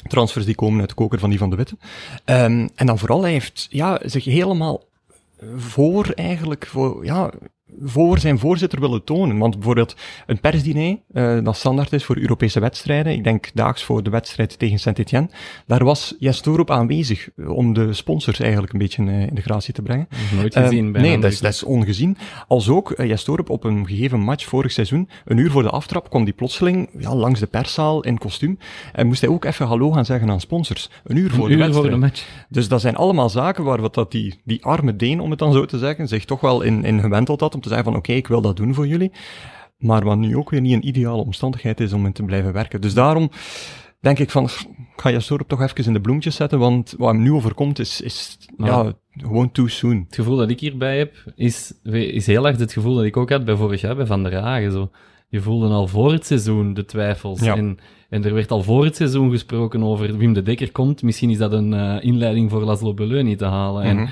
transfers 0.07 0.45
die 0.45 0.55
komen 0.55 0.79
uit 0.79 0.89
de 0.89 0.95
koker 0.95 1.19
van 1.19 1.29
die 1.29 1.39
van 1.39 1.49
de 1.49 1.55
Witte. 1.55 1.77
Um, 2.25 2.69
en 2.75 2.85
dan 2.85 2.99
vooral, 2.99 3.21
hij 3.21 3.31
heeft 3.31 3.67
ja, 3.69 3.99
zich 4.05 4.25
helemaal 4.25 4.83
voor 5.55 6.09
eigenlijk, 6.15 6.65
voor, 6.65 7.05
ja, 7.05 7.31
voor 7.81 8.19
zijn 8.19 8.39
voorzitter 8.39 8.79
willen 8.79 9.03
tonen. 9.03 9.37
Want 9.37 9.55
bijvoorbeeld 9.55 9.95
een 10.25 10.39
persdiner, 10.39 10.97
uh, 11.13 11.43
dat 11.43 11.55
standaard 11.55 11.93
is 11.93 12.03
voor 12.03 12.17
Europese 12.17 12.59
wedstrijden, 12.59 13.13
ik 13.13 13.23
denk 13.23 13.51
daags 13.53 13.83
voor 13.83 14.03
de 14.03 14.09
wedstrijd 14.09 14.59
tegen 14.59 14.79
Saint-Etienne, 14.79 15.29
daar 15.67 15.83
was 15.83 16.15
Jastorup 16.19 16.71
aanwezig 16.71 17.29
om 17.47 17.73
de 17.73 17.93
sponsors 17.93 18.39
eigenlijk 18.39 18.73
een 18.73 18.79
beetje 18.79 19.03
uh, 19.03 19.21
in 19.21 19.35
de 19.35 19.41
gratie 19.41 19.73
te 19.73 19.81
brengen. 19.81 20.07
Nooit 20.35 20.55
gezien. 20.55 20.95
Uh, 20.95 21.01
nee, 21.01 21.19
dat 21.19 21.31
is, 21.31 21.39
dat 21.39 21.53
is, 21.53 21.63
ongezien. 21.63 22.17
Als 22.47 22.69
ook 22.69 22.93
Jastorup 22.97 23.49
op 23.49 23.63
een 23.63 23.87
gegeven 23.87 24.19
match 24.19 24.45
vorig 24.45 24.71
seizoen, 24.71 25.09
een 25.25 25.37
uur 25.37 25.51
voor 25.51 25.63
de 25.63 25.69
aftrap, 25.69 26.09
kwam 26.09 26.23
die 26.23 26.33
plotseling 26.33 26.89
ja, 26.99 27.15
langs 27.15 27.39
de 27.39 27.47
perszaal 27.47 28.03
in 28.03 28.17
kostuum 28.17 28.57
en 28.93 29.07
moest 29.07 29.21
hij 29.21 29.29
ook 29.29 29.45
even 29.45 29.65
hallo 29.65 29.91
gaan 29.91 30.05
zeggen 30.05 30.29
aan 30.29 30.39
sponsors. 30.39 30.89
Een 31.03 31.17
uur 31.17 31.31
voor, 31.31 31.49
een 31.49 31.57
de, 31.57 31.65
uur 31.65 31.73
voor 31.73 31.89
de 31.89 31.95
match. 31.95 32.25
Dus 32.49 32.67
dat 32.67 32.81
zijn 32.81 32.95
allemaal 32.95 33.29
zaken 33.29 33.63
waar 33.63 33.81
wat 33.81 33.93
dat 33.93 34.11
die, 34.11 34.41
die 34.43 34.63
arme 34.63 34.95
Deen, 34.95 35.19
om 35.19 35.29
het 35.29 35.39
dan 35.39 35.53
zo 35.53 35.65
te 35.65 35.77
zeggen, 35.77 36.07
zich 36.07 36.25
toch 36.25 36.41
wel 36.41 36.61
in, 36.61 36.85
in 36.85 36.99
gewenteld 36.99 37.39
had 37.39 37.53
te 37.63 37.69
zeggen 37.69 37.85
van 37.85 37.95
oké, 37.95 38.09
okay, 38.09 38.15
ik 38.21 38.27
wil 38.27 38.41
dat 38.41 38.55
doen 38.55 38.73
voor 38.73 38.87
jullie. 38.87 39.11
Maar 39.77 40.03
wat 40.03 40.17
nu 40.17 40.37
ook 40.37 40.49
weer 40.49 40.61
niet 40.61 40.73
een 40.73 40.87
ideale 40.87 41.23
omstandigheid 41.23 41.79
is 41.79 41.93
om 41.93 42.05
in 42.05 42.13
te 42.13 42.23
blijven 42.23 42.53
werken. 42.53 42.81
Dus 42.81 42.93
daarom 42.93 43.29
denk 43.99 44.19
ik 44.19 44.29
van, 44.29 44.49
ga 44.95 45.11
Jastorp 45.11 45.47
toch 45.47 45.61
even 45.61 45.85
in 45.85 45.93
de 45.93 46.01
bloemetjes 46.01 46.35
zetten, 46.35 46.59
want 46.59 46.93
wat 46.97 47.13
hem 47.13 47.21
nu 47.21 47.31
overkomt 47.31 47.79
is, 47.79 48.01
is 48.01 48.37
ja, 48.57 48.93
gewoon 49.17 49.51
too 49.51 49.67
soon. 49.67 50.03
Het 50.05 50.15
gevoel 50.15 50.37
dat 50.37 50.49
ik 50.49 50.59
hierbij 50.59 50.97
heb, 50.97 51.13
is, 51.35 51.73
is 51.83 52.25
heel 52.25 52.47
erg 52.47 52.57
het 52.57 52.73
gevoel 52.73 52.95
dat 52.95 53.03
ik 53.03 53.17
ook 53.17 53.29
had 53.29 53.45
bij 53.45 53.55
vorig 53.55 53.81
jaar 53.81 53.95
bij 53.95 54.05
Van 54.05 54.23
der 54.23 54.35
Hagen. 54.35 54.71
Zo. 54.71 54.89
Je 55.29 55.41
voelde 55.41 55.67
al 55.67 55.87
voor 55.87 56.11
het 56.11 56.25
seizoen 56.25 56.73
de 56.73 56.85
twijfels. 56.85 57.39
Ja. 57.39 57.55
En, 57.55 57.77
en 58.09 58.25
er 58.25 58.33
werd 58.33 58.51
al 58.51 58.63
voor 58.63 58.83
het 58.83 58.95
seizoen 58.95 59.31
gesproken 59.31 59.83
over 59.83 60.17
Wim 60.17 60.33
de 60.33 60.41
Dekker 60.41 60.71
komt. 60.71 61.03
Misschien 61.03 61.29
is 61.29 61.37
dat 61.37 61.53
een 61.53 61.73
uh, 61.73 61.97
inleiding 62.01 62.49
voor 62.49 62.63
Laszlo 62.63 62.93
Beleu 62.93 63.23
niet 63.23 63.37
te 63.37 63.45
halen. 63.45 63.95
Mhm. 63.95 63.97
En 63.97 64.09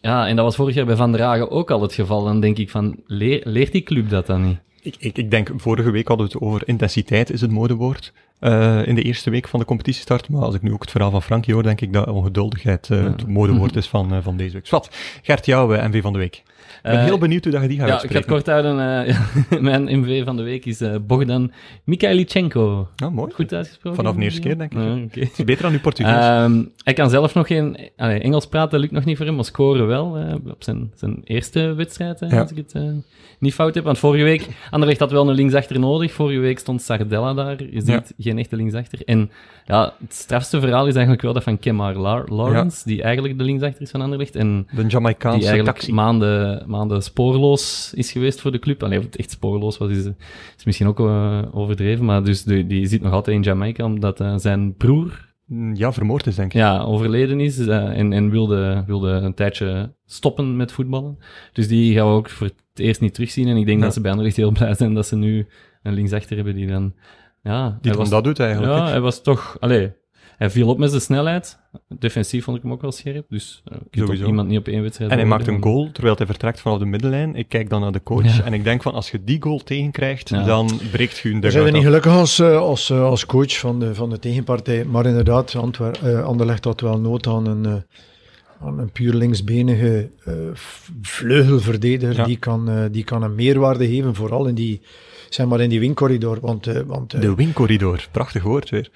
ja, 0.00 0.28
en 0.28 0.36
dat 0.36 0.44
was 0.44 0.56
vorig 0.56 0.74
jaar 0.74 0.86
bij 0.86 0.96
Van 0.96 1.12
der 1.12 1.20
Hagen 1.20 1.50
ook 1.50 1.70
al 1.70 1.82
het 1.82 1.94
geval. 1.94 2.24
Dan 2.24 2.40
denk 2.40 2.58
ik 2.58 2.70
van, 2.70 2.96
leer, 3.06 3.40
leert 3.44 3.72
die 3.72 3.82
club 3.82 4.08
dat 4.08 4.26
dan 4.26 4.46
niet? 4.46 4.58
Ik, 4.80 4.96
ik, 4.98 5.18
ik 5.18 5.30
denk, 5.30 5.50
vorige 5.56 5.90
week 5.90 6.08
hadden 6.08 6.26
we 6.26 6.32
het 6.32 6.42
over 6.42 6.68
intensiteit 6.68 7.30
is 7.30 7.40
het 7.40 7.50
modewoord. 7.50 8.12
Uh, 8.40 8.86
in 8.86 8.94
de 8.94 9.02
eerste 9.02 9.30
week 9.30 9.48
van 9.48 9.60
de 9.60 9.66
competitiestart. 9.66 10.28
Maar 10.28 10.42
als 10.42 10.54
ik 10.54 10.62
nu 10.62 10.72
ook 10.72 10.80
het 10.80 10.90
verhaal 10.90 11.10
van 11.10 11.22
Frankie 11.22 11.54
hoor, 11.54 11.62
denk 11.62 11.80
ik 11.80 11.92
dat 11.92 12.06
ongeduldigheid 12.08 12.88
uh, 12.88 12.98
ja. 12.98 13.04
het 13.04 13.26
modewoord 13.26 13.76
is 13.76 13.86
van, 13.86 14.14
uh, 14.14 14.18
van 14.22 14.36
deze 14.36 14.52
week. 14.52 14.66
Zwat, 14.66 14.90
Gert, 15.22 15.46
jouw 15.46 15.66
MV 15.66 16.02
van 16.02 16.12
de 16.12 16.18
week. 16.18 16.42
Ik 16.82 16.90
ben 16.92 17.04
heel 17.04 17.18
benieuwd 17.18 17.44
hoe 17.44 17.52
dat 17.52 17.62
je 17.62 17.68
die 17.68 17.78
gaat 17.78 17.86
ja, 17.86 17.92
uitspreken. 17.92 18.22
Ik 18.22 18.28
ga 18.28 18.34
het 18.34 18.44
kort 18.44 18.64
houden. 18.64 19.14
mijn 19.70 20.00
MV 20.00 20.24
van 20.24 20.36
de 20.36 20.42
week 20.42 20.64
is 20.64 20.82
Bogdan 21.06 21.52
Mikhailichenko. 21.84 22.88
Oh, 23.04 23.10
mooi. 23.10 23.32
Goed 23.32 23.52
uitgesproken? 23.52 23.96
Vanaf 23.96 24.14
de 24.14 24.22
eerste 24.22 24.40
keer, 24.40 24.58
denk 24.58 24.72
ik. 24.72 24.78
okay. 24.78 25.00
Het 25.12 25.38
is 25.38 25.44
beter 25.44 25.62
dan 25.62 25.72
uw 25.72 25.80
Portugees. 25.80 26.44
Um, 26.44 26.72
hij 26.84 26.92
kan 26.92 27.10
zelf 27.10 27.34
nog 27.34 27.46
geen... 27.46 27.90
Allee, 27.96 28.20
Engels 28.20 28.46
praten 28.46 28.80
lukt 28.80 28.92
nog 28.92 29.04
niet 29.04 29.16
voor 29.16 29.26
hem, 29.26 29.34
maar 29.34 29.44
scoren 29.44 29.86
wel. 29.86 30.18
op 30.46 30.62
zijn, 30.62 30.92
zijn 30.94 31.20
eerste 31.24 31.74
wedstrijd, 31.74 32.20
ja. 32.20 32.40
als 32.40 32.50
ik 32.50 32.56
het 32.56 32.74
niet 33.38 33.54
fout 33.54 33.74
heb. 33.74 33.84
Want 33.84 33.98
vorige 33.98 34.24
week, 34.24 34.48
Anderlecht 34.70 35.00
had 35.00 35.10
wel 35.10 35.28
een 35.28 35.34
linksachter 35.34 35.78
nodig. 35.78 36.12
Vorige 36.12 36.40
week 36.40 36.58
stond 36.58 36.82
Sardella 36.82 37.34
daar. 37.34 37.62
Is 37.62 37.84
niet 37.84 38.14
ja. 38.16 38.30
geen 38.30 38.38
echte 38.38 38.56
linksachter. 38.56 38.98
En 39.04 39.30
ja, 39.64 39.94
het 40.00 40.14
strafste 40.14 40.60
verhaal 40.60 40.86
is 40.86 40.92
eigenlijk 40.92 41.22
wel 41.22 41.32
dat 41.32 41.42
van 41.42 41.58
Kemar 41.58 41.94
Lawrence, 42.28 42.82
die 42.84 43.02
eigenlijk 43.02 43.38
de 43.38 43.44
linksachter 43.44 43.82
is 43.82 43.90
van 43.90 44.00
Anderlecht. 44.00 44.36
En 44.36 44.66
de 44.70 44.86
Jamaicaanse 44.86 45.38
die 45.38 45.48
eigenlijk 45.48 45.76
taxi. 45.76 45.92
maanden, 45.92 46.55
maanden 46.66 47.02
spoorloos 47.02 47.92
is 47.94 48.12
geweest 48.12 48.40
voor 48.40 48.52
de 48.52 48.58
club. 48.58 48.82
Alleen 48.82 48.98
of 48.98 49.04
het 49.04 49.16
echt 49.16 49.30
spoorloos 49.30 49.78
was, 49.78 49.90
is, 49.90 50.04
is 50.56 50.64
misschien 50.64 50.86
ook 50.86 51.00
uh, 51.00 51.42
overdreven. 51.52 52.04
Maar 52.04 52.24
dus 52.24 52.42
de, 52.42 52.66
die 52.66 52.86
zit 52.86 53.02
nog 53.02 53.12
altijd 53.12 53.36
in 53.36 53.42
Jamaica, 53.42 53.84
omdat 53.84 54.20
uh, 54.20 54.34
zijn 54.36 54.74
broer 54.74 55.34
ja, 55.74 55.92
vermoord 55.92 56.26
is, 56.26 56.34
denk 56.34 56.52
ik. 56.52 56.60
Ja, 56.60 56.82
overleden 56.82 57.40
is 57.40 57.58
uh, 57.58 57.98
en, 57.98 58.12
en 58.12 58.30
wilde, 58.30 58.84
wilde 58.86 59.10
een 59.10 59.34
tijdje 59.34 59.94
stoppen 60.06 60.56
met 60.56 60.72
voetballen. 60.72 61.18
Dus 61.52 61.68
die 61.68 61.94
gaan 61.94 62.06
we 62.06 62.12
ook 62.12 62.30
voor 62.30 62.46
het 62.46 62.56
eerst 62.74 63.00
niet 63.00 63.14
terugzien. 63.14 63.48
En 63.48 63.56
ik 63.56 63.66
denk 63.66 63.78
ja. 63.78 63.84
dat 63.84 63.94
ze 63.94 64.00
bij 64.00 64.10
Anderlecht 64.10 64.36
heel 64.36 64.50
blij 64.50 64.74
zijn 64.74 64.94
dat 64.94 65.06
ze 65.06 65.16
nu 65.16 65.46
een 65.82 65.94
linksachter 65.94 66.36
hebben 66.36 66.54
die 66.54 66.66
dan... 66.66 66.94
Ja, 67.42 67.78
die 67.80 67.92
was, 67.92 68.10
dat 68.10 68.24
doet 68.24 68.38
eigenlijk. 68.38 68.72
Ja, 68.72 68.88
hij 68.88 69.00
was 69.00 69.22
toch... 69.22 69.56
Allee, 69.60 69.92
hij 70.36 70.50
viel 70.50 70.68
op 70.68 70.78
met 70.78 70.90
zijn 70.90 71.02
snelheid. 71.02 71.58
Defensief 71.98 72.44
vond 72.44 72.56
ik 72.56 72.62
hem 72.62 72.72
ook 72.72 72.80
wel 72.80 72.92
scherp. 72.92 73.26
Dus 73.28 73.62
uh, 73.72 73.78
Sowieso. 73.90 74.26
iemand 74.26 74.48
niet 74.48 74.58
op 74.58 74.68
één 74.68 74.82
wedstrijd. 74.82 75.10
En 75.10 75.18
hij 75.18 75.26
maakt 75.26 75.46
een 75.46 75.62
goal 75.62 75.90
terwijl 75.92 76.16
hij 76.16 76.26
vertrekt 76.26 76.60
vanaf 76.60 76.78
de 76.78 76.84
middenlijn. 76.84 77.34
Ik 77.34 77.48
kijk 77.48 77.70
dan 77.70 77.80
naar 77.80 77.92
de 77.92 78.02
coach 78.02 78.36
ja. 78.36 78.44
en 78.44 78.52
ik 78.52 78.64
denk 78.64 78.82
van 78.82 78.94
als 78.94 79.10
je 79.10 79.24
die 79.24 79.42
goal 79.42 79.58
tegenkrijgt, 79.58 80.28
ja. 80.28 80.44
dan 80.44 80.80
breekt 80.90 81.18
je 81.18 81.30
een 81.30 81.50
Zijn 81.50 81.64
we 81.64 81.70
niet 81.70 81.84
gelukkig 81.84 82.12
als, 82.12 82.40
als, 82.40 82.92
als 82.92 83.26
coach 83.26 83.58
van 83.58 83.80
de, 83.80 83.94
van 83.94 84.10
de 84.10 84.18
tegenpartij. 84.18 84.84
Maar 84.84 85.06
inderdaad, 85.06 85.54
Antwer 85.54 85.98
uh, 86.04 86.24
Anderlecht 86.24 86.64
had 86.64 86.80
wel 86.80 87.00
nood 87.00 87.26
aan 87.26 87.46
een, 87.46 87.64
uh, 87.64 87.74
aan 88.66 88.78
een 88.78 88.90
puur 88.90 89.14
linksbenige 89.14 90.10
vleugelverdediger. 91.02 92.24
Die, 92.24 92.38
kan, 92.38 92.88
die 92.90 93.04
kan 93.04 93.22
een 93.22 93.34
meerwaarde 93.34 93.86
geven, 93.86 94.14
vooral 94.14 94.46
in 94.46 94.54
die, 94.54 94.80
zeg 95.28 95.46
maar 95.46 95.60
in 95.60 95.68
die 95.68 95.80
wingcorridor. 95.80 96.38
Want, 96.40 96.66
want, 96.86 97.20
de 97.20 97.34
wingcorridor, 97.34 98.08
prachtig 98.10 98.42
woord 98.42 98.70
weer. 98.70 98.90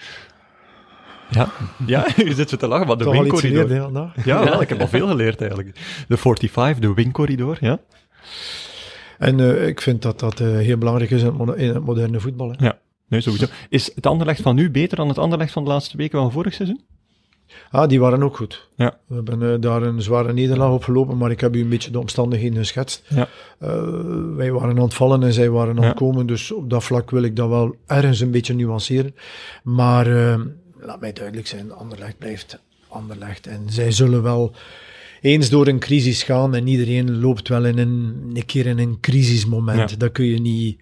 Ja, 1.31 1.53
ja, 1.87 2.07
je 2.17 2.35
zit 2.35 2.49
zo 2.49 2.57
te 2.57 2.69
lachen, 2.69 2.87
maar 2.87 2.97
de 2.97 3.05
Toch 3.05 3.13
wingcorridor. 3.13 3.67
Geleerd, 3.67 3.93
ja, 3.93 4.13
ja, 4.25 4.45
wel, 4.45 4.63
ik 4.67 4.69
heb 4.69 4.81
al 4.81 4.89
veel 4.89 5.09
geleerd 5.09 5.41
eigenlijk. 5.41 5.79
De 6.09 6.17
45, 6.17 6.79
de 6.79 6.95
wingcorridor, 6.95 7.59
ja. 7.61 7.81
En 9.19 9.39
uh, 9.39 9.67
ik 9.67 9.81
vind 9.81 10.03
dat 10.03 10.21
dat 10.21 10.41
uh, 10.41 10.49
heel 10.49 10.79
belangrijk 10.79 11.11
is 11.11 11.23
in 11.23 11.35
het, 11.39 11.57
in 11.57 11.69
het 11.69 11.85
moderne 11.85 12.21
voetbal. 12.21 12.51
Hè. 12.51 12.65
Ja, 12.65 12.79
nee, 13.09 13.21
sowieso. 13.21 13.47
Is 13.69 13.95
het 13.95 14.07
Anderlecht 14.07 14.41
van 14.41 14.55
nu 14.55 14.71
beter 14.71 14.97
dan 14.97 15.09
het 15.09 15.19
Anderlecht 15.19 15.53
van 15.53 15.65
de 15.65 15.71
laatste 15.71 15.97
weken 15.97 16.19
van 16.19 16.33
vorig 16.33 16.55
seizoen? 16.55 16.81
Ah, 17.71 17.89
die 17.89 18.01
waren 18.01 18.23
ook 18.23 18.37
goed. 18.37 18.69
Ja. 18.77 18.99
We 19.07 19.15
hebben 19.15 19.41
uh, 19.41 19.55
daar 19.61 19.83
een 19.83 20.03
zware 20.03 20.33
nederlaag 20.33 20.71
op 20.71 20.85
gelopen, 20.85 21.17
maar 21.17 21.31
ik 21.31 21.41
heb 21.41 21.57
u 21.57 21.61
een 21.61 21.69
beetje 21.69 21.91
de 21.91 21.99
omstandigheden 21.99 22.59
geschetst. 22.59 23.07
Ja. 23.09 23.29
wij 24.37 24.53
waren 24.53 24.77
aan 24.77 24.83
het 24.83 24.95
vallen 24.95 25.23
en 25.23 25.33
zij 25.33 25.51
waren 25.51 25.79
aan 25.79 25.85
het 25.85 25.97
komen, 25.97 26.27
dus 26.27 26.53
op 26.53 26.71
dat 26.71 26.85
vlak 26.85 27.11
wil 27.11 27.23
ik 27.23 27.37
dat 27.37 27.49
wel 27.49 27.77
ergens 27.87 28.21
een 28.21 28.31
beetje 28.31 28.55
nuanceren. 28.55 29.15
Maar 29.63 30.07
laat 30.81 31.01
mij 31.01 31.13
duidelijk 31.13 31.47
zijn, 31.47 31.73
Anderlecht 31.73 32.19
blijft 32.19 32.59
Anderlecht. 32.89 33.47
En 33.47 33.63
zij 33.69 33.93
zullen 33.93 34.23
wel 34.23 34.55
eens 35.21 35.49
door 35.49 35.67
een 35.67 35.79
crisis 35.79 36.23
gaan 36.23 36.55
en 36.55 36.67
iedereen 36.67 37.21
loopt 37.21 37.49
wel 37.49 37.65
in 37.65 37.79
een, 37.79 38.31
een 38.35 38.47
keer 38.47 38.67
in 38.67 38.79
een 38.79 39.01
crisismoment. 39.01 39.91
Ja. 39.91 39.97
Dat 39.97 40.13
kun 40.13 40.25
je 40.25 40.41
niet, 40.41 40.81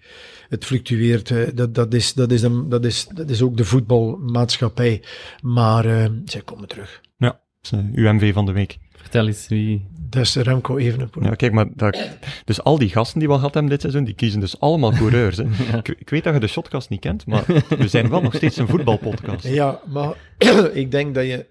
het 0.49 0.65
fluctueert. 0.65 1.57
Dat, 1.57 1.75
dat, 1.75 1.93
is, 1.93 2.13
dat, 2.13 2.31
is, 2.31 2.41
dat, 2.67 2.85
is, 2.85 3.07
dat 3.07 3.29
is 3.29 3.41
ook 3.41 3.57
de 3.57 3.65
voetbalmaatschappij. 3.65 5.03
Maar 5.41 5.85
uh, 5.85 6.05
zij 6.25 6.41
komen 6.41 6.67
terug. 6.67 7.01
Ja, 7.17 7.41
uw 7.71 8.13
MV 8.13 8.33
van 8.33 8.45
de 8.45 8.51
week. 8.51 8.77
Vertel 8.91 9.27
eens 9.27 9.47
wie... 9.47 9.87
Is 10.09 10.35
Remco 10.35 10.77
Evenepoel. 10.77 11.23
Ja, 11.23 11.35
kijk, 11.35 11.51
maar 11.51 11.65
dat, 11.73 12.09
dus 12.45 12.63
al 12.63 12.77
die 12.77 12.89
gasten 12.89 13.19
die 13.19 13.27
we 13.27 13.33
al 13.33 13.39
gehad 13.39 13.53
hebben 13.53 13.71
dit 13.71 13.81
seizoen, 13.81 14.03
die 14.03 14.13
kiezen 14.13 14.39
dus 14.39 14.59
allemaal 14.59 14.91
coureurs. 14.91 15.37
Hè. 15.37 15.43
ja. 15.71 15.77
ik, 15.77 15.87
ik, 15.87 16.09
weet 16.09 16.23
dat 16.23 16.33
je 16.33 16.39
de 16.39 16.47
Shotcast 16.47 16.89
niet 16.89 16.99
kent, 16.99 17.25
maar 17.25 17.43
we 17.77 17.87
zijn 17.87 18.09
wel 18.09 18.21
nog 18.21 18.35
steeds 18.35 18.57
een 18.57 18.67
voetbalpodcast. 18.67 19.47
Ja, 19.47 19.79
maar 19.85 20.13
ik 20.73 20.91
denk 20.91 21.15
dat 21.15 21.25
je 21.25 21.45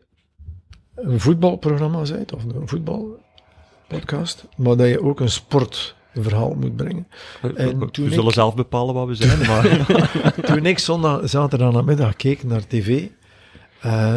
een 0.94 1.20
voetbalprogramma 1.20 2.02
bent, 2.02 2.34
of 2.34 2.44
een 2.44 2.68
voetbalpodcast, 2.68 4.44
maar 4.56 4.76
dat 4.76 4.88
je 4.88 5.02
ook 5.02 5.20
een 5.20 5.30
sportverhaal 5.30 6.54
moet 6.54 6.76
brengen. 6.76 7.06
En 7.54 7.78
we 7.78 7.88
zullen 7.92 8.26
ik, 8.26 8.32
zelf 8.32 8.54
bepalen 8.54 8.94
wat 8.94 9.06
we 9.06 9.14
zijn, 9.14 9.38
maar... 9.38 9.86
toen 10.54 10.66
ik 10.66 10.78
zondag, 10.78 11.28
zaterdag 11.28 11.72
namiddag 11.72 12.16
keek 12.16 12.44
naar 12.44 12.66
tv, 12.66 13.06
uh, 13.84 14.16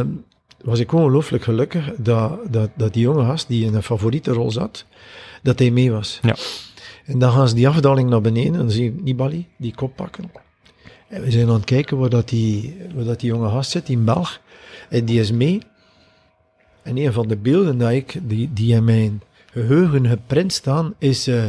was 0.64 0.80
ik 0.80 0.93
ongelooflijk 0.93 1.43
gelukkig 1.43 1.91
dat, 1.97 2.39
dat, 2.49 2.70
dat 2.76 2.93
die 2.93 3.01
jonge 3.01 3.26
gast 3.26 3.47
die 3.47 3.66
in 3.66 3.74
een 3.74 3.84
favoriete 3.84 4.32
rol 4.32 4.51
zat, 4.51 4.86
dat 5.43 5.59
hij 5.59 5.72
mee 5.72 5.91
was. 5.91 6.20
Ja. 6.22 6.36
En 7.05 7.20
dan 7.20 7.32
gaan 7.32 7.47
ze 7.47 7.55
die 7.55 7.68
afdaling 7.68 8.09
naar 8.09 8.22
beneden 8.22 8.53
en 8.53 8.59
dan 8.59 8.72
zie 8.72 8.84
je 8.84 9.01
Nibali, 9.01 9.47
die 9.57 9.76
kop 9.76 9.95
pakken. 9.95 10.32
En 11.07 11.22
we 11.22 11.32
zijn 11.32 11.47
aan 11.47 11.53
het 11.53 11.64
kijken 11.64 11.97
waar 11.97 12.09
dat 12.09 12.30
die, 12.30 12.78
waar 12.95 13.03
dat 13.03 13.20
die 13.20 13.30
jonge 13.30 13.49
gast 13.49 13.72
zit, 13.72 13.86
die 13.86 13.97
Belg. 13.97 14.41
En 14.89 15.05
die 15.05 15.20
is 15.20 15.32
mee. 15.32 15.62
En 16.84 16.97
een 16.97 17.14
van 17.14 17.28
de 17.28 17.38
beelden 17.38 17.78
dat 17.78 17.91
ik, 17.91 18.20
die, 18.22 18.53
die 18.53 18.76
in 18.76 18.84
mijn 18.84 19.22
geheugen 19.51 20.07
geprint 20.07 20.53
staan, 20.53 20.93
is 20.97 21.28
uh, 21.28 21.43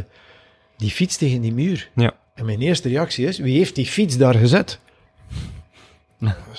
die 0.76 0.90
fiets 0.90 1.16
tegen 1.16 1.40
die 1.40 1.52
muur. 1.52 1.90
Ja. 1.94 2.14
En 2.34 2.44
mijn 2.44 2.60
eerste 2.60 2.88
reactie 2.88 3.26
is, 3.26 3.38
wie 3.38 3.56
heeft 3.56 3.74
die 3.74 3.86
fiets 3.86 4.16
daar 4.16 4.34
gezet? 4.34 4.78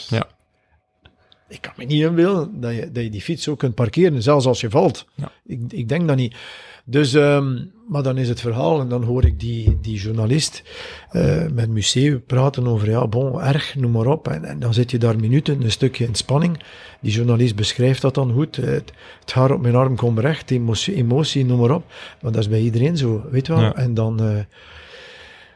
Ja. 0.09 0.27
Ik 1.53 1.61
kan 1.61 1.73
me 1.75 1.83
niet 1.83 2.03
inbeelden 2.03 2.61
dat 2.61 2.75
je, 2.75 2.91
dat 2.91 3.03
je 3.03 3.09
die 3.09 3.21
fiets 3.21 3.47
ook 3.47 3.59
kunt 3.59 3.75
parkeren, 3.75 4.23
zelfs 4.23 4.45
als 4.45 4.61
je 4.61 4.69
valt. 4.69 5.05
Ja. 5.15 5.31
Ik, 5.45 5.59
ik 5.69 5.89
denk 5.89 6.07
dat 6.07 6.17
niet. 6.17 6.35
Dus, 6.85 7.13
ehm, 7.13 7.65
maar 7.87 8.03
dan 8.03 8.17
is 8.17 8.29
het 8.29 8.39
verhaal 8.39 8.79
en 8.79 8.89
dan 8.89 9.03
hoor 9.03 9.25
ik 9.25 9.39
die, 9.39 9.77
die 9.81 9.99
journalist 9.99 10.63
uh, 11.11 11.45
met 11.53 11.69
museum 11.69 12.23
praten 12.25 12.67
over, 12.67 12.89
ja, 12.89 13.07
bon, 13.07 13.41
erg, 13.41 13.75
noem 13.75 13.91
maar 13.91 14.05
op. 14.05 14.27
En, 14.27 14.45
en 14.45 14.59
dan 14.59 14.73
zit 14.73 14.91
je 14.91 14.97
daar 14.97 15.19
minuten, 15.19 15.63
een 15.63 15.71
stukje 15.71 16.05
in 16.05 16.15
spanning. 16.15 16.63
Die 17.01 17.11
journalist 17.11 17.55
beschrijft 17.55 18.01
dat 18.01 18.15
dan 18.15 18.31
goed. 18.33 18.55
Het, 18.55 18.93
het 19.19 19.33
haar 19.33 19.51
op 19.51 19.61
mijn 19.61 19.75
arm 19.75 19.95
komt 19.95 20.19
recht, 20.19 20.51
emotie, 20.51 20.95
emotie, 20.95 21.45
noem 21.45 21.59
maar 21.59 21.71
op. 21.71 21.83
Maar 22.21 22.31
dat 22.31 22.41
is 22.41 22.49
bij 22.49 22.61
iedereen 22.61 22.97
zo, 22.97 23.25
weet 23.29 23.47
je 23.47 23.53
wel. 23.53 23.61
Ja. 23.61 23.75
En 23.75 23.93
dan... 23.93 24.23
Uh, 24.23 24.39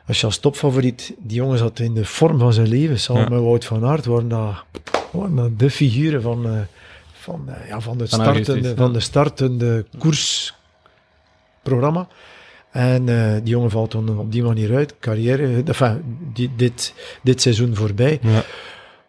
als 0.07 0.19
je 0.19 0.25
als 0.25 0.37
topfavoriet, 0.37 1.13
die 1.19 1.37
jongen 1.37 1.57
zat 1.57 1.79
in 1.79 1.93
de 1.93 2.05
vorm 2.05 2.39
van 2.39 2.53
zijn 2.53 2.67
leven, 2.67 2.99
samen 2.99 3.21
ja. 3.21 3.29
met 3.29 3.39
Wout 3.39 3.65
van 3.65 3.85
Aert, 3.85 4.05
waren 4.05 4.27
dat, 4.27 4.65
dat 5.35 5.59
de 5.59 5.69
figuren 5.69 6.21
van, 6.21 6.45
uh, 6.45 6.51
van, 7.11 7.45
uh, 7.49 7.67
ja, 7.67 7.79
van, 7.79 7.97
de 7.97 8.07
Van 8.07 8.19
startende, 8.19 8.51
Augustus, 8.51 8.77
van 8.77 8.93
de 8.93 8.99
startende 8.99 9.85
koersprogramma. 9.97 12.07
En 12.71 13.07
uh, 13.07 13.33
die 13.33 13.49
jongen 13.49 13.69
valt 13.69 13.91
dan 13.91 14.19
op 14.19 14.31
die 14.31 14.43
manier 14.43 14.75
uit, 14.75 14.95
carrière, 14.99 15.63
enfin, 15.65 16.01
die, 16.33 16.51
dit, 16.55 16.93
dit 17.23 17.41
seizoen 17.41 17.75
voorbij. 17.75 18.19
Ja. 18.21 18.43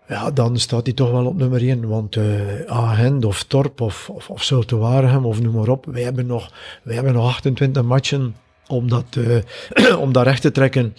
Ja, 0.08 0.30
dan 0.30 0.58
staat 0.58 0.86
hij 0.86 0.94
toch 0.94 1.10
wel 1.10 1.26
op 1.26 1.36
nummer 1.36 1.62
1. 1.62 1.88
Want 1.88 2.16
uh, 2.16 2.24
Agent 2.66 3.24
of 3.24 3.42
Torp 3.42 3.80
of, 3.80 4.10
of, 4.10 4.50
of 4.50 4.70
Waregem 4.70 5.24
of 5.24 5.40
noem 5.40 5.54
maar 5.54 5.68
op. 5.68 5.86
Wij 5.86 6.02
hebben 6.02 6.26
nog, 6.26 6.52
wij 6.82 6.94
hebben 6.94 7.12
nog 7.12 7.26
28 7.26 7.82
matchen 7.82 8.36
om 8.66 8.88
dat, 8.88 9.16
uh, 9.18 9.98
om 10.04 10.12
dat 10.12 10.24
recht 10.24 10.42
te 10.42 10.50
trekken. 10.50 10.94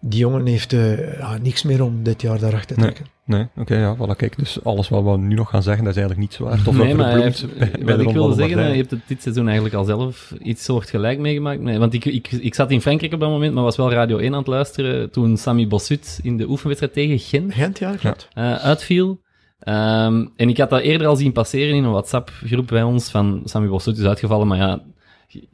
Die 0.00 0.18
jongen 0.18 0.46
heeft 0.46 0.72
uh, 0.72 1.18
ja, 1.18 1.38
niks 1.42 1.62
meer 1.62 1.82
om 1.82 2.02
dit 2.02 2.22
jaar 2.22 2.38
daar 2.38 2.50
recht 2.50 2.68
te 2.68 2.74
trekken. 2.74 3.04
Nee, 3.04 3.12
nee. 3.32 3.42
oké, 3.42 3.60
okay, 3.60 3.78
ja, 3.78 3.96
voilà, 3.96 4.16
kijk, 4.16 4.38
dus 4.38 4.64
alles 4.64 4.88
wat 4.88 5.04
we 5.04 5.16
nu 5.18 5.34
nog 5.34 5.50
gaan 5.50 5.62
zeggen, 5.62 5.84
dat 5.84 5.96
is 5.96 6.00
eigenlijk 6.00 6.28
niet 6.30 6.38
zo 6.38 6.44
waar. 6.44 6.62
Toch 6.62 6.76
nee, 6.76 6.94
maar 6.94 7.16
heeft, 7.16 7.58
bij, 7.58 7.70
bij 7.84 7.96
wat 7.96 8.06
ik 8.06 8.12
wil 8.12 8.32
zeggen, 8.32 8.68
je 8.68 8.76
hebt 8.76 8.90
het 8.90 9.00
dit 9.06 9.22
seizoen 9.22 9.44
eigenlijk 9.44 9.74
al 9.74 9.84
zelf 9.84 10.34
iets 10.42 10.64
soortgelijk 10.64 11.18
meegemaakt. 11.18 11.60
Nee, 11.60 11.78
want 11.78 11.94
ik, 11.94 12.04
ik, 12.04 12.32
ik 12.32 12.54
zat 12.54 12.70
in 12.70 12.80
Frankrijk 12.80 13.12
op 13.12 13.20
dat 13.20 13.30
moment, 13.30 13.54
maar 13.54 13.62
was 13.62 13.76
wel 13.76 13.92
Radio 13.92 14.18
1 14.18 14.32
aan 14.32 14.38
het 14.38 14.46
luisteren 14.46 15.10
toen 15.10 15.36
Sami 15.36 15.68
Bossut 15.68 16.20
in 16.22 16.36
de 16.36 16.48
oefenwedstrijd 16.48 16.92
tegen 16.94 17.18
Gent 17.18 17.54
Gent, 17.54 17.78
ja, 17.78 17.94
klopt. 17.96 18.28
uh, 18.34 18.54
uitviel. 18.54 19.20
Um, 19.68 20.32
en 20.36 20.48
ik 20.48 20.58
had 20.58 20.70
dat 20.70 20.80
eerder 20.80 21.06
al 21.06 21.16
zien 21.16 21.32
passeren 21.32 21.76
in 21.76 21.84
een 21.84 21.90
WhatsApp-groep 21.90 22.66
bij 22.66 22.82
ons 22.82 23.10
van 23.10 23.42
Sami 23.44 23.68
Bossut 23.68 23.98
is 23.98 24.04
uitgevallen, 24.04 24.46
maar 24.46 24.58
ja, 24.58 24.82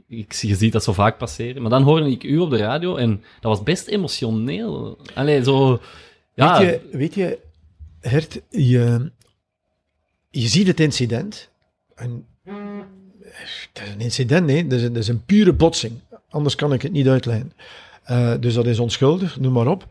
ik, 0.09 0.33
je 0.33 0.55
ziet 0.55 0.72
dat 0.72 0.85
zo 0.85 0.93
vaak 0.93 1.18
passeren. 1.18 1.62
Maar 1.62 1.70
dan 1.70 1.83
hoorde 1.83 2.11
ik 2.11 2.22
u 2.22 2.39
op 2.39 2.51
de 2.51 2.57
radio 2.57 2.97
en 2.97 3.22
dat 3.41 3.57
was 3.57 3.62
best 3.62 3.87
emotioneel. 3.87 4.99
Allee, 5.14 5.43
zo... 5.43 5.81
Ja. 6.35 6.59
Weet, 6.59 6.68
je, 6.68 6.97
weet 6.97 7.14
je, 7.14 7.39
Hert, 8.01 8.40
je, 8.49 9.11
je 10.30 10.49
ziet 10.49 10.66
het 10.66 10.80
incident. 10.80 11.51
En, 11.94 12.26
het 13.72 13.82
is 13.82 13.92
een 13.92 14.01
incident, 14.01 14.46
nee. 14.46 14.66
Dat 14.66 14.78
is, 14.78 14.84
een, 14.84 14.92
dat 14.92 15.03
is 15.03 15.09
een 15.09 15.24
pure 15.24 15.53
botsing. 15.53 15.92
Anders 16.28 16.55
kan 16.55 16.72
ik 16.72 16.82
het 16.82 16.92
niet 16.92 17.09
uitleggen. 17.09 17.53
Uh, 18.11 18.32
dus 18.40 18.55
dat 18.55 18.66
is 18.66 18.78
onschuldig, 18.78 19.40
noem 19.40 19.53
maar 19.53 19.66
op. 19.66 19.86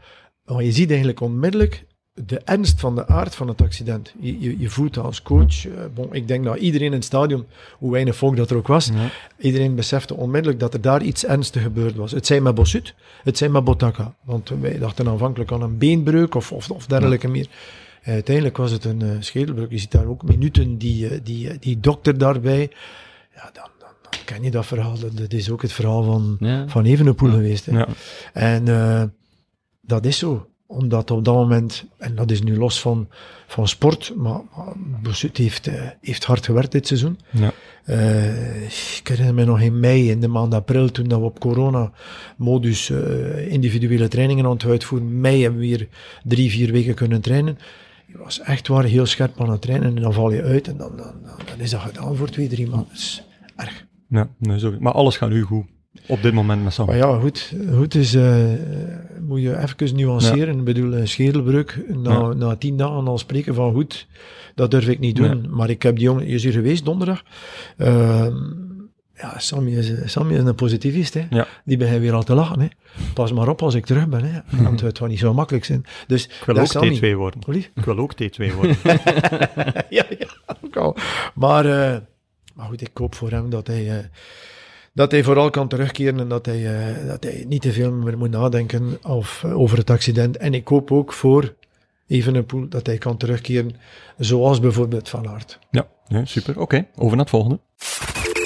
Maar 0.45 0.64
je 0.64 0.72
ziet 0.72 0.89
eigenlijk 0.89 1.20
onmiddellijk 1.20 1.86
de 2.26 2.41
ernst 2.45 2.80
van 2.80 2.95
de 2.95 3.08
aard 3.08 3.36
van 3.36 3.47
het 3.47 3.62
accident. 3.62 4.14
Je, 4.20 4.39
je, 4.39 4.60
je 4.60 4.70
voelt 4.70 4.93
dat 4.93 5.05
als 5.05 5.22
coach. 5.22 5.66
Uh, 5.66 5.74
bon, 5.93 6.14
ik 6.14 6.28
denk 6.28 6.43
dat 6.43 6.58
iedereen 6.58 6.88
in 6.88 6.93
het 6.93 7.03
stadion, 7.03 7.45
hoe 7.78 7.91
weinig 7.91 8.16
volk 8.16 8.36
dat 8.36 8.49
er 8.49 8.58
ook 8.58 8.68
was, 8.68 8.86
ja. 8.86 9.10
iedereen 9.38 9.76
besefte 9.76 10.16
onmiddellijk 10.16 10.60
dat 10.60 10.74
er 10.74 10.82
daar 10.82 11.01
iets 11.01 11.26
ernstigs 11.26 11.66
gebeurd 11.66 11.95
was. 11.95 12.12
Het 12.12 12.26
zijn 12.26 12.43
met 12.43 12.55
Bossut, 12.55 12.93
het 13.24 13.38
zijn 13.38 13.51
met 13.51 13.64
Botaka. 13.64 14.14
Want 14.24 14.49
wij 14.62 14.80
dachten 14.80 15.08
aanvankelijk 15.08 15.51
aan 15.51 15.62
een 15.62 15.78
beenbreuk 15.78 16.36
of, 16.36 16.51
of, 16.51 16.72
of 16.72 16.86
dergelijke 16.86 17.28
ja. 17.28 17.34
meer. 17.34 17.47
Uiteindelijk 18.08 18.58
was 18.58 18.72
het 18.72 18.86
een 18.86 19.03
uh, 19.03 19.10
schedelbreuk. 19.20 19.72
Je 19.72 19.78
ziet 19.78 19.91
daar 19.91 20.05
ook 20.05 20.24
minuten 20.24 20.78
die, 20.78 21.22
die, 21.22 21.60
die 21.60 21.80
dokter 21.80 22.18
daarbij. 22.18 22.72
Ja, 23.36 23.49
dan, 23.53 23.70
dan, 23.80 23.89
dan 24.01 24.22
ken 24.26 24.43
je 24.43 24.51
dat 24.51 24.66
verhaal. 24.66 24.95
Dat 25.14 25.34
is 25.34 25.49
ook 25.49 25.62
het 25.62 25.74
verhaal 25.74 26.03
van, 26.03 26.38
ja. 26.39 26.68
van 26.68 26.86
Evenepoel 26.86 27.32
geweest. 27.32 27.66
Hè. 27.66 27.78
Ja. 27.78 27.88
En 28.34 28.68
uh, 28.68 29.03
dat 29.82 30.05
is 30.05 30.18
zo 30.18 30.47
omdat 30.68 31.12
op 31.12 31.26
dat 31.26 31.36
moment, 31.36 31.86
en 31.97 32.16
dat 32.16 32.32
is 32.32 32.41
nu 32.41 32.58
los 32.58 32.82
van, 32.82 33.08
van 33.47 33.68
sport, 33.68 34.14
maar, 34.16 34.41
maar 34.55 35.01
Bossut 35.01 35.38
heeft, 35.38 35.68
uh, 35.68 35.74
heeft 36.01 36.24
hard 36.24 36.45
gewerkt 36.45 36.72
dit 36.72 36.88
seizoen. 36.88 37.20
Ja. 37.32 37.51
Uh, 37.86 38.64
ik 38.97 39.01
herinner 39.03 39.34
me 39.34 39.45
nog 39.45 39.62
in 39.62 39.80
mei, 39.80 40.10
in 40.10 40.20
de 40.20 40.28
maand 40.28 40.53
april, 40.53 40.91
toen 40.91 41.08
dat 41.08 41.20
we 41.20 41.26
op 41.26 41.39
corona-modus 41.39 42.89
uh, 42.89 43.51
individuele 43.51 44.08
trainingen 44.08 44.45
aan 44.45 44.51
het 44.51 44.66
uitvoeren. 44.66 45.22
Mei 45.22 45.41
hebben 45.41 45.60
we 45.60 45.68
weer 45.68 45.88
drie, 46.24 46.49
vier 46.49 46.72
weken 46.72 46.95
kunnen 46.95 47.22
trainen. 47.22 47.58
Je 48.08 48.18
was 48.18 48.39
echt 48.39 48.68
waar 48.68 48.84
heel 48.84 49.05
scherp 49.05 49.41
aan 49.41 49.49
het 49.49 49.62
trainen 49.62 49.95
en 49.95 50.01
dan 50.01 50.14
val 50.14 50.32
je 50.32 50.43
uit 50.43 50.68
en 50.68 50.78
dan, 50.78 50.97
dan, 50.97 51.14
dan, 51.24 51.39
dan 51.45 51.60
is 51.60 51.70
dat 51.70 51.82
gedaan 51.82 52.16
voor 52.16 52.30
twee, 52.30 52.47
drie 52.47 52.68
maanden. 52.68 52.88
Dat 52.89 52.97
is 52.97 53.24
erg. 53.55 53.86
Ja, 54.10 54.30
nee, 54.38 54.60
zo. 54.60 54.74
Maar 54.80 54.93
alles 54.93 55.18
gaat 55.18 55.30
nu 55.30 55.41
goed. 55.41 55.66
Op 56.08 56.22
dit 56.22 56.34
moment 56.34 56.64
met 56.64 56.74
Sam. 56.74 56.86
Maar 56.86 56.95
ja, 56.95 57.20
goed, 57.20 57.53
goed 57.74 57.95
is, 57.95 58.16
uh, 58.16 58.45
moet 59.22 59.41
je 59.41 59.58
even 59.58 59.95
nuanceren. 59.95 60.53
Ja. 60.53 60.60
Ik 60.60 60.64
bedoel, 60.64 60.93
een 60.93 61.08
schedelbreuk, 61.08 61.84
na, 61.88 62.12
ja. 62.12 62.34
na 62.34 62.55
tien 62.55 62.78
dagen 62.78 63.08
al 63.08 63.18
spreken 63.18 63.53
van 63.53 63.74
goed, 63.74 64.08
dat 64.55 64.72
durf 64.72 64.88
ik 64.88 64.99
niet 64.99 65.16
doen. 65.16 65.47
Maar 65.49 65.70
ik 65.70 65.84
heb 65.84 65.95
die 65.95 66.03
jongen, 66.03 66.28
je 66.28 66.34
is 66.34 66.43
hier 66.43 66.51
geweest 66.51 66.86
donderdag. 66.86 67.24
Uh, 67.78 68.28
ja, 69.18 69.39
Sammy 69.39 69.72
is, 69.72 70.11
Sammy 70.11 70.34
is 70.34 70.43
een 70.43 70.55
positivist, 70.55 71.13
hè. 71.13 71.26
Ja. 71.30 71.47
Die 71.65 71.78
begint 71.78 71.99
weer 71.99 72.13
al 72.13 72.24
te 72.24 72.34
lachen, 72.34 72.59
hè. 72.59 72.68
Pas 73.13 73.32
maar 73.32 73.47
op 73.47 73.61
als 73.61 73.76
ik 73.76 73.86
terug 73.86 74.07
ben, 74.07 74.24
hè. 74.24 74.39
Mhm. 74.49 74.63
Want 74.63 74.82
het 74.82 74.97
gaat 74.97 75.07
niet 75.07 75.20
zo 75.20 75.34
makkelijk 75.34 75.65
zijn. 75.65 75.86
Dus, 76.07 76.26
ik 76.26 76.43
wil 76.45 76.57
ook 76.57 76.65
Sammy. 76.65 76.97
T2 76.97 77.15
worden. 77.15 77.55
Ik 77.76 77.86
wil 77.86 77.97
ook 77.97 78.13
T2 78.13 78.55
worden. 78.55 78.78
ja, 79.89 80.05
ja, 80.20 80.28
ook 80.63 80.78
al. 80.78 80.95
Maar, 81.34 81.65
uh, 81.65 81.97
maar 82.53 82.68
goed, 82.68 82.82
ik 82.82 82.91
hoop 82.93 83.15
voor 83.15 83.32
hem 83.32 83.49
dat 83.49 83.68
hij... 83.68 83.84
Uh, 83.84 83.95
dat 84.93 85.11
hij 85.11 85.24
vooral 85.24 85.49
kan 85.49 85.68
terugkeren 85.68 86.20
en 86.20 86.28
dat 86.28 86.45
hij, 86.45 86.59
uh, 86.59 87.07
dat 87.07 87.24
hij 87.24 87.45
niet 87.47 87.61
te 87.61 87.72
veel 87.72 87.91
meer 87.91 88.18
moet 88.18 88.30
nadenken 88.30 88.99
of, 89.03 89.43
uh, 89.45 89.59
over 89.59 89.78
het 89.78 89.89
accident. 89.89 90.38
En 90.38 90.53
ik 90.53 90.68
hoop 90.68 90.91
ook 90.91 91.13
voor 91.13 91.53
Evenepoel 92.07 92.68
dat 92.68 92.86
hij 92.86 92.97
kan 92.97 93.18
terugkeren, 93.18 93.76
zoals 94.18 94.59
bijvoorbeeld 94.59 95.09
Van 95.09 95.30
Aert. 95.30 95.59
Ja, 95.72 95.88
ja 96.07 96.26
super. 96.26 96.53
Oké, 96.53 96.61
okay, 96.61 96.88
over 96.95 97.09
naar 97.09 97.26
het 97.26 97.30
volgende. 97.30 97.59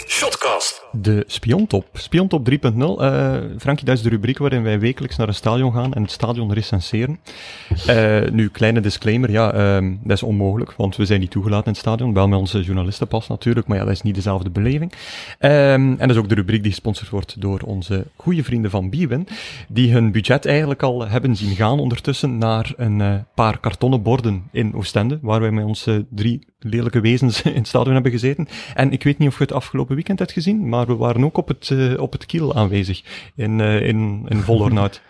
Shotcast. 0.07 0.60
De 0.91 1.23
Spiontop. 1.27 1.85
Spiontop 1.93 2.49
3.0. 2.49 2.55
Uh, 2.77 3.35
Frankie, 3.57 3.85
dat 3.85 3.97
is 3.97 4.01
de 4.01 4.09
rubriek 4.09 4.37
waarin 4.37 4.63
wij 4.63 4.79
wekelijks 4.79 5.15
naar 5.15 5.27
een 5.27 5.33
stadion 5.33 5.73
gaan 5.73 5.93
en 5.93 6.01
het 6.01 6.11
stadion 6.11 6.53
recenseren. 6.53 7.19
Uh, 7.87 8.29
nu, 8.29 8.49
kleine 8.49 8.79
disclaimer, 8.79 9.31
ja, 9.31 9.75
um, 9.75 9.99
dat 10.03 10.17
is 10.17 10.23
onmogelijk, 10.23 10.71
want 10.71 10.95
we 10.95 11.05
zijn 11.05 11.19
niet 11.19 11.31
toegelaten 11.31 11.65
in 11.65 11.71
het 11.71 11.79
stadion. 11.79 12.13
Wel 12.13 12.27
met 12.27 12.39
onze 12.39 12.61
journalistenpas 12.61 13.27
natuurlijk, 13.27 13.67
maar 13.67 13.77
ja, 13.77 13.83
dat 13.83 13.93
is 13.93 14.01
niet 14.01 14.15
dezelfde 14.15 14.49
beleving. 14.49 14.91
Um, 15.39 15.49
en 15.49 15.97
dat 15.97 16.09
is 16.09 16.17
ook 16.17 16.29
de 16.29 16.35
rubriek 16.35 16.61
die 16.63 16.71
gesponsord 16.71 17.09
wordt 17.09 17.41
door 17.41 17.59
onze 17.59 18.05
goede 18.15 18.43
vrienden 18.43 18.71
van 18.71 18.89
Biwin, 18.89 19.27
die 19.67 19.91
hun 19.91 20.11
budget 20.11 20.45
eigenlijk 20.45 20.83
al 20.83 21.07
hebben 21.07 21.35
zien 21.35 21.55
gaan 21.55 21.79
ondertussen 21.79 22.37
naar 22.37 22.73
een 22.77 22.99
uh, 22.99 23.15
paar 23.33 23.59
kartonnen 23.59 24.01
borden 24.01 24.43
in 24.51 24.75
Oostende, 24.75 25.19
waar 25.21 25.39
wij 25.41 25.51
met 25.51 25.65
onze 25.65 26.05
drie 26.09 26.49
lelijke 26.59 26.99
wezens 26.99 27.41
in 27.51 27.53
het 27.53 27.67
stadion 27.67 27.93
hebben 27.93 28.11
gezeten. 28.11 28.47
En 28.75 28.91
ik 28.91 29.03
weet 29.03 29.17
niet 29.17 29.27
of 29.27 29.37
je 29.37 29.43
het 29.43 29.53
afgelopen 29.53 29.95
weekend 29.95 30.19
hebt 30.19 30.31
gezien, 30.31 30.60
maar 30.69 30.87
we 30.87 30.95
waren 30.95 31.23
ook 31.23 31.37
op 31.37 31.47
het, 31.47 31.69
uh, 31.69 31.99
op 31.99 32.11
het 32.11 32.25
kiel 32.25 32.55
aanwezig 32.55 33.03
in, 33.35 33.59
uh, 33.59 33.87
in, 33.87 34.25
in 34.27 34.37
Volornout. 34.37 35.01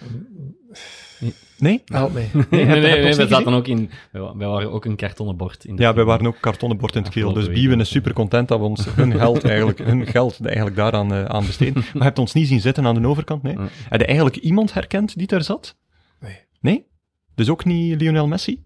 Nee? 1.60 1.82
Help 1.84 2.12
mij. 2.12 2.30
Nee, 2.32 2.44
nee, 2.50 2.80
nee, 2.80 3.00
nee 3.02 3.14
we 3.14 3.26
zaten 3.26 3.52
ook 3.52 3.66
in, 3.66 3.90
wij 4.12 4.46
waren 4.48 4.72
ook 4.72 4.84
een 4.84 4.96
kartonnen 4.96 5.36
bord 5.36 5.64
in. 5.64 5.76
Ja, 5.76 5.94
wij 5.94 6.04
waren 6.04 6.26
ook 6.26 6.36
kartonnen 6.40 6.78
bord 6.78 6.94
in 6.94 7.02
het 7.02 7.10
kiel. 7.12 7.32
Dus 7.32 7.48
Biewen 7.48 7.80
is 7.80 7.88
super 7.88 8.12
content 8.12 8.48
dat 8.48 8.58
we 8.58 8.64
ons 8.64 8.94
hun 8.94 9.12
geld 9.12 9.44
eigenlijk, 9.44 9.78
hun 9.92 10.06
geld 10.06 10.46
eigenlijk 10.46 10.76
daaraan 10.76 11.12
uh, 11.12 11.24
aan 11.24 11.46
besteden. 11.46 11.74
Maar 11.74 11.92
je 11.92 12.02
hebt 12.02 12.18
ons 12.18 12.32
niet 12.32 12.48
zien 12.48 12.60
zitten 12.60 12.86
aan 12.86 13.02
de 13.02 13.08
overkant, 13.08 13.42
nee? 13.42 13.56
Heb 13.88 14.00
je 14.00 14.06
eigenlijk 14.06 14.36
iemand 14.36 14.72
herkend 14.72 15.18
die 15.18 15.26
daar 15.26 15.42
zat? 15.42 15.76
Nee. 16.20 16.38
Nee? 16.60 16.86
Dus 17.34 17.48
ook 17.48 17.64
niet 17.64 18.00
Lionel 18.00 18.26
Messi? 18.26 18.64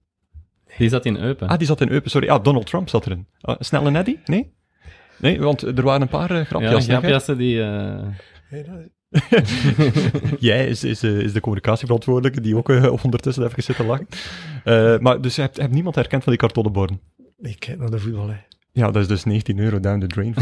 Die 0.79 0.89
zat 0.89 1.05
in 1.05 1.17
Eupen. 1.17 1.49
Ah, 1.49 1.59
die 1.59 1.67
zat 1.67 1.81
in 1.81 1.89
Eupen, 1.89 2.11
sorry. 2.11 2.29
Ah, 2.29 2.45
Donald 2.45 2.67
Trump 2.67 2.89
zat 2.89 3.07
erin. 3.07 3.27
Uh, 3.43 3.55
snelle 3.59 3.91
Neddy? 3.91 4.19
Nee? 4.25 4.53
Nee, 5.17 5.41
want 5.41 5.63
er 5.63 5.83
waren 5.83 6.01
een 6.01 6.09
paar 6.09 6.31
uh, 6.31 6.45
grapjassen. 6.45 6.93
Ja, 6.93 6.99
grapjassen 6.99 7.39
die... 7.39 7.57
Uh... 7.57 7.99
Jij 10.39 10.67
is, 10.67 10.85
is, 10.85 11.03
is, 11.03 11.33
de 11.33 11.41
communicatieverantwoordelijke 11.41 12.41
die 12.41 12.57
ook 12.57 12.69
uh, 12.69 12.93
ondertussen 13.05 13.45
even 13.45 13.63
zitten 13.63 13.87
lachen. 13.87 14.07
Uh, 14.65 14.99
maar 14.99 15.21
dus 15.21 15.35
je 15.35 15.41
hebt, 15.41 15.57
hebt 15.57 15.73
niemand 15.73 15.95
herkend 15.95 16.23
van 16.23 16.33
die 16.33 16.41
kartonnen 16.41 16.73
borden? 16.73 17.01
Ik 17.41 17.59
kijk 17.59 17.79
naar 17.79 17.91
de 17.91 17.99
voetbal, 17.99 18.29
hè. 18.29 18.37
Ja, 18.73 18.91
dat 18.91 19.03
is 19.03 19.09
dus 19.09 19.25
19 19.25 19.59
euro 19.59 19.81
down 19.81 20.01
the 20.01 20.07
drain. 20.07 20.35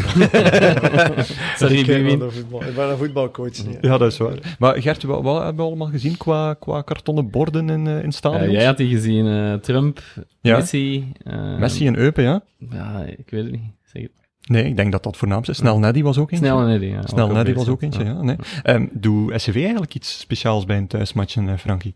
Sorry, 1.57 1.79
ik, 1.79 1.87
kijk 1.87 2.19
naar 2.19 2.31
voetbal. 2.31 2.65
ik 2.65 2.75
ben 2.75 2.91
een 2.91 2.97
voetbalcoach. 2.97 3.57
Ja. 3.57 3.79
ja, 3.81 3.99
dat 3.99 4.13
is 4.13 4.19
waar. 4.19 4.57
Maar 4.59 4.83
Gert, 4.83 5.03
wat, 5.03 5.23
wat 5.23 5.43
hebben 5.43 5.57
we 5.57 5.71
allemaal 5.71 5.89
gezien 5.89 6.17
qua, 6.17 6.55
qua 6.55 6.83
kartonnen 6.83 7.31
borden 7.31 7.71
in, 7.71 7.87
uh, 7.87 8.03
in 8.03 8.13
stadions? 8.13 8.53
jij 8.53 8.65
had 8.65 8.77
die 8.77 8.89
gezien, 8.89 9.61
Trump, 9.61 10.01
ja? 10.41 10.57
Messi. 10.57 11.13
Messi 11.59 11.87
en 11.87 11.97
Eupen, 11.97 12.25
ja? 12.25 12.43
Ja, 12.71 13.05
ik 13.17 13.31
weet 13.31 13.43
het 13.43 13.53
niet. 13.53 13.71
Zeg 13.85 14.03
het. 14.03 14.22
Nee, 14.43 14.65
ik 14.65 14.77
denk 14.77 14.93
dat 14.93 15.03
dat 15.03 15.17
voornaamste 15.17 15.51
is. 15.51 15.57
Snel 15.57 15.79
Neddy 15.79 16.03
was 16.03 16.19
ook 16.19 16.31
eentje. 16.31 16.47
Snel 16.47 16.61
Neddy, 16.61 16.87
ja. 16.87 17.03
Snel 17.07 17.29
Neddy 17.29 17.53
was 17.53 17.69
ook 17.69 17.83
eentje, 17.83 18.05
ja. 18.05 18.11
ja 18.11 18.23
nee. 18.23 18.37
Um, 18.65 18.91
doe 18.93 19.39
SCV 19.39 19.55
eigenlijk 19.55 19.95
iets 19.95 20.19
speciaals 20.19 20.65
bij 20.65 20.77
een 20.77 20.87
thuismatch, 20.87 21.37
uh, 21.37 21.57
Frankie? 21.57 21.95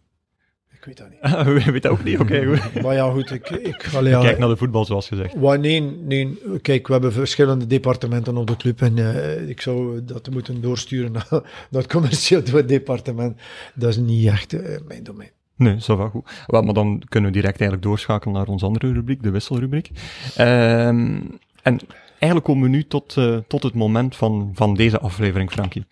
Ik 0.71 0.85
weet 0.85 0.97
dat 0.97 1.11
niet. 1.11 1.65
Je 1.65 1.73
weet 1.73 1.83
dat 1.83 1.93
ook 1.93 2.05
niet? 2.05 2.19
Oké, 2.19 2.57
goed. 2.57 2.75
Maar 2.83 2.95
ja, 2.95 3.11
goed, 3.11 3.31
ik, 3.31 3.51
ik, 3.51 3.91
allee, 3.95 4.13
ja, 4.13 4.21
Kijk 4.21 4.39
naar 4.39 4.49
de 4.49 4.57
voetbal, 4.57 4.85
zoals 4.85 5.09
gezegd. 5.09 5.35
Wa- 5.35 5.55
nee, 5.57 5.81
nee, 5.81 6.39
kijk, 6.63 6.87
we 6.87 6.93
hebben 6.93 7.13
verschillende 7.13 7.67
departementen 7.67 8.37
op 8.37 8.47
de 8.47 8.57
club 8.57 8.81
en 8.81 8.99
eh, 8.99 9.49
ik 9.49 9.61
zou 9.61 10.05
dat 10.05 10.31
moeten 10.31 10.61
doorsturen 10.61 11.13
naar, 11.19 11.27
naar 11.31 11.43
het 11.71 11.87
commercieel 11.93 12.43
departement. 12.67 13.41
Dat 13.75 13.89
is 13.89 13.97
niet 13.97 14.27
echt 14.27 14.53
eh, 14.53 14.81
mijn 14.87 15.03
domein. 15.03 15.31
Nee, 15.57 15.81
zo 15.81 15.97
wel 15.97 16.09
goed. 16.09 16.31
Maar 16.47 16.75
dan 16.75 17.03
kunnen 17.09 17.31
we 17.31 17.37
direct 17.37 17.61
eigenlijk 17.61 17.83
doorschakelen 17.83 18.35
naar 18.35 18.47
onze 18.47 18.65
andere 18.65 18.93
rubriek, 18.93 19.23
de 19.23 19.31
wisselrubriek. 19.31 19.91
Ehm, 20.37 21.21
en 21.63 21.79
eigenlijk 22.19 22.45
komen 22.45 22.71
we 22.71 22.77
nu 22.77 22.87
tot, 22.87 23.17
eh, 23.17 23.37
tot 23.49 23.63
het 23.63 23.75
moment 23.75 24.17
van, 24.17 24.51
van 24.55 24.75
deze 24.75 25.01
aflevering, 25.01 25.51
Frankie. 25.51 25.87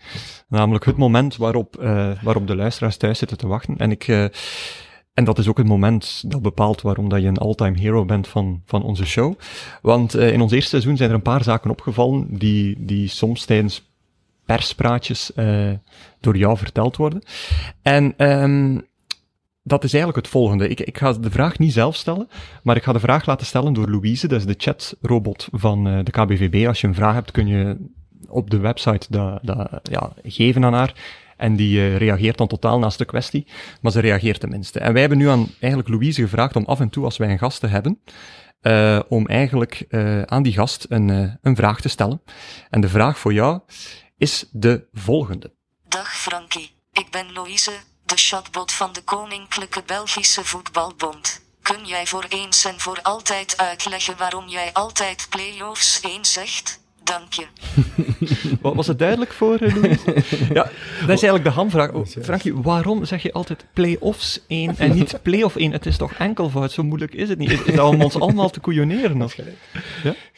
Namelijk 0.49 0.85
het 0.85 0.97
moment 0.97 1.37
waarop, 1.37 1.77
eh, 1.77 2.11
waarop 2.23 2.47
de 2.47 2.57
luisteraars 2.57 2.97
thuis 2.97 3.19
zitten 3.19 3.39
te 3.39 3.47
wachten. 3.47 3.77
En 3.77 3.91
ik... 3.91 4.09
eh, 4.09 4.25
en 5.15 5.25
dat 5.25 5.39
is 5.39 5.49
ook 5.49 5.59
het 5.59 5.67
moment 5.67 6.31
dat 6.31 6.43
bepaalt 6.43 6.83
waarom 6.83 7.09
dat 7.09 7.21
je 7.21 7.27
een 7.27 7.39
all-time 7.39 7.79
hero 7.79 8.05
bent 8.05 8.29
van, 8.29 8.63
van 8.65 8.83
onze 8.83 9.07
show. 9.07 9.35
Want 9.83 10.15
in 10.15 10.41
ons 10.41 10.53
eerste 10.53 10.69
seizoen 10.69 10.97
zijn 10.97 11.09
er 11.09 11.15
een 11.15 11.23
paar 11.23 11.43
zaken 11.43 11.71
opgevallen 11.71 12.27
die, 12.39 12.85
die 12.85 13.09
soms 13.09 13.45
tijdens 13.45 13.93
perspraatjes 14.45 15.33
door 16.21 16.37
jou 16.37 16.59
verteld 16.59 16.97
worden. 16.97 17.23
En 17.83 18.15
ehm, 18.17 18.79
dat 19.67 19.85
is 19.85 19.93
eigenlijk 19.93 20.25
het 20.25 20.33
volgende. 20.33 20.69
Ik, 20.69 20.81
ik 20.81 20.99
ga 20.99 21.13
de 21.13 21.31
vraag 21.31 21.59
niet 21.59 21.73
zelf 21.73 21.97
stellen, 21.97 22.29
maar 22.63 22.77
ik 22.77 22.83
ga 22.83 22.93
de 22.93 23.01
vraag 23.01 23.27
laten 23.27 23.47
stellen 23.47 23.73
door 23.73 23.91
Louise, 23.91 24.29
dat 24.29 24.39
is 24.39 24.47
de 24.47 24.55
chatrobot 24.59 25.49
van 25.53 25.89
eh, 25.89 25.99
de 26.03 26.11
KBVB. 26.11 26.67
Als 26.67 26.81
je 26.81 26.87
een 26.87 26.95
vraag 26.95 27.15
hebt, 27.15 27.31
kun 27.31 27.47
je 27.47 27.77
op 28.29 28.51
de 28.51 28.59
website 28.59 29.07
dat, 29.11 29.39
dat 29.43 29.81
ja, 29.83 30.13
geven 30.23 30.65
aan 30.65 30.73
haar. 30.73 30.95
En 31.37 31.57
die 31.57 31.79
eh, 31.79 31.97
reageert 31.97 32.39
dan 32.39 32.47
totaal 32.47 32.79
naast 32.79 32.99
de 32.99 33.05
kwestie, 33.05 33.47
maar 33.81 33.93
ze 33.93 34.01
reageert 34.01 34.41
tenminste. 34.41 34.79
En 34.79 34.93
wij 34.93 35.01
hebben 35.01 35.19
nu 35.19 35.29
aan 35.29 35.49
eigenlijk 35.61 35.93
Louise 35.93 36.23
gevraagd 36.23 36.57
om 36.57 36.65
af 36.65 36.81
en 36.81 36.91
toe, 36.91 37.05
als 37.05 37.17
wij 37.17 37.31
een 37.31 37.39
gast 37.39 37.63
hebben, 37.63 38.01
eh, 38.61 39.01
om 39.09 39.27
eigenlijk 39.27 39.87
aan 40.27 40.43
die 40.43 40.53
gast 40.53 40.87
een, 40.89 41.39
een 41.43 41.57
vraag 41.57 41.81
te 41.81 41.89
stellen. 41.89 42.23
En 42.71 42.81
de 42.81 42.89
vraag 42.89 43.19
voor 43.19 43.33
jou 43.33 43.61
is 44.17 44.49
de 44.53 44.89
volgende. 44.93 45.53
Dag 45.89 46.17
Frankie, 46.17 46.71
ik 46.93 47.07
ben 47.11 47.33
Louise, 47.33 47.73
de 48.15 48.21
chatbot 48.21 48.73
van 48.73 48.93
de 48.93 49.03
Koninklijke 49.03 49.83
Belgische 49.83 50.45
Voetbalbond. 50.45 51.41
Kun 51.63 51.87
jij 51.87 52.07
voor 52.07 52.25
eens 52.29 52.65
en 52.65 52.81
voor 52.81 53.03
altijd 53.03 53.57
uitleggen 53.57 54.17
waarom 54.17 54.49
jij 54.49 54.73
altijd 54.73 55.27
play-offs 55.31 56.01
1 56.01 56.25
zegt? 56.25 56.84
Dank 57.05 57.33
je. 57.33 57.45
Wa- 58.63 58.75
Was 58.75 58.87
het 58.87 58.99
duidelijk 58.99 59.33
voor 59.33 59.55
eh, 59.57 59.75
Louise? 59.75 60.05
ja, 60.55 60.63
dat 61.01 61.01
is 61.01 61.09
eigenlijk 61.09 61.45
de 61.45 61.51
hamvraag. 61.51 61.91
Frankie, 62.23 62.55
waarom 62.55 63.05
zeg 63.05 63.23
je 63.23 63.33
altijd 63.33 63.65
play-offs 63.73 64.41
1 64.47 64.75
en 64.79 64.93
niet 64.95 65.19
play-off 65.23 65.57
1? 65.57 65.73
Het 65.73 65.87
is 65.87 65.97
toch 65.97 66.13
enkelvoud, 66.13 66.73
zo 66.73 66.83
moeilijk 66.83 67.15
is 67.15 67.29
het 67.29 67.39
niet. 67.39 67.51
Is, 67.51 67.63
is 67.63 67.75
dat 67.75 67.89
om 67.89 68.03
ons 68.03 68.19
allemaal 68.21 68.51
te 68.51 68.61
koeioneren? 68.61 69.23
Of? 69.23 69.35
Je 69.35 69.45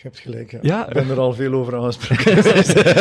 hebt 0.03 0.19
gelijk, 0.19 0.51
ja. 0.51 0.59
Ja. 0.63 0.87
Ik 0.87 0.93
ben 0.93 1.11
er 1.11 1.19
al 1.19 1.33
veel 1.33 1.53
over 1.53 1.77
aangesproken. 1.77 2.35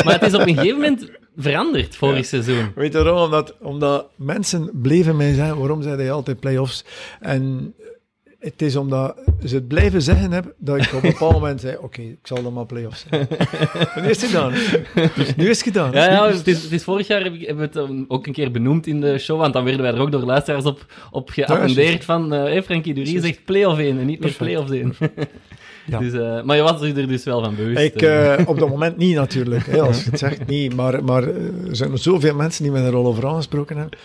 Maar 0.06 0.14
het 0.14 0.24
is 0.24 0.34
op 0.34 0.48
een 0.48 0.56
gegeven 0.56 0.76
moment 0.80 1.10
veranderd 1.38 1.96
vorig 1.96 2.26
seizoen. 2.26 2.72
Weet 2.76 2.94
je 2.94 3.04
waarom? 3.04 3.22
Omdat, 3.24 3.56
omdat 3.62 4.08
mensen 4.16 4.70
bleven 4.74 5.16
mij 5.16 5.34
zeggen, 5.34 5.58
waarom 5.58 5.82
zei 5.82 5.96
hij 5.96 6.12
altijd 6.12 6.40
play-offs? 6.40 6.86
En 7.20 7.74
het 8.46 8.62
is 8.62 8.76
omdat 8.76 9.16
ze 9.46 9.56
het 9.56 9.68
blijven 9.68 10.02
zeggen 10.02 10.32
hebben, 10.32 10.54
dat 10.58 10.78
ik 10.78 10.94
op 10.94 11.04
een 11.04 11.10
bepaald 11.10 11.34
moment 11.34 11.62
zei, 11.62 11.78
oké, 11.82 12.02
ik 12.02 12.18
zal 12.24 12.44
dan 12.44 12.54
maar 12.54 12.66
play-offs 12.66 13.06
zijn. 13.10 13.28
Nu 13.96 14.10
is 14.10 14.22
het 14.22 14.32
gedaan. 14.32 14.52
Dus 15.16 15.36
nu 15.36 15.50
is 15.50 15.58
het 15.58 15.68
gedaan. 15.68 15.92
Ja, 15.92 16.12
ja 16.12 16.28
het, 16.28 16.48
is, 16.48 16.64
het 16.64 16.72
is 16.72 16.84
vorig 16.84 17.08
jaar 17.08 17.24
heb 17.24 17.34
hebben 17.40 17.72
we 17.72 17.80
het 17.80 17.90
um, 17.90 18.06
ook 18.08 18.28
een 18.28 18.34
keer 18.34 18.52
benoemd 18.52 18.88
in 18.88 19.02
de 19.02 19.18
show, 19.18 19.40
want 19.40 19.54
dan 19.54 19.64
werden 19.64 19.82
wij 19.82 19.94
er 19.94 20.00
ook 20.00 20.12
door 20.12 20.22
luisteraars 20.22 20.66
op, 20.66 20.86
op 21.12 21.30
geattendeerd 21.30 22.06
van 22.06 22.32
hé 22.32 22.38
hey 22.38 22.64
Frankie 22.64 22.94
Durie 22.94 23.22
zegt 23.22 23.46
play-off 23.46 23.80
1 23.80 24.00
en 24.00 24.06
niet 24.06 24.20
meer 24.20 24.34
play-offs 24.38 24.72
1. 24.80 24.96
Ja. 25.86 26.00
dus, 26.00 26.14
uh, 26.14 26.44
maar 26.44 26.56
je 26.56 26.62
was 26.62 26.82
er 26.82 27.08
dus 27.08 27.24
wel 27.24 27.44
van 27.44 27.56
bewust. 27.56 27.80
Ik, 27.80 28.02
uh, 28.02 28.34
op 28.46 28.60
dat 28.60 28.70
moment 28.70 28.98
niet 28.98 29.16
natuurlijk, 29.16 29.66
hè, 29.66 29.82
als 29.82 30.04
je 30.04 30.10
het 30.10 30.20
zegt 30.26 30.48
niet, 30.48 30.76
maar, 30.76 31.04
maar 31.04 31.24
er 31.24 31.76
zijn 31.76 31.90
nog 31.90 32.00
zoveel 32.00 32.36
mensen 32.36 32.64
die 32.64 32.72
mij 32.72 32.84
er 32.84 32.96
al 32.96 33.06
over 33.06 33.28
aangesproken 33.28 33.78
hebben. 33.78 33.98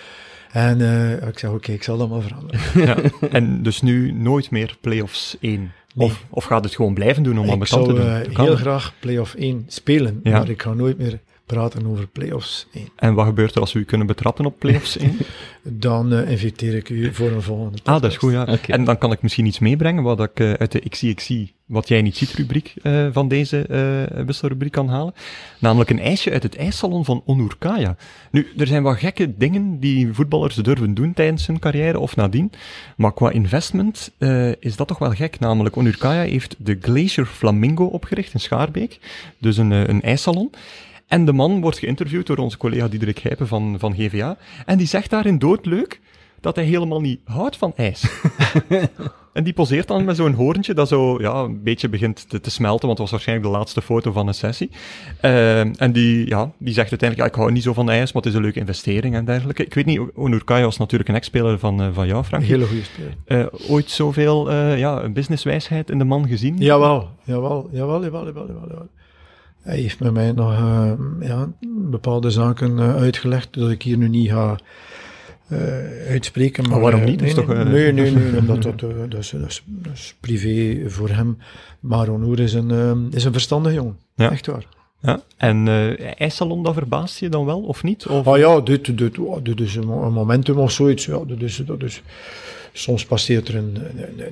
En 0.53 0.80
uh, 0.80 1.12
ik 1.12 1.38
zeg, 1.38 1.51
oké, 1.51 1.59
okay, 1.59 1.74
ik 1.74 1.82
zal 1.82 1.98
dat 1.98 2.09
maar 2.09 2.22
veranderen. 2.22 2.61
Ja, 2.86 2.96
en 3.38 3.62
dus 3.62 3.82
nu 3.82 4.12
nooit 4.12 4.51
meer 4.51 4.76
play-offs 4.80 5.36
1? 5.40 5.72
Nee. 5.94 6.07
Of, 6.09 6.24
of 6.30 6.44
gaat 6.44 6.64
het 6.64 6.74
gewoon 6.74 6.94
blijven 6.94 7.22
doen 7.22 7.38
om 7.38 7.51
aan 7.51 7.61
te 7.61 7.76
doen? 7.76 8.01
Ik 8.22 8.32
zou 8.32 8.46
heel 8.46 8.57
graag 8.57 8.94
play-off 9.01 9.34
1 9.34 9.64
spelen, 9.66 10.20
ja. 10.22 10.38
maar 10.38 10.48
ik 10.48 10.62
ga 10.62 10.72
nooit 10.72 10.98
meer 10.98 11.20
praten 11.53 11.86
over 11.86 12.07
play-offs 12.07 12.66
1. 12.72 12.88
En 12.96 13.14
wat 13.14 13.26
gebeurt 13.26 13.55
er 13.55 13.61
als 13.61 13.72
we 13.72 13.78
u 13.78 13.84
kunnen 13.84 14.07
betrappen 14.07 14.46
op 14.46 14.59
play-offs 14.59 14.96
1? 14.96 15.16
dan 15.62 16.12
uh, 16.12 16.30
inviteer 16.30 16.74
ik 16.74 16.88
u 16.88 17.14
voor 17.14 17.30
een 17.30 17.42
volgende 17.42 17.70
podcast. 17.70 17.96
Ah, 17.96 18.03
dat 18.03 18.11
is 18.11 18.16
goed, 18.16 18.32
ja. 18.32 18.42
Okay. 18.42 18.59
En 18.66 18.84
dan 18.84 18.98
kan 18.98 19.12
ik 19.12 19.22
misschien 19.22 19.46
iets 19.46 19.59
meebrengen 19.59 20.03
wat 20.03 20.20
ik 20.20 20.40
uh, 20.40 20.53
uit 20.53 20.72
de 20.72 20.88
XCXC, 20.88 21.30
wat 21.66 21.88
jij 21.88 22.03
niet 22.03 22.16
ziet, 22.16 22.32
rubriek 22.32 22.74
uh, 22.82 23.07
van 23.12 23.28
deze 23.28 23.66
uh, 23.70 24.24
wisselrubriek 24.24 24.72
kan 24.72 24.88
halen. 24.88 25.14
Namelijk 25.59 25.90
een 25.90 26.01
ijsje 26.01 26.30
uit 26.30 26.42
het 26.42 26.57
ijssalon 26.57 27.05
van 27.05 27.22
Onurkaya. 27.24 27.96
Nu, 28.30 28.46
er 28.57 28.66
zijn 28.66 28.82
wat 28.82 28.98
gekke 28.98 29.36
dingen 29.36 29.80
die 29.80 30.14
voetballers 30.14 30.55
durven 30.55 30.94
doen 30.94 31.12
tijdens 31.12 31.46
hun 31.46 31.59
carrière 31.59 31.98
of 31.98 32.16
nadien. 32.16 32.53
Maar 32.96 33.14
qua 33.14 33.30
investment 33.30 34.11
uh, 34.18 34.53
is 34.59 34.76
dat 34.76 34.88
toch 34.88 34.98
wel 34.98 35.12
gek. 35.12 35.38
Namelijk, 35.38 35.76
Onurkaya 35.76 36.22
heeft 36.22 36.57
de 36.59 36.78
Glacier 36.80 37.26
Flamingo 37.26 37.84
opgericht 37.84 38.34
in 38.34 38.40
Schaarbeek. 38.40 38.98
Dus 39.38 39.57
een, 39.57 39.70
een 39.70 40.03
ijssalon. 40.03 40.51
En 41.11 41.24
de 41.24 41.32
man 41.32 41.61
wordt 41.61 41.78
geïnterviewd 41.78 42.26
door 42.26 42.36
onze 42.36 42.56
collega 42.56 42.88
Diederik 42.88 43.18
Gijpen 43.18 43.46
van, 43.48 43.76
van 43.78 43.94
GVA. 43.94 44.36
En 44.66 44.78
die 44.78 44.86
zegt 44.86 45.11
daarin 45.11 45.38
doodleuk 45.38 46.00
dat 46.40 46.56
hij 46.56 46.64
helemaal 46.64 47.00
niet 47.00 47.20
houdt 47.24 47.56
van 47.56 47.72
ijs. 47.76 48.04
en 49.32 49.44
die 49.44 49.52
poseert 49.52 49.88
dan 49.88 50.04
met 50.04 50.16
zo'n 50.16 50.32
hoorntje 50.32 50.74
dat 50.74 50.88
zo 50.88 51.20
ja, 51.20 51.34
een 51.34 51.62
beetje 51.62 51.88
begint 51.88 52.28
te, 52.28 52.40
te, 52.40 52.50
smelten, 52.50 52.86
want 52.86 52.90
het 52.90 52.98
was 52.98 53.11
waarschijnlijk 53.11 53.48
de 53.48 53.56
laatste 53.56 53.82
foto 53.82 54.12
van 54.12 54.28
een 54.28 54.34
sessie. 54.34 54.70
Uh, 55.22 55.80
en 55.80 55.92
die, 55.92 56.28
ja, 56.28 56.50
die 56.58 56.74
zegt 56.74 56.90
uiteindelijk, 56.90 57.28
ja, 57.28 57.34
ik 57.34 57.40
hou 57.40 57.52
niet 57.52 57.62
zo 57.62 57.72
van 57.72 57.90
ijs, 57.90 58.12
maar 58.12 58.22
het 58.22 58.30
is 58.30 58.36
een 58.36 58.44
leuke 58.44 58.61
investering 58.61 59.14
en 59.14 59.24
dergelijke. 59.24 59.64
Ik 59.64 59.74
weet 59.74 59.86
niet, 59.86 60.00
Onurkaya 60.14 60.64
was 60.64 60.76
natuurlijk 60.76 61.08
een 61.08 61.16
ex-speler 61.16 61.58
van, 61.58 61.82
uh, 61.82 61.88
van 61.92 62.06
jou, 62.06 62.24
Frank. 62.24 62.42
Een 62.42 62.48
hele 62.48 62.66
goede 62.66 62.84
speler. 62.84 63.14
Uh, 63.26 63.70
ooit 63.70 63.90
zoveel 63.90 64.52
ja, 64.76 65.08
businesswijsheid 65.08 65.90
in 65.90 65.98
de 65.98 66.04
man 66.04 66.28
gezien? 66.28 66.56
Jawel, 66.58 67.08
jawel, 67.24 67.68
jawel, 67.72 68.02
jawel, 68.02 68.24
jawel, 68.24 68.46
jawel. 68.46 68.88
Hij 69.61 69.78
heeft 69.78 70.00
met 70.00 70.12
mij 70.12 70.32
nog 70.32 70.52
uh, 70.52 70.92
ja, 71.20 71.48
bepaalde 71.90 72.30
zaken 72.30 72.78
uh, 72.78 72.96
uitgelegd, 72.96 73.54
dat 73.54 73.70
ik 73.70 73.82
hier 73.82 73.96
nu 73.96 74.08
niet 74.08 74.30
ga 74.30 74.58
uh, 75.48 75.58
uitspreken. 76.08 76.62
Maar, 76.62 76.72
maar 76.72 76.80
waarom 76.80 77.04
niet? 77.04 77.20
Nee, 77.20 77.34
toch, 77.34 77.46
nee, 77.46 77.92
nee, 77.92 78.11
nee, 78.11 78.38
omdat 78.40 78.62
dat, 78.62 78.80
dat, 78.80 79.20
is, 79.20 79.30
dat, 79.30 79.48
is, 79.48 79.62
dat 79.66 79.92
is 79.92 80.14
privé 80.20 80.90
voor 80.90 81.08
hem. 81.08 81.38
Maar 81.80 82.08
Onur 82.08 82.40
is 82.40 82.52
een, 82.52 83.08
is 83.11 83.24
een 83.24 83.32
verstandig 83.32 83.72
jongen, 83.72 83.98
ja. 84.14 84.30
echt 84.30 84.46
waar. 84.46 84.66
Ja, 85.02 85.22
en 85.36 85.66
uh, 85.66 86.20
ijssalon, 86.20 86.62
dat 86.62 86.74
verbaast 86.74 87.18
je 87.18 87.28
dan 87.28 87.44
wel, 87.44 87.61
of 87.61 87.82
niet? 87.82 88.06
Of... 88.06 88.26
Ah 88.26 88.38
ja, 88.38 88.61
dit, 88.61 88.98
dit, 88.98 89.18
dit 89.42 89.61
is 89.61 89.74
een, 89.74 89.86
momentum 89.86 90.58
of 90.58 90.70
zoiets. 90.70 91.04
Ja, 91.04 91.20
is, 91.38 91.56
dat 91.66 91.82
is, 91.82 92.02
soms 92.72 93.04
passeert 93.04 93.48
er 93.48 93.56
een, 93.56 93.78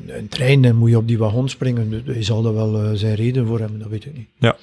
een, 0.07 0.29
trein 0.29 0.64
en 0.64 0.76
moet 0.76 0.91
je 0.91 0.97
op 0.97 1.09
die 1.09 1.18
wagon 1.18 1.49
springen. 1.49 2.03
Hij 2.05 2.22
zal 2.22 2.47
er 2.47 2.55
wel 2.55 2.97
zijn 2.97 3.14
reden 3.14 3.47
voor 3.47 3.59
hebben, 3.59 3.79
dat 3.79 3.89
weet 3.89 4.05
ik 4.05 4.16
niet. 4.16 4.29
Ja. 4.39 4.57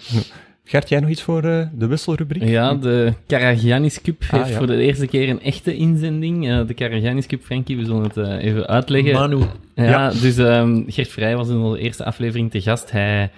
Gert, 0.68 0.90
jij 0.90 1.00
nog 1.00 1.10
iets 1.10 1.22
voor 1.22 1.46
uh, 1.46 1.66
de 1.74 1.88
wisselrubriek? 1.88 2.44
Ja, 2.44 2.74
de 2.74 3.14
Karagiannis 3.28 4.02
Cup 4.02 4.22
heeft 4.28 4.44
ah, 4.44 4.50
ja. 4.50 4.58
voor 4.58 4.68
de 4.68 4.82
eerste 4.82 5.08
keer 5.08 5.30
een 5.30 5.42
echte 5.42 5.76
inzending. 5.76 6.48
Uh, 6.48 6.68
de 6.68 6.74
Karagiannis 6.74 7.26
Cup, 7.26 7.44
Frankie, 7.44 7.78
we 7.78 7.86
zullen 7.86 8.04
het 8.04 8.18
uh, 8.18 8.44
even 8.44 8.68
uitleggen. 8.68 9.14
Manu. 9.14 9.38
Ja, 9.76 9.84
ja. 9.84 10.10
dus 10.10 10.38
um, 10.38 10.86
Gert 10.88 11.08
Vrij 11.08 11.36
was 11.36 11.50
in 11.50 11.58
onze 11.58 11.80
eerste 11.80 12.06
aflevering 12.06 12.52
te 12.52 12.62
gast. 12.62 12.92
Hij 12.92 13.30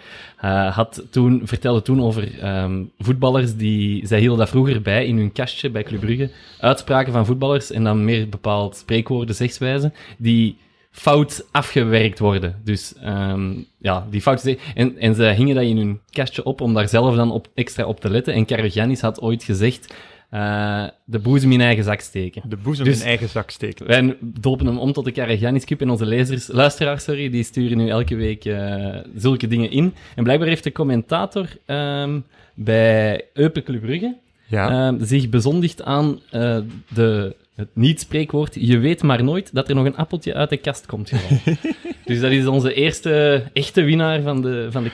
had 0.71 1.03
toen, 1.09 1.41
vertelde 1.43 1.81
toen 1.81 2.01
over 2.01 2.29
um, 2.63 2.91
voetballers 2.99 3.55
die... 3.55 4.07
Zij 4.07 4.19
hielden 4.19 4.39
dat 4.39 4.49
vroeger 4.49 4.81
bij 4.81 5.05
in 5.05 5.17
hun 5.17 5.31
kastje 5.31 5.69
bij 5.69 5.83
Club 5.83 5.99
Brugge. 5.99 6.29
Uitspraken 6.59 7.13
van 7.13 7.25
voetballers 7.25 7.71
en 7.71 7.83
dan 7.83 8.05
meer 8.05 8.29
bepaald 8.29 8.75
spreekwoorden, 8.75 9.35
zegswijzen, 9.35 9.93
die 10.17 10.57
fout 10.97 11.45
afgewerkt 11.51 12.19
worden. 12.19 12.55
Dus 12.63 12.93
um, 13.05 13.65
ja, 13.77 14.07
die 14.09 14.21
fout... 14.21 14.55
En, 14.75 14.97
en 14.97 15.15
ze 15.15 15.23
hingen 15.23 15.55
dat 15.55 15.63
in 15.63 15.77
hun 15.77 15.99
kastje 16.09 16.43
op 16.43 16.61
om 16.61 16.73
daar 16.73 16.89
zelf 16.89 17.15
dan 17.15 17.31
op, 17.31 17.47
extra 17.53 17.85
op 17.85 17.99
te 17.99 18.09
letten. 18.09 18.33
En 18.33 18.45
Karagiannis 18.45 19.01
had 19.01 19.21
ooit 19.21 19.43
gezegd... 19.43 19.93
Uh, 20.33 20.87
de 21.05 21.19
boezem 21.19 21.51
in 21.51 21.61
eigen 21.61 21.83
zak 21.83 21.99
steken. 21.99 22.41
De 22.49 22.57
boezem 22.57 22.85
dus 22.85 22.99
in 22.99 23.05
eigen 23.05 23.29
zak 23.29 23.49
steken. 23.49 23.87
Wij 23.87 24.17
dopen 24.21 24.65
hem 24.65 24.79
om 24.79 24.93
tot 24.93 25.05
de 25.05 25.11
Karagiannis 25.11 25.65
Cup 25.65 25.81
en 25.81 25.89
onze 25.89 26.05
lezers, 26.05 26.47
luisteraars, 26.47 27.03
sorry, 27.03 27.29
die 27.29 27.43
sturen 27.43 27.77
nu 27.77 27.89
elke 27.89 28.15
week 28.15 28.45
uh, 28.45 28.95
zulke 29.15 29.47
dingen 29.47 29.71
in. 29.71 29.93
En 30.15 30.23
blijkbaar 30.23 30.47
heeft 30.47 30.63
de 30.63 30.71
commentator 30.71 31.47
um, 31.65 32.25
bij 32.53 33.25
Eupen 33.33 33.63
Club 33.63 33.81
Brugge 33.81 34.17
ja. 34.47 34.91
uh, 34.91 34.99
zich 35.01 35.29
bezondigd 35.29 35.83
aan 35.83 36.19
uh, 36.31 36.57
de 36.93 37.35
het 37.57 37.69
niet-spreekwoord, 37.73 38.55
je 38.59 38.77
weet 38.77 39.03
maar 39.03 39.23
nooit 39.23 39.53
dat 39.53 39.69
er 39.69 39.75
nog 39.75 39.85
een 39.85 39.95
appeltje 39.95 40.33
uit 40.33 40.49
de 40.49 40.57
kast 40.57 40.85
komt 40.85 41.09
gevallen. 41.09 41.59
dus 42.05 42.19
dat 42.19 42.31
is 42.31 42.45
onze 42.45 42.73
eerste 42.73 43.43
echte 43.53 43.81
winnaar 43.81 44.21
van 44.21 44.41
de, 44.41 44.67
van 44.71 44.83
de 44.83 44.91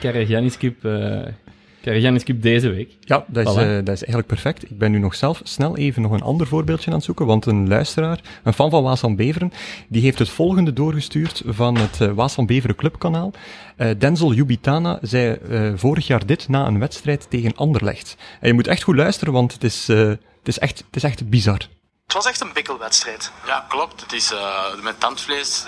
Cup. 0.58 0.84
Uh, 0.84 2.18
Cup 2.18 2.42
deze 2.42 2.68
week. 2.68 2.96
Ja, 3.00 3.24
dat 3.28 3.46
is, 3.46 3.52
Voilà. 3.52 3.58
eh, 3.58 3.74
dat 3.74 3.88
is 3.88 4.04
eigenlijk 4.04 4.26
perfect. 4.26 4.70
Ik 4.70 4.78
ben 4.78 4.90
nu 4.90 4.98
nog 4.98 5.14
zelf 5.14 5.40
snel 5.42 5.76
even 5.76 6.02
nog 6.02 6.12
een 6.12 6.22
ander 6.22 6.46
voorbeeldje 6.46 6.90
aan 6.90 6.96
het 6.96 7.04
zoeken, 7.04 7.26
want 7.26 7.46
een 7.46 7.68
luisteraar, 7.68 8.20
een 8.42 8.52
fan 8.52 8.70
van 8.70 8.82
Waas 8.82 9.00
van 9.00 9.16
Beveren, 9.16 9.52
die 9.88 10.02
heeft 10.02 10.18
het 10.18 10.28
volgende 10.28 10.72
doorgestuurd 10.72 11.42
van 11.46 11.76
het 11.76 12.00
eh, 12.00 12.10
Waas 12.12 12.34
van 12.34 12.46
Beveren 12.46 12.76
clubkanaal. 12.76 13.32
Eh, 13.76 13.88
Denzel 13.98 14.32
Jubitana 14.32 14.98
zei 15.02 15.36
eh, 15.50 15.72
vorig 15.74 16.06
jaar 16.06 16.26
dit 16.26 16.48
na 16.48 16.66
een 16.66 16.78
wedstrijd 16.78 17.26
tegen 17.30 17.56
Anderlecht. 17.56 18.16
En 18.40 18.48
je 18.48 18.54
moet 18.54 18.66
echt 18.66 18.82
goed 18.82 18.96
luisteren, 18.96 19.32
want 19.32 19.52
het 19.52 19.64
is, 19.64 19.88
eh, 19.88 19.98
het 20.08 20.18
is, 20.42 20.58
echt, 20.58 20.78
het 20.86 20.96
is 20.96 21.02
echt 21.02 21.28
bizar. 21.28 21.68
Het 22.04 22.12
was 22.12 22.26
echt 22.26 22.40
een 22.40 22.52
bikkelwedstrijd. 22.54 23.32
Ja, 23.46 23.64
klopt. 23.68 24.00
Het 24.00 24.12
is 24.12 24.32
eh, 24.32 24.82
met 24.82 25.00
tandvlees, 25.00 25.64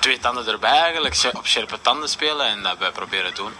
twee 0.00 0.18
tanden 0.18 0.46
erbij 0.46 0.70
eigenlijk, 0.80 1.30
op 1.36 1.46
scherpe 1.46 1.76
tanden 1.82 2.08
spelen 2.08 2.46
en 2.46 2.62
dat 2.62 2.78
wij 2.78 2.90
proberen 2.90 3.34
doen. 3.34 3.50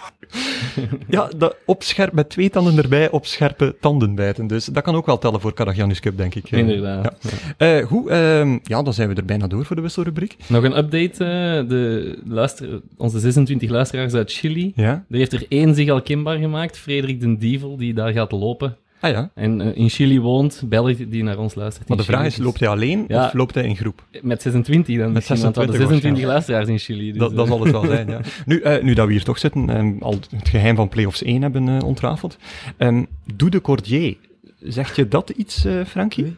Ja, 1.07 1.29
dat 1.37 1.55
op 1.65 1.83
scherp, 1.83 2.13
met 2.13 2.29
twee 2.29 2.49
tanden 2.49 2.77
erbij 2.77 3.09
op 3.09 3.25
scherpe 3.25 3.75
tanden 3.81 4.15
bijten. 4.15 4.47
Dus 4.47 4.65
dat 4.65 4.83
kan 4.83 4.95
ook 4.95 5.05
wel 5.05 5.17
tellen 5.17 5.41
voor 5.41 5.53
Karagiannis 5.53 5.99
Cup, 5.99 6.17
denk 6.17 6.35
ik. 6.35 6.51
Eh, 6.51 6.59
Inderdaad. 6.59 7.15
Ja. 7.57 7.77
Eh, 7.77 7.85
goed, 7.87 8.07
ehm, 8.07 8.57
ja, 8.63 8.81
dan 8.83 8.93
zijn 8.93 9.09
we 9.09 9.15
er 9.15 9.25
bijna 9.25 9.47
door 9.47 9.65
voor 9.65 9.75
de 9.75 9.81
wisselrubriek. 9.81 10.35
Nog 10.47 10.63
een 10.63 10.77
update. 10.77 11.23
eh, 11.25 11.69
de 11.69 12.19
luister, 12.25 12.81
onze 12.97 13.19
26 13.19 13.69
luisteraars 13.69 14.13
uit 14.13 14.31
Chili. 14.31 14.71
Ja? 14.75 15.03
Er 15.09 15.17
heeft 15.17 15.33
er 15.33 15.45
één 15.49 15.75
zich 15.75 15.89
al 15.89 16.01
kenbaar 16.01 16.37
gemaakt, 16.37 16.77
Frederik 16.77 17.19
den 17.19 17.37
Dievel, 17.37 17.77
die 17.77 17.93
daar 17.93 18.11
gaat 18.11 18.31
lopen. 18.31 18.77
Ah 19.01 19.11
ja. 19.11 19.31
En 19.35 19.61
eh, 19.61 19.67
in 19.77 19.89
Chili 19.89 20.19
woont, 20.19 20.63
België 20.65 21.09
die 21.09 21.23
naar 21.23 21.37
ons 21.37 21.55
luistert. 21.55 21.87
Maar 21.87 21.97
de 21.97 22.03
vraag 22.03 22.15
Chili, 22.17 22.29
is, 22.29 22.35
dus- 22.35 22.45
loopt 22.45 22.59
hij 22.59 22.69
alleen 22.69 23.05
Ja. 23.07 23.25
of 23.25 23.33
loopt 23.33 23.55
hij 23.55 23.63
in 23.63 23.75
groep? 23.75 24.03
Met 24.21 24.41
26 24.41 24.95
dan. 24.97 25.03
hadden 25.05 25.23
26 25.23 25.75
26 25.75 26.23
luisteraars 26.25 26.67
in 26.67 26.77
Chili. 26.79 27.09
Dus, 27.11 27.17
Dat, 27.19 27.35
dat 27.35 27.45
eh, 27.45 27.51
zal 27.51 27.61
het 27.63 27.71
wel 27.71 27.85
zijn, 27.85 28.07
ja. 28.09 28.19
Nu, 28.45 28.61
eh, 28.61 28.83
nu 28.83 28.93
dat 28.93 29.05
we 29.07 29.11
hier 29.13 29.23
toch 29.23 29.37
zitten 29.39 29.69
en 29.69 29.97
al 29.99 30.13
het 30.29 30.49
geheim 30.49 30.75
van 30.75 30.89
Playoffs 30.89 31.23
1 31.23 31.41
hebben 31.41 31.81
ontrafeld. 31.83 32.37
Um, 32.77 33.07
Doe 33.35 33.49
de 33.49 33.61
Cordier, 33.61 34.17
zegt 34.59 34.95
je 34.95 35.07
dat 35.07 35.29
iets, 35.29 35.65
eh 35.65 35.73
Frankie? 35.87 36.35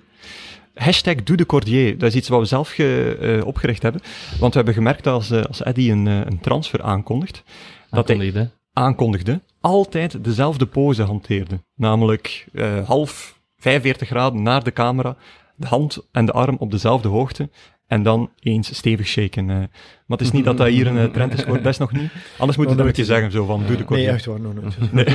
Hashtag 0.73 1.15
Doe 1.15 1.37
de 1.37 1.45
Cordier, 1.45 1.97
dat 1.97 2.09
is 2.09 2.15
iets 2.15 2.29
wat 2.29 2.39
we 2.39 2.45
zelf 2.45 2.69
ge- 2.69 3.17
eh, 3.39 3.45
opgericht 3.47 3.81
hebben. 3.81 4.01
Want 4.39 4.51
we 4.51 4.57
hebben 4.57 4.73
gemerkt 4.73 5.03
dat 5.03 5.13
als, 5.13 5.31
eh, 5.31 5.41
als 5.43 5.63
Eddie 5.63 5.91
een, 5.91 6.05
een 6.05 6.39
transfer 6.41 6.81
aankondigt, 6.81 7.43
dat 7.89 8.07
hij 8.07 8.49
aankondigde. 8.73 9.41
Altijd 9.63 10.23
dezelfde 10.23 10.65
pose 10.65 11.03
hanteerde. 11.03 11.63
Namelijk 11.75 12.47
eh, 12.53 12.87
half 12.87 13.39
45 13.57 14.07
graden 14.07 14.43
naar 14.43 14.63
de 14.63 14.73
camera, 14.73 15.15
de 15.55 15.67
hand 15.67 16.07
en 16.11 16.25
de 16.25 16.31
arm 16.31 16.55
op 16.59 16.71
dezelfde 16.71 17.07
hoogte, 17.07 17.49
en 17.87 18.03
dan 18.03 18.31
eens 18.39 18.75
stevig 18.75 19.07
shaken. 19.07 19.49
eh. 19.49 19.55
Maar 19.57 20.17
het 20.17 20.21
is 20.21 20.31
niet 20.31 20.45
dat 20.45 20.57
dat 20.57 20.67
hier 20.67 20.87
een 20.87 20.97
eh, 20.97 21.05
trend 21.05 21.33
is 21.33 21.39
geworden, 21.39 21.63
dat 21.63 21.71
is 21.73 21.79
nog 21.79 21.91
niet. 21.91 22.11
Anders 22.37 22.57
moet 22.57 22.69
je 22.69 22.71
dat 22.75 22.79
een 22.79 22.85
beetje 22.91 23.05
zeggen, 23.05 23.31
zo 23.31 23.45
van, 23.45 23.59
doe 23.59 23.67
de 23.67 23.73
Nee, 23.75 23.83
cordier. 23.85 24.09
echt 24.09 24.25
waar, 24.25 24.39
nog 24.39 24.53
nooit. 24.53 24.77
Nee, 24.91 25.05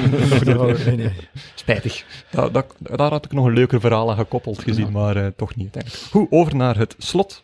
nee, 0.86 0.96
nee. 0.96 1.12
spijtig. 1.54 2.04
Da- 2.30 2.48
da- 2.48 2.66
daar 2.78 3.10
had 3.10 3.24
ik 3.24 3.32
nog 3.32 3.44
een 3.46 3.52
leuker 3.52 3.80
verhaal 3.80 4.10
aan 4.10 4.16
gekoppeld 4.16 4.62
gezien, 4.62 4.92
maar 4.92 5.16
eh, 5.16 5.26
toch 5.36 5.54
niet 5.54 5.64
uiteindelijk. 5.74 6.02
Goed, 6.10 6.26
over 6.30 6.56
naar 6.56 6.76
het 6.78 6.94
slot. 6.98 7.42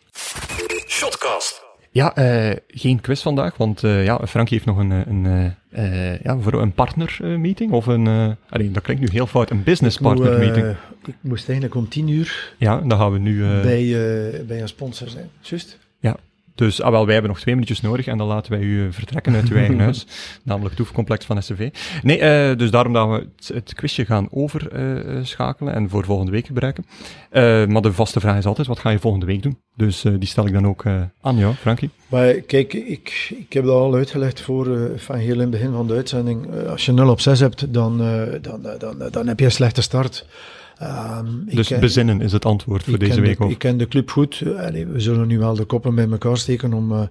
Shotcast. 0.87 1.63
Ja, 1.91 2.15
eh, 2.15 2.55
geen 2.67 3.01
quiz 3.01 3.21
vandaag, 3.21 3.57
want 3.57 3.83
eh, 3.83 4.03
ja, 4.05 4.27
Frankie 4.27 4.53
heeft 4.53 4.65
nog 4.65 4.77
een, 4.77 4.91
eh, 4.91 5.05
een, 5.05 5.55
eh, 5.75 6.13
eh, 6.13 6.19
ja, 6.23 6.39
voor 6.39 6.61
een 6.61 6.73
partner-meeting, 6.73 7.71
of 7.71 7.85
een, 7.85 8.07
eh 8.07 8.31
allee, 8.49 8.71
dat 8.71 8.83
klinkt 8.83 9.01
nu 9.01 9.07
heel 9.11 9.27
fout, 9.27 9.49
een 9.49 9.63
business 9.63 9.97
partner 9.97 10.39
meeting. 10.39 10.65
Eh, 10.65 10.71
ik 11.05 11.15
moest 11.21 11.47
eigenlijk 11.49 11.77
om 11.77 11.89
tien 11.89 12.07
uur 12.07 12.53
ja, 12.57 12.77
dan 12.79 12.97
gaan 12.97 13.11
we 13.11 13.19
nu... 13.19 13.43
eh, 13.43 13.61
bij, 13.61 13.81
eh, 13.83 14.45
bij 14.45 14.61
een 14.61 14.67
sponsor 14.67 15.09
zijn. 15.09 15.29
Juist? 15.41 15.77
Dus 16.55 16.81
ah, 16.81 16.91
wel, 16.91 17.03
wij 17.03 17.13
hebben 17.13 17.31
nog 17.31 17.41
twee 17.41 17.53
minuutjes 17.53 17.81
nodig 17.81 18.07
en 18.07 18.17
dan 18.17 18.27
laten 18.27 18.51
wij 18.51 18.61
u 18.61 18.85
eh, 18.85 18.91
vertrekken 18.91 19.35
uit 19.35 19.49
uw 19.49 19.57
eigen 19.57 19.79
huis, 19.89 20.05
namelijk 20.43 20.75
het 20.75 20.85
Toefcomplex 20.85 21.25
van 21.25 21.43
SCV. 21.43 21.69
Nee, 22.03 22.19
eh, 22.19 22.57
dus 22.57 22.71
daarom 22.71 22.93
dat 22.93 23.09
we 23.09 23.27
het, 23.35 23.51
het 23.53 23.73
quizje 23.73 24.05
gaan 24.05 24.27
overschakelen 24.31 25.73
en 25.73 25.89
voor 25.89 26.05
volgende 26.05 26.31
week 26.31 26.45
gebruiken. 26.45 26.85
Eh, 27.29 27.65
maar 27.65 27.81
de 27.81 27.93
vaste 27.93 28.19
vraag 28.19 28.37
is 28.37 28.45
altijd, 28.45 28.67
wat 28.67 28.79
ga 28.79 28.89
je 28.89 28.99
volgende 28.99 29.25
week 29.25 29.43
doen? 29.43 29.57
Dus 29.75 30.03
eh, 30.03 30.13
die 30.19 30.27
stel 30.27 30.45
ik 30.47 30.53
dan 30.53 30.67
ook 30.67 30.85
eh, 30.85 31.01
aan 31.21 31.37
jou, 31.37 31.53
Frankie. 31.53 31.89
Maar 32.07 32.33
kijk, 32.33 32.73
ik, 32.73 33.33
ik 33.37 33.53
heb 33.53 33.65
dat 33.65 33.73
al 33.73 33.95
uitgelegd 33.95 34.41
voor, 34.41 34.75
eh, 34.77 34.97
van 34.97 35.15
heel 35.15 35.33
in 35.33 35.39
het 35.39 35.49
begin 35.49 35.71
van 35.71 35.87
de 35.87 35.93
uitzending. 35.93 36.53
Eh, 36.53 36.69
als 36.71 36.85
je 36.85 36.91
0 36.91 37.09
op 37.09 37.19
6 37.19 37.39
hebt, 37.39 37.73
dan, 37.73 38.01
eh, 38.01 38.41
dan, 38.41 38.61
dan, 38.61 38.77
dan, 38.77 39.09
dan 39.11 39.27
heb 39.27 39.39
je 39.39 39.45
een 39.45 39.51
slechte 39.51 39.81
start. 39.81 40.25
Ehm, 40.77 41.25
Dus 41.45 41.67
ken- 41.67 41.79
bezinnen 41.79 42.21
is 42.21 42.31
het 42.31 42.45
antwoord 42.45 42.83
voor 42.83 42.97
deze 42.99 43.21
week 43.21 43.37
de, 43.37 43.43
ook. 43.43 43.51
Ik 43.51 43.57
ken 43.57 43.77
de 43.77 43.87
club 43.87 44.09
goed. 44.11 44.43
Allee, 44.57 44.85
we 44.85 44.99
zullen 44.99 45.27
nu 45.27 45.39
wel 45.39 45.55
de 45.55 45.65
koppen 45.65 45.95
bij 45.95 46.09
elkaar 46.09 46.37
steken 46.37 46.73
om, 46.73 46.91
eh, 46.91 47.01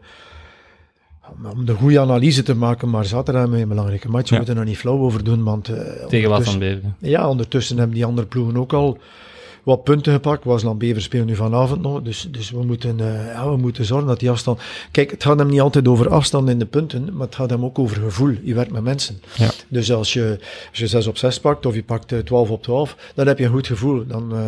om, 1.32 1.46
om 1.46 1.64
de 1.64 1.74
goede 1.74 2.00
analyse 2.00 2.42
te 2.42 2.54
maken. 2.54 2.90
Maar 2.90 3.04
zaterdag 3.04 3.40
hebben 3.42 3.56
we 3.58 3.62
een 3.64 3.68
belangrijke 3.70 4.08
match. 4.08 4.28
We 4.28 4.34
Ja. 4.34 4.40
moeten 4.40 4.58
er 4.58 4.64
niet 4.64 4.78
flauw 4.78 4.98
over 4.98 5.24
doen, 5.24 5.42
want... 5.42 5.68
eh, 5.68 6.06
Tegen 6.06 6.28
wat 6.30 6.44
van 6.44 6.58
Beveren. 6.58 6.96
Ja, 6.98 7.28
ondertussen 7.28 7.76
hebben 7.78 7.94
die 7.96 8.04
andere 8.04 8.26
ploegen 8.26 8.56
ook 8.56 8.72
al 8.72 8.98
wat 9.64 9.84
punten 9.84 10.12
gepakt. 10.12 10.44
Wasland 10.44 10.78
Bever 10.78 11.02
speelt 11.02 11.26
nu 11.26 11.34
vanavond 11.36 11.82
nog. 11.82 12.02
Dus, 12.02 12.28
dus 12.30 12.50
we, 12.50 12.64
moeten, 12.64 13.00
eh, 13.00 13.26
ja, 13.32 13.50
we 13.50 13.56
moeten 13.56 13.84
zorgen 13.84 14.06
dat 14.06 14.20
die 14.20 14.30
afstand... 14.30 14.60
Kijk, 14.90 15.10
het 15.10 15.22
gaat 15.22 15.38
hem 15.38 15.48
niet 15.48 15.60
altijd 15.60 15.88
over 15.88 16.08
afstand 16.08 16.48
in 16.48 16.58
de 16.58 16.66
punten, 16.66 17.08
maar 17.12 17.26
het 17.26 17.34
gaat 17.34 17.50
hem 17.50 17.64
ook 17.64 17.78
over 17.78 17.96
gevoel. 17.96 18.34
Je 18.42 18.54
werkt 18.54 18.72
met 18.72 18.82
mensen. 18.82 19.20
Ja. 19.36 19.50
Dus 19.68 19.92
als 19.92 20.12
je, 20.12 20.38
als 20.70 20.78
je 20.78 20.86
6 20.86 21.06
op 21.06 21.16
6 21.16 21.40
pakt 21.40 21.66
of 21.66 21.74
je 21.74 21.82
pakt 21.82 22.12
eh, 22.12 22.18
12 22.18 22.50
op 22.50 22.62
12, 22.62 22.96
dan 23.14 23.26
heb 23.26 23.38
je 23.38 23.44
een 23.44 23.50
goed 23.50 23.66
gevoel. 23.66 24.06
Dan, 24.06 24.32
eh, 24.34 24.40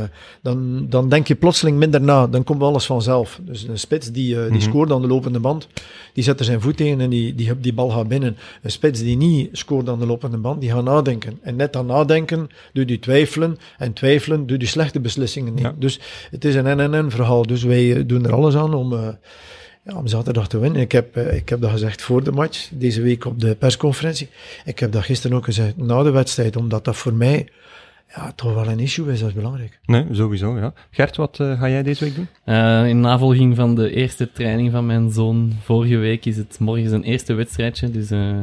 dan, 0.43 0.87
dan 0.89 1.09
denk 1.09 1.29
je 1.29 1.35
plotseling 1.35 1.79
minder 1.79 2.01
na. 2.01 2.27
Dan 2.27 2.45
komt 2.45 2.63
alles 2.63 2.87
vanzelf. 2.87 3.41
Dus 3.43 3.63
een 3.63 3.79
spits 3.79 4.13
die, 4.13 4.35
eh, 4.37 4.43
die 4.43 4.51
Mhm. 4.51 4.61
scoort 4.61 4.91
aan 4.93 5.01
de 5.01 5.07
lopende 5.09 5.41
band, 5.41 5.69
die 6.13 6.25
zet 6.25 6.39
er 6.39 6.45
zijn 6.45 6.61
voet 6.61 6.77
tegen 6.77 7.01
en 7.01 7.11
die, 7.11 7.35
die, 7.35 7.61
die 7.61 7.73
bal 7.75 7.91
gaat 7.91 8.09
binnen. 8.09 8.37
Een 8.63 8.71
spits 8.71 9.01
die 9.01 9.17
niet 9.17 9.49
scoort 9.53 9.89
aan 9.89 9.99
de 9.99 10.07
lopende 10.07 10.37
band, 10.37 10.61
die 10.61 10.71
gaat 10.71 10.85
nadenken. 10.85 11.39
En 11.43 11.57
net 11.57 11.77
aan 11.77 11.87
nadenken 11.87 12.49
doet 12.73 12.89
hij 12.89 12.99
twijfelen. 12.99 13.59
En 13.79 13.93
twijfelen 13.93 14.47
doet 14.47 14.59
hij 14.59 14.67
slechte 14.67 15.01
beslissingen 15.07 15.55
nemen. 15.55 15.71
Ja. 15.71 15.77
Dus 15.79 16.01
het 16.31 16.45
is 16.45 16.55
een 16.55 16.67
en-en-en 16.67 17.11
verhaal. 17.11 17.47
Dus 17.47 17.63
wij 17.63 17.97
eh, 17.97 18.03
doen 18.07 18.25
er 18.25 18.35
alles 18.35 18.57
aan 18.57 18.75
om... 18.75 18.93
eh, 18.93 19.09
ja, 19.85 19.97
om 19.97 20.07
zaterdag 20.07 20.49
te 20.49 20.59
winnen. 20.59 20.81
Ik 20.81 20.93
heb, 20.93 21.17
eh, 21.17 21.37
ik 21.37 21.49
heb 21.49 21.61
dat 21.61 21.71
gezegd 21.71 22.03
voor 22.03 22.25
de 22.25 22.33
match, 22.33 22.69
deze 22.73 23.03
week 23.03 23.25
op 23.25 23.41
de 23.41 23.55
persconferentie. 23.55 24.29
Ik 24.65 24.79
heb 24.79 24.93
dat 24.93 25.05
gisteren 25.05 25.37
ook 25.37 25.45
gezegd 25.45 25.77
na 25.77 26.03
de 26.03 26.11
wedstrijd, 26.11 26.57
omdat 26.57 26.85
dat 26.85 26.97
voor 26.97 27.15
mij 27.15 27.49
ja, 28.15 28.33
toch 28.33 28.55
wel 28.55 28.69
een 28.69 28.81
issue 28.81 29.13
is, 29.13 29.21
dat 29.21 29.29
is 29.29 29.35
belangrijk. 29.35 29.79
Nee, 29.85 30.05
sowieso, 30.11 30.59
ja. 30.59 30.73
Gert, 30.91 31.17
wat 31.17 31.37
ga 31.37 31.69
jij 31.69 31.83
deze 31.83 32.05
week 32.05 32.15
doen? 32.15 32.29
Eh, 32.45 32.89
in 32.89 33.01
navolging 33.01 33.57
van 33.57 33.75
de 33.75 33.91
eerste 33.91 34.33
training 34.33 34.71
van 34.71 34.87
mijn 34.87 35.11
zoon 35.11 35.53
vorige 35.63 35.97
week 35.97 36.25
is 36.25 36.37
het 36.37 36.57
morgen 36.61 36.89
zijn 36.89 37.03
eerste 37.03 37.35
wedstrijdje, 37.35 37.91
dus 37.91 38.11
eh, 38.11 38.39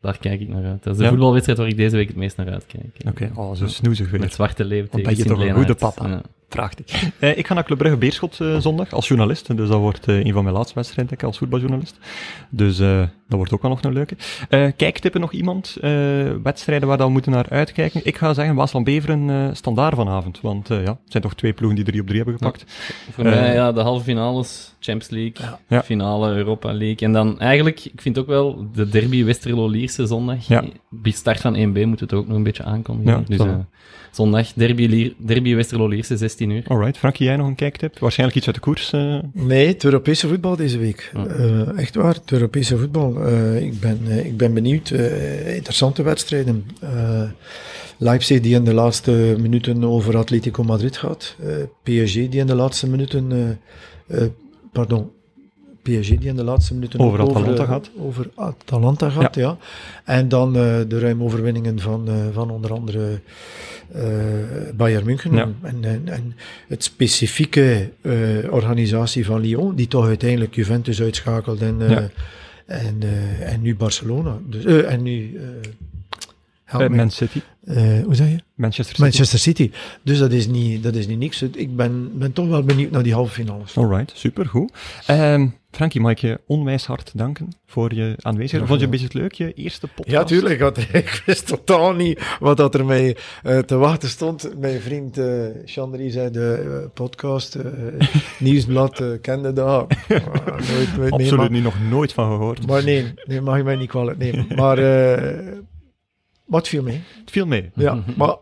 daar 0.00 0.18
kijk 0.18 0.40
ik 0.40 0.48
naar 0.48 0.64
uit. 0.64 0.82
Dat 0.82 0.92
is 0.92 0.98
de 0.98 1.04
Ja. 1.04 1.10
voetbalwedstrijd 1.10 1.58
waar 1.58 1.68
ik 1.68 1.76
deze 1.76 1.96
week 1.96 2.08
het 2.08 2.16
meest 2.16 2.36
naar 2.36 2.50
uitkijk. 2.50 2.96
Oké, 3.08 3.30
oh, 3.34 3.54
zo 3.54 3.66
snoezig 3.66 4.10
weer. 4.10 4.20
Met 4.20 4.32
Zwarte 4.32 4.64
Leeuw 4.64 4.78
Want 4.78 4.90
tegen 4.90 5.08
ben 5.08 5.16
je 5.16 5.24
toch 5.24 5.40
een 5.40 5.54
goede 5.54 5.74
papa? 5.74 6.22
Ja. 6.48 6.54
Vraagt 6.56 6.82
hij. 6.86 7.12
Eh, 7.30 7.38
ik 7.38 7.46
ga 7.46 7.54
naar 7.54 7.64
Club 7.64 7.78
Brugge 7.78 7.96
Beerschot 7.96 8.40
eh, 8.40 8.56
zondag 8.58 8.92
als 8.92 9.08
journalist. 9.08 9.56
Dus 9.56 9.68
dat 9.68 9.78
wordt 9.80 10.06
eh, 10.08 10.24
een 10.24 10.32
van 10.32 10.42
mijn 10.42 10.54
laatste 10.56 10.74
wedstrijden 10.74 11.06
denk 11.08 11.20
ik, 11.20 11.26
als 11.26 11.38
voetbaljournalist. 11.38 11.98
Dus 12.50 12.78
eh, 12.78 12.98
dat 12.98 13.36
wordt 13.36 13.52
ook 13.52 13.62
wel 13.62 13.70
nog 13.70 13.82
een 13.82 13.92
leuke. 13.92 14.16
Eh 14.48 14.66
kijktippen 14.76 15.20
nog 15.20 15.32
iemand? 15.32 15.76
Eh, 15.80 15.90
wedstrijden 16.42 16.88
waar 16.88 16.96
dat 16.96 17.06
we 17.06 17.12
moeten 17.12 17.32
naar 17.32 17.46
uitkijken? 17.48 18.00
Ik 18.04 18.16
ga 18.16 18.34
zeggen 18.34 18.54
Waasland 18.54 18.84
Beveren 18.84 19.30
eh 19.30 19.48
standaard 19.52 19.94
vanavond. 19.94 20.40
Want 20.40 20.70
eh, 20.70 20.76
ja, 20.84 20.90
het 20.90 20.98
zijn 21.12 21.22
toch 21.22 21.34
twee 21.34 21.52
ploegen 21.52 21.76
die 21.76 21.84
drie 21.86 22.00
op 22.00 22.06
drie 22.06 22.18
hebben 22.22 22.38
gepakt. 22.38 22.64
Voor 23.10 23.24
mij, 23.24 23.54
ja, 23.54 23.72
de 23.72 23.80
halve 23.80 24.04
finales, 24.04 24.74
Champions 24.80 25.10
League, 25.10 25.58
Ja. 25.68 25.82
finale 25.82 26.34
Europa 26.34 26.72
League. 26.72 26.98
En 27.08 27.12
dan 27.12 27.40
eigenlijk, 27.40 27.84
ik 27.84 28.00
vind 28.00 28.18
ook 28.18 28.26
wel 28.26 28.66
de 28.74 28.88
derby 28.88 29.24
Westerlo-Lierse 29.24 30.06
zondag. 30.06 30.46
Ja. 30.48 30.64
Bij 30.90 31.12
start 31.12 31.40
van 31.40 31.54
1B 31.56 31.84
moet 31.86 32.00
het 32.00 32.12
ook 32.12 32.26
nog 32.26 32.36
een 32.36 32.42
beetje 32.42 32.62
aankondigen. 32.64 33.12
Ja, 33.20 33.24
dus 33.36 33.46
eh, 33.46 33.54
zondag, 34.10 34.52
derby, 34.52 34.86
Lier- 34.86 35.14
derby 35.18 35.54
Westerlo-Lierse, 35.54 36.16
16 36.16 36.37
uur. 36.40 36.62
Alright, 36.66 36.98
Frankie, 36.98 37.26
jij 37.26 37.36
nog 37.36 37.46
een 37.46 37.54
kijktip? 37.54 37.98
Waarschijnlijk 37.98 38.38
iets 38.38 38.46
uit 38.46 38.56
de 38.56 38.62
koers. 38.62 38.92
eh. 38.92 39.18
Nee, 39.32 39.66
het 39.66 39.84
Europese 39.84 40.28
voetbal 40.28 40.56
deze 40.56 40.78
week. 40.78 41.10
Ja. 41.14 41.26
Eh, 41.26 41.78
echt 41.78 41.94
waar, 41.94 42.14
het 42.14 42.32
Europese 42.32 42.78
voetbal. 42.78 43.24
Eh, 43.24 43.62
ik, 43.62 43.80
ben, 43.80 43.98
eh, 44.08 44.24
ik 44.26 44.36
ben 44.36 44.54
benieuwd. 44.54 44.90
Eh, 44.90 45.54
interessante 45.54 46.02
wedstrijden. 46.02 46.64
Eh, 46.80 47.22
Leipzig 48.00 48.40
die 48.40 48.54
in 48.54 48.64
de 48.64 48.74
laatste 48.74 49.36
minuten 49.40 49.84
over 49.84 50.16
Atletico 50.16 50.62
Madrid 50.64 50.96
gaat. 50.96 51.36
Eh, 51.44 51.48
PSG 51.82 52.14
die 52.14 52.28
in 52.40 52.46
de 52.46 52.54
laatste 52.54 52.88
minuten... 52.88 53.32
eh, 53.32 54.22
eh, 54.22 54.28
pardon. 54.72 55.10
PSG 55.82 56.08
die 56.08 56.28
in 56.28 56.36
de 56.36 56.44
laatste 56.44 56.74
minuten 56.74 57.00
Over 57.00 57.20
Atalanta 57.20 57.62
eh, 57.62 57.68
gaat. 57.68 57.90
Over 57.98 58.30
Atalanta 58.34 59.10
gaat, 59.10 59.34
ja. 59.34 59.56
En 60.04 60.28
dan 60.28 60.48
eh, 60.56 60.62
de 60.88 60.98
ruime 60.98 61.24
overwinningen 61.24 61.80
van, 61.80 62.08
eh, 62.08 62.14
van 62.32 62.50
onder 62.50 62.72
andere 62.72 63.20
eh, 63.92 64.02
Bayern 64.74 65.04
München. 65.04 65.32
Ja. 65.34 65.48
En, 65.62 65.84
en, 65.84 66.02
en 66.04 66.34
het 66.68 66.84
specifieke 66.84 67.90
eh, 68.00 68.12
organisatie 68.50 69.24
van 69.26 69.40
Lyon, 69.40 69.74
die 69.74 69.88
toch 69.88 70.06
uiteindelijk 70.06 70.54
Juventus 70.54 71.00
uitschakelt 71.02 71.60
en, 71.60 71.76
eh, 71.80 71.90
Ja. 71.90 72.08
en, 72.66 72.96
eh, 73.02 73.52
en 73.52 73.62
nu 73.62 73.76
Barcelona. 73.76 74.38
Dus, 74.46 74.64
eh, 74.64 74.92
en 74.92 75.02
nu, 75.02 75.36
eh, 75.36 75.70
Uh. 76.74 76.88
Man 76.88 77.10
City. 77.10 77.40
Eh, 77.68 78.04
hoe 78.04 78.14
zeg 78.14 78.28
je? 78.28 78.38
Manchester 78.54 78.96
City. 78.96 79.00
Manchester 79.00 79.38
City. 79.38 79.70
Dus 80.02 80.18
dat 80.18 80.32
is 80.32 80.46
niet, 80.46 80.82
dat 80.82 80.94
is 80.94 81.06
niet 81.06 81.18
niks. 81.18 81.42
Ik 81.42 81.76
ben, 81.76 82.18
ben 82.18 82.32
toch 82.32 82.48
wel 82.48 82.62
benieuwd 82.62 82.90
naar 82.90 83.02
die 83.02 83.12
halve 83.12 83.32
finales. 83.32 83.76
Alright, 83.76 84.12
super, 84.14 84.46
goed. 84.46 84.72
Um, 85.10 85.54
Frankie, 85.70 86.00
mag 86.00 86.10
ik 86.10 86.18
je 86.18 86.40
onwijs 86.46 86.86
hard 86.86 87.10
danken 87.14 87.48
voor 87.66 87.94
je 87.94 88.14
aanwezigheid? 88.20 88.68
Vond 88.68 88.78
je 88.78 88.84
een 88.84 88.90
beetje 88.90 89.06
het 89.06 89.14
leuk, 89.14 89.32
je 89.32 89.52
eerste 89.52 89.86
podcast? 89.86 90.10
Ja, 90.10 90.24
tuurlijk. 90.24 90.60
Want 90.60 90.78
ik 90.92 91.22
wist 91.26 91.46
totaal 91.46 91.92
niet 91.92 92.36
wat 92.40 92.56
dat 92.56 92.74
er 92.74 92.84
mij 92.84 93.16
uh, 93.44 93.58
te 93.58 93.76
wachten 93.76 94.08
stond. 94.08 94.58
Mijn 94.58 94.80
vriend 94.80 95.18
uh, 95.18 95.44
Chandri 95.64 96.10
zei 96.10 96.30
de 96.30 96.64
uh, 96.64 96.90
podcast, 96.94 97.56
uh, 97.56 97.62
Nieuwsblad, 98.38 99.02
kende 99.20 99.52
dat. 99.52 99.88
nooit, 100.08 100.24
nooit, 100.96 101.12
Absoluut 101.12 101.16
nee, 101.16 101.32
maar, 101.32 101.50
niet, 101.50 101.62
nog 101.62 101.80
nooit 101.90 102.12
van 102.12 102.30
gehoord. 102.30 102.66
Maar 102.66 102.84
nee, 102.84 103.14
nee 103.24 103.40
mag 103.40 103.56
je 103.56 103.62
mij 103.62 103.76
niet 103.76 103.88
kwalijk 103.88 104.18
nemen. 104.18 104.46
Maar 104.56 104.78
wat 106.48 106.68
viel 106.68 106.82
mee? 106.82 107.02
Het 107.20 107.30
viel 107.30 107.46
mee. 107.46 107.70
Ja, 107.74 108.02
maar 108.16 108.36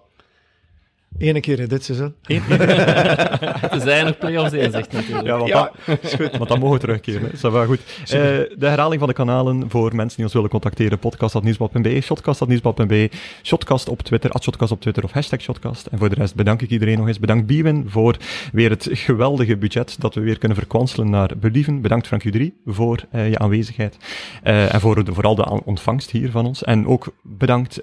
Eén 1.19 1.41
keer 1.41 1.61
in 1.61 1.69
dit 1.69 1.85
seizoen. 1.85 2.15
Het 2.23 3.83
zijn 3.89 4.05
nog 4.05 4.19
play-offs 4.19 4.53
in, 4.53 4.71
zegt 4.71 4.93
natuurlijk. 4.93 5.27
Ja, 5.27 5.37
want, 5.37 5.49
ja. 5.49 5.73
Dat, 5.87 6.03
is 6.03 6.15
goed, 6.15 6.37
want 6.37 6.49
dan 6.49 6.59
mogen 6.59 6.75
we 6.75 6.81
terugkeren. 6.81 7.23
Dat 7.23 7.33
is 7.33 7.41
wel 7.41 7.67
goed. 7.67 7.81
Uh, 8.01 8.07
de 8.09 8.67
herhaling 8.67 8.99
van 8.99 9.09
de 9.09 9.15
kanalen 9.15 9.71
voor 9.71 9.95
mensen 9.95 10.17
die 10.17 10.25
ons 10.25 10.35
willen 10.35 10.51
contacteren. 10.51 10.99
Podcast.nieuwsblad.be, 10.99 12.01
shotcast.nieuwsblad.be, 12.01 13.11
shotcast 13.43 13.89
op 13.89 14.03
Twitter, 14.03 14.31
shotcast 14.43 14.73
op 14.73 14.81
Twitter 14.81 15.05
of 15.05 15.13
hashtag 15.13 15.41
shotcast. 15.41 15.87
En 15.87 15.99
voor 15.99 16.09
de 16.09 16.15
rest 16.15 16.35
bedank 16.35 16.63
ik 16.63 16.71
iedereen 16.71 16.99
nog 16.99 17.07
eens. 17.07 17.19
Bedankt 17.19 17.47
Biwin 17.47 17.85
voor 17.89 18.17
weer 18.53 18.71
het 18.71 18.89
geweldige 18.91 19.57
budget 19.57 19.97
dat 19.99 20.15
we 20.15 20.21
weer 20.21 20.39
kunnen 20.39 20.57
verkwanselen 20.59 21.11
naar 21.11 21.31
believen. 21.37 21.81
Bedankt 21.81 22.07
Frank 22.07 22.23
U3 22.25 22.43
voor 22.67 23.05
uh, 23.15 23.31
je 23.31 23.39
aanwezigheid. 23.39 23.97
Uh, 24.45 24.75
en 24.75 24.81
voor 24.81 25.05
de, 25.05 25.15
vooral 25.15 25.35
de 25.35 25.65
ontvangst 25.65 26.11
hier 26.11 26.31
van 26.31 26.47
ons. 26.47 26.65
En 26.65 26.87
ook 26.87 27.15
bedankt 27.23 27.81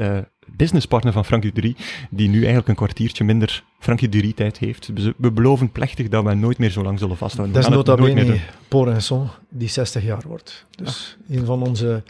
businesspartner 0.55 1.13
van 1.13 1.25
Frankie 1.25 1.51
Dury, 1.51 1.75
die 2.09 2.29
nu 2.29 2.37
eigenlijk 2.37 2.67
een 2.67 2.75
kwartiertje 2.75 3.23
minder 3.23 3.63
Frankie 3.79 4.09
Dury 4.09 4.33
tijd 4.33 4.57
heeft. 4.57 4.91
We 5.17 5.31
beloven 5.31 5.71
plechtig 5.71 6.07
dat 6.07 6.23
we 6.23 6.33
nooit 6.33 6.57
meer 6.57 6.69
zo 6.69 6.83
lang 6.83 6.99
zullen 6.99 7.17
vasthouden. 7.17 7.55
Dat 7.55 7.63
is 7.63 7.75
nota 7.75 7.95
bene 7.95 8.39
Paul 8.67 8.85
Renson, 8.85 9.27
die 9.49 9.67
60 9.67 10.03
jaar 10.03 10.23
wordt. 10.27 10.65
Dus 10.75 11.17
ah. 11.29 11.37
een 11.37 11.45
van 11.45 11.61
onze 11.61 12.03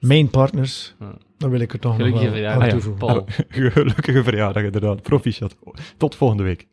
main 0.00 0.30
partners. 0.30 0.94
Ja. 1.00 1.14
Dan 1.38 1.50
wil 1.50 1.60
ik 1.60 1.72
er 1.72 1.78
toch 1.78 1.96
Gelukkige 1.96 2.24
nog 2.24 2.34
wel 2.34 2.46
aan 2.46 2.68
toevoegen. 2.68 3.24
Gelukkige 3.48 4.22
verjaardag, 4.22 4.62
inderdaad. 4.62 5.02
Proficiat. 5.02 5.56
Tot 5.96 6.14
volgende 6.14 6.42
week. 6.42 6.66